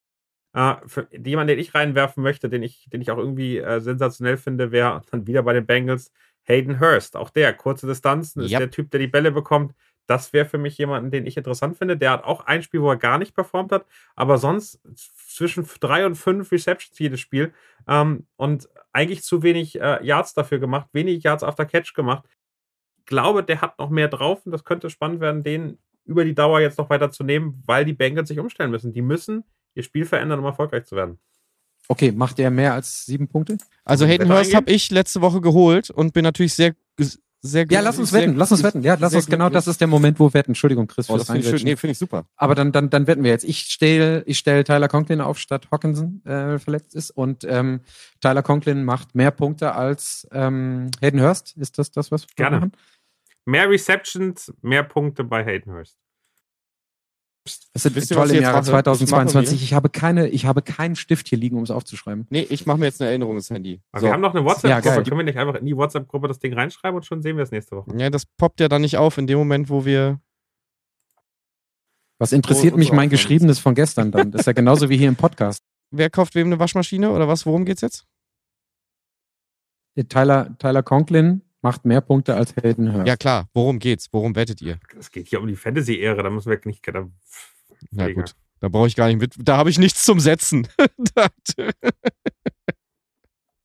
Uh, 0.55 0.75
für 0.87 1.09
jemanden, 1.13 1.49
den 1.49 1.59
ich 1.59 1.75
reinwerfen 1.75 2.23
möchte, 2.23 2.51
den 2.51 2.63
ich, 2.63 2.87
den 2.93 3.01
ich 3.01 3.11
auch 3.11 3.17
irgendwie 3.17 3.57
äh, 3.57 3.81
sensationell 3.81 4.37
finde, 4.37 4.71
wäre 4.71 5.01
dann 5.11 5.27
wieder 5.27 5.43
bei 5.43 5.55
den 5.55 5.65
Bengals 5.65 6.13
Hayden 6.43 6.79
Hurst. 6.79 7.17
Auch 7.17 7.31
der, 7.31 7.55
kurze 7.55 7.87
Distanzen, 7.87 8.43
ist 8.43 8.51
yep. 8.51 8.59
der 8.59 8.71
Typ, 8.71 8.91
der 8.91 9.01
die 9.01 9.07
Bälle 9.07 9.33
bekommt. 9.33 9.75
Das 10.07 10.33
wäre 10.33 10.45
für 10.45 10.59
mich 10.59 10.77
jemanden, 10.79 11.11
den 11.11 11.27
ich 11.27 11.37
interessant 11.37 11.79
finde. 11.79 11.97
Der 11.97 12.11
hat 12.11 12.25
auch 12.25 12.45
ein 12.45 12.63
Spiel, 12.63 12.83
wo 12.83 12.91
er 12.91 12.97
gar 12.97 13.19
nicht 13.19 13.35
performt 13.35 13.73
hat, 13.73 13.87
aber 14.17 14.37
sonst 14.37 14.81
zwischen 14.95 15.67
drei 15.81 16.05
und 16.05 16.17
fünf 16.17 16.51
Receptions 16.53 16.99
jedes 16.99 17.21
Spiel 17.21 17.55
ähm, 17.89 18.27
und 18.37 18.69
eigentlich 18.93 19.23
zu 19.23 19.43
wenig 19.43 19.81
äh, 19.81 20.05
Yards 20.05 20.35
dafür 20.35 20.59
gemacht, 20.59 20.89
wenig 20.93 21.23
Yards 21.23 21.45
after 21.45 21.65
Catch 21.65 21.95
gemacht. 21.95 22.25
Ich 22.99 23.07
glaube, 23.07 23.43
der 23.43 23.61
hat 23.61 23.79
noch 23.79 23.91
mehr 23.91 24.09
drauf 24.09 24.45
und 24.45 24.53
das 24.53 24.65
könnte 24.65 24.91
spannend 24.91 25.21
werden, 25.21 25.43
den 25.43 25.79
über 26.05 26.25
die 26.25 26.35
Dauer 26.35 26.61
jetzt 26.61 26.79
noch 26.79 26.91
weiter 26.91 27.11
zu 27.11 27.25
nehmen, 27.25 27.63
weil 27.65 27.85
die 27.85 27.93
Bengals 27.93 28.29
sich 28.29 28.39
umstellen 28.39 28.71
müssen. 28.71 28.93
Die 28.93 29.03
müssen 29.03 29.45
ihr 29.75 29.83
Spiel 29.83 30.05
verändern, 30.05 30.39
um 30.39 30.45
erfolgreich 30.45 30.85
zu 30.85 30.97
werden. 30.97 31.19
Okay, 31.89 32.13
macht 32.13 32.39
er 32.39 32.51
mehr 32.51 32.75
als 32.75 33.07
sieben 33.07 33.29
Punkte? 33.29 33.59
Also 33.85 34.07
Hayden 34.07 34.29
Hurst 34.33 34.55
habe 34.55 34.71
ich 34.71 34.91
letzte 34.91 35.21
Woche 35.21 35.41
geholt 35.41 35.91
und 35.91 36.13
bin 36.13 36.23
natürlich 36.23 36.55
sehr 36.55 36.75
sehr 37.45 37.67
Ja, 37.69 37.81
lass 37.81 37.99
uns 37.99 38.13
wetten, 38.13 38.37
lass 38.37 38.53
uns 38.53 38.63
wetten. 38.63 38.83
Ja, 38.83 38.97
lass 38.99 39.15
uns 39.15 39.27
genau, 39.27 39.49
das 39.49 39.67
ist 39.67 39.81
der 39.81 39.89
Moment, 39.89 40.21
wo 40.21 40.29
wir 40.29 40.35
wetten. 40.35 40.53
Entschuldigung, 40.53 40.87
Chris, 40.87 41.11
oh, 41.11 41.19
das 41.19 41.27
finde 41.27 41.41
ich, 41.41 41.65
nee, 41.65 41.75
find 41.75 41.91
ich 41.91 41.99
super. 41.99 42.25
Aber 42.37 42.55
dann, 42.55 42.71
dann, 42.71 42.89
dann 42.89 43.09
wetten 43.09 43.25
wir 43.25 43.33
jetzt. 43.33 43.43
Ich 43.43 43.59
stelle, 43.63 44.23
ich 44.27 44.39
stelle 44.39 44.63
Tyler 44.63 44.87
Conklin 44.87 45.21
auf, 45.21 45.41
statt 45.41 45.67
Hawkinson 45.73 46.25
äh, 46.25 46.61
verletzt 46.61 46.95
ist. 46.95 47.11
Und 47.11 47.43
ähm, 47.43 47.81
Tyler 48.21 48.45
Conklin 48.45 48.85
macht 48.85 49.17
mehr 49.17 49.33
Punkte 49.33 49.75
als 49.75 50.29
ähm, 50.31 50.93
Hayden 51.01 51.21
Hurst. 51.21 51.57
Ist 51.57 51.79
das 51.79 51.91
das, 51.91 52.13
was 52.13 52.23
wir 52.23 52.35
Gerne. 52.37 52.57
machen? 52.59 52.73
Mehr 53.45 53.69
Receptions, 53.69 54.55
mehr 54.63 54.85
Punkte 54.85 55.25
bei 55.25 55.45
Hayden 55.45 55.73
Hurst. 55.73 55.99
Das 57.45 57.83
sind 57.83 58.09
toll 58.09 58.31
im 58.31 58.43
Jahre 58.43 58.63
2022. 58.63 59.57
Ich, 59.57 59.65
ich, 59.65 59.75
habe 59.75 59.89
keine, 59.89 60.29
ich 60.29 60.47
habe 60.47 60.63
keinen 60.63 60.95
Stift 60.95 61.27
hier 61.27 61.39
liegen, 61.39 61.57
um 61.57 61.65
es 61.65 61.73
aufzuschreiben. 61.73 62.27
Nee, 62.31 62.47
ich 62.49 62.67
mache 62.67 62.79
mir 62.79 62.87
jetzt 62.87 63.01
eine 63.01 63.11
Erinnerung 63.11 63.37
ins 63.37 63.51
Handy. 63.51 63.81
So. 63.97 64.03
Wir 64.03 64.13
haben 64.13 64.21
noch 64.21 64.35
eine 64.35 64.45
WhatsApp-Gruppe. 64.45 64.89
Ja, 64.89 65.03
Können 65.03 65.17
wir 65.19 65.25
nicht 65.25 65.39
einfach 65.39 65.57
in 65.57 65.67
die 65.67 65.77
WhatsApp-Gruppe 65.77 66.29
das 66.29 66.39
Ding 66.39 66.55
reinschreiben 66.55 66.97
und 66.97 67.05
schon 67.05 67.21
sehen 67.21 67.37
wir 67.37 67.43
es 67.43 67.51
nächste 67.51 67.77
Woche? 67.77 67.91
Ja, 67.97 68.11
das 68.11 68.27
poppt 68.27 68.61
ja 68.61 68.69
dann 68.69 68.83
nicht 68.83 68.97
auf 68.97 69.19
in 69.19 69.27
dem 69.27 69.39
Moment, 69.39 69.71
wo 69.71 69.85
wir. 69.85 70.21
Was 72.19 72.33
interessiert 72.33 72.77
mich 72.77 72.93
mein 72.93 73.11
Geschriebenes 73.11 73.59
von 73.59 73.75
gestern 73.75 74.13
dann? 74.13 74.31
Das 74.31 74.43
ist 74.43 74.47
ja 74.47 74.53
genauso 74.53 74.89
wie 74.89 74.97
hier 74.97 75.09
im 75.09 75.17
Podcast. 75.17 75.65
Wer 75.91 76.11
kauft 76.11 76.37
wem 76.37 76.47
eine 76.47 76.61
Waschmaschine 76.61 77.11
oder 77.11 77.27
was? 77.27 77.45
Worum 77.45 77.65
geht's 77.65 77.81
jetzt? 77.81 78.07
Tyler, 80.09 80.57
Tyler 80.59 80.83
Conklin 80.85 81.43
macht 81.63 81.85
mehr 81.85 82.01
Punkte 82.01 82.35
als 82.35 82.55
Hayden 82.57 82.93
Hurst. 82.93 83.07
Ja 83.07 83.17
klar, 83.17 83.49
worum 83.55 83.79
geht's? 83.79 84.09
Worum 84.13 84.37
wettet 84.37 84.61
ihr? 84.61 84.79
Es 84.99 85.11
geht 85.11 85.29
hier 85.29 85.41
um 85.41 85.47
die 85.47 85.57
Fantasy-Ehre, 85.57 86.23
da 86.23 86.31
müssen 86.31 86.51
wir 86.51 86.61
nicht. 86.65 86.87
Da, 86.87 87.09
Na 87.91 88.13
gut, 88.13 88.35
da 88.61 88.69
brauche 88.69 88.89
ich 88.89 88.97
gar 88.97 89.07
nicht 89.09 89.21
mit. 89.21 89.35
Da 89.39 89.57
habe 89.57 89.71
ich 89.71 89.79
nichts 89.79 90.05
zum 90.05 90.21
Setzen. 90.21 90.69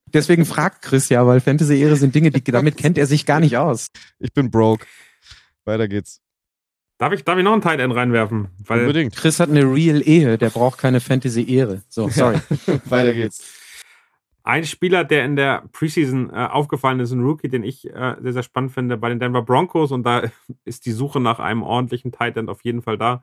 Deswegen 0.06 0.46
fragt 0.46 0.82
Chris 0.82 1.10
ja, 1.10 1.26
weil 1.26 1.40
Fantasy-Ehre 1.40 1.96
sind 1.96 2.14
Dinge, 2.14 2.30
die 2.30 2.42
damit 2.42 2.78
kennt 2.78 2.96
er 2.96 3.06
sich 3.06 3.26
gar 3.26 3.40
nicht 3.40 3.58
aus. 3.58 3.90
Ich 4.18 4.32
bin 4.32 4.50
broke. 4.50 4.86
Weiter 5.64 5.86
geht's. 5.86 6.22
Darf 6.96 7.12
ich, 7.12 7.24
darf 7.24 7.38
ich 7.38 7.44
noch 7.44 7.52
einen 7.52 7.62
Tight 7.62 7.78
End 7.78 7.94
reinwerfen? 7.94 8.48
Weil 8.58 8.80
Unbedingt. 8.80 9.14
Chris 9.14 9.38
hat 9.38 9.50
eine 9.50 9.62
Real 9.62 10.02
Ehe, 10.02 10.38
der 10.38 10.50
braucht 10.50 10.78
keine 10.78 11.00
Fantasy-Ehre. 11.00 11.82
So, 11.88 12.08
sorry. 12.08 12.38
Weiter 12.86 13.12
geht's. 13.12 13.57
Ein 14.48 14.64
Spieler, 14.64 15.04
der 15.04 15.26
in 15.26 15.36
der 15.36 15.68
Preseason 15.72 16.30
äh, 16.30 16.46
aufgefallen 16.46 17.00
ist, 17.00 17.12
ein 17.12 17.22
Rookie, 17.22 17.50
den 17.50 17.62
ich 17.62 17.86
äh, 17.86 18.16
sehr, 18.18 18.32
sehr 18.32 18.42
spannend 18.42 18.72
finde, 18.72 18.96
bei 18.96 19.10
den 19.10 19.20
Denver 19.20 19.42
Broncos. 19.42 19.92
Und 19.92 20.04
da 20.04 20.22
ist 20.64 20.86
die 20.86 20.92
Suche 20.92 21.20
nach 21.20 21.38
einem 21.38 21.62
ordentlichen 21.62 22.12
Tight 22.12 22.38
End 22.38 22.48
auf 22.48 22.64
jeden 22.64 22.80
Fall 22.80 22.96
da. 22.96 23.22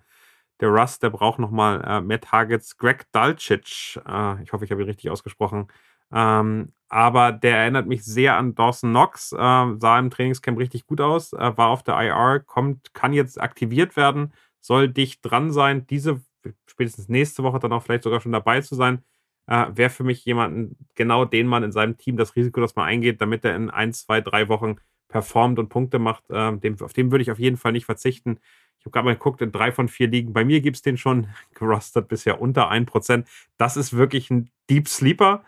Der 0.60 0.70
Russ, 0.70 1.00
der 1.00 1.10
braucht 1.10 1.40
nochmal 1.40 1.84
äh, 1.84 2.00
mehr 2.02 2.22
Targets. 2.22 2.78
Greg 2.78 3.12
Dalcic, 3.12 4.00
äh, 4.08 4.44
ich 4.44 4.54
hoffe, 4.54 4.66
ich 4.66 4.72
habe 4.72 4.84
ihn 4.84 4.88
richtig 4.88 5.10
ausgesprochen. 5.10 5.68
Ähm, 6.14 6.74
aber 6.90 7.32
der 7.32 7.58
erinnert 7.58 7.88
mich 7.88 8.04
sehr 8.04 8.38
an 8.38 8.54
Dawson 8.54 8.92
Knox, 8.92 9.32
äh, 9.32 9.36
sah 9.38 9.98
im 9.98 10.12
Trainingscamp 10.12 10.60
richtig 10.60 10.86
gut 10.86 11.02
aus, 11.02 11.34
äh, 11.34 11.58
war 11.58 11.70
auf 11.70 11.82
der 11.82 12.00
IR, 12.02 12.40
kommt, 12.42 12.94
kann 12.94 13.14
jetzt 13.14 13.42
aktiviert 13.42 13.96
werden, 13.96 14.32
soll 14.62 14.90
dicht 14.90 15.22
dran 15.24 15.52
sein, 15.52 15.88
diese 15.88 16.22
spätestens 16.68 17.10
nächste 17.10 17.42
Woche 17.42 17.58
dann 17.58 17.74
auch 17.74 17.82
vielleicht 17.82 18.04
sogar 18.04 18.22
schon 18.22 18.32
dabei 18.32 18.62
zu 18.62 18.76
sein 18.76 19.02
äh, 19.48 19.68
wäre 19.72 19.90
für 19.90 20.04
mich 20.04 20.26
jemanden, 20.26 20.78
genau 20.96 21.26
den 21.26 21.48
man 21.48 21.64
in 21.64 21.72
seinem 21.72 21.98
Team 21.98 22.18
das 22.18 22.36
Risiko, 22.36 22.62
das 22.62 22.76
man 22.76 22.88
eingeht, 22.88 23.22
damit 23.22 23.46
er 23.46 23.56
in 23.56 23.70
ein, 23.70 23.94
zwei, 23.94 24.22
drei 24.22 24.50
Wochen 24.50 24.78
performt 25.08 25.60
und 25.60 25.70
Punkte 25.70 26.00
macht, 26.00 26.30
äh, 26.30 26.58
dem, 26.58 26.80
auf 26.82 26.94
den 26.94 27.12
würde 27.12 27.22
ich 27.22 27.32
auf 27.32 27.40
jeden 27.40 27.58
Fall 27.58 27.72
nicht 27.72 27.86
verzichten. 27.86 28.40
Ich 28.80 28.86
habe 28.86 28.92
gerade 28.92 29.06
mal 29.06 29.14
geguckt, 29.14 29.42
in 29.42 29.52
drei 29.52 29.72
von 29.72 29.88
vier 29.88 30.08
Ligen, 30.08 30.34
bei 30.34 30.44
mir 30.44 30.62
gibt 30.62 30.78
es 30.78 30.82
den 30.82 30.98
schon 30.98 31.28
gerostet 31.54 32.08
bisher 32.08 32.42
unter 32.42 32.72
1%. 32.72 33.26
Das 33.58 33.78
ist 33.78 33.94
wirklich 33.94 34.30
ein 34.30 34.50
Deep 34.70 34.88
Sleeper. 34.88 35.44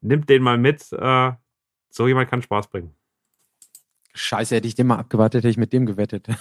Nimmt 0.00 0.28
den 0.28 0.42
mal 0.42 0.58
mit. 0.58 0.92
Äh, 0.92 1.32
so 1.90 2.06
jemand 2.06 2.30
kann 2.30 2.42
Spaß 2.42 2.68
bringen. 2.68 2.94
Scheiße, 4.14 4.56
hätte 4.56 4.68
ich 4.68 4.74
den 4.74 4.88
mal 4.88 4.98
abgewartet, 4.98 5.40
hätte 5.40 5.50
ich 5.50 5.56
mit 5.56 5.72
dem 5.72 5.86
gewettet. 5.86 6.28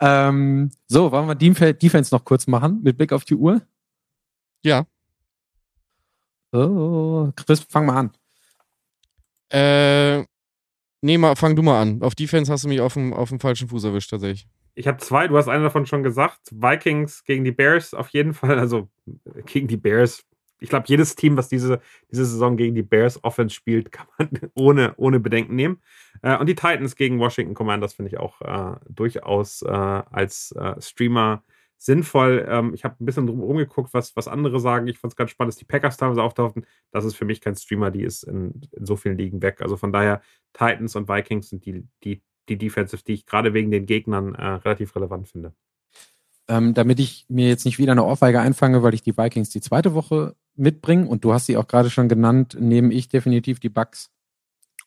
Ähm, 0.00 0.70
so, 0.88 1.10
wollen 1.12 1.28
wir 1.28 1.34
Defense 1.34 2.14
noch 2.14 2.24
kurz 2.24 2.46
machen 2.46 2.80
mit 2.82 2.96
Blick 2.96 3.12
auf 3.12 3.24
die 3.24 3.34
Uhr? 3.34 3.62
Ja. 4.62 4.86
Oh, 6.52 7.30
Chris, 7.36 7.60
fang 7.60 7.86
mal 7.86 7.96
an. 7.96 8.10
Äh, 9.50 10.24
nee, 11.02 11.18
mal, 11.18 11.36
fang 11.36 11.56
du 11.56 11.62
mal 11.62 11.80
an. 11.80 12.02
Auf 12.02 12.14
Defense 12.14 12.52
hast 12.52 12.64
du 12.64 12.68
mich 12.68 12.80
auf 12.80 12.94
dem, 12.94 13.12
auf 13.12 13.28
dem 13.28 13.40
falschen 13.40 13.68
Fuß 13.68 13.84
erwischt, 13.84 14.10
tatsächlich. 14.10 14.48
Ich 14.74 14.86
habe 14.86 14.98
zwei, 14.98 15.26
du 15.28 15.36
hast 15.36 15.48
einen 15.48 15.64
davon 15.64 15.86
schon 15.86 16.02
gesagt. 16.02 16.50
Vikings 16.50 17.24
gegen 17.24 17.44
die 17.44 17.52
Bears 17.52 17.94
auf 17.94 18.10
jeden 18.10 18.34
Fall. 18.34 18.58
Also 18.58 18.88
gegen 19.46 19.68
die 19.68 19.78
Bears 19.78 20.22
ich 20.58 20.68
glaube, 20.68 20.86
jedes 20.88 21.14
Team, 21.14 21.36
was 21.36 21.48
diese, 21.48 21.80
diese 22.10 22.24
Saison 22.24 22.56
gegen 22.56 22.74
die 22.74 22.82
Bears 22.82 23.22
Offense 23.24 23.54
spielt, 23.54 23.92
kann 23.92 24.06
man 24.18 24.28
ohne, 24.54 24.94
ohne 24.96 25.20
Bedenken 25.20 25.54
nehmen. 25.54 25.80
Äh, 26.22 26.36
und 26.38 26.46
die 26.46 26.54
Titans 26.54 26.96
gegen 26.96 27.18
Washington 27.18 27.54
Commanders 27.54 27.94
finde 27.94 28.10
ich 28.10 28.18
auch 28.18 28.40
äh, 28.40 28.76
durchaus 28.88 29.62
äh, 29.62 29.68
als 29.68 30.52
äh, 30.52 30.80
Streamer 30.80 31.42
sinnvoll. 31.78 32.46
Ähm, 32.48 32.72
ich 32.74 32.84
habe 32.84 32.96
ein 33.00 33.06
bisschen 33.06 33.26
drum 33.26 33.40
rumgeguckt, 33.40 33.92
was, 33.92 34.16
was 34.16 34.28
andere 34.28 34.60
sagen. 34.60 34.86
Ich 34.88 34.98
fand 34.98 35.12
es 35.12 35.16
ganz 35.16 35.30
spannend, 35.30 35.52
dass 35.52 35.58
die 35.58 35.66
Packers 35.66 35.96
teilweise 35.96 36.22
auftauchten. 36.22 36.66
Das 36.90 37.04
ist 37.04 37.16
für 37.16 37.24
mich 37.24 37.40
kein 37.40 37.54
Streamer, 37.54 37.90
die 37.90 38.02
ist 38.02 38.22
in, 38.22 38.62
in 38.72 38.86
so 38.86 38.96
vielen 38.96 39.18
Ligen 39.18 39.42
weg. 39.42 39.60
Also 39.60 39.76
von 39.76 39.92
daher, 39.92 40.22
Titans 40.52 40.96
und 40.96 41.08
Vikings 41.08 41.50
sind 41.50 41.66
die, 41.66 41.86
die, 42.02 42.22
die 42.48 42.56
Defensive, 42.56 43.02
die 43.06 43.12
ich 43.12 43.26
gerade 43.26 43.52
wegen 43.52 43.70
den 43.70 43.86
Gegnern 43.86 44.34
äh, 44.34 44.46
relativ 44.46 44.96
relevant 44.96 45.28
finde. 45.28 45.52
Ähm, 46.48 46.74
damit 46.74 47.00
ich 47.00 47.26
mir 47.28 47.48
jetzt 47.48 47.64
nicht 47.64 47.78
wieder 47.78 47.92
eine 47.92 48.04
Ohrfeige 48.04 48.40
einfange, 48.40 48.82
weil 48.82 48.94
ich 48.94 49.02
die 49.02 49.16
Vikings 49.18 49.50
die 49.50 49.60
zweite 49.60 49.94
Woche 49.94 50.36
mitbringen 50.56 51.06
und 51.06 51.24
du 51.24 51.32
hast 51.32 51.46
sie 51.46 51.56
auch 51.56 51.68
gerade 51.68 51.90
schon 51.90 52.08
genannt, 52.08 52.56
nehme 52.58 52.92
ich 52.92 53.08
definitiv 53.08 53.60
die 53.60 53.68
Bugs. 53.68 54.10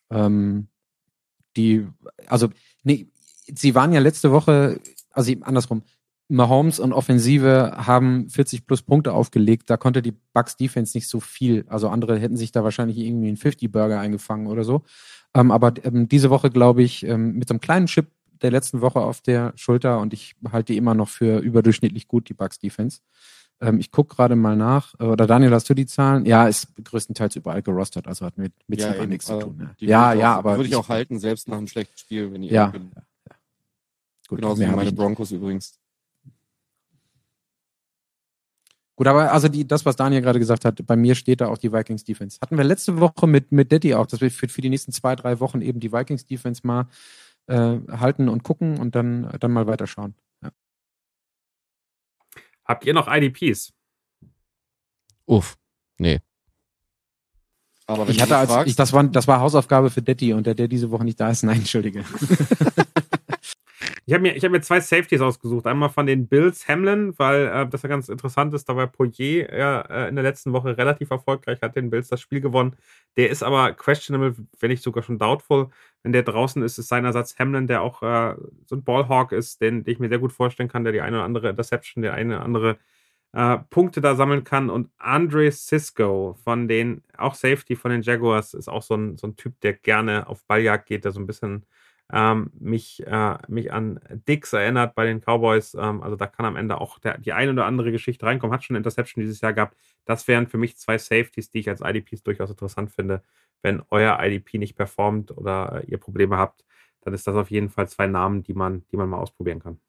Ähm, 0.10 0.68
die, 1.56 1.88
also, 2.28 2.50
nee, 2.84 3.08
sie 3.54 3.76
waren 3.76 3.94
ja 3.94 4.00
letzte 4.00 4.32
Woche, 4.32 4.80
also 5.12 5.34
andersrum, 5.42 5.84
Mahomes 6.32 6.80
und 6.80 6.94
Offensive 6.94 7.74
haben 7.76 8.30
40 8.30 8.68
plus 8.68 8.84
Punkte 8.84 9.14
aufgelegt, 9.14 9.70
da 9.70 9.78
konnte 9.78 10.04
die 10.04 10.14
Bucks 10.34 10.56
Defense 10.56 10.96
nicht 10.96 11.08
so 11.08 11.20
viel. 11.20 11.66
Also 11.68 11.90
andere 11.90 12.20
hätten 12.20 12.38
sich 12.38 12.52
da 12.52 12.64
wahrscheinlich 12.64 12.98
irgendwie 13.00 13.30
einen 13.30 13.38
50 13.38 13.72
Burger 13.72 14.00
eingefangen 14.00 14.46
oder 14.46 14.64
so. 14.64 14.84
Ähm, 15.34 15.50
aber 15.50 15.74
ähm, 15.84 16.08
diese 16.08 16.30
Woche, 16.30 16.52
glaube 16.52 16.84
ich, 16.84 17.04
ähm, 17.04 17.34
mit 17.34 17.48
so 17.48 17.54
einem 17.54 17.62
kleinen 17.62 17.88
Chip 17.88 18.12
der 18.42 18.52
letzten 18.52 18.82
Woche 18.82 19.00
auf 19.00 19.22
der 19.22 19.54
Schulter 19.56 20.00
und 20.00 20.14
ich 20.14 20.36
halte 20.52 20.74
die 20.74 20.78
immer 20.78 20.94
noch 20.94 21.10
für 21.10 21.40
überdurchschnittlich 21.40 22.08
gut, 22.08 22.30
die 22.30 22.36
Bucks 22.36 22.60
Defense. 22.60 23.00
Ähm, 23.62 23.80
ich 23.80 23.92
gucke 23.92 24.16
gerade 24.16 24.36
mal 24.36 24.56
nach. 24.56 24.98
Oder 25.00 25.28
Daniel, 25.28 25.52
hast 25.52 25.70
du 25.70 25.74
die 25.74 25.86
Zahlen? 25.86 26.26
Ja, 26.26 26.48
ist 26.48 26.68
größtenteils 26.84 27.36
überall 27.36 27.62
gerostet, 27.62 28.08
also 28.08 28.26
hat 28.26 28.38
mit, 28.38 28.54
mit 28.68 28.80
ja, 28.80 29.06
nichts 29.06 29.26
zu 29.26 29.40
tun. 29.40 29.70
Ja, 29.80 30.14
ja, 30.14 30.14
ja, 30.14 30.34
auch, 30.34 30.40
aber. 30.40 30.56
Würde 30.58 30.70
ich 30.70 30.76
auch 30.76 30.90
halten, 30.90 31.20
selbst 31.20 31.48
nach 31.48 31.58
einem 31.58 31.68
schlechten 31.68 31.98
Spiel, 31.98 32.32
wenn 32.32 32.44
ihr 32.44 32.52
ja, 32.52 32.74
ja. 32.74 32.82
Gut, 34.28 34.40
Genauso 34.40 34.62
wie 34.62 34.68
meine. 34.68 34.92
Broncos 34.92 35.32
übrigens. 35.32 35.80
Gut, 38.96 39.08
aber 39.08 39.32
also 39.32 39.48
die, 39.48 39.66
das, 39.66 39.86
was 39.86 39.96
Daniel 39.96 40.22
gerade 40.22 40.40
gesagt 40.40 40.66
hat, 40.66 40.86
bei 40.86 40.96
mir 40.96 41.16
steht 41.16 41.42
da 41.42 41.48
auch 41.48 41.58
die 41.58 41.72
Vikings 41.72 42.04
Defense. 42.04 42.38
Hatten 42.42 42.58
wir 42.58 42.66
letzte 42.66 43.00
Woche 43.00 43.28
mit, 43.28 43.52
mit 43.52 43.72
Daddy 43.72 43.96
auch, 43.96 44.06
dass 44.06 44.22
wir 44.22 44.30
für, 44.30 44.48
für 44.50 44.62
die 44.62 44.70
nächsten 44.70 44.92
zwei, 44.92 45.16
drei 45.16 45.40
Wochen 45.40 45.62
eben 45.62 45.80
die 45.80 45.92
Vikings 45.92 46.26
Defense 46.26 46.62
mal 46.66 46.88
äh, 47.48 47.78
halten 47.90 48.30
und 48.30 48.44
gucken 48.44 48.78
und 48.78 48.96
dann, 48.96 49.30
dann 49.40 49.52
mal 49.52 49.68
weiterschauen. 49.68 50.16
Habt 52.70 52.86
ihr 52.86 52.94
noch 52.94 53.08
IDPs? 53.12 53.74
Uff. 55.26 55.58
Nee. 55.98 56.20
Aber 57.88 58.08
wenn 58.08 58.14
Ich 58.14 58.22
hatte 58.22 58.38
als, 58.38 58.68
ich, 58.68 58.76
das 58.76 58.94
war, 58.94 59.04
das 59.06 59.28
war 59.28 59.40
Hausaufgabe 59.40 59.90
für 59.90 60.04
Daddy 60.04 60.34
und 60.34 60.46
der, 60.46 60.54
der 60.54 60.68
diese 60.68 60.92
Woche 60.92 61.04
nicht 61.04 61.20
da 61.20 61.32
ist, 61.32 61.42
nein, 61.44 61.58
entschuldige. 61.58 62.06
Ich 64.10 64.14
habe 64.14 64.24
mir, 64.24 64.36
ich 64.36 64.44
hab 64.44 64.52
mir 64.52 64.62
zwei 64.62 64.80
Safeties 64.80 65.22
ausgesucht. 65.22 65.68
Einmal 65.68 65.90
von 65.90 66.08
den 66.08 66.28
Bills 66.28 66.68
Hamlin, 66.68 67.14
weil 67.18 67.46
äh, 67.46 67.68
das 67.68 67.84
ja 67.84 67.90
ganz 67.90 68.10
interessant 68.10 68.56
ist. 68.56 68.68
Da 68.68 68.76
war 68.76 68.88
Poirier 68.88 69.56
ja, 69.56 69.82
äh, 69.82 70.10
in 70.10 70.16
der 70.16 70.24
letzten 70.24 70.52
Woche 70.52 70.76
relativ 70.76 71.12
erfolgreich, 71.12 71.62
hat 71.62 71.76
den 71.76 71.92
Bills 71.92 72.08
das 72.08 72.20
Spiel 72.20 72.42
gewonnen. 72.42 72.76
Der 73.18 73.30
ist 73.30 73.44
aber 73.44 73.72
questionable, 73.74 74.36
wenn 74.60 74.72
nicht 74.72 74.82
sogar 74.82 75.04
schon 75.04 75.20
doubtful. 75.20 75.70
Wenn 76.04 76.14
der 76.14 76.24
draußen 76.24 76.62
ist, 76.64 76.78
ist 76.78 76.88
sein 76.88 77.06
Ersatz 77.06 77.38
Hamlin, 77.38 77.68
der 77.68 77.82
auch 77.82 78.02
äh, 78.02 78.36
so 78.66 78.76
ein 78.76 78.84
Ballhawk 78.84 79.32
ist, 79.32 79.62
den, 79.62 79.84
den 79.84 79.94
ich 79.94 80.00
mir 80.00 80.10
sehr 80.10 80.20
gut 80.20 80.32
vorstellen 80.32 80.70
kann, 80.70 80.84
der 80.84 80.94
die 80.94 81.02
eine 81.02 81.18
oder 81.18 81.26
andere 81.26 81.50
Interception, 81.50 82.02
der 82.02 82.14
eine 82.14 82.38
oder 82.38 82.46
andere 82.46 82.78
äh, 83.34 83.58
Punkte 83.70 84.02
da 84.02 84.16
sammeln 84.16 84.44
kann. 84.44 84.70
Und 84.70 84.90
Andre 84.98 85.52
Cisco 85.52 86.38
von 86.44 86.68
den, 86.68 87.04
auch 87.18 87.36
Safety 87.36 87.76
von 87.76 87.92
den 87.92 88.02
Jaguars, 88.02 88.54
ist 88.54 88.70
auch 88.70 88.84
so 88.84 88.96
ein, 88.96 89.18
so 89.18 89.28
ein 89.28 89.36
Typ, 89.36 89.60
der 89.62 89.74
gerne 89.74 90.28
auf 90.28 90.46
Balljagd 90.46 90.88
geht, 90.88 91.06
der 91.06 91.12
so 91.12 91.20
ein 91.20 91.28
bisschen 91.28 91.66
ähm, 92.12 92.52
mich, 92.60 93.06
äh, 93.06 93.38
mich 93.48 93.72
an 93.72 94.00
Dix 94.28 94.54
erinnert 94.54 94.96
bei 94.96 95.06
den 95.06 95.20
Cowboys. 95.22 95.76
Ähm, 95.76 96.02
also 96.02 96.16
da 96.16 96.28
kann 96.28 96.46
am 96.46 96.56
Ende 96.56 96.80
auch 96.82 97.00
der, 97.00 97.18
die 97.18 97.34
eine 97.34 97.52
oder 97.52 97.66
andere 97.66 97.92
Geschichte 97.92 98.26
reinkommen. 98.26 98.54
Hat 98.54 98.64
schon 98.64 98.76
eine 98.76 98.80
Interception 98.80 99.22
dieses 99.22 99.42
Jahr 99.42 99.54
gehabt. 99.54 99.78
Das 100.06 100.28
wären 100.28 100.48
für 100.48 100.58
mich 100.58 100.78
zwei 100.78 100.98
Safeties, 100.98 101.50
die 101.52 101.60
ich 101.60 101.70
als 101.70 101.82
IDPs 101.82 102.24
durchaus 102.24 102.50
interessant 102.50 102.92
finde. 102.92 103.22
Wenn 103.62 103.84
euer 103.90 104.18
IDP 104.22 104.58
nicht 104.58 104.76
performt 104.76 105.36
oder 105.38 105.84
ihr 105.88 105.98
Probleme 106.00 106.38
habt, 106.38 106.66
dann 107.02 107.14
ist 107.14 107.28
das 107.28 107.36
auf 107.36 107.52
jeden 107.52 107.70
Fall 107.70 107.88
zwei 107.88 108.08
Namen, 108.08 108.44
die 108.44 108.54
man, 108.54 108.84
die 108.92 108.98
man 108.98 109.08
mal 109.10 109.18
ausprobieren 109.20 109.60
kann. 109.62 109.80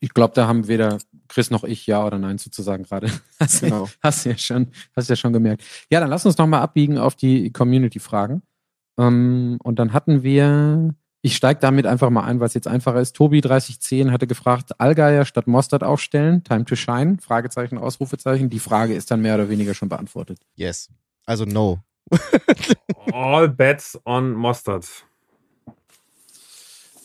Ich 0.00 0.12
glaube, 0.14 0.34
da 0.34 0.46
haben 0.46 0.66
weder 0.68 0.98
Chris 1.28 1.50
noch 1.50 1.64
ich 1.64 1.86
Ja 1.86 2.04
oder 2.06 2.18
Nein 2.18 2.38
sozusagen 2.38 2.84
gerade. 2.84 3.08
Hast, 3.40 3.62
du- 3.62 3.66
Genau. 3.66 3.88
hast 4.02 4.24
ja 4.24 4.36
schon, 4.36 4.68
hast 4.96 5.10
ja 5.10 5.16
schon 5.16 5.32
gemerkt. 5.32 5.62
Ja, 5.90 6.00
dann 6.00 6.08
lass 6.10 6.24
uns 6.26 6.38
noch 6.38 6.46
mal 6.46 6.60
abbiegen 6.60 6.98
auf 6.98 7.14
die 7.14 7.52
Community-Fragen. 7.52 8.42
Ähm, 8.98 9.58
und 9.62 9.78
dann 9.78 9.92
hatten 9.92 10.22
wir, 10.22 10.94
ich 11.22 11.36
steige 11.36 11.60
damit 11.60 11.86
einfach 11.86 12.10
mal 12.10 12.24
ein, 12.24 12.40
weil 12.40 12.46
es 12.46 12.54
jetzt 12.54 12.68
einfacher 12.68 13.00
ist. 13.00 13.16
Tobi 13.16 13.40
3010 13.40 14.12
hatte 14.12 14.26
gefragt, 14.26 14.80
Allgeier 14.80 15.24
statt 15.24 15.46
Mostert 15.46 15.82
aufstellen, 15.82 16.44
Time 16.44 16.64
to 16.64 16.76
Shine, 16.76 17.18
Fragezeichen, 17.20 17.78
Ausrufezeichen. 17.78 18.50
Die 18.50 18.60
Frage 18.60 18.94
ist 18.94 19.10
dann 19.10 19.22
mehr 19.22 19.34
oder 19.34 19.48
weniger 19.48 19.74
schon 19.74 19.88
beantwortet. 19.88 20.38
yes. 20.56 20.90
Also 21.26 21.44
no. 21.46 21.80
All 23.12 23.48
bets 23.48 23.98
on 24.04 24.32
Mustard. 24.32 24.86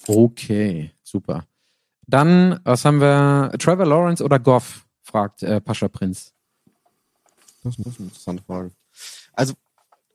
Okay, 0.08 0.92
super. 1.04 1.46
Dann, 2.06 2.60
was 2.64 2.84
haben 2.84 3.00
wir? 3.00 3.52
Trevor 3.60 3.86
Lawrence 3.86 4.24
oder 4.24 4.40
Goff? 4.40 4.86
fragt 5.04 5.44
äh, 5.44 5.62
Pascha 5.62 5.88
Prinz. 5.88 6.34
Das 7.64 7.78
ist 7.78 7.86
eine 7.86 8.08
interessante 8.08 8.44
Frage. 8.44 8.72
Also, 9.34 9.54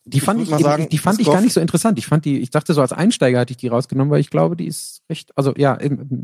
Die 0.06 0.20
fand 0.20 0.42
ich, 0.42 0.50
mal 0.50 0.60
sagen, 0.60 0.88
die 0.90 0.98
fand 0.98 1.18
ich 1.18 1.26
gar 1.26 1.40
nicht 1.40 1.54
so 1.54 1.60
interessant. 1.60 1.98
Ich 1.98 2.06
fand 2.06 2.26
die, 2.26 2.38
ich 2.38 2.50
dachte 2.50 2.74
so 2.74 2.82
als 2.82 2.92
Einsteiger 2.92 3.40
hatte 3.40 3.52
ich 3.52 3.56
die 3.56 3.68
rausgenommen, 3.68 4.10
weil 4.10 4.20
ich 4.20 4.28
glaube, 4.28 4.54
die 4.54 4.66
ist 4.66 5.00
recht, 5.08 5.30
also 5.34 5.54
ja, 5.56 5.78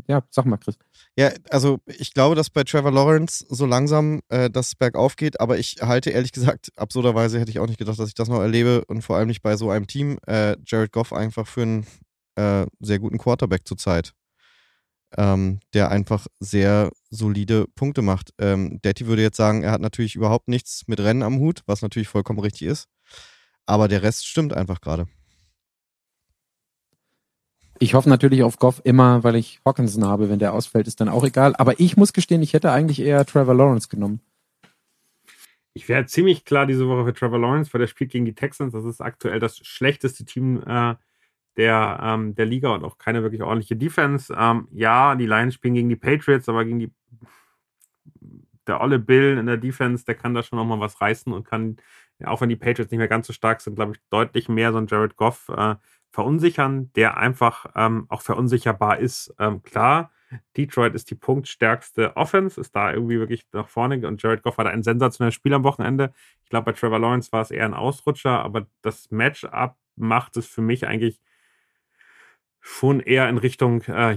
ja, 0.07 0.21
sag 0.29 0.45
mal, 0.45 0.57
Chris. 0.57 0.75
Ja, 1.17 1.31
also 1.49 1.79
ich 1.87 2.13
glaube, 2.13 2.35
dass 2.35 2.51
bei 2.51 2.63
Trevor 2.63 2.91
Lawrence 2.91 3.43
so 3.49 3.65
langsam 3.65 4.21
äh, 4.29 4.51
das 4.51 4.75
bergauf 4.75 5.15
geht, 5.15 5.39
aber 5.39 5.57
ich 5.57 5.77
halte 5.81 6.11
ehrlich 6.11 6.31
gesagt, 6.31 6.71
absurderweise 6.75 7.39
hätte 7.39 7.49
ich 7.49 7.57
auch 7.57 7.67
nicht 7.67 7.79
gedacht, 7.79 7.97
dass 7.97 8.09
ich 8.09 8.13
das 8.13 8.29
noch 8.29 8.39
erlebe 8.39 8.85
und 8.85 9.01
vor 9.01 9.17
allem 9.17 9.27
nicht 9.27 9.41
bei 9.41 9.57
so 9.57 9.71
einem 9.71 9.87
Team, 9.87 10.19
äh, 10.27 10.55
Jared 10.65 10.91
Goff 10.91 11.11
einfach 11.11 11.47
für 11.47 11.63
einen 11.63 11.87
äh, 12.35 12.67
sehr 12.81 12.99
guten 12.99 13.17
Quarterback 13.17 13.67
zurzeit, 13.67 14.13
ähm, 15.17 15.59
der 15.73 15.89
einfach 15.89 16.27
sehr 16.39 16.91
solide 17.09 17.65
Punkte 17.75 18.03
macht. 18.03 18.31
Ähm, 18.39 18.79
Daddy 18.83 19.07
würde 19.07 19.23
jetzt 19.23 19.37
sagen, 19.37 19.63
er 19.63 19.71
hat 19.71 19.81
natürlich 19.81 20.15
überhaupt 20.15 20.47
nichts 20.47 20.83
mit 20.87 20.99
Rennen 20.99 21.23
am 21.23 21.39
Hut, 21.39 21.61
was 21.65 21.81
natürlich 21.81 22.07
vollkommen 22.07 22.39
richtig 22.39 22.67
ist, 22.67 22.87
aber 23.65 23.87
der 23.87 24.03
Rest 24.03 24.27
stimmt 24.27 24.53
einfach 24.53 24.81
gerade. 24.81 25.07
Ich 27.79 27.95
hoffe 27.95 28.09
natürlich 28.09 28.43
auf 28.43 28.57
Goff 28.57 28.79
immer, 28.83 29.23
weil 29.23 29.35
ich 29.35 29.59
Hawkinson 29.65 30.05
habe. 30.05 30.29
Wenn 30.29 30.37
der 30.37 30.53
ausfällt, 30.53 30.87
ist 30.87 31.01
dann 31.01 31.09
auch 31.09 31.23
egal. 31.23 31.55
Aber 31.55 31.79
ich 31.79 31.97
muss 31.97 32.13
gestehen, 32.13 32.43
ich 32.43 32.53
hätte 32.53 32.71
eigentlich 32.71 32.99
eher 32.99 33.25
Trevor 33.25 33.55
Lawrence 33.55 33.87
genommen. 33.87 34.21
Ich 35.73 35.89
wäre 35.89 36.05
ziemlich 36.05 36.45
klar 36.45 36.67
diese 36.67 36.87
Woche 36.87 37.05
für 37.05 37.13
Trevor 37.13 37.39
Lawrence, 37.39 37.73
weil 37.73 37.79
der 37.79 37.87
spielt 37.87 38.11
gegen 38.11 38.25
die 38.25 38.35
Texans. 38.35 38.73
Das 38.73 38.85
ist 38.85 39.01
aktuell 39.01 39.39
das 39.39 39.57
schlechteste 39.57 40.25
Team 40.25 40.61
äh, 40.61 40.95
der, 41.57 41.99
ähm, 42.03 42.35
der 42.35 42.45
Liga 42.45 42.69
und 42.69 42.83
auch 42.83 42.97
keine 42.99 43.23
wirklich 43.23 43.41
ordentliche 43.41 43.75
Defense. 43.75 44.31
Ähm, 44.37 44.67
ja, 44.71 45.15
die 45.15 45.25
Lions 45.25 45.55
spielen 45.55 45.73
gegen 45.73 45.89
die 45.89 45.95
Patriots, 45.95 46.49
aber 46.49 46.65
gegen 46.65 46.79
die 46.79 46.91
der 48.67 48.79
olle 48.79 48.99
Bill 48.99 49.37
in 49.37 49.47
der 49.47 49.57
Defense, 49.57 50.05
der 50.05 50.15
kann 50.15 50.33
da 50.33 50.43
schon 50.43 50.57
nochmal 50.57 50.79
was 50.79 51.01
reißen 51.01 51.33
und 51.33 51.45
kann, 51.45 51.77
auch 52.25 52.41
wenn 52.41 52.49
die 52.49 52.55
Patriots 52.55 52.91
nicht 52.91 52.99
mehr 52.99 53.07
ganz 53.07 53.27
so 53.27 53.33
stark 53.33 53.61
sind, 53.61 53.75
glaube 53.75 53.93
ich, 53.93 53.99
deutlich 54.09 54.49
mehr 54.49 54.71
so 54.71 54.77
ein 54.77 54.87
Jared 54.87 55.15
Goff 55.15 55.49
äh, 55.49 55.75
verunsichern, 56.11 56.91
der 56.93 57.17
einfach 57.17 57.65
ähm, 57.75 58.05
auch 58.09 58.21
verunsicherbar 58.21 58.99
ist. 58.99 59.33
Ähm, 59.39 59.63
klar, 59.63 60.11
Detroit 60.57 60.95
ist 60.95 61.09
die 61.09 61.15
punktstärkste 61.15 62.15
Offense, 62.15 62.59
ist 62.59 62.75
da 62.75 62.93
irgendwie 62.93 63.19
wirklich 63.19 63.45
nach 63.51 63.67
vorne 63.67 64.07
und 64.07 64.21
Jared 64.21 64.43
Goff 64.43 64.57
hatte 64.57 64.69
ein 64.69 64.83
sensationelles 64.83 65.35
Spiel 65.35 65.53
am 65.53 65.63
Wochenende. 65.63 66.13
Ich 66.43 66.49
glaube, 66.49 66.65
bei 66.65 66.71
Trevor 66.73 66.99
Lawrence 66.99 67.31
war 67.31 67.41
es 67.41 67.51
eher 67.51 67.65
ein 67.65 67.73
Ausrutscher, 67.73 68.39
aber 68.43 68.67
das 68.81 69.11
Matchup 69.11 69.75
macht 69.95 70.37
es 70.37 70.47
für 70.47 70.61
mich 70.61 70.87
eigentlich 70.87 71.19
schon 72.61 72.99
eher 72.99 73.27
in 73.27 73.37
Richtung 73.37 73.81
äh, 73.83 74.15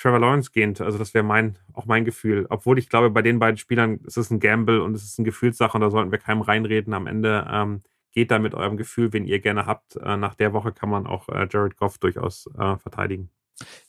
Trevor 0.00 0.18
Lawrence 0.18 0.50
gehend. 0.52 0.80
Also 0.80 0.98
das 0.98 1.14
wäre 1.14 1.24
mein, 1.24 1.56
auch 1.72 1.86
mein 1.86 2.04
Gefühl. 2.04 2.46
Obwohl 2.48 2.78
ich 2.78 2.88
glaube, 2.88 3.10
bei 3.10 3.22
den 3.22 3.38
beiden 3.38 3.58
Spielern 3.58 4.00
ist 4.04 4.16
es 4.16 4.30
ein 4.30 4.40
Gamble 4.40 4.82
und 4.82 4.94
es 4.94 5.04
ist 5.04 5.18
eine 5.18 5.26
Gefühlssache 5.26 5.76
und 5.76 5.82
da 5.82 5.90
sollten 5.90 6.10
wir 6.10 6.18
keinem 6.18 6.42
reinreden. 6.42 6.94
Am 6.94 7.06
Ende 7.06 7.46
ähm, 7.50 7.82
geht 8.12 8.30
da 8.30 8.38
mit 8.38 8.54
eurem 8.54 8.76
Gefühl, 8.76 9.12
wen 9.12 9.26
ihr 9.26 9.40
gerne 9.40 9.66
habt. 9.66 9.96
Äh, 9.96 10.16
nach 10.16 10.34
der 10.34 10.52
Woche 10.52 10.72
kann 10.72 10.88
man 10.88 11.06
auch 11.06 11.28
äh, 11.28 11.46
Jared 11.50 11.76
Goff 11.76 11.98
durchaus 11.98 12.48
äh, 12.58 12.76
verteidigen. 12.76 13.30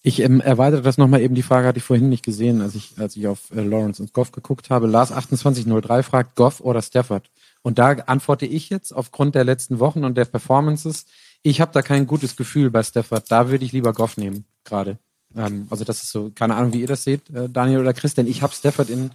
Ich 0.01 0.19
ähm, 0.19 0.41
erweitere 0.41 0.82
das 0.82 0.97
nochmal 0.97 1.21
eben, 1.21 1.36
die 1.36 1.43
Frage 1.43 1.67
hatte 1.67 1.77
ich 1.77 1.84
vorhin 1.84 2.09
nicht 2.09 2.25
gesehen, 2.25 2.61
als 2.61 2.75
ich, 2.75 2.93
als 2.97 3.15
ich 3.15 3.27
auf 3.27 3.51
äh, 3.51 3.61
Lawrence 3.61 4.01
und 4.01 4.13
Goff 4.13 4.32
geguckt 4.32 4.69
habe. 4.69 4.88
Lars 4.88 5.09
2803 5.09 6.03
fragt 6.03 6.36
Goff 6.36 6.59
oder 6.59 6.82
Stafford. 6.82 7.29
Und 7.61 7.79
da 7.79 7.91
antworte 7.91 8.45
ich 8.45 8.69
jetzt 8.69 8.91
aufgrund 8.91 9.36
der 9.36 9.43
letzten 9.43 9.79
Wochen 9.79 10.03
und 10.03 10.17
der 10.17 10.25
Performances, 10.25 11.05
ich 11.44 11.62
habe 11.62 11.72
da 11.74 11.82
kein 11.82 12.08
gutes 12.08 12.36
Gefühl 12.36 12.70
bei 12.70 12.84
Stafford. 12.84 13.32
Da 13.32 13.50
würde 13.50 13.66
ich 13.66 13.72
lieber 13.72 13.94
Goff 13.94 14.18
nehmen, 14.18 14.46
gerade. 14.64 14.98
Ähm, 15.36 15.68
also 15.70 15.84
das 15.84 16.04
ist 16.04 16.12
so, 16.12 16.32
keine 16.34 16.56
Ahnung, 16.56 16.74
wie 16.74 16.82
ihr 16.82 16.88
das 16.88 17.04
seht, 17.04 17.30
äh, 17.30 17.50
Daniel 17.50 17.80
oder 17.80 17.94
Chris, 17.94 18.14
denn 18.14 18.28
ich 18.28 18.42
habe 18.42 18.54
Stafford 18.54 18.89
in, 18.89 19.12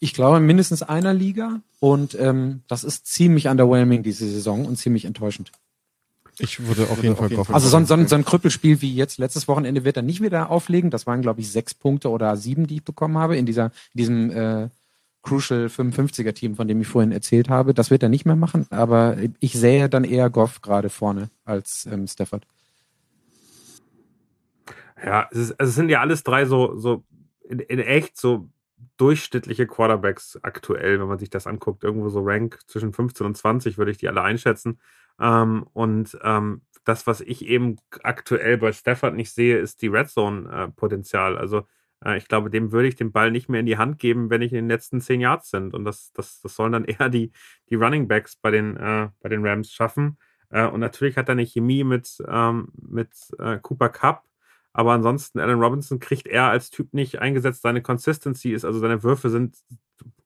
ich 0.00 0.14
glaube, 0.14 0.40
mindestens 0.40 0.82
einer 0.82 1.14
Liga 1.14 1.60
und 1.80 2.14
ähm, 2.18 2.62
das 2.68 2.84
ist 2.84 3.06
ziemlich 3.06 3.48
underwhelming 3.48 4.02
diese 4.02 4.28
Saison 4.28 4.64
und 4.66 4.76
ziemlich 4.76 5.04
enttäuschend. 5.04 5.52
Ich 6.38 6.66
würde 6.66 6.88
auf 6.90 7.02
jeden 7.02 7.16
Fall 7.16 7.30
Goff. 7.30 7.54
Also 7.54 7.68
so 7.68 7.76
ein, 7.76 7.86
so, 7.86 7.94
ein, 7.94 8.08
so 8.08 8.16
ein 8.16 8.24
Krüppelspiel 8.24 8.80
wie 8.80 8.92
jetzt 8.92 9.18
letztes 9.18 9.46
Wochenende 9.46 9.84
wird 9.84 9.96
er 9.96 10.02
nicht 10.02 10.20
wieder 10.20 10.50
auflegen. 10.50 10.90
Das 10.90 11.06
waren, 11.06 11.22
glaube 11.22 11.40
ich, 11.40 11.50
sechs 11.50 11.74
Punkte 11.74 12.10
oder 12.10 12.36
sieben, 12.36 12.66
die 12.66 12.76
ich 12.76 12.84
bekommen 12.84 13.18
habe 13.18 13.36
in 13.36 13.46
dieser, 13.46 13.66
in 13.94 13.98
diesem 13.98 14.30
äh, 14.30 14.68
Crucial 15.24 15.66
55er 15.66 16.34
Team, 16.34 16.54
von 16.54 16.68
dem 16.68 16.80
ich 16.80 16.86
vorhin 16.86 17.10
erzählt 17.10 17.48
habe. 17.48 17.74
Das 17.74 17.90
wird 17.90 18.02
er 18.02 18.08
nicht 18.08 18.26
mehr 18.26 18.36
machen, 18.36 18.66
aber 18.70 19.16
ich 19.40 19.54
sehe 19.54 19.88
dann 19.88 20.04
eher 20.04 20.30
Goff 20.30 20.60
gerade 20.60 20.90
vorne 20.90 21.30
als 21.44 21.86
ähm, 21.90 22.06
Stafford. 22.06 22.46
Ja, 25.02 25.28
es, 25.32 25.38
ist, 25.38 25.60
also 25.60 25.70
es 25.70 25.74
sind 25.74 25.88
ja 25.88 26.00
alles 26.00 26.22
drei 26.22 26.44
so, 26.44 26.76
so 26.76 27.04
in, 27.48 27.58
in 27.58 27.78
echt 27.78 28.16
so 28.16 28.48
durchschnittliche 28.96 29.66
Quarterbacks 29.66 30.38
aktuell, 30.42 31.00
wenn 31.00 31.08
man 31.08 31.18
sich 31.18 31.30
das 31.30 31.46
anguckt. 31.46 31.84
Irgendwo 31.84 32.10
so 32.10 32.20
Rank 32.22 32.60
zwischen 32.66 32.92
15 32.92 33.26
und 33.26 33.36
20 33.36 33.78
würde 33.78 33.90
ich 33.90 33.98
die 33.98 34.08
alle 34.08 34.22
einschätzen. 34.22 34.78
Ähm, 35.18 35.66
und 35.72 36.18
ähm, 36.22 36.62
das, 36.84 37.06
was 37.06 37.22
ich 37.22 37.46
eben 37.46 37.76
aktuell 38.02 38.58
bei 38.58 38.72
Stafford 38.72 39.14
nicht 39.14 39.32
sehe, 39.32 39.58
ist 39.58 39.80
die 39.80 39.88
Red 39.88 40.10
Zone-Potenzial. 40.10 41.38
also 41.38 41.60
äh, 41.60 41.62
ich 42.12 42.28
glaube, 42.28 42.50
dem 42.50 42.72
würde 42.72 42.88
ich 42.88 42.96
den 42.96 43.12
Ball 43.12 43.30
nicht 43.30 43.48
mehr 43.48 43.60
in 43.60 43.66
die 43.66 43.78
Hand 43.78 43.98
geben, 43.98 44.30
wenn 44.30 44.42
ich 44.42 44.52
in 44.52 44.56
den 44.56 44.68
letzten 44.68 45.00
10 45.00 45.20
Yards 45.20 45.50
sind. 45.50 45.74
Und 45.74 45.84
das, 45.84 46.12
das, 46.12 46.40
das 46.40 46.54
sollen 46.54 46.72
dann 46.72 46.84
eher 46.84 47.08
die, 47.08 47.32
die 47.70 47.76
Running 47.76 48.08
Backs 48.08 48.36
bei 48.36 48.50
den, 48.50 48.76
äh, 48.76 49.08
bei 49.20 49.28
den 49.28 49.46
Rams 49.46 49.72
schaffen. 49.72 50.18
Äh, 50.50 50.66
und 50.66 50.80
natürlich 50.80 51.16
hat 51.16 51.28
er 51.28 51.32
eine 51.32 51.46
Chemie 51.46 51.84
mit, 51.84 52.22
ähm, 52.28 52.68
mit 52.76 53.10
äh, 53.38 53.58
Cooper 53.58 53.88
Cup. 53.88 54.24
Aber 54.72 54.92
ansonsten, 54.92 55.38
Allen 55.38 55.60
Robinson 55.60 56.00
kriegt 56.00 56.26
er 56.26 56.48
als 56.48 56.70
Typ 56.70 56.92
nicht 56.92 57.20
eingesetzt. 57.20 57.62
Seine 57.62 57.80
Consistency 57.80 58.52
ist, 58.52 58.64
also 58.64 58.80
seine 58.80 59.02
Würfe 59.04 59.30
sind 59.30 59.56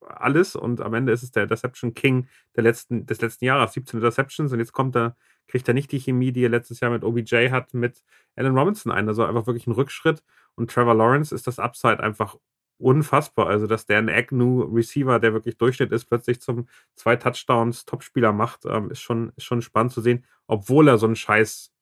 alles 0.01 0.57
und 0.57 0.81
am 0.81 0.95
Ende 0.95 1.13
ist 1.13 1.23
es 1.23 1.31
der 1.31 1.43
Interception 1.45 1.95
King 1.95 2.29
der 2.57 2.65
letzten, 2.65 3.07
des 3.07 3.21
letzten 3.21 3.45
Jahres. 3.45 3.75
17 3.75 3.99
Interceptions 3.99 4.53
und 4.53 4.59
jetzt 4.59 4.73
kommt 4.73 4.97
er, 4.97 5.17
kriegt 5.49 5.67
er 5.69 5.75
nicht 5.75 5.91
die 5.93 6.01
Chemie, 6.01 6.33
die 6.33 6.45
er 6.45 6.51
letztes 6.51 6.81
Jahr 6.81 6.91
mit 6.91 7.03
OBJ 7.03 7.51
hat, 7.51 7.75
mit 7.75 8.05
Allen 8.37 8.57
Robinson 8.57 8.93
ein. 8.93 9.09
Also 9.09 9.25
einfach 9.25 9.47
wirklich 9.47 9.67
ein 9.67 9.73
Rückschritt. 9.73 10.23
Und 10.55 10.71
Trevor 10.71 10.95
Lawrence 10.95 11.35
ist 11.35 11.47
das 11.47 11.59
Upside 11.59 12.01
einfach 12.01 12.37
unfassbar. 12.79 13.49
Also, 13.49 13.67
dass 13.67 13.87
der 13.87 13.99
ein 13.99 14.09
Agnew-Receiver, 14.09 15.19
der 15.19 15.33
wirklich 15.33 15.59
Durchschnitt 15.59 15.93
ist, 15.93 16.07
plötzlich 16.07 16.41
zum 16.41 16.69
zwei 16.95 17.17
Touchdowns 17.17 17.85
Topspieler 17.85 18.33
macht, 18.33 18.65
ähm, 18.67 18.91
ist, 18.91 19.01
schon, 19.01 19.33
ist 19.37 19.45
schon 19.45 19.63
spannend 19.63 19.93
zu 19.93 20.01
sehen, 20.01 20.25
obwohl 20.47 20.89
er 20.89 20.99
so 20.99 21.07
einen 21.07 21.17
scheiß 21.17 21.73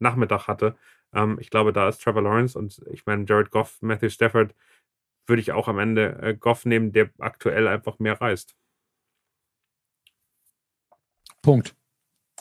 Nachmittag 0.00 0.48
hatte. 0.48 0.76
Ähm, 1.12 1.38
ich 1.40 1.50
glaube, 1.50 1.72
da 1.72 1.88
ist 1.88 2.02
Trevor 2.02 2.22
Lawrence 2.22 2.58
und 2.58 2.80
ich 2.90 3.06
meine, 3.06 3.24
Jared 3.28 3.50
Goff, 3.50 3.80
Matthew 3.80 4.10
Stafford, 4.10 4.54
würde 5.26 5.40
ich 5.40 5.52
auch 5.52 5.68
am 5.68 5.78
Ende 5.78 6.18
äh, 6.22 6.34
Goff 6.34 6.64
nehmen, 6.64 6.92
der 6.92 7.10
aktuell 7.18 7.68
einfach 7.68 7.98
mehr 7.98 8.20
reißt. 8.20 8.56
Punkt. 11.42 11.74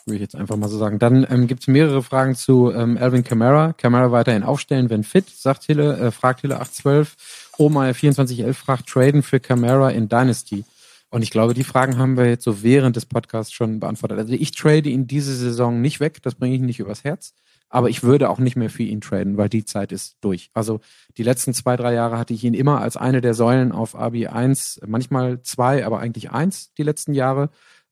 Würde 0.10 0.16
ich 0.16 0.22
jetzt 0.22 0.36
einfach 0.36 0.56
mal 0.56 0.70
so 0.70 0.80
sagen. 0.80 0.98
Dann 0.98 1.26
ähm, 1.30 1.46
gibt 1.46 1.62
es 1.62 1.68
mehrere 1.68 2.02
Fragen 2.02 2.34
zu 2.34 2.72
ähm, 2.72 2.98
Alvin 3.00 3.24
Kamara. 3.24 3.74
Kamara 3.74 4.12
weiterhin 4.12 4.42
aufstellen, 4.42 4.90
wenn 4.90 5.04
fit, 5.04 5.30
sagt 5.30 5.66
Hille, 5.66 5.98
äh, 5.98 6.12
fragt 6.12 6.42
Hille 6.42 6.56
812. 6.56 7.52
Oma 7.60 7.94
2411 7.94 8.58
fragt 8.58 8.90
Traden 8.90 9.22
für 9.22 9.40
Kamara 9.40 9.92
in 9.92 10.10
Dynasty. 10.10 10.66
Und 11.12 11.22
ich 11.22 11.30
glaube, 11.30 11.54
die 11.54 11.64
Fragen 11.64 12.00
haben 12.00 12.18
wir 12.18 12.28
jetzt 12.28 12.44
so 12.44 12.64
während 12.64 12.96
des 12.96 13.06
Podcasts 13.06 13.54
schon 13.54 13.80
beantwortet. 13.80 14.18
Also 14.18 14.34
ich 14.34 14.52
trade 14.52 14.90
ihn 14.90 15.06
diese 15.06 15.36
Saison 15.36 15.80
nicht 15.80 16.00
weg, 16.00 16.24
das 16.24 16.36
bringe 16.36 16.56
ich 16.56 16.62
nicht 16.62 16.80
übers 16.80 17.04
Herz. 17.04 17.34
Aber 17.70 17.90
ich 17.90 18.02
würde 18.02 18.32
auch 18.32 18.40
nicht 18.40 18.56
mehr 18.56 18.72
für 18.72 18.82
ihn 18.82 19.02
traden, 19.02 19.38
weil 19.38 19.48
die 19.48 19.64
Zeit 19.64 19.92
ist 19.92 20.18
durch. 20.22 20.50
Also 20.56 20.82
die 21.18 21.24
letzten 21.24 21.54
zwei, 21.54 21.76
drei 21.76 21.94
Jahre 21.94 22.18
hatte 22.18 22.34
ich 22.34 22.44
ihn 22.44 22.56
immer 22.56 22.82
als 22.82 22.98
eine 22.98 23.22
der 23.22 23.36
Säulen 23.36 23.72
auf 23.72 23.96
AB 23.96 24.28
1, 24.28 24.82
manchmal 24.88 25.44
zwei, 25.44 25.86
aber 25.86 26.00
eigentlich 26.00 26.32
eins 26.32 26.74
die 26.74 26.84
letzten 26.84 27.14
Jahre. 27.14 27.50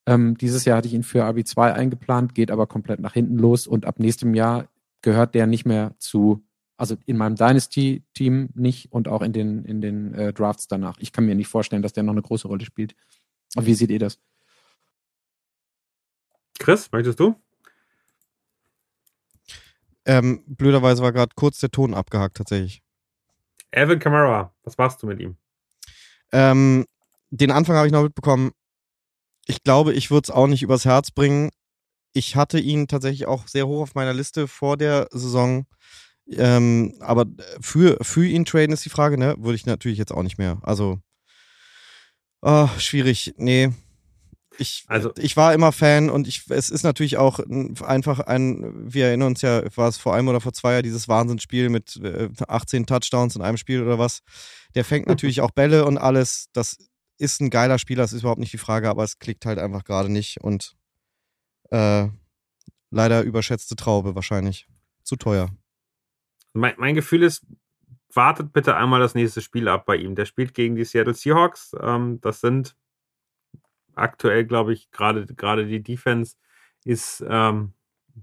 Ähm, 0.07 0.37
dieses 0.37 0.63
Jahr 0.63 0.77
hatte 0.77 0.87
ich 0.87 0.93
ihn 0.93 1.03
für 1.03 1.25
AB 1.25 1.45
2 1.45 1.73
eingeplant, 1.73 2.33
geht 2.33 2.49
aber 2.49 2.65
komplett 2.65 3.01
nach 3.01 3.13
hinten 3.13 3.37
los 3.37 3.67
und 3.67 3.85
ab 3.85 3.99
nächstem 3.99 4.33
Jahr 4.33 4.69
gehört 5.01 5.35
der 5.35 5.47
nicht 5.47 5.65
mehr 5.65 5.95
zu, 5.99 6.45
also 6.77 6.95
in 7.05 7.17
meinem 7.17 7.35
Dynasty-Team 7.35 8.49
nicht 8.55 8.89
und 8.93 9.09
auch 9.09 9.21
in 9.21 9.33
den, 9.33 9.65
in 9.65 9.81
den 9.81 10.13
äh, 10.13 10.31
Drafts 10.31 10.69
danach. 10.69 10.97
Ich 10.99 11.11
kann 11.11 11.25
mir 11.25 11.35
nicht 11.35 11.49
vorstellen, 11.49 11.81
dass 11.81 11.91
der 11.91 12.03
noch 12.03 12.13
eine 12.13 12.21
große 12.21 12.47
Rolle 12.47 12.63
spielt. 12.63 12.95
Aber 13.55 13.65
wie 13.65 13.73
seht 13.73 13.91
ihr 13.91 13.99
das? 13.99 14.17
Chris, 16.57 16.89
möchtest 16.93 17.19
du? 17.19 17.35
Ähm, 20.05 20.41
blöderweise 20.47 21.03
war 21.03 21.11
gerade 21.11 21.33
kurz 21.35 21.59
der 21.59 21.69
Ton 21.69 21.93
abgehakt, 21.93 22.37
tatsächlich. 22.37 22.81
Evan 23.71 23.99
Kamara, 23.99 24.53
was 24.63 24.77
machst 24.77 25.03
du 25.03 25.07
mit 25.07 25.19
ihm? 25.19 25.35
Ähm, 26.31 26.85
den 27.29 27.51
Anfang 27.51 27.75
habe 27.75 27.87
ich 27.87 27.93
noch 27.93 28.03
mitbekommen. 28.03 28.51
Ich 29.47 29.63
glaube, 29.63 29.93
ich 29.93 30.11
würde 30.11 30.25
es 30.25 30.31
auch 30.31 30.47
nicht 30.47 30.63
übers 30.63 30.85
Herz 30.85 31.11
bringen. 31.11 31.49
Ich 32.13 32.35
hatte 32.35 32.59
ihn 32.59 32.87
tatsächlich 32.87 33.27
auch 33.27 33.47
sehr 33.47 33.67
hoch 33.67 33.81
auf 33.81 33.95
meiner 33.95 34.13
Liste 34.13 34.47
vor 34.47 34.77
der 34.77 35.07
Saison. 35.11 35.65
Ähm, 36.29 36.95
aber 36.99 37.25
für, 37.61 37.97
für 38.01 38.25
ihn 38.25 38.45
traden 38.45 38.73
ist 38.73 38.83
die 38.83 38.89
Frage, 38.89 39.17
ne? 39.17 39.35
Würde 39.39 39.55
ich 39.55 39.65
natürlich 39.65 39.97
jetzt 39.97 40.11
auch 40.11 40.23
nicht 40.23 40.37
mehr. 40.37 40.59
Also, 40.63 40.99
oh, 42.41 42.67
schwierig. 42.77 43.33
Nee, 43.37 43.71
ich, 44.59 44.85
also, 44.87 45.11
ich 45.17 45.37
war 45.37 45.53
immer 45.53 45.71
Fan 45.71 46.09
und 46.09 46.27
ich, 46.27 46.49
es 46.49 46.69
ist 46.69 46.83
natürlich 46.83 47.17
auch 47.17 47.39
einfach 47.83 48.19
ein, 48.21 48.73
wir 48.75 49.07
erinnern 49.07 49.29
uns 49.29 49.41
ja, 49.41 49.63
war 49.75 49.87
es 49.87 49.97
vor 49.97 50.15
einem 50.15 50.27
oder 50.27 50.41
vor 50.41 50.53
zwei 50.53 50.73
Jahren 50.73 50.83
dieses 50.83 51.07
Wahnsinnsspiel 51.07 51.69
mit 51.69 51.99
18 52.47 52.81
äh, 52.81 52.85
Touchdowns 52.85 53.35
in 53.35 53.41
einem 53.41 53.57
Spiel 53.57 53.83
oder 53.83 53.99
was. 53.99 54.21
Der 54.75 54.83
fängt 54.83 55.07
natürlich 55.07 55.41
auch 55.41 55.51
Bälle 55.51 55.85
und 55.85 55.97
alles. 55.97 56.47
Das 56.53 56.77
ist 57.17 57.41
ein 57.41 57.49
geiler 57.49 57.79
Spieler, 57.79 58.03
das 58.03 58.13
ist 58.13 58.21
überhaupt 58.21 58.39
nicht 58.39 58.53
die 58.53 58.57
Frage, 58.57 58.89
aber 58.89 59.03
es 59.03 59.19
klickt 59.19 59.45
halt 59.45 59.59
einfach 59.59 59.83
gerade 59.83 60.09
nicht 60.09 60.41
und 60.41 60.75
äh, 61.71 62.07
leider 62.91 63.23
überschätzte 63.23 63.75
Traube 63.75 64.15
wahrscheinlich. 64.15 64.67
Zu 65.03 65.15
teuer. 65.15 65.49
Mein, 66.53 66.75
mein 66.77 66.95
Gefühl 66.95 67.23
ist, 67.23 67.45
wartet 68.13 68.51
bitte 68.51 68.75
einmal 68.75 68.99
das 68.99 69.15
nächste 69.15 69.41
Spiel 69.41 69.67
ab 69.69 69.85
bei 69.85 69.95
ihm. 69.95 70.15
Der 70.15 70.25
spielt 70.25 70.53
gegen 70.53 70.75
die 70.75 70.83
Seattle 70.83 71.13
Seahawks. 71.13 71.73
Ähm, 71.79 72.19
das 72.19 72.41
sind 72.41 72.75
aktuell, 73.95 74.45
glaube 74.45 74.73
ich, 74.73 74.91
gerade 74.91 75.25
die 75.65 75.81
Defense 75.81 76.35
ist 76.83 77.23
ähm, 77.27 77.73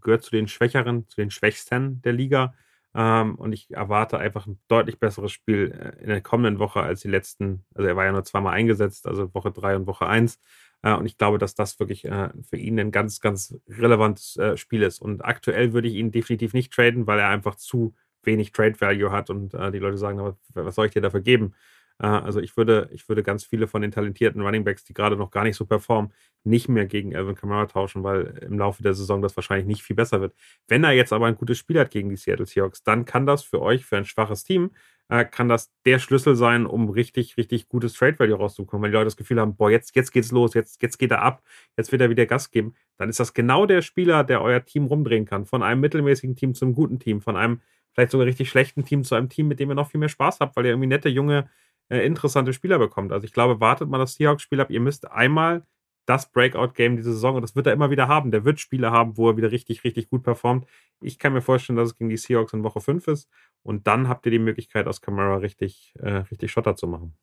gehört 0.01 0.23
zu 0.23 0.31
den 0.31 0.49
Schwächeren, 0.49 1.09
zu 1.09 1.17
den 1.17 1.31
Schwächsten 1.31 2.03
der 2.03 2.13
Liga. 2.13 2.55
Ähm, 2.95 3.35
und 3.37 3.53
ich 3.53 3.71
erwarte 3.73 4.19
einfach 4.19 4.47
ein 4.47 4.61
deutlich 4.69 4.99
besseres 5.01 5.33
Spiel 5.33 5.73
äh, 5.73 6.03
in 6.03 6.09
der 6.09 6.21
kommenden 6.21 6.59
Woche 6.61 6.81
als 6.81 7.01
die 7.01 7.09
letzten. 7.09 7.65
Also 7.75 7.89
er 7.89 7.97
war 7.97 8.05
ja 8.05 8.13
nur 8.13 8.25
zweimal 8.25 8.55
eingesetzt, 8.55 9.07
also 9.07 9.35
Woche 9.35 9.51
drei 9.51 9.77
und 9.77 9.87
Woche 9.87 10.07
eins. 10.07 10.41
Äh, 10.83 10.95
und 10.95 11.07
ich 11.07 11.19
glaube, 11.19 11.39
dass 11.39 11.55
das 11.55 11.81
wirklich 11.81 12.05
äh, 12.05 12.31
für 12.49 12.57
ihn 12.57 12.79
ein 12.79 12.93
ganz, 12.93 13.21
ganz 13.21 13.57
relevantes 13.69 14.37
äh, 14.37 14.57
Spiel 14.57 14.83
ist. 14.83 15.01
Und 15.01 15.25
aktuell 15.25 15.73
würde 15.73 15.89
ich 15.89 15.95
ihn 15.95 16.13
definitiv 16.13 16.53
nicht 16.55 16.73
traden, 16.73 17.07
weil 17.07 17.19
er 17.19 17.29
einfach 17.31 17.57
zu 17.57 17.95
wenig 18.23 18.53
Trade 18.53 18.81
Value 18.81 19.11
hat 19.11 19.31
und 19.31 19.55
äh, 19.55 19.71
die 19.71 19.79
Leute 19.79 19.99
sagen, 19.99 20.37
was 20.55 20.75
soll 20.75 20.87
ich 20.87 20.93
dir 20.93 21.03
dafür 21.03 21.21
geben? 21.21 21.55
Äh, 21.99 22.07
also 22.07 22.41
ich 22.41 22.57
würde, 22.57 22.89
ich 22.93 23.09
würde 23.09 23.23
ganz 23.23 23.45
viele 23.45 23.67
von 23.67 23.83
den 23.83 23.91
talentierten 23.91 24.41
Runningbacks, 24.43 24.85
die 24.85 24.95
gerade 24.95 25.17
noch 25.17 25.31
gar 25.31 25.45
nicht 25.45 25.57
so 25.57 25.67
performen, 25.67 26.13
nicht 26.45 26.69
mehr 26.69 26.87
gegen 26.87 27.15
Alvin 27.15 27.35
Kamara 27.35 27.67
tauschen, 27.67 28.03
weil 28.03 28.39
im 28.43 28.59
Laufe 28.59 28.83
der 28.83 28.95
Saison 28.95 29.23
das 29.23 29.37
wahrscheinlich 29.37 29.67
nicht 29.67 29.83
viel 29.83 29.97
besser 29.97 30.21
wird. 30.21 30.35
Wenn 30.69 30.85
er 30.85 30.93
jetzt 30.93 31.13
aber 31.13 31.27
ein 31.27 31.37
gutes 31.37 31.59
Spiel 31.59 31.79
hat 31.79 31.91
gegen 31.91 32.11
die 32.11 32.17
Seattle 32.17 32.47
Seahawks, 32.47 32.83
dann 32.83 33.05
kann 33.05 33.27
das 33.27 33.43
für 33.43 33.63
euch, 33.63 33.85
für 33.85 33.97
ein 33.97 34.05
schwaches 34.05 34.45
Team, 34.45 34.71
äh, 35.09 35.25
kann 35.25 35.49
das 35.49 35.73
der 35.85 35.99
Schlüssel 35.99 36.35
sein, 36.35 36.67
um 36.67 36.89
richtig, 36.89 37.37
richtig 37.37 37.69
gutes 37.69 37.95
Trade 37.95 38.19
Value 38.19 38.37
rauszukommen. 38.37 38.85
Wenn 38.85 38.91
die 38.91 38.97
Leute 38.97 39.07
das 39.07 39.17
Gefühl 39.17 39.41
haben, 39.41 39.57
boah, 39.57 39.71
jetzt, 39.71 39.95
jetzt 39.97 40.13
geht's 40.13 40.33
los, 40.33 40.55
jetzt, 40.55 40.83
jetzt 40.83 40.99
geht 40.99 41.11
er 41.11 41.23
ab, 41.23 41.43
jetzt 41.77 41.93
wird 41.93 42.03
er 42.03 42.11
wieder 42.11 42.27
Gas 42.27 42.51
geben, 42.51 42.75
dann 42.97 43.09
ist 43.09 43.21
das 43.21 43.35
genau 43.35 43.67
der 43.67 43.83
Spieler, 43.83 44.25
der 44.25 44.41
euer 44.43 44.65
Team 44.65 44.87
rumdrehen 44.87 45.27
kann. 45.27 45.47
Von 45.47 45.63
einem 45.63 45.81
mittelmäßigen 45.81 46.37
Team 46.37 46.55
zum 46.55 46.75
guten 46.75 46.99
Team, 46.99 47.21
von 47.21 47.37
einem 47.37 47.61
vielleicht 47.93 48.13
sogar 48.13 48.27
richtig 48.27 48.49
schlechten 48.49 48.85
Team 48.85 49.05
zu 49.05 49.15
einem 49.15 49.29
Team, 49.29 49.49
mit 49.49 49.61
dem 49.61 49.71
ihr 49.71 49.75
noch 49.75 49.91
viel 49.91 50.01
mehr 50.01 50.09
Spaß 50.09 50.41
habt, 50.41 50.57
weil 50.57 50.65
ihr 50.65 50.73
irgendwie 50.73 50.89
nette, 50.89 51.09
junge, 51.09 51.49
interessante 51.89 52.53
Spieler 52.53 52.78
bekommt. 52.78 53.12
Also 53.12 53.24
ich 53.24 53.32
glaube, 53.32 53.61
wartet 53.61 53.89
mal 53.89 53.99
das 53.99 54.14
Seahawks-Spiel 54.14 54.61
ab. 54.61 54.70
Ihr 54.70 54.80
müsst 54.80 55.11
einmal 55.11 55.64
das 56.07 56.30
Breakout-Game 56.30 56.97
diese 56.97 57.12
Saison 57.12 57.37
und 57.37 57.43
das 57.43 57.57
wird 57.57 57.66
er 57.66 57.72
immer 57.72 57.91
wieder 57.91 58.09
haben. 58.09 58.30
Der 58.30 58.45
wird 58.45 58.61
Spiele 58.61 58.91
haben, 58.91 59.16
wo 59.16 59.30
er 59.30 59.37
wieder 59.37 59.51
richtig, 59.51 59.85
richtig 59.85 60.11
gut 60.11 60.22
performt. 60.22 60.66
Ich 61.01 61.18
kann 61.18 61.32
mir 61.32 61.41
vorstellen, 61.41 61.76
dass 61.76 61.91
es 61.91 61.99
gegen 61.99 62.11
die 62.11 62.16
Seahawks 62.16 62.53
in 62.53 62.62
Woche 62.62 62.80
5 62.80 63.09
ist 63.09 63.28
und 63.62 63.87
dann 63.87 64.09
habt 64.09 64.26
ihr 64.26 64.32
die 64.32 64.39
Möglichkeit, 64.39 64.87
aus 64.87 65.01
Camara 65.01 65.37
richtig, 65.37 65.95
äh, 65.99 66.24
richtig 66.30 66.51
Schotter 66.51 66.76
zu 66.76 66.87
machen. 66.87 67.14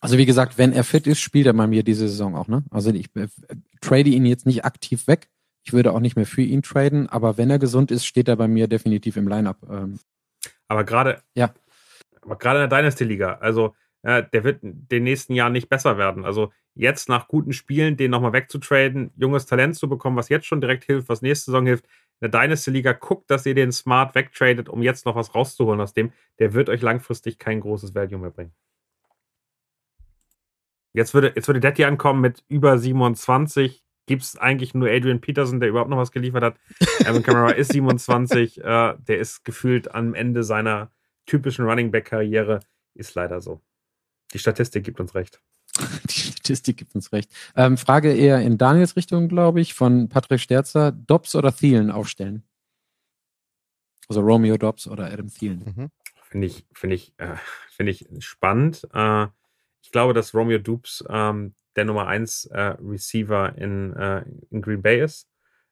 Also 0.00 0.16
wie 0.18 0.26
gesagt, 0.26 0.58
wenn 0.58 0.72
er 0.72 0.84
fit 0.84 1.06
ist, 1.06 1.20
spielt 1.20 1.46
er 1.46 1.52
bei 1.52 1.66
mir 1.66 1.82
diese 1.82 2.08
Saison 2.08 2.36
auch. 2.36 2.48
Ne? 2.48 2.64
Also 2.70 2.90
ich 2.90 3.14
äh, 3.16 3.28
trade 3.80 4.10
ihn 4.10 4.26
jetzt 4.26 4.46
nicht 4.46 4.64
aktiv 4.64 5.06
weg. 5.06 5.28
Ich 5.64 5.72
würde 5.72 5.92
auch 5.92 6.00
nicht 6.00 6.16
mehr 6.16 6.26
für 6.26 6.42
ihn 6.42 6.62
traden, 6.62 7.08
aber 7.08 7.36
wenn 7.36 7.50
er 7.50 7.58
gesund 7.58 7.90
ist, 7.90 8.06
steht 8.06 8.28
er 8.28 8.36
bei 8.36 8.48
mir 8.48 8.68
definitiv 8.68 9.16
im 9.16 9.28
Lineup. 9.28 9.58
Ähm. 9.68 9.98
Aber 10.68 10.84
gerade 10.84 11.22
ja 11.34 11.52
gerade 12.38 12.62
in 12.62 12.68
der 12.68 12.78
Dynasty-Liga, 12.78 13.34
also 13.40 13.74
äh, 14.02 14.22
der 14.32 14.44
wird 14.44 14.62
in 14.62 14.86
den 14.88 15.04
nächsten 15.04 15.34
Jahren 15.34 15.52
nicht 15.52 15.68
besser 15.68 15.98
werden. 15.98 16.24
Also 16.24 16.52
jetzt 16.74 17.08
nach 17.08 17.28
guten 17.28 17.52
Spielen, 17.52 17.96
den 17.96 18.10
nochmal 18.10 18.32
wegzutraden, 18.32 19.10
junges 19.16 19.46
Talent 19.46 19.76
zu 19.76 19.88
bekommen, 19.88 20.16
was 20.16 20.28
jetzt 20.28 20.46
schon 20.46 20.60
direkt 20.60 20.84
hilft, 20.84 21.08
was 21.08 21.22
nächste 21.22 21.46
Saison 21.46 21.66
hilft. 21.66 21.84
In 22.20 22.30
der 22.30 22.40
Dynasty-Liga 22.40 22.92
guckt, 22.92 23.30
dass 23.30 23.46
ihr 23.46 23.54
den 23.54 23.72
smart 23.72 24.14
wegtradet, 24.14 24.68
um 24.68 24.82
jetzt 24.82 25.06
noch 25.06 25.16
was 25.16 25.34
rauszuholen 25.34 25.80
aus 25.80 25.92
dem. 25.92 26.12
Der 26.38 26.54
wird 26.54 26.68
euch 26.68 26.82
langfristig 26.82 27.38
kein 27.38 27.60
großes 27.60 27.94
Value 27.94 28.18
mehr 28.18 28.30
bringen. 28.30 28.52
Jetzt 30.92 31.14
würde, 31.14 31.32
jetzt 31.34 31.46
würde 31.46 31.60
Daddy 31.60 31.84
ankommen 31.84 32.20
mit 32.20 32.44
über 32.48 32.78
27. 32.78 33.84
Gibt 34.06 34.22
es 34.22 34.38
eigentlich 34.38 34.72
nur 34.74 34.88
Adrian 34.88 35.20
Peterson, 35.20 35.60
der 35.60 35.68
überhaupt 35.68 35.90
noch 35.90 35.98
was 35.98 36.12
geliefert 36.12 36.42
hat? 36.42 36.56
Evan 37.00 37.22
Kamara 37.22 37.50
ist 37.50 37.72
27. 37.72 38.58
Äh, 38.58 38.94
der 38.96 39.18
ist 39.18 39.44
gefühlt 39.44 39.94
am 39.94 40.14
Ende 40.14 40.42
seiner 40.42 40.90
typischen 41.28 41.64
Running 41.64 41.90
Back-Karriere 41.90 42.60
ist 42.94 43.14
leider 43.14 43.40
so. 43.40 43.60
Die 44.32 44.38
Statistik 44.38 44.84
gibt 44.84 44.98
uns 44.98 45.14
recht. 45.14 45.40
Die 46.10 46.20
Statistik 46.20 46.76
gibt 46.76 46.94
uns 46.94 47.12
recht. 47.12 47.30
Ähm, 47.54 47.76
Frage 47.76 48.12
eher 48.12 48.40
in 48.40 48.58
Daniels 48.58 48.96
Richtung, 48.96 49.28
glaube 49.28 49.60
ich, 49.60 49.74
von 49.74 50.08
Patrick 50.08 50.40
Sterzer. 50.40 50.92
Dobbs 50.92 51.34
oder 51.34 51.54
Thielen 51.54 51.90
aufstellen? 51.90 52.42
Also 54.08 54.20
Romeo 54.22 54.56
Dobbs 54.56 54.88
oder 54.88 55.06
Adam 55.06 55.28
Thielen. 55.28 55.74
Mhm. 55.76 55.90
Finde 56.22 56.46
ich, 56.46 56.66
finde 56.72 56.96
ich, 56.96 57.14
äh, 57.18 57.36
finde 57.70 57.92
ich 57.92 58.08
spannend. 58.18 58.86
Äh, 58.92 59.26
ich 59.82 59.92
glaube, 59.92 60.14
dass 60.14 60.34
Romeo 60.34 60.58
Dubes 60.58 61.04
ähm, 61.08 61.54
der 61.76 61.84
Nummer 61.84 62.08
1 62.08 62.46
äh, 62.46 62.60
Receiver 62.82 63.56
in, 63.56 63.94
äh, 63.94 64.24
in 64.50 64.60
Green 64.60 64.82
Bay 64.82 65.02
ist. 65.02 65.28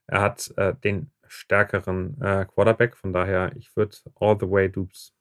Er 0.06 0.20
hat 0.20 0.52
äh, 0.56 0.74
den 0.74 1.10
stärkeren 1.26 2.20
äh, 2.22 2.46
Quarterback, 2.46 2.96
von 2.96 3.12
daher, 3.12 3.52
ich 3.56 3.74
würde 3.76 3.96
all 4.20 4.38
the 4.38 4.48
way 4.48 4.70
Dubes 4.70 5.15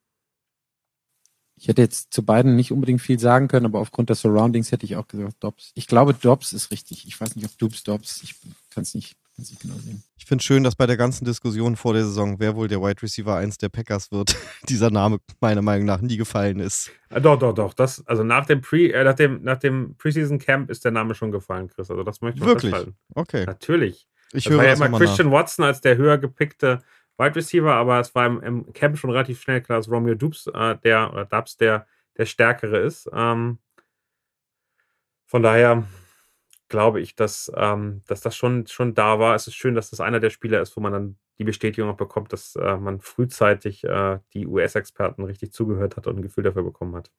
ich 1.57 1.67
hätte 1.67 1.81
jetzt 1.81 2.13
zu 2.13 2.23
beiden 2.23 2.55
nicht 2.55 2.71
unbedingt 2.71 3.01
viel 3.01 3.19
sagen 3.19 3.47
können, 3.47 3.65
aber 3.65 3.79
aufgrund 3.79 4.09
der 4.09 4.15
Surroundings 4.15 4.71
hätte 4.71 4.85
ich 4.85 4.95
auch 4.95 5.07
gesagt 5.07 5.35
Dobbs. 5.39 5.71
Ich 5.75 5.87
glaube, 5.87 6.13
Dobbs 6.13 6.53
ist 6.53 6.71
richtig. 6.71 7.07
Ich 7.07 7.19
weiß 7.19 7.35
nicht, 7.35 7.45
ob 7.45 7.57
Dubs 7.57 7.83
Dobbs. 7.83 8.21
Ich 8.23 8.35
kann 8.73 8.83
es 8.83 8.93
nicht, 8.93 9.15
nicht 9.37 9.61
genau 9.61 9.75
sehen. 9.75 10.03
Ich 10.17 10.25
finde 10.25 10.43
schön, 10.43 10.63
dass 10.63 10.75
bei 10.75 10.85
der 10.85 10.97
ganzen 10.97 11.23
Diskussion 11.23 11.77
vor 11.77 11.93
der 11.93 12.03
Saison, 12.03 12.39
wer 12.39 12.55
wohl 12.55 12.67
der 12.67 12.81
Wide 12.81 13.01
Receiver 13.01 13.35
1 13.35 13.57
der 13.59 13.69
Packers 13.69 14.11
wird, 14.11 14.35
dieser 14.69 14.89
Name 14.89 15.19
meiner 15.39 15.61
Meinung 15.61 15.85
nach 15.85 16.01
nie 16.01 16.17
gefallen 16.17 16.59
ist. 16.59 16.91
Ja, 17.09 17.21
doch, 17.21 17.39
doch, 17.39 17.53
doch. 17.53 17.73
Das, 17.73 18.05
also 18.05 18.23
nach 18.23 18.45
dem, 18.45 18.59
Pre, 18.61 18.91
äh, 18.91 19.03
nach 19.03 19.15
dem, 19.15 19.41
nach 19.43 19.57
dem 19.57 19.95
Preseason 19.97 20.39
Camp 20.39 20.69
ist 20.69 20.83
der 20.83 20.91
Name 20.91 21.15
schon 21.15 21.31
gefallen, 21.31 21.69
Chris. 21.69 21.89
Also 21.89 22.03
das 22.03 22.21
möchte 22.21 22.39
ich 22.39 22.45
Wirklich? 22.45 22.71
Festhalten. 22.73 22.97
Okay. 23.13 23.45
Natürlich. 23.45 24.07
Ich 24.33 24.43
das 24.43 24.51
höre 24.51 24.57
war 24.57 24.65
ja 24.65 24.73
immer 24.73 24.97
Christian 24.97 25.29
nach. 25.29 25.35
Watson 25.35 25.63
als 25.63 25.79
der 25.79 25.95
höher 25.95 26.17
gepickte 26.17 26.83
Wide 27.17 27.35
Receiver, 27.35 27.73
aber 27.73 27.99
es 27.99 28.13
war 28.13 28.25
im, 28.25 28.41
im 28.41 28.73
Camp 28.73 28.97
schon 28.97 29.09
relativ 29.09 29.41
schnell 29.41 29.61
klar, 29.61 29.79
dass 29.79 29.89
Romeo 29.89 30.15
Dubs 30.15 30.47
äh, 30.47 30.77
der 30.83 31.11
oder 31.11 31.25
Dubs 31.25 31.57
der, 31.57 31.87
der 32.17 32.25
stärkere 32.25 32.79
ist. 32.79 33.09
Ähm, 33.13 33.59
von 35.25 35.41
daher 35.41 35.85
glaube 36.67 36.99
ich, 37.01 37.15
dass, 37.15 37.51
ähm, 37.55 38.01
dass 38.07 38.21
das 38.21 38.35
schon, 38.35 38.67
schon 38.67 38.93
da 38.93 39.19
war. 39.19 39.35
Es 39.35 39.47
ist 39.47 39.55
schön, 39.55 39.75
dass 39.75 39.89
das 39.89 39.99
einer 39.99 40.19
der 40.19 40.29
Spieler 40.29 40.61
ist, 40.61 40.75
wo 40.75 40.81
man 40.81 40.93
dann 40.93 41.17
die 41.37 41.43
Bestätigung 41.43 41.89
auch 41.89 41.97
bekommt, 41.97 42.33
dass 42.33 42.55
äh, 42.55 42.77
man 42.77 43.01
frühzeitig 43.01 43.83
äh, 43.83 44.19
die 44.33 44.47
US-Experten 44.47 45.23
richtig 45.23 45.51
zugehört 45.51 45.97
hat 45.97 46.07
und 46.07 46.17
ein 46.17 46.21
Gefühl 46.21 46.43
dafür 46.43 46.63
bekommen 46.63 46.95
hat. 46.95 47.11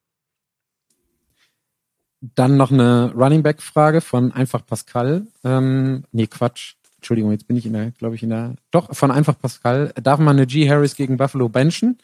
Dann 2.20 2.56
noch 2.56 2.73
eine 2.73 3.12
Running 3.14 3.43
Back 3.43 3.60
Frage 3.62 4.01
von 4.01 4.32
einfach 4.32 4.64
Pascal. 4.64 5.27
Ähm, 5.44 6.05
nee, 6.12 6.27
Quatsch. 6.27 6.75
Entschuldigung, 6.97 7.31
jetzt 7.31 7.47
bin 7.47 7.56
ich 7.56 7.66
in 7.66 7.73
der, 7.73 7.90
glaube 7.93 8.14
ich, 8.14 8.23
in 8.23 8.31
der, 8.31 8.56
doch, 8.70 8.94
von 8.94 9.10
einfach 9.10 9.39
Pascal. 9.39 9.93
Darf 10.02 10.18
man 10.18 10.36
eine 10.36 10.47
G. 10.47 10.68
Harris 10.68 10.97
gegen 10.97 11.16
Buffalo 11.16 11.48
benchen? 11.48 11.98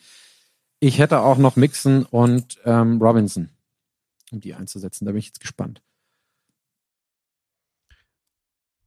Ich 0.81 0.99
hätte 0.99 1.21
auch 1.21 1.39
noch 1.39 1.57
Mixon 1.57 2.05
und 2.05 2.59
ähm, 2.65 3.01
Robinson, 3.01 3.49
um 4.31 4.41
die 4.41 4.55
einzusetzen. 4.55 5.05
Da 5.05 5.13
bin 5.13 5.21
ich 5.21 5.27
jetzt 5.27 5.41
gespannt. 5.41 5.83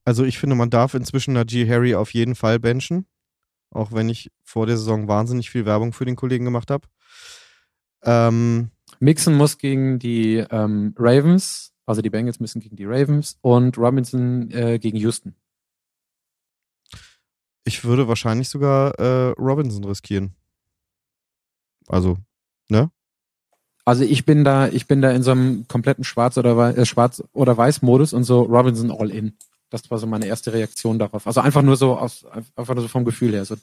Also 0.03 0.23
ich 0.23 0.37
finde, 0.37 0.55
man 0.55 0.69
darf 0.69 0.93
inzwischen 0.93 1.33
Najee 1.33 1.67
Harry 1.67 1.95
auf 1.95 2.13
jeden 2.13 2.35
Fall 2.35 2.59
benchen. 2.59 3.07
Auch 3.71 3.91
wenn 3.91 4.07
ich 4.07 4.31
vor 4.43 4.67
der 4.67 4.77
Saison 4.77 5.07
wahnsinnig 5.07 5.49
viel 5.49 5.65
Werbung 5.65 5.91
für 5.91 6.05
den 6.05 6.15
Kollegen 6.15 6.45
gemacht 6.45 6.69
habe. 6.69 6.87
Ähm, 8.03 8.69
Mixon 8.99 9.35
muss 9.35 9.57
gegen 9.57 9.99
die 9.99 10.37
ähm, 10.51 10.93
Ravens, 10.97 11.73
also 11.85 12.01
die 12.01 12.09
Bengals 12.09 12.39
müssen 12.39 12.61
gegen 12.61 12.75
die 12.75 12.85
Ravens 12.85 13.37
und 13.41 13.77
Robinson 13.77 14.51
äh, 14.51 14.79
gegen 14.79 14.97
Houston. 14.97 15.35
Ich 17.65 17.83
würde 17.83 18.07
wahrscheinlich 18.07 18.47
sogar 18.47 18.97
äh, 18.99 19.31
Robinson 19.37 19.83
riskieren. 19.83 20.33
Also, 21.87 22.17
ne? 22.69 22.89
Also 23.83 24.03
ich 24.03 24.25
bin 24.25 24.43
da, 24.43 24.67
ich 24.67 24.87
bin 24.87 25.01
da 25.01 25.11
in 25.11 25.21
so 25.21 25.31
einem 25.31 25.67
kompletten 25.67 26.03
Schwarz 26.03 26.37
oder 26.37 26.57
Wei- 26.57 26.71
äh, 26.71 26.85
Schwarz 26.85 27.23
oder 27.33 27.55
Weiß 27.57 27.81
Modus 27.81 28.13
und 28.13 28.23
so 28.23 28.41
Robinson 28.41 28.91
all 28.91 29.11
in. 29.11 29.37
Das 29.69 29.89
war 29.91 29.99
so 29.99 30.07
meine 30.07 30.25
erste 30.25 30.53
Reaktion 30.53 30.97
darauf. 30.97 31.27
Also 31.27 31.41
einfach 31.41 31.61
nur 31.61 31.75
so 31.75 31.97
aus, 31.97 32.25
einfach 32.55 32.73
nur 32.73 32.83
so 32.83 32.87
vom 32.87 33.05
Gefühl 33.05 33.33
her. 33.33 33.45
So, 33.45 33.55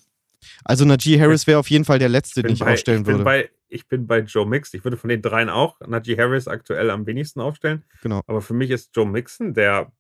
Also 0.65 0.85
Najee 0.85 1.19
Harris 1.19 1.47
wäre 1.47 1.59
auf 1.59 1.71
jeden 1.71 1.85
Fall 1.85 1.99
der 1.99 2.09
Letzte, 2.09 2.43
den 2.43 2.53
ich 2.53 2.61
bei, 2.61 2.73
aufstellen 2.75 3.03
ich 3.03 3.07
würde. 3.09 3.25
Bei, 3.25 3.51
ich 3.69 3.89
bin 3.89 4.07
bei 4.07 4.21
Joe 4.21 4.47
Mixon. 4.47 4.79
Ich 4.79 4.85
würde 4.85 4.97
von 4.97 5.09
den 5.09 5.23
dreien 5.23 5.49
auch 5.49 5.81
Najee 5.81 6.17
Harris 6.17 6.47
aktuell 6.47 6.91
am 6.91 7.07
wenigsten 7.07 7.41
aufstellen. 7.41 7.85
Genau. 8.03 8.21
Aber 8.27 8.43
für 8.43 8.55
mich 8.55 8.71
ist 8.71 8.91
Joe 8.95 9.07
Mixon 9.07 9.55
der, 9.55 9.91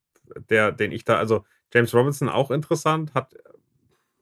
der, 0.50 0.70
den 0.70 0.92
ich 0.92 1.04
da, 1.04 1.16
also 1.16 1.44
James 1.72 1.94
Robinson 1.94 2.28
auch 2.28 2.50
interessant, 2.50 3.14
hat 3.14 3.34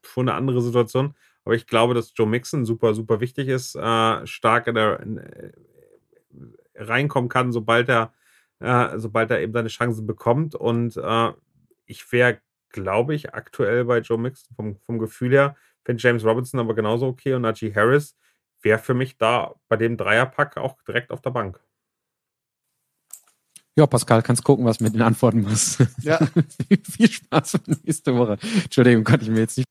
schon 0.06 0.28
eine 0.28 0.36
andere 0.36 0.62
Situation. 0.62 1.14
Aber 1.44 1.54
ich 1.54 1.66
glaube, 1.66 1.94
dass 1.94 2.12
Joe 2.14 2.26
Mixon 2.26 2.64
super, 2.64 2.94
super 2.94 3.20
wichtig 3.20 3.48
ist, 3.48 3.74
äh, 3.74 4.26
stark 4.26 4.66
in 4.66 4.74
der, 4.74 5.00
in, 5.00 5.18
äh, 5.18 5.52
reinkommen 6.76 7.28
kann, 7.28 7.52
sobald 7.52 7.88
er, 7.88 8.12
äh, 8.60 8.98
sobald 8.98 9.30
er 9.30 9.40
eben 9.40 9.52
seine 9.52 9.68
Chancen 9.68 10.06
bekommt. 10.06 10.54
Und 10.54 10.96
äh, 10.96 11.32
ich 11.86 12.10
wäre, 12.12 12.40
glaube 12.70 13.14
ich, 13.14 13.34
aktuell 13.34 13.84
bei 13.84 13.98
Joe 14.00 14.18
Mixon 14.18 14.54
vom, 14.54 14.76
vom 14.76 14.98
Gefühl 14.98 15.32
her, 15.32 15.56
finde 15.84 16.02
James 16.02 16.24
Robinson 16.24 16.60
aber 16.60 16.74
genauso 16.74 17.06
okay 17.06 17.34
und 17.34 17.42
Najee 17.42 17.74
Harris 17.74 18.16
wäre 18.62 18.78
für 18.78 18.94
mich 18.94 19.16
da 19.16 19.54
bei 19.68 19.76
dem 19.76 19.96
Dreierpack 19.96 20.56
auch 20.58 20.76
direkt 20.86 21.10
auf 21.10 21.22
der 21.22 21.30
Bank. 21.30 21.60
ja, 23.76 23.86
Pascal, 23.86 24.22
kannst 24.22 24.44
gucken, 24.44 24.66
was 24.66 24.80
mit 24.80 24.94
den 24.94 25.02
Antworten 25.02 25.42
machst. 25.42 25.80
Ja. 26.02 26.18
Viel 26.68 27.10
Spaß 27.10 27.52
für 27.52 27.70
nächste 27.84 28.14
Woche. 28.14 28.38
Entschuldigung, 28.64 29.04
konnte 29.04 29.24
ich 29.24 29.30
mir 29.30 29.40
jetzt 29.40 29.56
nicht. 29.56 29.66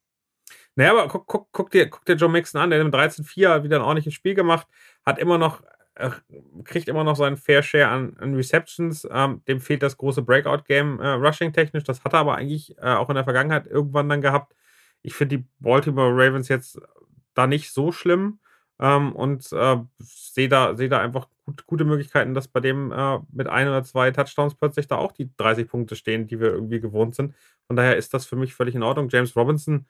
Naja, 0.79 0.91
aber 0.91 1.09
guck, 1.09 1.27
guck, 1.27 1.51
guck, 1.51 1.71
dir, 1.71 1.89
guck 1.89 2.05
dir 2.05 2.15
Joe 2.15 2.29
Mixon 2.29 2.61
an, 2.61 2.69
der 2.69 2.79
im 2.79 2.89
13-4 2.89 3.63
wieder 3.63 3.75
ein 3.75 3.81
ordentliches 3.81 4.13
Spiel 4.13 4.33
gemacht, 4.33 4.65
hat 5.05 5.19
immer 5.19 5.37
noch, 5.37 5.61
äh, 5.95 6.09
kriegt 6.63 6.87
immer 6.87 7.03
noch 7.03 7.17
seinen 7.17 7.35
Fair 7.35 7.61
Share 7.63 7.89
an, 7.89 8.15
an 8.17 8.33
Receptions. 8.33 9.05
Ähm, 9.11 9.41
dem 9.45 9.59
fehlt 9.59 9.83
das 9.83 9.97
große 9.97 10.21
Breakout-Game 10.21 11.01
äh, 11.01 11.09
Rushing-technisch. 11.09 11.83
Das 11.83 12.05
hat 12.05 12.13
er 12.13 12.19
aber 12.19 12.35
eigentlich 12.35 12.77
äh, 12.77 12.93
auch 12.93 13.09
in 13.09 13.15
der 13.15 13.25
Vergangenheit 13.25 13.67
irgendwann 13.67 14.07
dann 14.07 14.21
gehabt. 14.21 14.55
Ich 15.01 15.15
finde 15.15 15.39
die 15.39 15.45
Baltimore 15.59 16.13
Ravens 16.13 16.47
jetzt 16.47 16.79
da 17.33 17.45
nicht 17.45 17.73
so 17.73 17.91
schlimm 17.91 18.39
ähm, 18.79 19.11
und 19.11 19.51
äh, 19.51 19.77
sehe 19.97 20.47
da, 20.47 20.77
seh 20.77 20.87
da 20.87 21.01
einfach 21.01 21.27
gut, 21.45 21.65
gute 21.65 21.83
Möglichkeiten, 21.83 22.33
dass 22.33 22.47
bei 22.47 22.61
dem 22.61 22.93
äh, 22.93 23.19
mit 23.33 23.47
ein 23.47 23.67
oder 23.67 23.83
zwei 23.83 24.11
Touchdowns 24.11 24.55
plötzlich 24.55 24.87
da 24.87 24.95
auch 24.95 25.11
die 25.11 25.29
30 25.35 25.67
Punkte 25.67 25.97
stehen, 25.97 26.27
die 26.27 26.39
wir 26.39 26.51
irgendwie 26.53 26.79
gewohnt 26.79 27.15
sind. 27.15 27.35
Von 27.67 27.75
daher 27.75 27.97
ist 27.97 28.13
das 28.13 28.25
für 28.25 28.37
mich 28.37 28.53
völlig 28.53 28.75
in 28.75 28.83
Ordnung. 28.83 29.09
James 29.09 29.35
Robinson, 29.35 29.85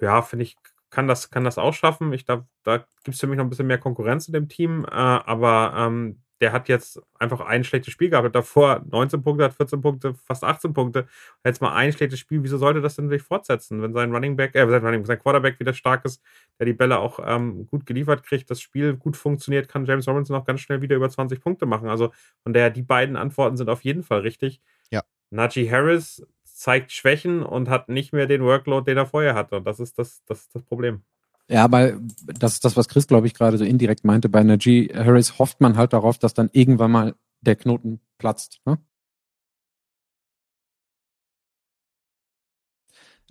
ja, 0.00 0.22
finde 0.22 0.44
ich, 0.44 0.56
kann 0.90 1.08
das, 1.08 1.30
kann 1.30 1.44
das 1.44 1.58
auch 1.58 1.74
schaffen. 1.74 2.12
Ich, 2.12 2.24
da 2.24 2.46
da 2.62 2.78
gibt 2.78 3.14
es 3.14 3.20
für 3.20 3.26
mich 3.26 3.36
noch 3.36 3.44
ein 3.44 3.50
bisschen 3.50 3.66
mehr 3.66 3.78
Konkurrenz 3.78 4.26
in 4.26 4.32
dem 4.32 4.48
Team, 4.48 4.84
äh, 4.84 4.94
aber 4.94 5.74
ähm, 5.76 6.22
der 6.40 6.52
hat 6.52 6.68
jetzt 6.68 7.00
einfach 7.18 7.40
ein 7.40 7.64
schlechtes 7.64 7.92
Spiel 7.92 8.10
gehabt. 8.10 8.34
Davor 8.34 8.82
19 8.90 9.22
Punkte, 9.22 9.44
hat 9.44 9.54
14 9.54 9.80
Punkte, 9.80 10.14
fast 10.14 10.44
18 10.44 10.72
Punkte. 10.74 11.06
Jetzt 11.44 11.62
mal 11.62 11.74
ein 11.74 11.92
schlechtes 11.92 12.18
Spiel. 12.18 12.42
Wieso 12.42 12.58
sollte 12.58 12.80
das 12.80 12.96
denn 12.96 13.08
sich 13.08 13.22
fortsetzen? 13.22 13.80
Wenn 13.80 13.92
sein 13.92 14.12
Running 14.12 14.36
Back, 14.36 14.54
äh, 14.54 14.68
sein, 14.68 14.84
Running, 14.84 15.04
sein 15.04 15.18
Quarterback 15.18 15.60
wieder 15.60 15.72
stark 15.72 16.04
ist, 16.04 16.20
der 16.58 16.66
die 16.66 16.72
Bälle 16.72 16.98
auch 16.98 17.20
ähm, 17.24 17.66
gut 17.66 17.86
geliefert 17.86 18.24
kriegt, 18.24 18.50
das 18.50 18.60
Spiel 18.60 18.94
gut 18.94 19.16
funktioniert, 19.16 19.68
kann 19.68 19.86
James 19.86 20.08
Robinson 20.08 20.36
auch 20.36 20.44
ganz 20.44 20.60
schnell 20.60 20.82
wieder 20.82 20.96
über 20.96 21.08
20 21.08 21.40
Punkte 21.40 21.66
machen. 21.66 21.88
Also 21.88 22.12
von 22.42 22.52
daher, 22.52 22.70
die 22.70 22.82
beiden 22.82 23.16
Antworten 23.16 23.56
sind 23.56 23.70
auf 23.70 23.82
jeden 23.82 24.02
Fall 24.02 24.20
richtig. 24.20 24.60
Ja. 24.90 25.02
Najee 25.30 25.70
Harris 25.70 26.26
zeigt 26.64 26.92
Schwächen 26.92 27.42
und 27.42 27.68
hat 27.68 27.90
nicht 27.90 28.14
mehr 28.14 28.26
den 28.26 28.42
Workload, 28.42 28.90
den 28.90 28.96
er 28.96 29.04
vorher 29.04 29.34
hatte. 29.34 29.56
Und 29.56 29.66
das 29.66 29.80
ist 29.80 29.98
das, 29.98 30.24
das, 30.24 30.40
ist 30.40 30.54
das 30.54 30.62
Problem. 30.62 31.02
Ja, 31.46 31.62
aber 31.62 31.92
das 32.24 32.54
ist 32.54 32.64
das, 32.64 32.74
was 32.74 32.88
Chris, 32.88 33.06
glaube 33.06 33.26
ich, 33.26 33.34
gerade 33.34 33.58
so 33.58 33.66
indirekt 33.66 34.02
meinte. 34.02 34.30
Bei 34.30 34.42
Najee 34.42 34.88
Harris 34.94 35.38
hofft 35.38 35.60
man 35.60 35.76
halt 35.76 35.92
darauf, 35.92 36.16
dass 36.18 36.32
dann 36.32 36.48
irgendwann 36.52 36.90
mal 36.90 37.14
der 37.42 37.56
Knoten 37.56 38.00
platzt. 38.16 38.62
Ne? 38.64 38.78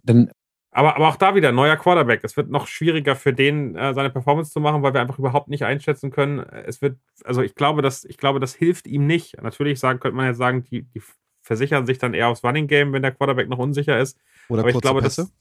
Denn 0.03 0.30
Aber, 0.69 0.95
aber 0.95 1.07
auch 1.07 1.15
da 1.15 1.34
wieder 1.34 1.51
neuer 1.51 1.77
Quarterback. 1.77 2.23
Es 2.23 2.38
wird 2.38 2.51
noch 2.51 2.68
schwieriger 2.68 3.15
für 3.15 3.34
den, 3.34 3.76
äh, 3.76 3.95
seine 3.95 4.11
Performance 4.11 4.51
zu 4.51 4.60
machen, 4.60 4.84
weil 4.84 4.93
wir 4.93 5.01
einfach 5.01 5.18
überhaupt 5.18 5.47
nicht 5.47 5.65
einschätzen 5.65 6.11
können. 6.11 6.38
Es 6.38 6.84
wird, 6.84 6.99
also 7.23 7.41
ich 7.41 7.55
glaube, 7.55 7.81
das, 7.81 8.05
ich 8.05 8.19
glaube, 8.19 8.39
das 8.39 8.53
hilft 8.53 8.85
ihm 8.85 9.07
nicht. 9.07 9.41
Natürlich 9.41 9.80
sagen, 9.80 9.99
könnte 9.99 10.18
man 10.18 10.27
jetzt 10.27 10.38
sagen, 10.38 10.64
die, 10.65 10.84
die 10.84 11.01
versichern 11.43 11.85
sich 11.85 11.99
dann 11.99 12.13
eher 12.13 12.29
aufs 12.29 12.43
Running 12.43 12.67
Game, 12.67 12.93
wenn 12.93 13.01
der 13.01 13.11
Quarterback 13.11 13.49
noch 13.49 13.59
unsicher 13.59 13.99
ist. 13.99 14.17
Oder 14.49 14.61
aber 14.61 14.69
ich 14.69 14.73
kurze 14.73 14.87
glaube, 14.87 15.01
Pässe. 15.01 15.23
das, 15.23 15.33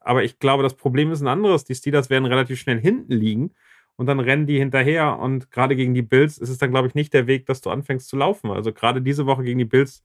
aber 0.00 0.22
ich 0.22 0.38
glaube, 0.38 0.62
das 0.62 0.74
Problem 0.74 1.10
ist 1.10 1.22
ein 1.22 1.28
anderes. 1.28 1.64
Die 1.64 1.74
Steelers 1.74 2.10
werden 2.10 2.26
relativ 2.26 2.60
schnell 2.60 2.80
hinten 2.80 3.12
liegen 3.12 3.54
und 3.96 4.06
dann 4.06 4.20
rennen 4.20 4.46
die 4.46 4.58
hinterher. 4.58 5.18
Und 5.18 5.50
gerade 5.50 5.74
gegen 5.74 5.94
die 5.94 6.02
Bills 6.02 6.38
ist 6.38 6.50
es 6.50 6.58
dann, 6.58 6.70
glaube 6.70 6.88
ich, 6.88 6.94
nicht 6.94 7.12
der 7.12 7.26
Weg, 7.26 7.46
dass 7.46 7.62
du 7.62 7.70
anfängst 7.70 8.08
zu 8.08 8.16
laufen. 8.16 8.50
Also 8.50 8.72
gerade 8.72 9.02
diese 9.02 9.26
Woche 9.26 9.42
gegen 9.42 9.58
die 9.58 9.64
Bills, 9.64 10.04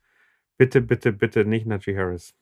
bitte, 0.58 0.82
bitte, 0.82 1.12
bitte 1.12 1.46
nicht 1.46 1.66
Najee 1.66 1.96
Harris. 1.96 2.34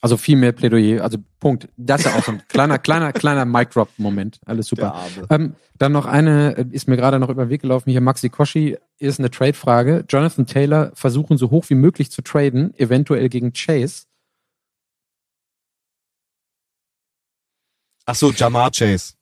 Also 0.00 0.16
viel 0.16 0.36
mehr 0.36 0.52
Plädoyer, 0.52 1.02
also 1.02 1.18
Punkt. 1.40 1.68
Das 1.76 2.00
ist 2.00 2.06
ja 2.06 2.16
auch 2.16 2.24
so 2.24 2.32
ein 2.32 2.42
kleiner, 2.48 2.78
kleiner, 2.78 3.12
kleiner 3.12 3.44
Mic-Drop-Moment. 3.44 4.40
Alles 4.46 4.68
super. 4.68 5.04
Ähm, 5.28 5.54
dann 5.76 5.90
noch 5.90 6.06
eine, 6.06 6.56
äh, 6.56 6.64
ist 6.70 6.86
mir 6.86 6.96
gerade 6.96 7.18
noch 7.18 7.30
über 7.30 7.44
den 7.44 7.50
Weg 7.50 7.62
gelaufen, 7.62 7.90
hier 7.90 8.00
Maxi 8.00 8.28
Koschi, 8.28 8.78
ist 8.98 9.18
eine 9.18 9.30
Trade-Frage. 9.30 10.04
Jonathan 10.08 10.46
Taylor 10.46 10.92
versuchen 10.94 11.38
so 11.38 11.50
hoch 11.50 11.68
wie 11.68 11.74
möglich 11.74 12.10
zu 12.10 12.22
traden, 12.22 12.74
eventuell 12.78 13.28
gegen 13.28 13.52
Chase. 13.52 14.04
Ach 18.06 18.14
so, 18.14 18.32
Jamar 18.32 18.70
Chase. 18.70 19.14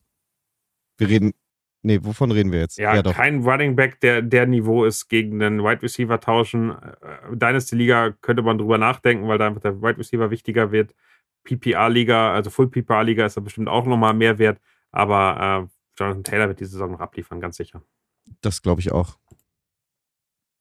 Wir 0.96 1.08
reden. 1.08 1.34
Nee, 1.82 2.00
wovon 2.02 2.30
reden 2.32 2.50
wir 2.52 2.60
jetzt? 2.60 2.78
Ja, 2.78 3.00
kein 3.02 3.44
Running 3.44 3.76
Back, 3.76 4.00
der 4.00 4.22
der 4.22 4.46
Niveau 4.46 4.84
ist, 4.84 5.08
gegen 5.08 5.40
einen 5.42 5.62
Wide 5.62 5.82
Receiver 5.82 6.18
tauschen. 6.18 6.70
Äh, 6.70 7.36
Dynasty 7.36 7.76
Liga 7.76 8.10
könnte 8.22 8.42
man 8.42 8.58
drüber 8.58 8.78
nachdenken, 8.78 9.28
weil 9.28 9.38
da 9.38 9.46
einfach 9.46 9.60
der 9.60 9.82
Wide 9.82 9.98
Receiver 9.98 10.30
wichtiger 10.30 10.72
wird. 10.72 10.94
PPR 11.44 11.88
Liga, 11.88 12.32
also 12.32 12.50
Full 12.50 12.68
PPR 12.68 13.04
Liga 13.04 13.26
ist 13.26 13.36
da 13.36 13.40
bestimmt 13.40 13.68
auch 13.68 13.86
nochmal 13.86 14.14
mehr 14.14 14.38
wert. 14.38 14.60
Aber 14.90 15.68
äh, 15.68 15.98
Jonathan 15.98 16.24
Taylor 16.24 16.48
wird 16.48 16.60
diese 16.60 16.72
Saison 16.72 16.92
noch 16.92 17.00
abliefern, 17.00 17.40
ganz 17.40 17.56
sicher. 17.56 17.82
Das 18.40 18.62
glaube 18.62 18.80
ich 18.80 18.90
auch. 18.90 19.18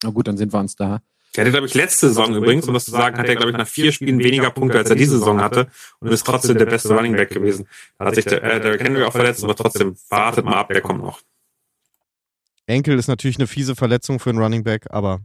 Na 0.05 0.11
gut, 0.11 0.27
dann 0.27 0.37
sind 0.37 0.53
wir 0.53 0.59
uns 0.59 0.75
da. 0.75 1.01
Der 1.35 1.43
hatte, 1.43 1.51
glaube 1.51 1.65
ich, 1.65 1.73
letzte 1.73 2.09
Saison 2.09 2.35
übrigens, 2.35 2.67
um 2.67 2.75
das 2.75 2.85
zu 2.85 2.91
sagen, 2.91 3.17
hat 3.17 3.27
er, 3.27 3.35
glaube 3.35 3.51
ich, 3.51 3.57
nach 3.57 3.67
vier 3.67 3.91
Spielen 3.91 4.19
weniger 4.19 4.51
Punkte, 4.51 4.77
als 4.77 4.89
er 4.89 4.95
diese 4.95 5.17
Saison 5.17 5.41
hatte 5.41 5.67
und 5.99 6.09
ist 6.11 6.25
trotzdem 6.25 6.57
der 6.59 6.67
beste 6.67 6.93
Running 6.93 7.15
Back 7.15 7.29
gewesen. 7.29 7.67
Da 7.97 8.05
hat 8.05 8.15
sich 8.15 8.25
der, 8.25 8.43
äh, 8.43 8.61
der 8.61 8.77
kennen 8.77 8.95
wir 8.95 9.07
auch 9.07 9.11
verletzt, 9.11 9.43
aber 9.43 9.55
trotzdem, 9.55 9.97
wartet 10.09 10.45
mal 10.45 10.57
ab, 10.57 10.69
der 10.69 10.81
kommt 10.81 11.01
noch. 11.01 11.21
Enkel 12.67 12.99
ist 12.99 13.07
natürlich 13.07 13.37
eine 13.37 13.47
fiese 13.47 13.75
Verletzung 13.75 14.19
für 14.19 14.29
einen 14.29 14.39
Running 14.39 14.63
Back, 14.63 14.85
aber 14.91 15.21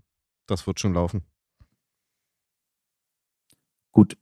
das 0.47 0.67
wird 0.67 0.81
schon 0.81 0.95
laufen. 0.95 1.23
Gut. 3.93 4.17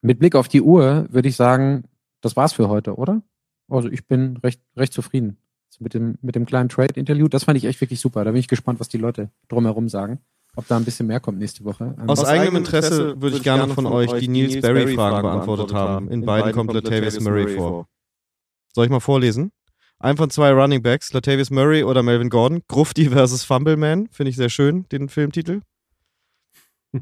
Mit 0.00 0.20
Blick 0.20 0.36
auf 0.36 0.46
die 0.46 0.62
Uhr 0.62 1.08
würde 1.10 1.28
ich 1.28 1.34
sagen, 1.34 1.84
das 2.20 2.36
war's 2.36 2.52
für 2.52 2.68
heute, 2.68 2.94
oder? 2.94 3.20
Also 3.68 3.88
ich 3.88 4.06
bin 4.06 4.36
recht, 4.38 4.60
recht 4.76 4.92
zufrieden 4.92 5.41
mit 5.80 5.94
dem, 5.94 6.18
mit 6.22 6.34
dem 6.34 6.46
kleinen 6.46 6.68
Trade-Interview. 6.68 7.28
Das 7.28 7.44
fand 7.44 7.56
ich 7.58 7.64
echt 7.64 7.80
wirklich 7.80 8.00
super. 8.00 8.24
Da 8.24 8.30
bin 8.32 8.40
ich 8.40 8.48
gespannt, 8.48 8.80
was 8.80 8.88
die 8.88 8.98
Leute 8.98 9.30
drumherum 9.48 9.88
sagen. 9.88 10.20
ob 10.54 10.66
da 10.68 10.76
ein 10.76 10.84
bisschen 10.84 11.06
mehr 11.06 11.20
kommt 11.20 11.38
nächste 11.38 11.64
Woche. 11.64 11.94
Aus, 12.06 12.20
aus, 12.20 12.26
eigenem 12.26 12.56
Interesse 12.56 13.20
würde 13.20 13.36
ich 13.36 13.42
gerne 13.42 13.72
von 13.72 13.86
euch 13.86 14.12
die 14.20 14.28
Niels 14.28 14.60
Barry-Fragen 14.60 15.22
beantwortet 15.22 15.72
haben. 15.72 16.10
In, 16.10 16.24
beiden 16.24 16.52
kommt 16.52 16.72
Latavius 16.72 17.20
Murray 17.20 17.56
vor. 17.56 17.88
Soll 18.74 18.84
ich 18.84 18.90
mal 18.90 19.00
vorlesen? 19.00 19.52
Ein 19.98 20.16
von 20.16 20.30
zwei 20.30 20.50
Running 20.50 20.82
Backs, 20.82 21.12
Latavius 21.12 21.50
Murray 21.50 21.84
oder 21.84 22.02
Melvin 22.02 22.28
Gordon. 22.28 22.62
Grufti 22.66 23.10
versus 23.10 23.44
Fumbleman, 23.44 24.08
finde 24.10 24.30
ich 24.30 24.36
sehr 24.36 24.48
schön, 24.48 24.88
den 24.90 25.08
Filmtitel. 25.08 25.62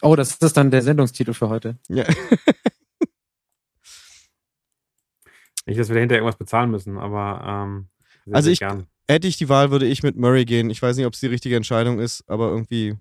Oh, 0.00 0.14
das 0.14 0.36
ist 0.36 0.56
dann 0.56 0.70
der 0.70 0.82
Sendungstitel 0.82 1.32
für 1.32 1.48
heute. 1.48 1.76
Ja. 1.88 2.04
Nicht, 5.66 5.80
dass 5.80 5.88
wir 5.88 5.96
dahinter 5.96 6.14
irgendwas 6.14 6.36
bezahlen 6.36 6.70
müssen, 6.70 6.98
aber 6.98 7.42
ähm, 7.44 7.88
also 8.32 8.50
ich, 8.50 8.60
gern. 8.60 8.86
hätte 9.08 9.26
ich 9.26 9.36
die 9.36 9.48
Wahl, 9.48 9.70
würde 9.70 9.86
ich 9.86 10.02
mit 10.02 10.16
Murray 10.16 10.44
gehen. 10.44 10.70
Ich 10.70 10.82
weiß 10.82 10.96
nicht, 10.96 11.06
ob 11.06 11.14
es 11.14 11.20
die 11.20 11.26
richtige 11.26 11.56
Entscheidung 11.56 11.98
ist, 11.98 12.24
aber 12.28 12.48
irgendwie. 12.48 12.96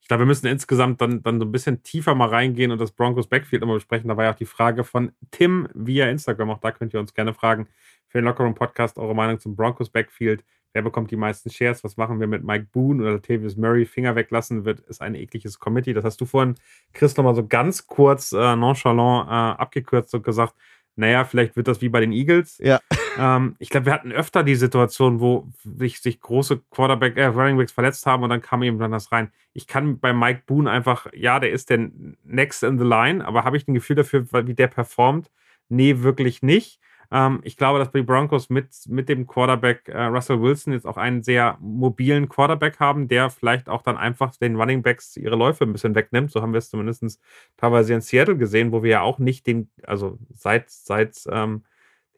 Ich 0.00 0.08
glaube, 0.08 0.22
wir 0.22 0.26
müssen 0.26 0.46
insgesamt 0.46 1.00
dann, 1.00 1.22
dann 1.22 1.38
so 1.38 1.44
ein 1.44 1.52
bisschen 1.52 1.82
tiefer 1.82 2.14
mal 2.14 2.30
reingehen 2.30 2.70
und 2.70 2.80
das 2.80 2.92
Broncos 2.92 3.26
Backfield 3.26 3.62
immer 3.62 3.74
besprechen. 3.74 4.08
Da 4.08 4.16
war 4.16 4.24
ja 4.24 4.32
auch 4.32 4.36
die 4.36 4.46
Frage 4.46 4.84
von 4.84 5.12
Tim 5.30 5.68
via 5.74 6.08
Instagram. 6.08 6.50
Auch 6.50 6.60
da 6.60 6.72
könnt 6.72 6.94
ihr 6.94 7.00
uns 7.00 7.12
gerne 7.12 7.34
fragen 7.34 7.68
für 8.06 8.18
den 8.18 8.24
Lockerroom 8.24 8.54
Podcast 8.54 8.98
eure 8.98 9.14
Meinung 9.14 9.38
zum 9.38 9.54
Broncos 9.54 9.90
Backfield. 9.90 10.44
Wer 10.72 10.82
bekommt 10.82 11.10
die 11.10 11.16
meisten 11.16 11.50
Shares? 11.50 11.82
Was 11.82 11.96
machen 11.96 12.20
wir 12.20 12.26
mit 12.26 12.44
Mike 12.44 12.68
Boone 12.72 13.02
oder 13.02 13.12
Latavius 13.12 13.56
Murray? 13.56 13.86
Finger 13.86 14.14
weglassen 14.14 14.64
wird, 14.64 14.80
ist 14.80 15.00
ein 15.00 15.14
ekliges 15.14 15.58
Committee. 15.58 15.94
Das 15.94 16.04
hast 16.04 16.20
du 16.20 16.26
vorhin, 16.26 16.56
Chris, 16.92 17.16
nochmal 17.16 17.34
so 17.34 17.46
ganz 17.46 17.86
kurz 17.86 18.32
äh, 18.32 18.56
nonchalant 18.56 19.28
äh, 19.28 19.60
abgekürzt 19.60 20.14
und 20.14 20.22
gesagt, 20.22 20.54
naja, 20.98 21.24
vielleicht 21.24 21.56
wird 21.56 21.68
das 21.68 21.80
wie 21.80 21.88
bei 21.88 22.00
den 22.00 22.12
Eagles. 22.12 22.58
Ja. 22.58 22.80
Ähm, 23.18 23.56
ich 23.58 23.70
glaube, 23.70 23.86
wir 23.86 23.92
hatten 23.92 24.12
öfter 24.12 24.42
die 24.42 24.54
Situation, 24.54 25.20
wo 25.20 25.48
sich, 25.64 26.00
sich 26.00 26.20
große 26.20 26.60
Quarterback, 26.70 27.16
äh, 27.16 27.26
Runningbacks 27.26 27.72
verletzt 27.72 28.06
haben 28.06 28.22
und 28.22 28.30
dann 28.30 28.42
kam 28.42 28.62
eben 28.62 28.78
dann 28.78 28.90
das 28.90 29.10
rein. 29.12 29.32
Ich 29.52 29.66
kann 29.66 29.98
bei 29.98 30.12
Mike 30.12 30.42
Boone 30.46 30.70
einfach, 30.70 31.06
ja, 31.12 31.40
der 31.40 31.50
ist 31.50 31.70
der 31.70 31.90
next 32.24 32.62
in 32.62 32.78
the 32.78 32.84
line, 32.84 33.24
aber 33.24 33.44
habe 33.44 33.56
ich 33.56 33.66
ein 33.66 33.74
Gefühl 33.74 33.96
dafür, 33.96 34.26
wie 34.46 34.54
der 34.54 34.68
performt? 34.68 35.30
Nee, 35.68 36.02
wirklich 36.02 36.42
nicht. 36.42 36.80
Ähm, 37.10 37.40
ich 37.42 37.56
glaube, 37.56 37.78
dass 37.78 37.90
die 37.90 38.02
Broncos 38.02 38.50
mit, 38.50 38.68
mit 38.86 39.08
dem 39.08 39.26
Quarterback 39.26 39.88
äh, 39.88 40.04
Russell 40.04 40.42
Wilson 40.42 40.72
jetzt 40.72 40.86
auch 40.86 40.96
einen 40.96 41.22
sehr 41.22 41.56
mobilen 41.60 42.28
Quarterback 42.28 42.78
haben, 42.80 43.08
der 43.08 43.30
vielleicht 43.30 43.68
auch 43.68 43.82
dann 43.82 43.96
einfach 43.96 44.36
den 44.36 44.56
Running 44.56 44.82
Backs 44.82 45.16
ihre 45.16 45.36
Läufe 45.36 45.64
ein 45.64 45.72
bisschen 45.72 45.94
wegnimmt. 45.94 46.30
So 46.30 46.42
haben 46.42 46.52
wir 46.52 46.58
es 46.58 46.70
zumindest 46.70 47.20
teilweise 47.56 47.94
in 47.94 48.02
Seattle 48.02 48.36
gesehen, 48.36 48.72
wo 48.72 48.82
wir 48.82 48.90
ja 48.90 49.00
auch 49.00 49.18
nicht 49.18 49.46
den, 49.46 49.70
also 49.86 50.18
seit, 50.34 50.70
seit 50.70 51.16
ähm, 51.30 51.64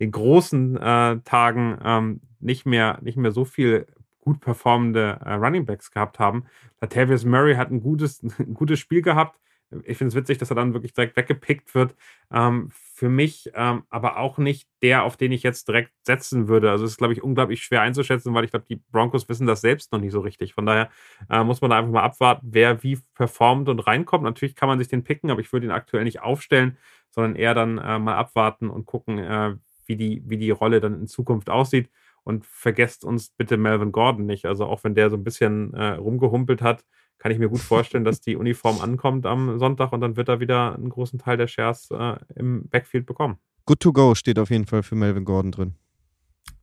den 0.01 0.11
großen 0.11 0.77
äh, 0.77 1.21
Tagen 1.21 1.79
ähm, 1.85 2.21
nicht, 2.41 2.67
mehr, 2.67 2.99
nicht 3.03 3.17
mehr 3.17 3.33
so 3.33 3.45
viel 3.45 3.87
gut 4.21 4.41
performende 4.41 5.21
äh, 5.25 5.35
Running 5.35 5.67
Backs 5.67 5.91
gehabt 5.91 6.19
haben. 6.19 6.47
Latavius 6.81 7.25
Murray 7.25 7.55
hat 7.55 7.71
ein 7.71 7.81
gutes, 7.81 8.23
ein 8.39 8.55
gutes 8.55 8.81
Spiel 8.81 9.03
gehabt 9.03 9.39
ich 9.85 9.99
finde 9.99 10.09
es 10.09 10.15
witzig, 10.15 10.39
dass 10.39 10.51
er 10.51 10.57
dann 10.57 10.75
wirklich 10.75 10.93
direkt 10.93 11.17
weggepickt 11.17 11.75
wird. 11.75 11.95
Ähm, 12.33 12.71
für 12.73 13.09
mich 13.09 13.51
ähm, 13.55 13.85
aber 13.89 14.19
auch 14.19 14.39
nicht 14.39 14.69
der, 14.83 15.05
auf 15.05 15.17
den 15.17 15.33
ich 15.33 15.43
jetzt 15.43 15.69
direkt 15.69 15.93
setzen 16.03 16.49
würde. 16.49 16.71
Also 16.71 16.85
es 16.85 16.93
ist, 16.93 16.97
glaube 16.99 17.13
ich, 17.13 17.23
unglaublich 17.23 17.63
schwer 17.63 17.83
einzuschätzen, 17.83 18.35
weil 18.35 18.45
ich 18.45 18.51
glaube, 18.51 18.67
die 18.69 18.83
Broncos 18.91 19.29
wissen 19.29 19.47
das 19.47 19.61
selbst 19.61 19.93
noch 19.93 20.01
nicht 20.01 20.13
so 20.13 20.21
richtig. 20.21 20.55
Von 20.55 20.67
daher 20.67 20.91
äh, 21.31 21.45
muss 21.45 21.61
man 21.61 21.71
da 21.71 21.79
einfach 21.79 21.93
mal 21.93 22.03
abwarten, 22.03 22.49
wer 22.51 22.83
wie 22.83 22.99
performt 23.15 23.69
und 23.69 23.79
reinkommt. 23.81 24.25
Natürlich 24.25 24.57
kann 24.57 24.69
man 24.69 24.79
sich 24.79 24.89
den 24.89 25.05
picken, 25.05 25.31
aber 25.31 25.41
ich 25.41 25.53
würde 25.53 25.67
ihn 25.67 25.73
aktuell 25.73 26.05
nicht 26.05 26.21
aufstellen, 26.21 26.77
sondern 27.11 27.37
eher 27.37 27.55
dann 27.55 27.79
äh, 27.79 27.99
mal 27.99 28.17
abwarten 28.17 28.69
und 28.69 28.87
gucken, 28.87 29.19
äh, 29.19 29.57
wie, 29.87 29.97
die, 29.97 30.23
wie 30.27 30.37
die 30.37 30.51
Rolle 30.51 30.81
dann 30.81 31.01
in 31.01 31.07
Zukunft 31.07 31.49
aussieht. 31.49 31.91
Und 32.23 32.45
vergesst 32.45 33.05
uns 33.05 33.31
bitte 33.31 33.57
Melvin 33.57 33.93
Gordon 33.93 34.27
nicht. 34.27 34.45
Also 34.45 34.67
auch 34.67 34.85
wenn 34.85 34.95
der 34.95 35.09
so 35.11 35.17
ein 35.17 35.25
bisschen 35.25 35.73
äh, 35.73 35.93
rumgehumpelt 35.93 36.61
hat, 36.61 36.85
kann 37.21 37.31
ich 37.31 37.39
mir 37.39 37.49
gut 37.49 37.61
vorstellen, 37.61 38.03
dass 38.03 38.21
die 38.21 38.35
Uniform 38.35 38.81
ankommt 38.81 39.27
am 39.27 39.59
Sonntag 39.59 39.93
und 39.93 40.01
dann 40.01 40.17
wird 40.17 40.29
er 40.29 40.41
wieder 40.41 40.75
einen 40.75 40.89
großen 40.89 41.19
Teil 41.19 41.37
der 41.37 41.47
Shares 41.47 41.91
äh, 41.93 42.17
im 42.35 42.67
Backfield 42.69 43.07
bekommen. 43.07 43.39
Good 43.67 43.81
to 43.81 43.93
go 43.93 44.15
steht 44.15 44.39
auf 44.39 44.51
jeden 44.51 44.67
Fall 44.67 44.83
für 44.83 44.97
Melvin 44.97 45.25
Gordon 45.25 45.53
drin. 45.53 45.75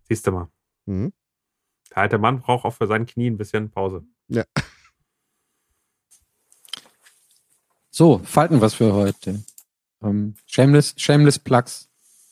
Siehst 0.10 0.26
du 0.26 0.32
mal. 0.32 0.50
Mhm. 0.88 1.14
Der 1.92 2.00
alte 2.00 2.18
Mann 2.18 2.40
braucht 2.40 2.66
auch 2.66 2.74
für 2.74 2.88
sein 2.88 3.06
Knie 3.06 3.30
ein 3.30 3.38
bisschen 3.38 3.70
Pause. 3.70 4.04
Ja. 4.28 4.44
So, 7.92 8.20
Falten 8.24 8.60
was 8.60 8.74
für 8.74 8.94
heute. 8.94 9.44
Ähm, 10.04 10.36
shameless, 10.48 10.96
shameless 10.98 11.40
Plugs. 11.40 11.88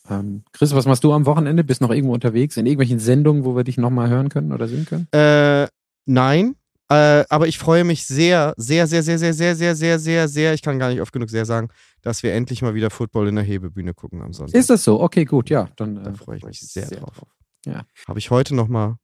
Ähm, 0.09 0.43
Chris, 0.51 0.73
was 0.75 0.85
machst 0.85 1.03
du 1.03 1.13
am 1.13 1.25
Wochenende? 1.25 1.63
Bist 1.63 1.81
noch 1.81 1.91
irgendwo 1.91 2.13
unterwegs? 2.13 2.57
In 2.57 2.65
irgendwelchen 2.65 2.99
Sendungen, 2.99 3.45
wo 3.45 3.55
wir 3.55 3.63
dich 3.63 3.77
nochmal 3.77 4.09
hören 4.09 4.29
können 4.29 4.51
oder 4.51 4.67
sehen 4.67 4.85
können? 4.85 5.07
Äh, 5.11 5.67
nein, 6.05 6.55
äh, 6.89 7.25
aber 7.29 7.47
ich 7.47 7.57
freue 7.57 7.83
mich 7.83 8.05
sehr, 8.05 8.53
sehr, 8.57 8.85
sehr, 8.87 9.01
sehr, 9.01 9.17
sehr, 9.17 9.33
sehr, 9.33 9.55
sehr, 9.55 9.75
sehr, 9.75 9.99
sehr, 9.99 10.27
sehr, 10.27 10.53
ich 10.53 10.61
kann 10.61 10.77
gar 10.77 10.89
nicht 10.89 11.01
oft 11.01 11.11
genug 11.11 11.29
sehr 11.29 11.45
sagen, 11.45 11.69
dass 12.01 12.21
wir 12.21 12.33
endlich 12.33 12.61
mal 12.61 12.75
wieder 12.75 12.91
Football 12.91 13.27
in 13.27 13.35
der 13.35 13.43
Hebebühne 13.43 13.93
gucken 13.93 14.21
am 14.21 14.33
Sonntag. 14.33 14.55
Ist 14.55 14.69
das 14.69 14.83
so? 14.83 15.01
Okay, 15.01 15.25
gut, 15.25 15.49
ja. 15.49 15.69
Dann 15.77 15.95
da 15.95 16.11
äh, 16.11 16.13
freue 16.13 16.37
ich 16.37 16.43
mich 16.43 16.59
sehr, 16.59 16.85
sehr 16.85 16.99
drauf. 16.99 17.17
drauf. 17.17 17.29
Ja. 17.65 17.85
Habe 18.07 18.19
ich 18.19 18.29
heute 18.29 18.53
nochmal 18.53 18.97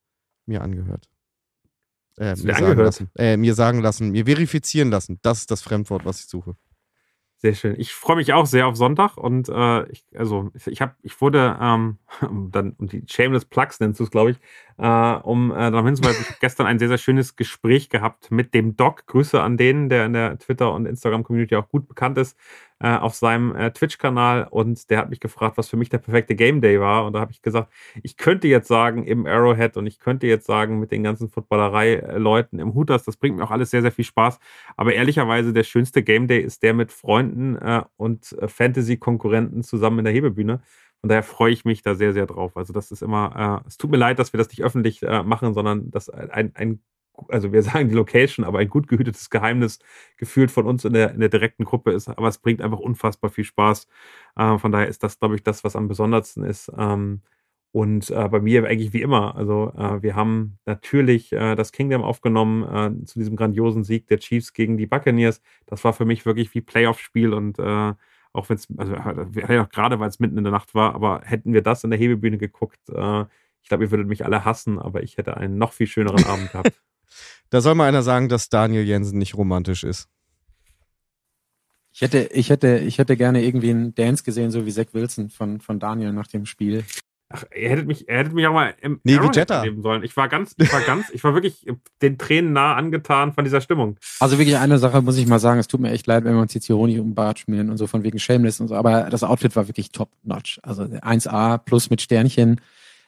mir 0.45 0.62
angehört. 0.62 1.08
Äh, 2.18 2.36
mir, 2.36 2.53
sagen 2.53 2.80
lassen, 2.80 3.10
äh, 3.18 3.38
mir 3.38 3.56
sagen 3.56 3.82
lassen, 3.82 4.12
mir 4.12 4.26
verifizieren 4.26 4.91
lassen. 4.91 5.18
Das 5.24 5.40
ist 5.40 5.49
das 5.49 5.62
Fremdwort, 5.62 6.06
was 6.06 6.20
ich 6.20 6.28
suche. 6.28 6.56
Sehr 7.43 7.55
schön. 7.55 7.73
Ich 7.80 7.91
freue 7.93 8.18
mich 8.18 8.34
auch 8.34 8.45
sehr 8.45 8.68
auf 8.68 8.76
Sonntag 8.76 9.18
und 9.18 9.49
äh, 9.49 9.89
ich, 9.89 10.05
also 10.15 10.51
ich 10.68 10.80
habe, 10.80 10.93
ich 11.01 11.19
wurde 11.22 11.57
ähm, 11.59 11.97
dann 12.51 12.73
um 12.77 12.88
die 12.88 13.03
Shameless 13.07 13.45
Plugs 13.45 13.80
nennst 13.80 13.99
du 13.99 14.03
es, 14.03 14.11
glaube 14.11 14.31
ich, 14.31 14.38
äh, 14.77 15.13
um 15.23 15.49
äh, 15.51 15.55
darauf 15.72 15.85
hinzuweisen, 15.88 16.22
ich 16.22 16.27
habe 16.30 16.38
gestern 16.39 16.68
ein 16.68 16.77
sehr 16.77 16.88
sehr 16.88 16.99
schönes 16.99 17.35
Gespräch 17.35 17.89
gehabt 17.89 18.30
mit 18.30 18.53
dem 18.53 18.76
Doc. 18.76 19.07
Grüße 19.07 19.41
an 19.41 19.57
den, 19.57 19.89
der 19.89 20.05
in 20.05 20.13
der 20.13 20.38
Twitter 20.38 20.72
und 20.72 20.85
Instagram 20.85 21.23
Community 21.23 21.55
auch 21.55 21.68
gut 21.68 21.88
bekannt 21.88 22.19
ist 22.19 22.38
äh, 22.82 22.98
auf 22.98 23.14
seinem 23.14 23.56
äh, 23.56 23.72
Twitch-Kanal 23.72 24.48
und 24.49 24.90
der 24.90 24.98
hat 24.98 25.10
mich 25.10 25.20
gefragt, 25.20 25.58
was 25.58 25.70
für 25.70 25.78
mich 25.78 25.90
der 25.90 25.99
perfekte 25.99 26.36
Game 26.36 26.62
Day 26.62 26.80
war. 26.80 27.06
Und 27.06 27.14
da 27.14 27.20
habe 27.20 27.32
ich 27.32 27.41
gesagt, 27.41 27.72
ich 28.02 28.18
könnte 28.18 28.48
jetzt 28.48 28.68
sagen 28.68 29.03
im 29.03 29.26
Arrowhead 29.26 29.78
und 29.78 29.86
ich 29.88 29.99
könnte 29.99 30.28
jetzt 30.28 30.45
sagen 30.45 30.80
mit 30.80 30.91
den 30.91 31.03
ganzen 31.03 31.30
Footballerei-Leuten 31.30 32.60
im 32.60 32.74
Hooters, 32.74 33.03
das 33.03 33.18
bringt 33.18 33.38
mir 33.38 33.44
auch 33.44 33.52
alles 33.52 33.70
sehr, 33.72 33.82
sehr 33.82 33.91
viel 33.91 34.06
Spaß. 34.06 34.40
Aber 34.78 34.94
ehrlicherweise 34.94 35.53
der 35.53 35.64
schönste 35.64 36.03
Game 36.03 36.28
Day 36.28 36.41
ist 36.41 36.64
der 36.64 36.74
mit 36.74 36.91
Freunden 36.91 37.56
äh, 37.58 37.84
und 37.98 38.34
äh, 38.40 38.48
Fantasy-Konkurrenten 38.48 39.64
zusammen 39.64 39.99
in 39.99 40.06
der 40.06 40.14
Hebebühne. 40.14 40.62
Und 41.03 41.10
daher 41.10 41.24
freue 41.24 41.52
ich 41.52 41.66
mich 41.66 41.82
da 41.82 41.95
sehr, 41.95 42.14
sehr 42.14 42.28
drauf. 42.28 42.56
Also 42.58 42.74
das 42.74 42.91
ist 42.91 43.02
immer, 43.02 43.62
äh, 43.64 43.68
es 43.68 43.78
tut 43.78 43.91
mir 43.91 43.98
leid, 43.98 44.20
dass 44.20 44.34
wir 44.34 44.38
das 44.38 44.49
nicht 44.49 44.64
öffentlich 44.64 45.02
äh, 45.03 45.24
machen, 45.24 45.53
sondern 45.53 45.90
das 45.91 46.10
ein, 46.10 46.52
ein 46.56 46.80
also 47.29 47.51
wir 47.51 47.61
sagen 47.63 47.89
die 47.89 47.95
Location, 47.95 48.45
aber 48.45 48.59
ein 48.59 48.69
gut 48.69 48.88
gehütetes 48.88 49.29
Geheimnis 49.29 49.79
gefühlt 50.17 50.51
von 50.51 50.65
uns 50.65 50.85
in 50.85 50.93
der, 50.93 51.13
in 51.13 51.19
der 51.19 51.29
direkten 51.29 51.65
Gruppe 51.65 51.91
ist. 51.91 52.09
Aber 52.09 52.27
es 52.27 52.38
bringt 52.38 52.61
einfach 52.61 52.79
unfassbar 52.79 53.29
viel 53.29 53.43
Spaß. 53.43 53.88
Äh, 54.35 54.57
von 54.57 54.71
daher 54.71 54.88
ist 54.88 55.03
das, 55.03 55.19
glaube 55.19 55.35
ich, 55.35 55.43
das, 55.43 55.63
was 55.63 55.75
am 55.75 55.88
besondersten 55.88 56.43
ist. 56.43 56.71
Ähm, 56.77 57.21
und 57.73 58.09
äh, 58.09 58.27
bei 58.27 58.41
mir 58.41 58.67
eigentlich 58.67 58.93
wie 58.93 59.01
immer. 59.01 59.35
Also 59.35 59.71
äh, 59.77 60.03
wir 60.03 60.15
haben 60.15 60.59
natürlich 60.65 61.31
äh, 61.31 61.55
das 61.55 61.71
Kingdom 61.71 62.03
aufgenommen 62.03 62.63
äh, 63.01 63.05
zu 63.05 63.19
diesem 63.19 63.38
grandiosen 63.38 63.83
Sieg 63.85 64.07
der 64.07 64.19
Chiefs 64.19 64.53
gegen 64.53 64.77
die 64.77 64.88
Buccaneers. 64.88 65.41
Das 65.67 65.83
war 65.85 65.93
für 65.93 66.05
mich 66.05 66.25
wirklich 66.25 66.53
wie 66.53 66.61
Playoff-Spiel 66.61 67.33
und 67.33 67.59
äh, 67.59 67.93
auch 68.33 68.49
wenn 68.49 68.57
es, 68.57 68.67
also 68.77 68.93
ja, 68.93 69.63
gerade 69.65 69.99
weil 69.99 70.09
es 70.09 70.19
mitten 70.19 70.38
in 70.38 70.43
der 70.43 70.51
Nacht 70.51 70.73
war, 70.73 70.95
aber 70.95 71.21
hätten 71.25 71.53
wir 71.53 71.61
das 71.61 71.83
in 71.83 71.89
der 71.89 71.99
Hebebühne 71.99 72.38
geguckt, 72.38 72.79
ich 72.88 73.67
glaube, 73.67 73.83
ihr 73.83 73.91
würdet 73.91 74.07
mich 74.07 74.23
alle 74.23 74.45
hassen, 74.45 74.79
aber 74.79 75.03
ich 75.03 75.17
hätte 75.17 75.35
einen 75.35 75.57
noch 75.57 75.73
viel 75.73 75.88
schöneren 75.88 76.23
Abend 76.25 76.49
gehabt. 76.51 76.81
Da 77.52 77.60
soll 77.60 77.76
mal 77.76 77.88
einer 77.88 78.02
sagen, 78.02 78.30
dass 78.30 78.48
Daniel 78.48 78.84
Jensen 78.84 79.19
nicht 79.19 79.36
romantisch 79.36 79.84
ist. 79.84 80.07
Ich 81.91 82.02
hätte, 82.02 82.30
ich 82.32 82.49
hätte, 82.49 82.78
ich 82.78 82.98
hätte 82.98 83.18
gerne 83.18 83.44
irgendwie 83.44 83.69
einen 83.69 83.94
Dance 83.94 84.23
gesehen, 84.23 84.52
so 84.52 84.65
wie 84.65 84.72
Zach 84.72 84.86
Wilson 84.94 85.30
von, 85.30 85.60
von 85.60 85.78
Daniel 85.78 86.14
nach 86.14 86.28
dem 86.28 86.45
Spiel. 86.45 86.86
Ach, 87.28 87.44
ihr 87.53 87.69
hättet 87.69 87.88
mich, 87.88 88.07
ihr 88.07 88.15
hättet 88.15 88.34
mich 88.34 88.48
auch 88.48 88.53
mal 88.53 88.73
im 88.82 89.02
nee, 89.03 89.15
erleben 89.15 89.82
sollen. 89.82 90.03
Ich 90.03 90.15
war 90.15 90.30
ganz, 90.30 90.56
ich 90.57 90.72
war 90.72 90.82
ganz, 90.82 91.10
ich 91.10 91.23
war 91.26 91.34
wirklich 91.34 91.65
den 92.02 92.18
Tränen 92.18 92.53
nah 92.53 92.76
angetan 92.76 93.34
von 93.34 93.44
dieser 93.44 93.60
Stimmung. 93.60 93.98
Also 94.22 94.38
wirklich 94.38 94.56
eine 94.56 94.80
Sache 94.80 95.02
muss 95.02 95.18
ich 95.18 95.28
mal 95.28 95.40
sagen, 95.40 95.60
es 95.60 95.68
tut 95.68 95.82
mir 95.82 95.91
echt 95.91 96.07
leid, 96.07 96.23
wenn 96.23 96.36
wir 96.36 96.41
uns 96.41 96.53
jetzt 96.53 96.68
hier 96.68 96.78
Honig 96.78 96.99
um 96.99 97.15
Bart 97.15 97.40
schmieren 97.40 97.69
und 97.69 97.76
so 97.76 97.86
von 97.86 98.03
wegen 98.03 98.18
Shameless 98.18 98.61
und 98.61 98.69
so, 98.69 98.76
aber 98.76 99.10
das 99.10 99.23
Outfit 99.23 99.56
war 99.57 99.68
wirklich 99.68 99.91
top 99.91 100.10
notch. 100.23 100.60
Also 100.64 100.84
1A 100.84 101.57
plus 101.57 101.90
mit 101.90 102.02
Sternchen 102.02 102.61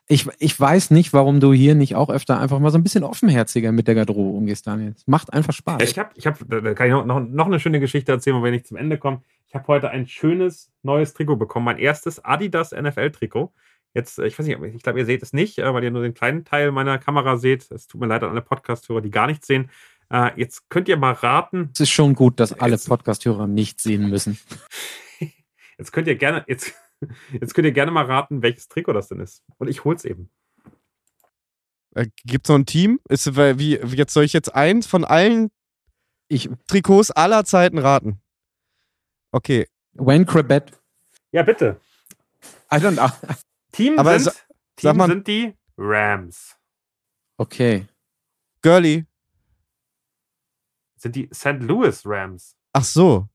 ich, 0.07 0.27
ich 0.39 0.59
weiß 0.59 0.91
nicht, 0.91 1.13
warum 1.13 1.39
du 1.39 1.53
hier 1.53 1.75
nicht 1.75 1.95
auch 1.95 2.09
öfter 2.09 2.39
einfach 2.39 2.59
mal 2.59 2.71
so 2.71 2.77
ein 2.77 2.83
bisschen 2.83 3.03
offenherziger 3.03 3.71
mit 3.71 3.87
der 3.87 3.95
Garderobe 3.95 4.37
umgehst, 4.37 4.67
Daniel. 4.67 4.93
Es 4.95 5.07
macht 5.07 5.31
einfach 5.31 5.53
Spaß. 5.53 5.81
Ich 5.81 5.97
habe, 5.97 6.09
ich 6.15 6.27
hab, 6.27 6.37
da 6.47 6.73
kann 6.73 6.87
ich 6.87 6.93
noch, 6.93 7.19
noch 7.21 7.45
eine 7.45 7.59
schöne 7.59 7.79
Geschichte 7.79 8.11
erzählen, 8.11 8.41
wenn 8.43 8.53
ich 8.53 8.65
zum 8.65 8.77
Ende 8.77 8.97
komme. 8.97 9.21
Ich 9.47 9.55
habe 9.55 9.67
heute 9.67 9.89
ein 9.91 10.07
schönes 10.07 10.71
neues 10.81 11.13
Trikot 11.13 11.37
bekommen. 11.37 11.65
Mein 11.65 11.77
erstes 11.77 12.23
Adidas 12.23 12.71
NFL-Trikot. 12.71 13.53
Jetzt, 13.93 14.17
ich 14.19 14.37
weiß 14.37 14.47
nicht, 14.47 14.59
ich 14.61 14.83
glaube, 14.83 14.99
ihr 14.99 15.05
seht 15.05 15.21
es 15.21 15.31
nicht, 15.31 15.59
äh, 15.59 15.73
weil 15.73 15.83
ihr 15.83 15.91
nur 15.91 16.01
den 16.01 16.15
kleinen 16.15 16.43
Teil 16.43 16.71
meiner 16.71 16.97
Kamera 16.97 17.37
seht. 17.37 17.71
Es 17.71 17.87
tut 17.87 18.01
mir 18.01 18.07
leid 18.07 18.23
an 18.23 18.31
alle 18.31 18.41
Podcast-Hörer, 18.41 19.01
die 19.01 19.11
gar 19.11 19.27
nichts 19.27 19.47
sehen. 19.47 19.69
Äh, 20.09 20.31
jetzt 20.35 20.69
könnt 20.69 20.89
ihr 20.89 20.97
mal 20.97 21.13
raten. 21.13 21.69
Es 21.73 21.81
ist 21.81 21.91
schon 21.91 22.13
gut, 22.15 22.39
dass 22.39 22.59
alle 22.59 22.77
Podcast-Hörer 22.77 23.47
nicht 23.47 23.79
sehen 23.79 24.09
müssen. 24.09 24.39
Jetzt 25.79 25.91
könnt 25.91 26.07
ihr 26.07 26.15
gerne, 26.15 26.43
jetzt, 26.47 26.71
Jetzt 27.31 27.53
könnt 27.53 27.65
ihr 27.65 27.71
gerne 27.71 27.91
mal 27.91 28.05
raten, 28.05 28.41
welches 28.41 28.67
Trikot 28.67 28.93
das 28.93 29.07
denn 29.09 29.19
ist. 29.19 29.43
Und 29.57 29.67
ich 29.67 29.83
hol's 29.83 30.05
eben. 30.05 30.29
Äh, 31.95 32.07
Gibt 32.25 32.45
es 32.45 32.49
noch 32.49 32.57
ein 32.57 32.65
Team? 32.65 32.99
Ist, 33.09 33.35
wie, 33.35 33.75
jetzt 33.77 34.13
soll 34.13 34.23
ich 34.23 34.33
jetzt 34.33 34.53
eins 34.55 34.87
von 34.87 35.05
allen 35.05 35.51
Ich, 36.27 36.49
Trikots 36.67 37.11
aller 37.11 37.45
Zeiten 37.45 37.77
raten. 37.77 38.19
Okay. 39.31 39.67
Wayne 39.93 40.25
Crabette. 40.25 40.73
Ja, 41.31 41.43
bitte. 41.43 41.79
I 42.71 42.77
don't 42.77 42.93
know. 42.93 43.09
Team, 43.71 43.97
Aber 43.99 44.17
sind, 44.19 44.33
sa- 44.33 44.39
Team 44.75 44.87
sag 44.89 44.95
mal- 44.95 45.07
sind 45.07 45.27
die 45.27 45.53
Rams. 45.77 46.55
Okay. 47.37 47.87
Girly. 48.61 49.05
Sind 50.97 51.15
die 51.15 51.29
St. 51.33 51.59
Louis 51.59 52.01
Rams. 52.05 52.55
Ach 52.71 52.83
so. 52.83 53.27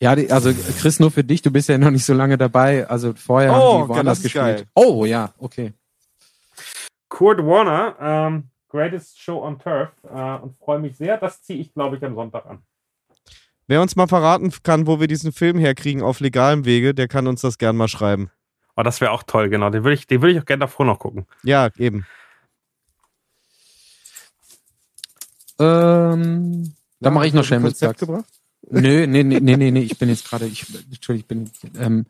Ja, 0.00 0.16
die, 0.16 0.30
also 0.30 0.52
Chris, 0.78 1.00
nur 1.00 1.10
für 1.10 1.24
dich, 1.24 1.40
du 1.42 1.50
bist 1.50 1.68
ja 1.68 1.78
noch 1.78 1.90
nicht 1.90 2.04
so 2.04 2.14
lange 2.14 2.36
dabei. 2.36 2.86
Also 2.88 3.14
vorher 3.14 3.52
Oh, 3.52 3.54
haben 3.54 3.76
die 3.76 3.82
ja, 3.82 3.88
woanders 3.96 4.22
gespielt. 4.22 4.44
geil. 4.44 4.64
Oh 4.74 5.04
ja, 5.04 5.32
okay. 5.38 5.72
Kurt 7.08 7.38
Warner, 7.38 7.96
ähm, 8.00 8.44
Greatest 8.68 9.20
Show 9.20 9.42
on 9.42 9.58
Turf. 9.58 9.90
Äh, 10.02 10.34
und 10.42 10.56
freue 10.58 10.80
mich 10.80 10.96
sehr. 10.96 11.16
Das 11.16 11.42
ziehe 11.42 11.60
ich, 11.60 11.72
glaube 11.72 11.96
ich, 11.96 12.04
am 12.04 12.14
Sonntag 12.16 12.44
an. 12.46 12.58
Wer 13.66 13.80
uns 13.80 13.96
mal 13.96 14.08
verraten 14.08 14.52
kann, 14.62 14.86
wo 14.86 15.00
wir 15.00 15.06
diesen 15.06 15.32
Film 15.32 15.58
herkriegen 15.58 16.02
auf 16.02 16.20
legalem 16.20 16.64
Wege, 16.66 16.92
der 16.92 17.08
kann 17.08 17.26
uns 17.26 17.40
das 17.40 17.56
gern 17.56 17.76
mal 17.76 17.88
schreiben. 17.88 18.30
Oh, 18.76 18.82
das 18.82 19.00
wäre 19.00 19.12
auch 19.12 19.22
toll, 19.22 19.48
genau. 19.48 19.70
Den 19.70 19.84
würde 19.84 19.94
ich, 19.94 20.06
den 20.06 20.20
würde 20.20 20.32
ich 20.32 20.40
auch 20.40 20.44
gerne 20.44 20.60
davor 20.62 20.84
noch 20.84 20.98
gucken. 20.98 21.26
Ja, 21.44 21.70
eben. 21.78 22.04
Ähm, 25.58 26.74
da 27.00 27.10
mache 27.10 27.26
ich 27.26 27.32
noch 27.32 27.48
ein 27.50 27.62
Konzept 27.62 27.98
Plugs. 27.98 28.00
gebracht? 28.00 28.24
Nö, 28.70 29.06
nee, 29.06 29.22
nee, 29.22 29.40
nee, 29.40 29.56
nee, 29.56 29.70
nee, 29.70 29.80
ich 29.80 29.98
bin 29.98 30.08
jetzt 30.08 30.28
gerade, 30.28 30.46
ich, 30.46 30.66
Entschuldigung, 30.90 31.46
ich 31.46 31.62
bin, 31.62 31.80
ähm, 31.80 32.06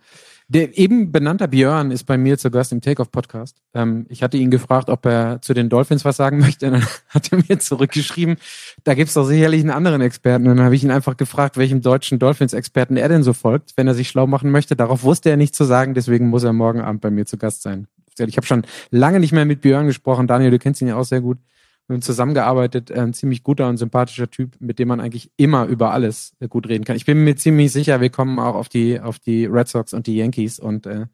der 0.48 0.76
eben 0.76 1.10
benannter 1.10 1.48
Björn 1.48 1.90
ist 1.90 2.04
bei 2.04 2.18
mir 2.18 2.36
zu 2.36 2.50
Gast 2.50 2.70
im 2.72 2.82
Takeoff-Podcast. 2.82 3.62
Ähm, 3.72 4.04
ich 4.10 4.22
hatte 4.22 4.36
ihn 4.36 4.50
gefragt, 4.50 4.90
ob 4.90 5.06
er 5.06 5.40
zu 5.40 5.54
den 5.54 5.70
Dolphins 5.70 6.04
was 6.04 6.16
sagen 6.16 6.38
möchte. 6.40 6.66
Und 6.66 6.72
dann 6.74 6.86
hat 7.08 7.32
er 7.32 7.38
mir 7.48 7.58
zurückgeschrieben, 7.58 8.36
da 8.84 8.94
gibt's 8.94 9.14
doch 9.14 9.24
sicherlich 9.24 9.62
einen 9.62 9.70
anderen 9.70 10.02
Experten. 10.02 10.46
Und 10.46 10.56
dann 10.56 10.66
habe 10.66 10.74
ich 10.74 10.84
ihn 10.84 10.90
einfach 10.90 11.16
gefragt, 11.16 11.56
welchem 11.56 11.80
deutschen 11.80 12.18
Dolphins-Experten 12.18 12.96
er 12.96 13.08
denn 13.08 13.22
so 13.22 13.32
folgt, 13.32 13.72
wenn 13.76 13.88
er 13.88 13.94
sich 13.94 14.08
schlau 14.08 14.26
machen 14.26 14.50
möchte. 14.50 14.76
Darauf 14.76 15.02
wusste 15.02 15.30
er 15.30 15.38
nicht 15.38 15.54
zu 15.54 15.64
sagen, 15.64 15.94
deswegen 15.94 16.28
muss 16.28 16.44
er 16.44 16.52
morgen 16.52 16.80
Abend 16.80 17.00
bei 17.00 17.10
mir 17.10 17.24
zu 17.24 17.38
Gast 17.38 17.62
sein. 17.62 17.86
Ich 18.18 18.36
habe 18.36 18.46
schon 18.46 18.64
lange 18.90 19.18
nicht 19.20 19.32
mehr 19.32 19.44
mit 19.44 19.62
Björn 19.62 19.86
gesprochen. 19.86 20.26
Daniel, 20.26 20.50
du 20.50 20.58
kennst 20.58 20.80
ihn 20.80 20.88
ja 20.88 20.96
auch 20.96 21.04
sehr 21.04 21.20
gut. 21.20 21.38
Wir 21.86 21.94
haben 21.94 22.02
zusammengearbeitet, 22.02 22.90
ein 22.92 23.12
ziemlich 23.12 23.42
guter 23.42 23.68
und 23.68 23.76
sympathischer 23.76 24.30
Typ, 24.30 24.56
mit 24.58 24.78
dem 24.78 24.88
man 24.88 25.00
eigentlich 25.00 25.30
immer 25.36 25.66
über 25.66 25.92
alles 25.92 26.34
äh, 26.40 26.48
gut 26.48 26.66
reden 26.66 26.84
kann. 26.84 26.96
Ich 26.96 27.04
bin 27.04 27.22
mir 27.24 27.36
ziemlich 27.36 27.72
sicher, 27.72 28.00
wir 28.00 28.08
kommen 28.08 28.38
auch 28.38 28.54
auf 28.54 28.70
die, 28.70 29.00
auf 29.00 29.18
die 29.18 29.44
Red 29.44 29.68
Sox 29.68 29.92
und 29.92 30.06
die 30.06 30.16
Yankees 30.16 30.58
und 30.58 30.86
äh, 30.86 31.06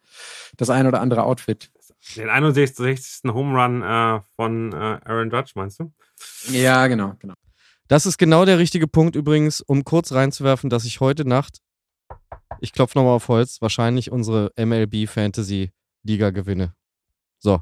das 0.57 0.71
ein 0.71 0.87
oder 0.87 1.01
andere 1.01 1.25
Outfit. 1.25 1.73
Den 2.17 2.29
61. 2.29 3.23
Home 3.27 3.61
Run 3.61 3.83
äh, 3.83 4.21
von 4.37 4.73
äh, 4.73 4.77
Aaron 5.05 5.31
Judge, 5.31 5.53
meinst 5.57 5.81
du? 5.81 5.93
Ja, 6.51 6.87
genau, 6.87 7.15
genau. 7.19 7.35
Das 7.89 8.07
ist 8.07 8.19
genau 8.19 8.45
der 8.45 8.59
richtige 8.59 8.87
Punkt 8.87 9.17
übrigens, 9.17 9.61
um 9.61 9.83
kurz 9.83 10.13
reinzuwerfen, 10.13 10.71
dass 10.71 10.85
ich 10.85 11.01
heute 11.01 11.27
Nacht, 11.27 11.59
ich 12.61 12.73
klopfe 12.73 12.97
nochmal 12.97 13.15
auf 13.17 13.27
Holz, 13.27 13.61
wahrscheinlich 13.61 14.13
unsere 14.13 14.53
MLB 14.57 15.09
Fantasy 15.09 15.73
Liga 16.05 16.31
gewinne. 16.31 16.75
So. 17.39 17.61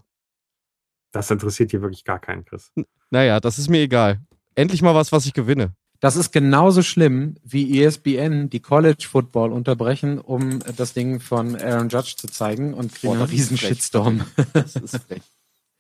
Das 1.12 1.30
interessiert 1.30 1.70
hier 1.70 1.80
wirklich 1.80 2.04
gar 2.04 2.18
keinen, 2.18 2.44
Chris. 2.44 2.70
Naja, 3.10 3.40
das 3.40 3.58
ist 3.58 3.68
mir 3.68 3.80
egal. 3.80 4.20
Endlich 4.54 4.82
mal 4.82 4.94
was, 4.94 5.12
was 5.12 5.26
ich 5.26 5.32
gewinne. 5.32 5.72
Das 6.00 6.14
ist 6.14 6.32
genauso 6.32 6.82
schlimm, 6.82 7.34
wie 7.42 7.82
ESPN 7.82 8.50
die 8.50 8.60
College 8.60 9.06
Football 9.10 9.52
unterbrechen, 9.52 10.18
um 10.20 10.60
das 10.76 10.94
Ding 10.94 11.18
von 11.18 11.56
Aaron 11.56 11.88
Judge 11.88 12.14
zu 12.16 12.28
zeigen 12.28 12.72
und 12.72 12.94
kriegen 12.94 13.14
Boah, 13.14 13.20
einen 13.20 13.30
riesen. 13.30 13.56
Shitstorm. 13.56 14.24
Das 14.52 14.76
ist 14.76 14.96
frech. 14.98 15.22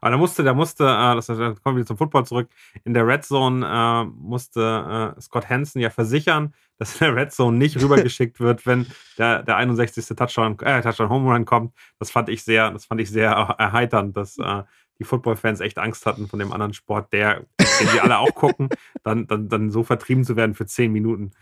Aber 0.00 0.10
da 0.10 0.16
musste, 0.18 0.44
da 0.44 0.54
musste, 0.54 0.84
äh, 0.84 1.14
das 1.14 1.26
da 1.26 1.34
kommen 1.34 1.56
wir 1.64 1.76
wieder 1.76 1.86
zum 1.86 1.98
Football 1.98 2.26
zurück. 2.26 2.48
In 2.84 2.94
der 2.94 3.06
Red 3.06 3.24
Zone 3.24 3.66
äh, 3.66 4.04
musste 4.04 5.14
äh, 5.16 5.20
Scott 5.20 5.48
Hansen 5.48 5.80
ja 5.80 5.90
versichern, 5.90 6.54
dass 6.78 7.00
in 7.00 7.06
der 7.06 7.16
Red 7.16 7.32
Zone 7.32 7.56
nicht 7.56 7.80
rübergeschickt 7.80 8.38
wird, 8.40 8.66
wenn 8.66 8.86
der, 9.18 9.42
der 9.42 9.56
61. 9.56 10.06
Touchdown, 10.16 10.58
äh, 10.60 10.80
Touchdown 10.82 11.08
Home 11.08 11.32
Run 11.32 11.44
kommt. 11.44 11.74
Das 11.98 12.10
fand 12.10 12.28
ich 12.28 12.42
sehr, 12.44 12.70
das 12.70 12.84
fand 12.84 13.00
ich 13.00 13.10
sehr 13.10 13.30
erheiternd, 13.30 14.16
dass 14.16 14.38
äh, 14.38 14.62
die 14.98 15.04
Football-Fans 15.04 15.60
echt 15.60 15.78
Angst 15.78 16.06
hatten 16.06 16.26
von 16.28 16.38
dem 16.38 16.52
anderen 16.52 16.72
Sport, 16.74 17.12
der, 17.12 17.44
den 17.58 17.88
sie 17.92 18.00
alle 18.00 18.18
auch 18.18 18.34
gucken, 18.34 18.68
dann, 19.04 19.26
dann, 19.26 19.48
dann 19.48 19.70
so 19.70 19.82
vertrieben 19.82 20.24
zu 20.24 20.36
werden 20.36 20.54
für 20.54 20.66
zehn 20.66 20.92
Minuten 20.92 21.32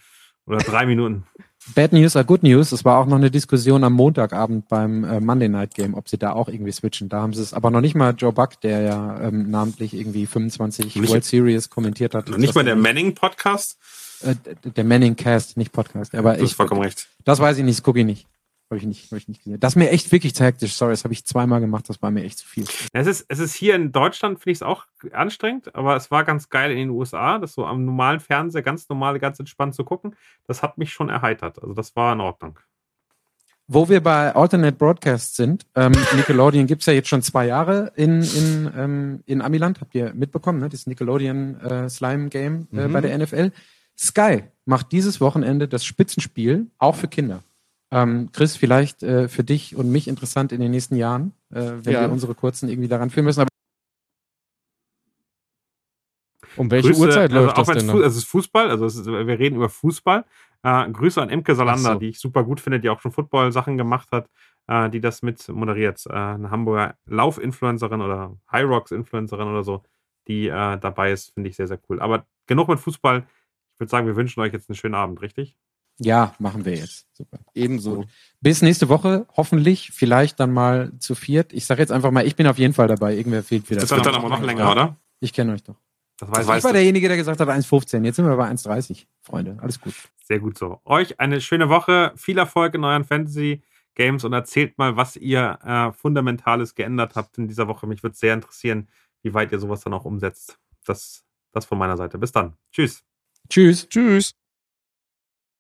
oder 0.47 0.59
drei 0.59 0.85
Minuten. 0.87 1.25
Bad 1.75 1.93
News 1.95 2.17
are 2.17 2.25
Good 2.27 2.43
News. 2.43 2.73
Es 2.73 2.85
war 2.85 2.99
auch 2.99 3.07
noch 3.07 3.17
eine 3.17 3.31
Diskussion 3.31 3.83
am 3.85 3.95
Montagabend 3.95 4.69
beim 4.69 5.03
äh, 5.05 5.19
Monday 5.19 5.49
Night 5.49 5.75
Game, 5.75 5.95
ob 5.95 6.11
sie 6.11 6.19
da 6.19 6.33
auch 6.33 6.49
irgendwie 6.49 6.73
switchen. 6.73 7.09
Da 7.09 7.23
haben 7.23 7.33
sie 7.33 7.41
es 7.41 7.55
aber 7.55 7.71
noch 7.71 7.81
nicht 7.81 7.95
mal 7.95 8.11
Joe 8.15 8.33
Buck, 8.33 8.61
der 8.61 8.83
ja 8.83 9.21
ähm, 9.21 9.51
namentlich 9.51 9.95
irgendwie 9.95 10.27
25 10.27 10.97
Nicht- 10.97 11.11
World 11.11 11.25
Series 11.25 11.71
kommentiert 11.71 12.15
hat. 12.15 12.29
Nicht 12.37 12.55
mal 12.55 12.65
der 12.65 12.77
Manning-Podcast? 12.77 13.79
äh, 14.23 14.35
der 14.71 14.85
Manning 14.85 15.17
Cast, 15.17 15.57
nicht 15.57 15.73
Podcast. 15.73 16.15
Aber 16.15 16.35
Du 16.35 16.43
hast 16.43 16.51
ich, 16.51 16.57
vollkommen 16.57 16.83
recht. 16.83 17.09
das 17.25 17.41
weiß 17.41 17.57
ich 17.59 17.65
nicht, 17.65 17.79
das 17.79 17.83
gucke 17.83 18.01
ich 18.01 18.07
nicht. 18.07 18.27
Habe 18.71 18.79
ich 18.79 18.87
nicht, 18.87 19.11
habe 19.11 19.19
ich 19.19 19.29
nicht 19.29 19.45
gesehen. 19.45 19.61
Das 19.61 19.73
ist 19.73 19.77
mir 19.77 19.91
echt 19.91 20.11
wirklich 20.11 20.35
zu 20.35 20.43
hektisch. 20.43 20.75
Sorry, 20.75 20.93
das 20.93 21.05
habe 21.05 21.13
ich 21.13 21.25
zweimal 21.27 21.61
gemacht. 21.61 21.89
Das 21.89 22.01
war 22.01 22.11
mir 22.11 22.25
echt 22.25 22.39
zu 22.39 22.47
viel. 22.47 22.65
Es 22.93 23.07
ist, 23.07 23.27
es 23.29 23.39
ist 23.39 23.55
hier 23.55 23.75
in 23.75 23.93
Deutschland, 23.93 24.39
finde 24.39 24.53
ich 24.53 24.59
es 24.59 24.63
auch 24.63 24.87
anstrengend, 25.13 25.75
aber 25.75 25.97
es 25.97 26.11
war 26.11 26.25
ganz 26.25 26.49
geil 26.49 26.71
in 26.71 26.79
den 26.79 26.91
USA, 26.91 27.39
das 27.39 27.53
so 27.53 27.67
am 27.67 27.85
normalen 27.85 28.21
Fernseher 28.21 28.63
ganz 28.63 28.89
normal, 28.89 29.19
ganz 29.19 29.39
entspannt 29.39 29.75
zu 29.75 29.85
gucken. 29.85 30.17
Das 30.47 30.63
hat 30.63 30.79
mich 30.79 30.93
schon 30.93 31.11
erheitert. 31.11 31.63
Also 31.63 31.75
das 31.75 31.95
war 31.95 32.13
in 32.15 32.21
Ordnung. 32.21 32.59
Wo 33.67 33.89
wir 33.89 34.03
bei 34.03 34.35
Alternate 34.35 34.77
Broadcast 34.77 35.37
sind, 35.37 35.65
ähm, 35.75 35.93
Nickelodeon 36.17 36.67
gibt's 36.67 36.85
ja 36.87 36.93
jetzt 36.93 37.09
schon 37.09 37.23
zwei 37.23 37.47
Jahre 37.47 37.93
in, 37.97 38.23
in, 38.23 38.71
ähm, 38.77 39.21
in 39.25 39.41
Amiland, 39.41 39.81
habt 39.81 39.95
ihr 39.95 40.13
mitbekommen, 40.15 40.61
ne? 40.61 40.69
das 40.69 40.87
Nickelodeon 40.87 41.61
äh, 41.61 41.89
Slime 41.89 42.29
Game 42.29 42.69
äh, 42.73 42.89
Mhm. 42.89 42.93
bei 42.93 43.01
der 43.01 43.17
NFL. 43.19 43.53
Sky 43.97 44.45
macht 44.67 44.93
dieses 44.93 45.21
Wochenende 45.21 45.67
das 45.69 45.85
Spitzenspiel, 45.85 46.67
auch 46.79 46.95
für 46.97 47.09
Kinder. 47.09 47.43
Ähm, 47.95 48.31
Chris, 48.33 48.57
vielleicht 48.57 49.03
äh, 49.05 49.29
für 49.29 49.45
dich 49.45 49.77
und 49.77 49.91
mich 49.91 50.09
interessant 50.09 50.51
in 50.51 50.61
den 50.61 50.73
nächsten 50.73 50.97
Jahren, 50.97 51.33
äh, 51.51 51.61
wenn 51.83 51.93
Ja. 51.93 52.01
wir 52.03 52.11
unsere 52.11 52.35
kurzen 52.35 52.69
irgendwie 52.69 52.89
daran 52.89 53.09
führen 53.11 53.25
müssen. 53.25 53.43
Aber 53.43 53.49
Um 56.57 56.71
welche 56.73 56.89
Grüße, 56.89 57.01
Uhrzeit 57.01 57.33
also 57.33 57.47
läuft 57.47 57.57
auch 57.59 57.67
das 57.67 57.77
denn? 57.79 57.87
Fu- 57.91 57.99
noch? 57.99 58.05
Also 58.05 58.17
es 58.19 58.25
ist 58.25 58.29
Fußball, 58.31 58.69
also 58.71 58.85
es 58.87 58.97
ist, 58.97 59.07
wir 59.07 59.39
reden 59.39 59.57
über 59.57 59.69
Fußball. 59.69 60.25
Äh, 60.65 60.91
Grüße 60.91 61.23
an 61.23 61.31
Imke 61.31 61.55
Salander, 61.55 61.93
so. 61.95 61.99
die 62.01 62.09
ich 62.09 62.19
super 62.19 62.43
gut 62.43 62.59
finde, 62.61 62.81
die 62.81 62.89
auch 62.89 63.01
schon 63.01 63.13
Football-Sachen 63.13 63.77
gemacht 63.77 64.09
hat, 64.11 64.29
äh, 64.67 64.89
die 64.91 65.01
das 65.01 65.23
mit 65.23 65.47
moderiert. 65.49 66.05
Äh, 66.07 66.13
eine 66.15 66.51
Hamburger 66.51 66.97
Lauf-Influencerin 67.07 68.01
oder 68.01 68.37
High 68.51 68.65
Rocks-Influencerin 68.65 69.47
oder 69.47 69.63
so, 69.63 69.83
die 70.27 70.49
äh, 70.49 70.79
dabei 70.79 71.13
ist, 71.13 71.35
finde 71.35 71.51
ich 71.51 71.57
sehr, 71.57 71.69
sehr 71.69 71.79
cool. 71.89 72.01
Aber 72.01 72.27
genug 72.47 72.69
mit 72.69 72.81
Fußball. 72.81 73.25
Ich 73.75 73.81
würde 73.81 73.91
sagen, 73.91 74.07
wir 74.07 74.17
wünschen 74.17 74.41
euch 74.41 74.53
jetzt 74.53 74.69
einen 74.71 74.77
schönen 74.77 74.95
Abend, 74.95 75.21
richtig? 75.21 75.57
Ja, 75.99 76.35
machen 76.39 76.65
wir 76.65 76.75
jetzt. 76.77 77.07
Super. 77.13 77.39
Ebenso. 77.55 78.05
Bis 78.41 78.63
nächste 78.63 78.89
Woche, 78.89 79.27
hoffentlich, 79.37 79.91
vielleicht 79.93 80.41
dann 80.41 80.53
mal 80.53 80.93
zu 80.99 81.15
viert. 81.15 81.53
Ich 81.53 81.67
sage 81.67 81.81
jetzt 81.81 81.93
einfach 81.93 82.11
mal, 82.11 82.27
ich 82.27 82.37
bin 82.37 82.47
auf 82.47 82.59
jeden 82.59 82.75
Fall 82.75 82.89
dabei. 82.89 83.15
Irgendwer 83.17 83.43
fehlt 83.43 83.71
wieder. 83.71 83.81
Das 83.81 83.91
wird 83.91 84.05
dann 84.05 84.15
aber 84.15 84.29
noch 84.29 84.43
länger, 84.43 84.71
oder? 84.71 84.97
Ich 85.21 85.33
kenne 85.33 85.53
euch 85.53 85.63
doch. 85.63 85.77
Das 86.19 86.29
Ich 86.31 86.47
weiß 86.47 86.65
war 86.65 86.71
ich. 86.71 86.75
derjenige, 86.75 87.09
der 87.09 87.17
gesagt 87.17 87.41
hat 87.41 87.49
1,15. 87.49 88.05
Jetzt 88.05 88.17
sind 88.17 88.27
wir 88.27 88.37
bei 88.37 88.49
1,30. 88.49 89.07
Freunde, 89.23 89.57
alles 89.61 89.81
gut. 89.81 89.95
Sehr 90.25 90.39
gut 90.41 90.57
so. 90.59 90.81
Euch 90.85 91.19
eine 91.21 91.41
schöne 91.41 91.69
Woche, 91.69 92.13
viel 92.17 92.39
Erfolg 92.39 92.75
in 92.75 92.85
euren 92.85 93.05
Fantasy-Games 93.05 94.25
und 94.25 94.33
erzählt 94.33 94.79
mal, 94.79 94.97
was 94.97 95.17
ihr 95.17 95.59
äh, 95.65 95.93
Fundamentales 95.93 96.75
geändert 96.75 97.15
habt 97.15 97.39
in 97.39 97.49
dieser 97.49 97.69
Woche. 97.69 97.87
Mich 97.87 98.03
würde 98.03 98.17
sehr 98.17 98.35
interessieren, 98.35 98.89
wie 99.23 99.35
weit 99.35 99.53
ihr 99.53 99.59
sowas 99.59 99.81
dann 99.81 99.93
auch 99.95 100.05
umsetzt. 100.05 100.59
Das, 100.85 101.25
das 101.53 101.65
von 101.67 101.79
meiner 101.79 101.97
Seite. 101.97 102.19
Bis 102.19 102.33
dann. 102.33 102.55
Tschüss. 102.73 103.03
Tschüss. 103.49 103.89
Tschüss. 103.89 104.35